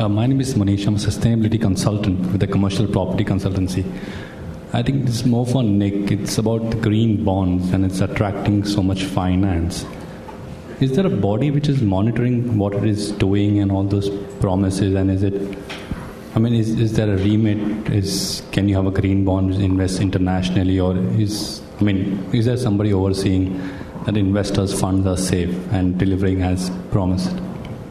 Uh, 0.06 0.08
my 0.08 0.24
name 0.24 0.40
is 0.40 0.54
Manish. 0.54 0.86
I'm 0.86 0.94
a 0.94 0.98
sustainability 0.98 1.60
consultant 1.60 2.20
with 2.30 2.40
a 2.40 2.46
commercial 2.46 2.86
property 2.86 3.24
consultancy. 3.24 3.82
I 4.72 4.80
think 4.80 5.08
is 5.08 5.24
more 5.26 5.44
for 5.44 5.64
Nick. 5.64 6.12
It's 6.12 6.38
about 6.38 6.80
green 6.80 7.24
bonds 7.24 7.72
and 7.72 7.84
it's 7.84 8.00
attracting 8.00 8.64
so 8.64 8.84
much 8.84 9.02
finance. 9.02 9.84
Is 10.78 10.92
there 10.94 11.08
a 11.08 11.10
body 11.10 11.50
which 11.50 11.68
is 11.68 11.82
monitoring 11.82 12.56
what 12.56 12.72
it 12.74 12.84
is 12.84 13.10
doing 13.10 13.58
and 13.58 13.72
all 13.72 13.82
those 13.82 14.08
promises? 14.38 14.94
And 14.94 15.10
is 15.10 15.24
it, 15.24 15.58
I 16.36 16.38
mean, 16.38 16.54
is, 16.54 16.78
is 16.78 16.92
there 16.92 17.10
a 17.12 17.16
remit? 17.16 17.90
Is 17.92 18.44
Can 18.52 18.68
you 18.68 18.76
have 18.76 18.86
a 18.86 18.92
green 18.92 19.24
bond 19.24 19.54
invest 19.54 20.00
internationally? 20.00 20.78
Or 20.78 20.96
is, 21.20 21.62
I 21.80 21.82
mean, 21.82 22.30
is 22.32 22.44
there 22.44 22.56
somebody 22.56 22.92
overseeing 22.92 23.60
that 24.04 24.16
investors' 24.16 24.80
funds 24.80 25.04
are 25.04 25.16
safe 25.16 25.52
and 25.72 25.98
delivering 25.98 26.42
as 26.42 26.70
promised? 26.92 27.36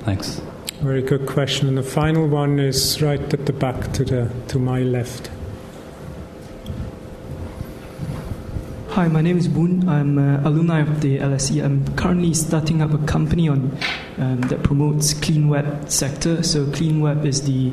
Thanks. 0.06 0.40
Very 0.86 1.02
good 1.02 1.26
question. 1.26 1.68
And 1.68 1.80
the 1.80 1.82
final 1.82 2.28
one 2.28 2.60
is 2.60 3.02
right 3.02 3.34
at 3.34 3.48
the 3.48 3.54
back 3.54 3.92
to 3.94 4.06
the 4.06 4.30
to 4.50 4.60
my 4.60 4.84
left. 4.84 5.32
Hi, 8.90 9.08
my 9.08 9.22
name 9.22 9.40
is 9.40 9.48
Boon. 9.48 9.90
I'm 9.90 10.20
an 10.20 10.46
alumni 10.46 10.82
of 10.82 11.02
the 11.02 11.18
LSE. 11.18 11.66
I'm 11.66 11.84
currently 11.96 12.36
starting 12.36 12.84
up 12.84 12.94
a 12.94 13.00
company 13.08 13.50
on 13.50 13.76
um, 14.20 14.42
that 14.42 14.62
promotes 14.62 15.16
clean 15.16 15.50
web 15.50 15.90
sector. 15.90 16.44
So 16.44 16.70
clean 16.72 17.02
web 17.02 17.26
is 17.26 17.42
the 17.42 17.72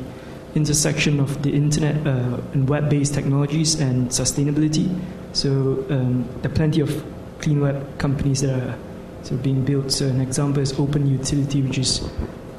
intersection 0.55 1.19
of 1.19 1.43
the 1.43 1.53
internet 1.53 2.07
uh, 2.07 2.41
and 2.53 2.67
web-based 2.67 3.13
technologies 3.13 3.79
and 3.79 4.09
sustainability. 4.09 4.89
So 5.33 5.85
um, 5.91 6.27
there 6.41 6.51
are 6.51 6.55
plenty 6.55 6.81
of 6.81 7.05
clean 7.41 7.61
web 7.61 7.99
companies 7.99 8.41
that 8.41 8.59
are 8.59 8.75
sort 9.21 9.33
of 9.33 9.43
being 9.43 9.63
built. 9.63 9.91
So 9.91 10.07
an 10.07 10.19
example 10.19 10.63
is 10.63 10.79
Open 10.79 11.05
Utility, 11.05 11.61
which 11.61 11.77
is 11.77 12.09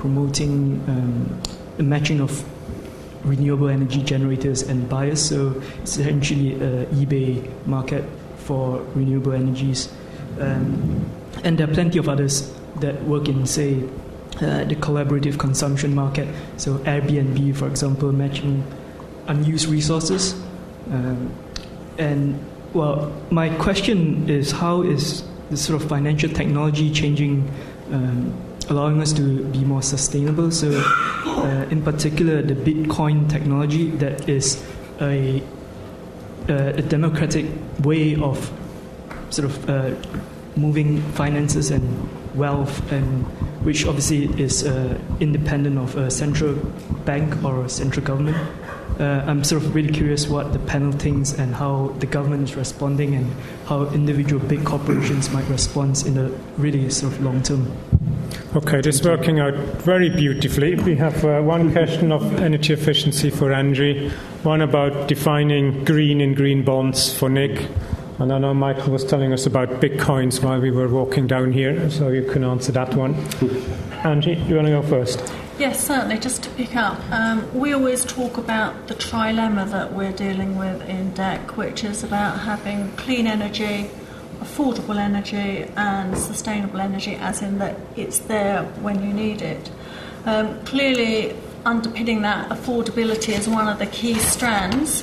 promoting 0.05 0.85
um, 0.86 1.40
the 1.78 1.82
matching 1.82 2.20
of 2.20 2.44
renewable 3.24 3.70
energy 3.70 4.02
generators 4.02 4.60
and 4.60 4.86
buyers. 4.86 5.18
So 5.18 5.62
it's 5.81 5.97
essentially 5.97 6.52
an 6.52 6.85
eBay 6.89 7.66
market 7.66 8.05
for 8.36 8.82
renewable 8.94 9.32
energies. 9.32 9.90
Um, 10.39 11.10
and 11.43 11.56
there 11.56 11.70
are 11.70 11.72
plenty 11.72 11.98
of 11.98 12.06
others 12.06 12.52
that 12.81 13.02
work 13.05 13.28
in, 13.28 13.47
say, 13.47 13.82
uh, 14.43 14.64
the 14.64 14.76
collaborative 14.76 15.39
consumption 15.39 15.94
market. 15.94 16.28
So 16.59 16.76
Airbnb, 16.81 17.56
for 17.56 17.66
example, 17.66 18.12
matching 18.12 18.62
unused 19.26 19.68
resources. 19.68 20.35
Um, 20.90 21.32
and 21.97 22.39
well, 22.74 23.10
my 23.31 23.48
question 23.56 24.28
is 24.28 24.51
how 24.51 24.82
is 24.82 25.24
this 25.48 25.64
sort 25.64 25.81
of 25.81 25.89
financial 25.89 26.28
technology 26.28 26.93
changing, 26.93 27.51
um, 27.90 28.35
allowing 28.70 29.01
us 29.01 29.12
to 29.15 29.45
be 29.45 29.65
more 29.65 29.82
sustainable? 29.82 30.51
So, 30.51 30.70
uh, 31.27 31.66
in 31.70 31.82
particular, 31.82 32.43
the 32.43 32.55
Bitcoin 32.55 33.28
technology 33.28 33.91
that 33.97 34.28
is 34.28 34.62
a, 35.01 35.43
a 36.49 36.82
democratic 36.82 37.47
way 37.82 38.16
of 38.16 38.53
sort 39.31 39.51
of 39.51 39.70
uh, 39.70 39.95
moving 40.57 41.03
finances 41.12 41.70
and 41.70 42.36
wealth, 42.36 42.93
and 42.93 43.24
which 43.65 43.86
obviously 43.86 44.24
is 44.41 44.65
uh, 44.65 44.99
independent 45.20 45.78
of 45.78 45.97
a 45.97 46.11
central 46.11 46.55
bank 47.05 47.45
or 47.45 47.65
a 47.65 47.69
central 47.69 48.05
government. 48.05 48.36
Uh, 49.01 49.24
I'm 49.27 49.43
sort 49.43 49.62
of 49.62 49.74
really 49.74 49.93
curious 49.93 50.28
what 50.28 50.53
the 50.53 50.61
panel 50.61 50.93
thinks 50.93 51.32
and 51.32 51.53
how 51.53 51.89
the 51.99 52.07
government 52.07 52.49
is 52.49 52.55
responding 52.55 53.16
and 53.16 53.32
how 53.66 53.86
individual 53.89 54.45
big 54.47 54.65
corporations 54.65 55.31
might 55.32 55.49
respond 55.49 56.05
in 56.07 56.15
the 56.15 56.28
really 56.57 56.89
sort 56.91 57.12
of 57.12 57.20
long 57.20 57.43
term. 57.43 57.73
Okay, 58.56 58.81
this 58.81 59.01
is 59.01 59.05
working 59.05 59.40
out 59.40 59.55
very 59.82 60.09
beautifully. 60.09 60.76
We 60.76 60.94
have 60.94 61.24
uh, 61.24 61.40
one 61.43 61.72
question 61.72 62.12
of 62.12 62.22
energy 62.36 62.72
efficiency 62.72 63.28
for 63.28 63.52
Angie, 63.52 64.10
one 64.44 64.60
about 64.60 65.09
defining 65.09 65.85
green 65.85 66.20
in 66.20 66.35
green 66.35 66.62
bonds 66.62 67.12
for 67.12 67.28
Nick, 67.28 67.68
and 68.20 68.32
I 68.32 68.39
know 68.39 68.55
Michael 68.55 68.93
was 68.93 69.05
telling 69.05 69.32
us 69.32 69.44
about 69.44 69.81
bitcoins 69.81 70.40
while 70.40 70.60
we 70.60 70.70
were 70.70 70.86
walking 70.86 71.26
down 71.26 71.51
here, 71.51 71.90
so 71.90 72.10
you 72.10 72.22
can 72.31 72.44
answer 72.44 72.70
that 72.70 72.94
one. 72.94 73.16
Angie, 74.05 74.35
you 74.35 74.55
want 74.55 74.68
to 74.68 74.72
go 74.72 74.82
first? 74.82 75.35
Yes, 75.59 75.85
certainly. 75.85 76.18
Just 76.18 76.44
to 76.44 76.51
pick 76.51 76.76
up, 76.76 77.01
um, 77.10 77.52
we 77.59 77.72
always 77.72 78.05
talk 78.05 78.39
about 78.39 78.86
the 78.86 78.94
trilemma 78.94 79.68
that 79.72 79.93
we're 79.93 80.12
dealing 80.12 80.56
with 80.56 80.81
in 80.89 81.10
DECC, 81.10 81.56
which 81.56 81.82
is 81.82 82.05
about 82.05 82.39
having 82.39 82.93
clean 82.93 83.26
energy, 83.26 83.90
affordable 84.40 84.97
energy, 84.97 85.66
and 85.77 86.16
sustainable 86.16 86.81
energy, 86.81 87.15
as 87.16 87.43
in 87.43 87.59
that 87.59 87.77
it's 87.97 88.19
there 88.19 88.62
when 88.82 89.02
you 89.02 89.12
need 89.12 89.43
it. 89.43 89.70
Um, 90.27 90.62
clearly, 90.65 91.36
underpinning 91.65 92.23
that 92.23 92.48
affordability 92.51 93.36
is 93.39 93.48
one 93.48 93.69
of 93.69 93.78
the 93.78 93.86
key 93.86 94.15
strands. 94.15 95.02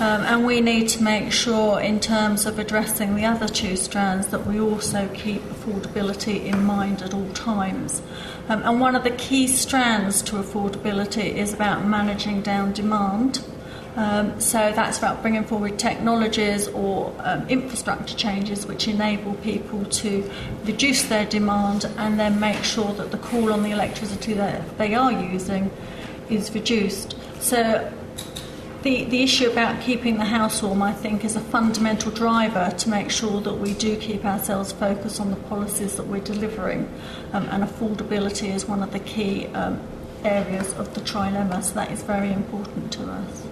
Um, 0.00 0.22
and 0.22 0.46
we 0.46 0.62
need 0.62 0.88
to 0.90 1.02
make 1.02 1.30
sure, 1.30 1.78
in 1.78 2.00
terms 2.00 2.46
of 2.46 2.58
addressing 2.58 3.16
the 3.16 3.26
other 3.26 3.46
two 3.46 3.76
strands, 3.76 4.28
that 4.28 4.46
we 4.46 4.58
also 4.58 5.06
keep 5.08 5.42
affordability 5.42 6.46
in 6.46 6.64
mind 6.64 7.02
at 7.02 7.12
all 7.12 7.28
times. 7.34 8.00
Um, 8.48 8.62
and 8.62 8.80
one 8.80 8.96
of 8.96 9.04
the 9.04 9.10
key 9.10 9.46
strands 9.46 10.22
to 10.22 10.36
affordability 10.36 11.34
is 11.34 11.52
about 11.52 11.84
managing 11.86 12.40
down 12.40 12.72
demand. 12.72 13.44
Um, 13.96 14.40
so 14.40 14.72
that's 14.72 14.98
about 14.98 15.20
bringing 15.20 15.44
forward 15.44 15.78
technologies 15.78 16.68
or 16.68 17.12
um, 17.18 17.48
infrastructure 17.48 18.16
changes 18.16 18.66
which 18.66 18.86
enable 18.86 19.34
people 19.34 19.84
to 19.84 20.30
reduce 20.64 21.02
their 21.02 21.26
demand 21.26 21.84
and 21.96 22.18
then 22.18 22.38
make 22.38 22.62
sure 22.62 22.92
that 22.94 23.10
the 23.10 23.18
call 23.18 23.52
on 23.52 23.62
the 23.62 23.70
electricity 23.70 24.32
that 24.34 24.78
they 24.78 24.94
are 24.94 25.12
using 25.12 25.70
is 26.28 26.54
reduced. 26.54 27.16
So 27.40 27.92
the, 28.82 29.04
the 29.04 29.22
issue 29.22 29.50
about 29.50 29.82
keeping 29.82 30.16
the 30.16 30.24
house 30.24 30.62
warm, 30.62 30.82
I 30.82 30.92
think, 30.92 31.24
is 31.24 31.36
a 31.36 31.40
fundamental 31.40 32.10
driver 32.10 32.72
to 32.78 32.88
make 32.88 33.10
sure 33.10 33.40
that 33.42 33.54
we 33.54 33.74
do 33.74 33.96
keep 33.96 34.24
ourselves 34.24 34.72
focused 34.72 35.20
on 35.20 35.30
the 35.30 35.36
policies 35.36 35.96
that 35.96 36.06
we're 36.06 36.20
delivering. 36.20 36.90
Um, 37.32 37.46
and 37.50 37.64
affordability 37.64 38.54
is 38.54 38.66
one 38.66 38.82
of 38.82 38.92
the 38.92 39.00
key 39.00 39.48
um, 39.48 39.80
areas 40.24 40.72
of 40.74 40.94
the 40.94 41.00
trilemma, 41.00 41.62
so 41.62 41.74
that 41.74 41.90
is 41.90 42.02
very 42.02 42.32
important 42.32 42.92
to 42.92 43.02
us. 43.04 43.49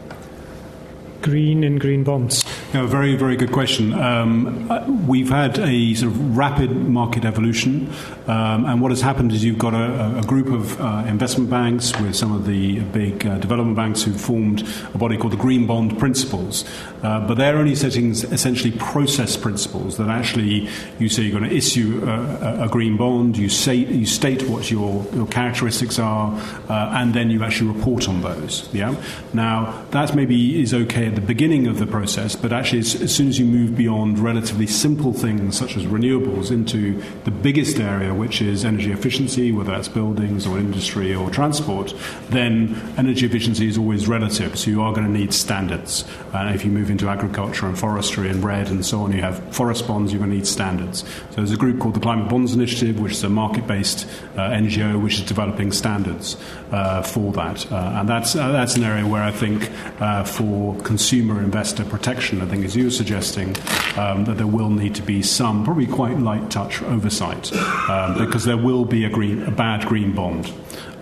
Green 1.20 1.64
in 1.64 1.78
green 1.78 2.04
bonds. 2.04 2.44
Yeah, 2.72 2.86
very, 2.86 3.16
very 3.16 3.36
good 3.36 3.50
question. 3.50 3.92
Um, 3.92 4.70
uh, 4.70 4.84
we've 5.06 5.30
had 5.30 5.58
a 5.58 5.94
sort 5.94 6.12
of 6.12 6.36
rapid 6.36 6.70
market 6.70 7.24
evolution, 7.24 7.92
um, 8.28 8.66
and 8.66 8.80
what 8.80 8.92
has 8.92 9.00
happened 9.00 9.32
is 9.32 9.42
you've 9.42 9.58
got 9.58 9.74
a, 9.74 10.18
a 10.18 10.22
group 10.22 10.46
of 10.46 10.80
uh, 10.80 11.04
investment 11.08 11.50
banks 11.50 11.98
with 11.98 12.14
some 12.14 12.32
of 12.32 12.46
the 12.46 12.80
big 12.80 13.26
uh, 13.26 13.38
development 13.38 13.76
banks 13.76 14.02
who 14.02 14.12
formed 14.12 14.62
a 14.94 14.98
body 14.98 15.16
called 15.16 15.32
the 15.32 15.38
Green 15.38 15.66
Bond 15.66 15.98
Principles. 15.98 16.64
Uh, 17.02 17.26
but 17.26 17.34
they're 17.34 17.56
only 17.56 17.74
setting 17.74 18.10
essentially 18.10 18.72
process 18.72 19.36
principles 19.36 19.96
that 19.96 20.08
actually 20.08 20.68
you 20.98 21.08
say 21.08 21.22
you're 21.22 21.38
going 21.38 21.48
to 21.48 21.56
issue 21.56 22.02
a, 22.04 22.64
a 22.64 22.68
green 22.68 22.96
bond, 22.96 23.36
you, 23.36 23.48
say, 23.48 23.74
you 23.74 24.06
state 24.06 24.48
what 24.48 24.70
your, 24.70 25.04
your 25.14 25.26
characteristics 25.26 25.98
are, 25.98 26.32
uh, 26.68 26.92
and 26.94 27.14
then 27.14 27.30
you 27.30 27.42
actually 27.42 27.70
report 27.70 28.08
on 28.08 28.20
those. 28.20 28.68
Yeah. 28.72 28.94
Now 29.32 29.84
that 29.90 30.14
maybe 30.14 30.60
is 30.60 30.74
okay 30.74 31.07
at 31.08 31.14
the 31.14 31.20
beginning 31.20 31.66
of 31.66 31.78
the 31.78 31.86
process, 31.86 32.36
but 32.36 32.52
actually, 32.52 32.80
as, 32.80 33.00
as, 33.00 33.14
soon 33.14 33.28
as 33.28 33.38
you 33.38 33.46
move 33.46 33.76
beyond 33.76 34.18
relatively 34.18 34.66
simple 34.66 35.12
things 35.12 35.58
such 35.58 35.76
as 35.76 35.84
renewables 35.84 36.50
into 36.50 37.02
the 37.24 37.30
biggest 37.30 37.80
area, 37.80 38.14
which 38.14 38.40
is 38.42 38.64
energy 38.64 38.92
efficiency, 38.92 39.50
whether 39.50 39.70
that's 39.70 39.88
buildings 39.88 40.46
or 40.46 40.58
industry 40.58 41.14
or 41.14 41.30
transport, 41.30 41.94
then 42.28 42.80
energy 42.96 43.26
efficiency 43.26 43.66
is 43.66 43.78
always 43.78 44.06
relative. 44.06 44.58
So 44.58 44.70
you 44.70 44.82
are 44.82 44.92
going 44.92 45.06
to 45.06 45.12
need 45.12 45.32
standards. 45.32 46.04
And 46.32 46.54
if 46.54 46.64
you 46.64 46.70
move 46.70 46.90
into 46.90 47.08
agriculture 47.08 47.66
and 47.66 47.78
forestry 47.78 48.28
and 48.28 48.44
REDD 48.44 48.68
and 48.68 48.84
so 48.84 49.00
on, 49.00 49.12
you 49.12 49.22
have 49.22 49.54
forest 49.54 49.88
bonds, 49.88 50.12
you're 50.12 50.20
going 50.20 50.30
to 50.30 50.36
need 50.36 50.46
standards. 50.46 51.00
So 51.30 51.36
there's 51.36 51.52
a 51.52 51.56
group 51.56 51.80
called 51.80 51.94
the 51.94 52.00
Climate 52.00 52.28
Bonds 52.28 52.54
Initiative, 52.54 53.00
which 53.00 53.12
is 53.12 53.24
a 53.24 53.30
market 53.30 53.66
based 53.66 54.06
uh, 54.36 54.50
NGO 54.50 55.00
which 55.02 55.14
is 55.14 55.22
developing 55.22 55.72
standards 55.72 56.36
uh, 56.70 57.02
for 57.02 57.32
that. 57.32 57.70
Uh, 57.72 57.96
and 58.00 58.08
that's, 58.08 58.36
uh, 58.36 58.52
that's 58.52 58.76
an 58.76 58.84
area 58.84 59.06
where 59.06 59.22
I 59.22 59.30
think 59.30 59.70
uh, 60.00 60.24
for 60.24 60.76
consumer 60.98 61.40
investor 61.40 61.84
protection, 61.84 62.42
I 62.42 62.46
think, 62.46 62.64
as 62.64 62.74
you 62.74 62.86
were 62.86 62.90
suggesting, 62.90 63.54
um, 63.96 64.24
that 64.24 64.36
there 64.36 64.48
will 64.48 64.68
need 64.68 64.96
to 64.96 65.02
be 65.02 65.22
some, 65.22 65.62
probably 65.62 65.86
quite 65.86 66.18
light 66.18 66.50
touch 66.50 66.82
oversight, 66.82 67.52
um, 67.88 68.18
because 68.18 68.44
there 68.44 68.56
will 68.56 68.84
be 68.84 69.04
a, 69.04 69.08
green, 69.08 69.44
a 69.44 69.52
bad 69.52 69.86
green 69.86 70.12
bond. 70.12 70.52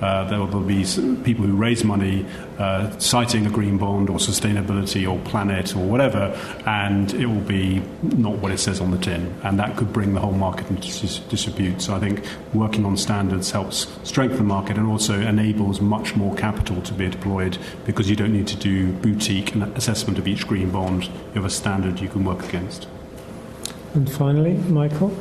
Uh, 0.01 0.25
there 0.29 0.39
will 0.39 0.61
be 0.61 0.85
people 1.25 1.45
who 1.45 1.55
raise 1.57 1.85
money 1.85 2.27
uh, 2.59 2.97
citing 2.99 3.47
a 3.47 3.51
green 3.51 3.79
bond 3.79 4.11
or 4.11 4.19
sustainability 4.19 5.11
or 5.11 5.19
planet 5.25 5.75
or 5.75 5.85
whatever, 5.85 6.39
and 6.67 7.15
it 7.15 7.27
will 7.27 7.41
be 7.41 7.83
not 8.03 8.35
what 8.39 8.53
it 8.53 8.59
says 8.59 8.81
on 8.81 8.91
the 8.91 8.99
tin. 8.99 9.35
And 9.43 9.59
that 9.59 9.77
could 9.77 9.93
bring 9.93 10.15
the 10.15 10.21
whole 10.21 10.33
market 10.33 10.69
into 10.71 10.83
dis- 10.83 11.19
disrepute. 11.21 11.81
So 11.81 11.95
I 11.95 12.01
think 12.01 12.25
working 12.53 12.85
on 12.85 12.97
standards 12.97 13.51
helps 13.51 13.87
strengthen 14.05 14.39
the 14.39 14.45
market 14.45 14.77
and 14.77 14.87
also 14.87 15.21
enables 15.21 15.81
much 15.81 16.15
more 16.15 16.35
capital 16.35 16.81
to 16.83 16.95
be 16.95 17.09
deployed 17.09 17.59
because 17.85 18.11
you 18.11 18.17
don't 18.17 18.33
need 18.33 18.47
to 18.49 18.57
do 18.57 18.93
boutique 18.93 19.55
assessment 19.55 20.19
of 20.19 20.29
each 20.29 20.47
green 20.47 20.71
bond. 20.71 21.05
You 21.05 21.35
have 21.35 21.45
a 21.45 21.51
standard 21.51 22.01
you 22.01 22.09
can 22.09 22.25
work 22.25 22.45
against. 22.45 22.87
And 23.95 24.11
finally, 24.11 24.55
Michael. 24.55 25.17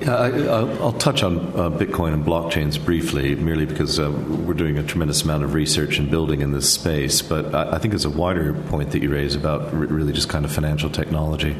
Yeah, 0.00 0.14
I, 0.14 0.62
will 0.62 0.92
touch 0.92 1.24
on 1.24 1.38
uh, 1.38 1.70
Bitcoin 1.70 2.14
and 2.14 2.24
blockchains 2.24 2.82
briefly, 2.82 3.34
merely 3.34 3.66
because 3.66 3.98
uh, 3.98 4.10
we're 4.10 4.54
doing 4.54 4.78
a 4.78 4.82
tremendous 4.84 5.22
amount 5.22 5.42
of 5.42 5.54
research 5.54 5.98
and 5.98 6.08
building 6.08 6.40
in 6.40 6.52
this 6.52 6.72
space. 6.72 7.20
But 7.20 7.52
I, 7.52 7.72
I 7.72 7.78
think 7.78 7.94
it's 7.94 8.04
a 8.04 8.10
wider 8.10 8.54
point 8.68 8.92
that 8.92 9.02
you 9.02 9.10
raise 9.10 9.34
about 9.34 9.72
really 9.74 10.12
just 10.12 10.28
kind 10.28 10.44
of 10.44 10.52
financial 10.52 10.88
technology. 10.88 11.56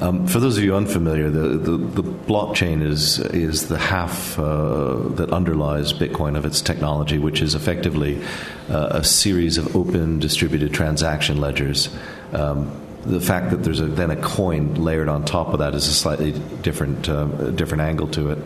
Um, 0.00 0.26
for 0.26 0.38
those 0.38 0.56
of 0.56 0.64
you 0.64 0.76
unfamiliar, 0.76 1.30
the, 1.30 1.48
the, 1.56 1.76
the 1.76 2.02
blockchain 2.02 2.82
is 2.82 3.18
is 3.18 3.68
the 3.68 3.78
half 3.78 4.38
uh, 4.38 4.96
that 5.10 5.32
underlies 5.32 5.92
Bitcoin 5.92 6.36
of 6.36 6.44
its 6.44 6.60
technology, 6.60 7.18
which 7.18 7.40
is 7.42 7.54
effectively 7.54 8.22
uh, 8.68 8.88
a 8.90 9.04
series 9.04 9.56
of 9.58 9.74
open 9.74 10.18
distributed 10.18 10.72
transaction 10.72 11.40
ledgers. 11.40 11.94
Um, 12.32 12.83
the 13.06 13.20
fact 13.20 13.50
that 13.50 13.58
there's 13.58 13.80
a, 13.80 13.86
then 13.86 14.10
a 14.10 14.16
coin 14.16 14.74
layered 14.74 15.08
on 15.08 15.24
top 15.24 15.48
of 15.48 15.58
that 15.58 15.74
is 15.74 15.86
a 15.86 15.92
slightly 15.92 16.32
different 16.62 17.08
uh, 17.08 17.26
different 17.50 17.82
angle 17.82 18.08
to 18.08 18.30
it. 18.30 18.38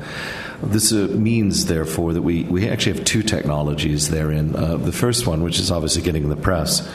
This 0.62 0.92
uh, 0.92 1.08
means, 1.10 1.66
therefore, 1.66 2.12
that 2.14 2.22
we, 2.22 2.42
we 2.44 2.68
actually 2.68 2.96
have 2.96 3.04
two 3.04 3.22
technologies 3.22 4.10
therein. 4.10 4.56
Uh, 4.56 4.76
the 4.76 4.92
first 4.92 5.26
one, 5.26 5.42
which 5.42 5.60
is 5.60 5.70
obviously 5.70 6.02
getting 6.02 6.24
in 6.24 6.30
the 6.30 6.36
press, 6.36 6.88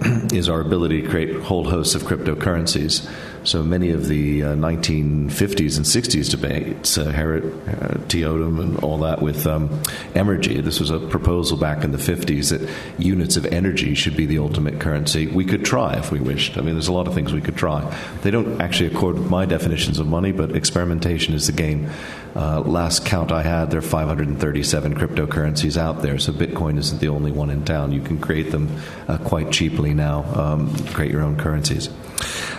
is 0.32 0.48
our 0.48 0.60
ability 0.60 1.02
to 1.02 1.08
create 1.08 1.34
whole 1.42 1.68
hosts 1.68 1.96
of 1.96 2.02
cryptocurrencies. 2.02 3.10
So 3.44 3.62
many 3.62 3.90
of 3.90 4.08
the 4.08 4.42
uh, 4.42 4.54
1950s 4.54 5.76
and 5.76 5.86
60s 5.86 6.30
debates, 6.30 6.98
uh, 6.98 7.06
Herod, 7.06 7.44
uh, 7.68 7.98
and 8.14 8.78
all 8.80 8.98
that 8.98 9.22
with 9.22 9.46
um, 9.46 9.68
Emergy, 10.14 10.62
this 10.62 10.80
was 10.80 10.90
a 10.90 10.98
proposal 10.98 11.56
back 11.56 11.84
in 11.84 11.92
the 11.92 11.98
50s 11.98 12.50
that 12.50 12.68
units 12.98 13.36
of 13.36 13.46
energy 13.46 13.94
should 13.94 14.16
be 14.16 14.26
the 14.26 14.38
ultimate 14.38 14.80
currency. 14.80 15.26
We 15.26 15.44
could 15.44 15.64
try 15.64 15.96
if 15.96 16.10
we 16.10 16.20
wished. 16.20 16.58
I 16.58 16.60
mean, 16.60 16.74
there's 16.74 16.88
a 16.88 16.92
lot 16.92 17.08
of 17.08 17.14
things 17.14 17.32
we 17.32 17.40
could 17.40 17.56
try. 17.56 17.80
They 18.22 18.30
don't 18.30 18.60
actually 18.60 18.94
accord 18.94 19.18
with 19.18 19.30
my 19.30 19.46
definitions 19.46 19.98
of 19.98 20.06
money, 20.06 20.32
but 20.32 20.54
experimentation 20.54 21.34
is 21.34 21.46
the 21.46 21.52
game. 21.52 21.90
Uh, 22.36 22.60
last 22.60 23.04
count 23.04 23.32
I 23.32 23.42
had, 23.42 23.70
there 23.70 23.78
are 23.78 23.82
537 23.82 24.94
cryptocurrencies 24.94 25.76
out 25.76 26.02
there, 26.02 26.18
so 26.18 26.32
Bitcoin 26.32 26.78
isn't 26.78 27.00
the 27.00 27.08
only 27.08 27.32
one 27.32 27.50
in 27.50 27.64
town. 27.64 27.92
You 27.92 28.00
can 28.00 28.18
create 28.18 28.50
them 28.50 28.68
uh, 29.08 29.18
quite 29.18 29.50
cheaply 29.50 29.94
now, 29.94 30.24
um, 30.34 30.74
create 30.88 31.10
your 31.10 31.22
own 31.22 31.36
currencies. 31.36 31.88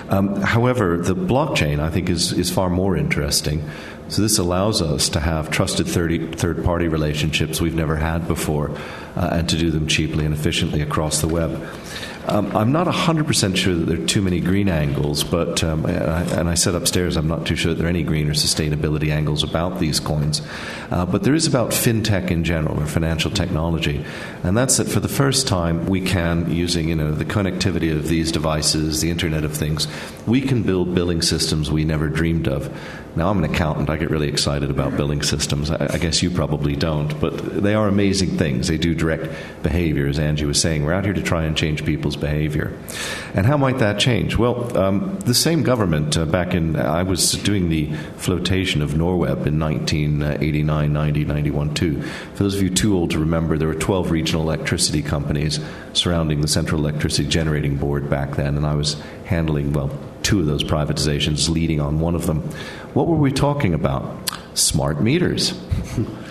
Um, 0.09 0.41
however, 0.41 0.97
the 0.97 1.15
blockchain, 1.15 1.79
I 1.79 1.89
think, 1.89 2.09
is, 2.09 2.33
is 2.33 2.49
far 2.51 2.69
more 2.69 2.97
interesting. 2.97 3.69
So, 4.07 4.23
this 4.23 4.39
allows 4.39 4.81
us 4.81 5.09
to 5.09 5.19
have 5.19 5.51
trusted 5.51 5.87
third 5.87 6.63
party 6.63 6.87
relationships 6.87 7.61
we've 7.61 7.75
never 7.75 7.95
had 7.95 8.27
before 8.27 8.71
uh, 9.15 9.29
and 9.33 9.47
to 9.49 9.57
do 9.57 9.69
them 9.69 9.85
cheaply 9.87 10.25
and 10.25 10.33
efficiently 10.33 10.81
across 10.81 11.21
the 11.21 11.27
web. 11.27 11.63
Um, 12.27 12.55
I'm 12.55 12.71
not 12.71 12.85
100% 12.85 13.55
sure 13.55 13.73
that 13.73 13.85
there 13.85 14.01
are 14.01 14.05
too 14.05 14.21
many 14.21 14.39
green 14.39 14.69
angles, 14.69 15.23
but, 15.23 15.63
um, 15.63 15.85
and, 15.85 16.03
I, 16.03 16.21
and, 16.39 16.49
I, 16.49 16.53
said 16.53 16.75
upstairs, 16.75 17.15
I'm 17.15 17.27
not 17.27 17.45
too 17.45 17.55
sure 17.55 17.73
that 17.73 17.77
there 17.77 17.87
are 17.87 17.89
any 17.89 18.03
green 18.03 18.29
or 18.29 18.33
sustainability 18.33 19.09
angles 19.09 19.41
about 19.41 19.79
these 19.79 19.99
coins. 19.99 20.41
Uh, 20.91 21.05
but 21.05 21.23
there 21.23 21.33
is 21.33 21.47
about 21.47 21.71
fintech 21.71 22.29
in 22.29 22.43
general, 22.43 22.79
or 22.79 22.85
financial 22.85 23.31
technology. 23.31 24.05
And 24.43 24.55
that's 24.55 24.77
that 24.77 24.89
for 24.89 24.99
the 24.99 25.07
first 25.07 25.47
time, 25.47 25.85
we 25.87 26.01
can, 26.01 26.51
using 26.51 26.89
you 26.89 26.95
know, 26.95 27.11
the 27.11 27.25
connectivity 27.25 27.91
of 27.91 28.09
these 28.09 28.31
devices, 28.31 29.01
the 29.01 29.09
Internet 29.09 29.43
of 29.43 29.55
Things, 29.55 29.87
we 30.27 30.41
can 30.41 30.61
build 30.61 30.93
billing 30.93 31.21
systems 31.21 31.71
we 31.71 31.85
never 31.85 32.09
dreamed 32.09 32.47
of. 32.47 32.69
Now, 33.15 33.29
I'm 33.29 33.43
an 33.43 33.43
accountant. 33.43 33.89
I 33.89 33.97
get 33.97 34.11
really 34.11 34.27
excited 34.27 34.69
about 34.69 34.95
billing 34.95 35.23
systems. 35.23 35.71
I, 35.71 35.87
I, 35.93 35.97
guess 35.97 36.21
you 36.21 36.29
probably 36.29 36.75
don't, 36.75 37.19
but 37.19 37.63
they 37.63 37.73
are 37.73 37.87
amazing 37.87 38.37
things. 38.37 38.67
They 38.67 38.77
do 38.77 38.93
direct 38.93 39.63
behavior, 39.63 40.07
as 40.07 40.19
Angie 40.19 40.45
was 40.45 40.61
saying. 40.61 40.85
We're 40.85 40.93
out 40.93 41.05
here 41.05 41.13
to 41.13 41.21
try 41.21 41.43
and 41.43 41.57
change 41.57 41.83
people's 42.09 42.21
behavior. 42.21 42.73
And 43.33 43.45
how 43.45 43.57
might 43.57 43.77
that 43.79 43.99
change? 43.99 44.37
Well, 44.37 44.75
um, 44.77 45.19
the 45.19 45.33
same 45.33 45.63
government 45.63 46.17
uh, 46.17 46.25
back 46.25 46.53
in, 46.53 46.75
I 46.75 47.03
was 47.03 47.33
doing 47.33 47.69
the 47.69 47.93
flotation 48.17 48.81
of 48.81 48.91
Norweb 48.91 49.45
in 49.45 49.59
1989, 49.59 50.93
90, 50.93 51.25
91, 51.25 51.73
2. 51.73 52.01
For 52.01 52.43
those 52.43 52.55
of 52.55 52.63
you 52.63 52.69
too 52.69 52.95
old 52.95 53.11
to 53.11 53.19
remember, 53.19 53.57
there 53.57 53.67
were 53.67 53.75
12 53.75 54.11
regional 54.11 54.41
electricity 54.43 55.01
companies 55.01 55.59
surrounding 55.93 56.41
the 56.41 56.47
Central 56.47 56.81
Electricity 56.81 57.27
Generating 57.27 57.77
Board 57.77 58.09
back 58.09 58.35
then, 58.35 58.57
and 58.57 58.65
I 58.65 58.75
was 58.75 58.99
handling, 59.25 59.73
well, 59.73 59.91
two 60.23 60.39
of 60.39 60.47
those 60.47 60.63
privatizations, 60.63 61.49
leading 61.49 61.79
on 61.79 61.99
one 61.99 62.15
of 62.15 62.25
them. 62.25 62.41
What 62.93 63.07
were 63.07 63.17
we 63.17 63.31
talking 63.31 63.73
about? 63.73 64.31
Smart 64.55 65.01
meters. 65.01 65.53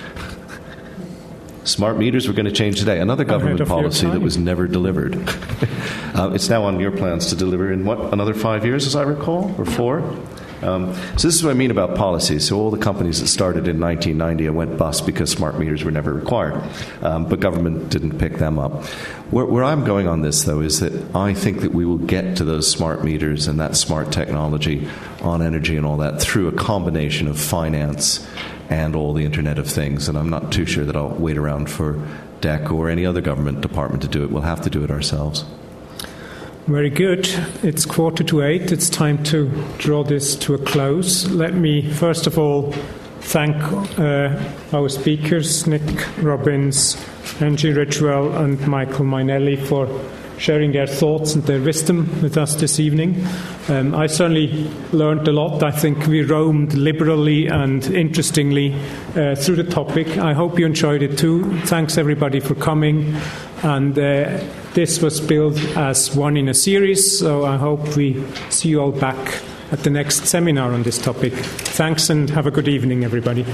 Smart 1.68 1.98
meters 1.98 2.26
were 2.26 2.32
going 2.32 2.46
to 2.46 2.52
change 2.52 2.78
today. 2.78 2.98
Another 2.98 3.24
government 3.24 3.68
policy 3.68 4.06
that 4.06 4.20
was 4.20 4.38
never 4.38 4.66
delivered. 4.66 5.16
uh, 6.14 6.30
it's 6.32 6.48
now 6.48 6.64
on 6.64 6.80
your 6.80 6.90
plans 6.90 7.26
to 7.26 7.36
deliver 7.36 7.70
in 7.70 7.84
what, 7.84 8.10
another 8.10 8.32
five 8.32 8.64
years, 8.64 8.86
as 8.86 8.96
I 8.96 9.02
recall, 9.02 9.54
or 9.58 9.66
four? 9.66 10.00
Um, 10.62 10.94
so 10.94 11.28
this 11.28 11.36
is 11.36 11.44
what 11.44 11.50
I 11.50 11.54
mean 11.54 11.70
about 11.70 11.94
policies. 11.94 12.48
So 12.48 12.58
all 12.58 12.70
the 12.70 12.78
companies 12.78 13.20
that 13.20 13.28
started 13.28 13.68
in 13.68 13.78
1990 13.78 14.48
went 14.48 14.78
bust 14.78 15.04
because 15.04 15.30
smart 15.30 15.58
meters 15.58 15.84
were 15.84 15.90
never 15.90 16.14
required, 16.14 16.60
um, 17.02 17.26
but 17.28 17.38
government 17.38 17.90
didn't 17.90 18.18
pick 18.18 18.38
them 18.38 18.58
up. 18.58 18.84
Where, 19.30 19.44
where, 19.44 19.62
I'm 19.62 19.84
going 19.84 20.08
on 20.08 20.22
this, 20.22 20.44
though, 20.44 20.60
is 20.60 20.80
that 20.80 21.14
I 21.14 21.34
think 21.34 21.60
that 21.60 21.72
we 21.72 21.84
will 21.84 21.98
get 21.98 22.38
to 22.38 22.44
those 22.44 22.68
smart 22.68 23.04
meters 23.04 23.46
and 23.46 23.60
that 23.60 23.76
smart 23.76 24.10
technology 24.10 24.88
on 25.20 25.42
energy 25.42 25.76
and 25.76 25.84
all 25.84 25.98
that 25.98 26.20
through 26.20 26.48
a 26.48 26.52
combination 26.52 27.28
of 27.28 27.38
finance 27.38 28.26
and 28.70 28.94
all 28.94 29.12
the 29.12 29.24
Internet 29.24 29.58
of 29.58 29.68
Things. 29.68 30.08
And 30.08 30.18
I'm 30.18 30.30
not 30.30 30.52
too 30.52 30.66
sure 30.66 30.84
that 30.84 30.96
I'll 30.96 31.10
wait 31.10 31.38
around 31.38 31.70
for 31.70 31.94
DECC 32.40 32.70
or 32.70 32.88
any 32.88 33.06
other 33.06 33.20
government 33.20 33.60
department 33.60 34.02
to 34.02 34.08
do 34.08 34.24
it. 34.24 34.30
We'll 34.30 34.42
have 34.42 34.60
to 34.62 34.70
do 34.70 34.84
it 34.84 34.90
ourselves. 34.90 35.44
Very 36.66 36.90
good. 36.90 37.26
It's 37.62 37.86
quarter 37.86 38.22
to 38.24 38.42
eight. 38.42 38.72
It's 38.72 38.90
time 38.90 39.22
to 39.24 39.48
draw 39.78 40.04
this 40.04 40.36
to 40.36 40.54
a 40.54 40.58
close. 40.58 41.26
Let 41.30 41.54
me, 41.54 41.90
first 41.90 42.26
of 42.26 42.38
all, 42.38 42.72
thank 43.20 43.56
uh, 43.98 44.38
our 44.74 44.90
speakers, 44.90 45.66
Nick 45.66 45.82
Robins, 46.18 47.02
Angie 47.40 47.72
Ridgwell, 47.72 48.36
and 48.36 48.60
Michael 48.68 49.06
Mainelli, 49.06 49.58
for 49.58 49.86
sharing 50.38 50.72
their 50.72 50.86
thoughts 50.86 51.34
and 51.34 51.44
their 51.44 51.60
wisdom 51.60 52.08
with 52.22 52.36
us 52.36 52.54
this 52.54 52.80
evening. 52.80 53.24
Um, 53.68 53.94
I 53.94 54.06
certainly 54.06 54.70
learned 54.92 55.28
a 55.28 55.32
lot. 55.32 55.62
I 55.62 55.70
think 55.70 56.06
we 56.06 56.22
roamed 56.22 56.74
liberally 56.74 57.46
and 57.46 57.84
interestingly 57.86 58.74
uh, 59.16 59.34
through 59.34 59.56
the 59.56 59.64
topic. 59.64 60.18
I 60.18 60.32
hope 60.32 60.58
you 60.58 60.66
enjoyed 60.66 61.02
it 61.02 61.18
too. 61.18 61.58
Thanks 61.62 61.98
everybody 61.98 62.40
for 62.40 62.54
coming. 62.54 63.14
And 63.62 63.98
uh, 63.98 64.42
this 64.74 65.02
was 65.02 65.20
billed 65.20 65.58
as 65.76 66.14
one 66.14 66.36
in 66.36 66.48
a 66.48 66.54
series, 66.54 67.18
so 67.18 67.44
I 67.44 67.56
hope 67.56 67.96
we 67.96 68.24
see 68.50 68.68
you 68.70 68.80
all 68.80 68.92
back 68.92 69.42
at 69.72 69.80
the 69.80 69.90
next 69.90 70.26
seminar 70.26 70.72
on 70.72 70.82
this 70.82 70.98
topic. 70.98 71.32
Thanks 71.32 72.08
and 72.08 72.30
have 72.30 72.46
a 72.46 72.50
good 72.50 72.68
evening, 72.68 73.04
everybody. 73.04 73.44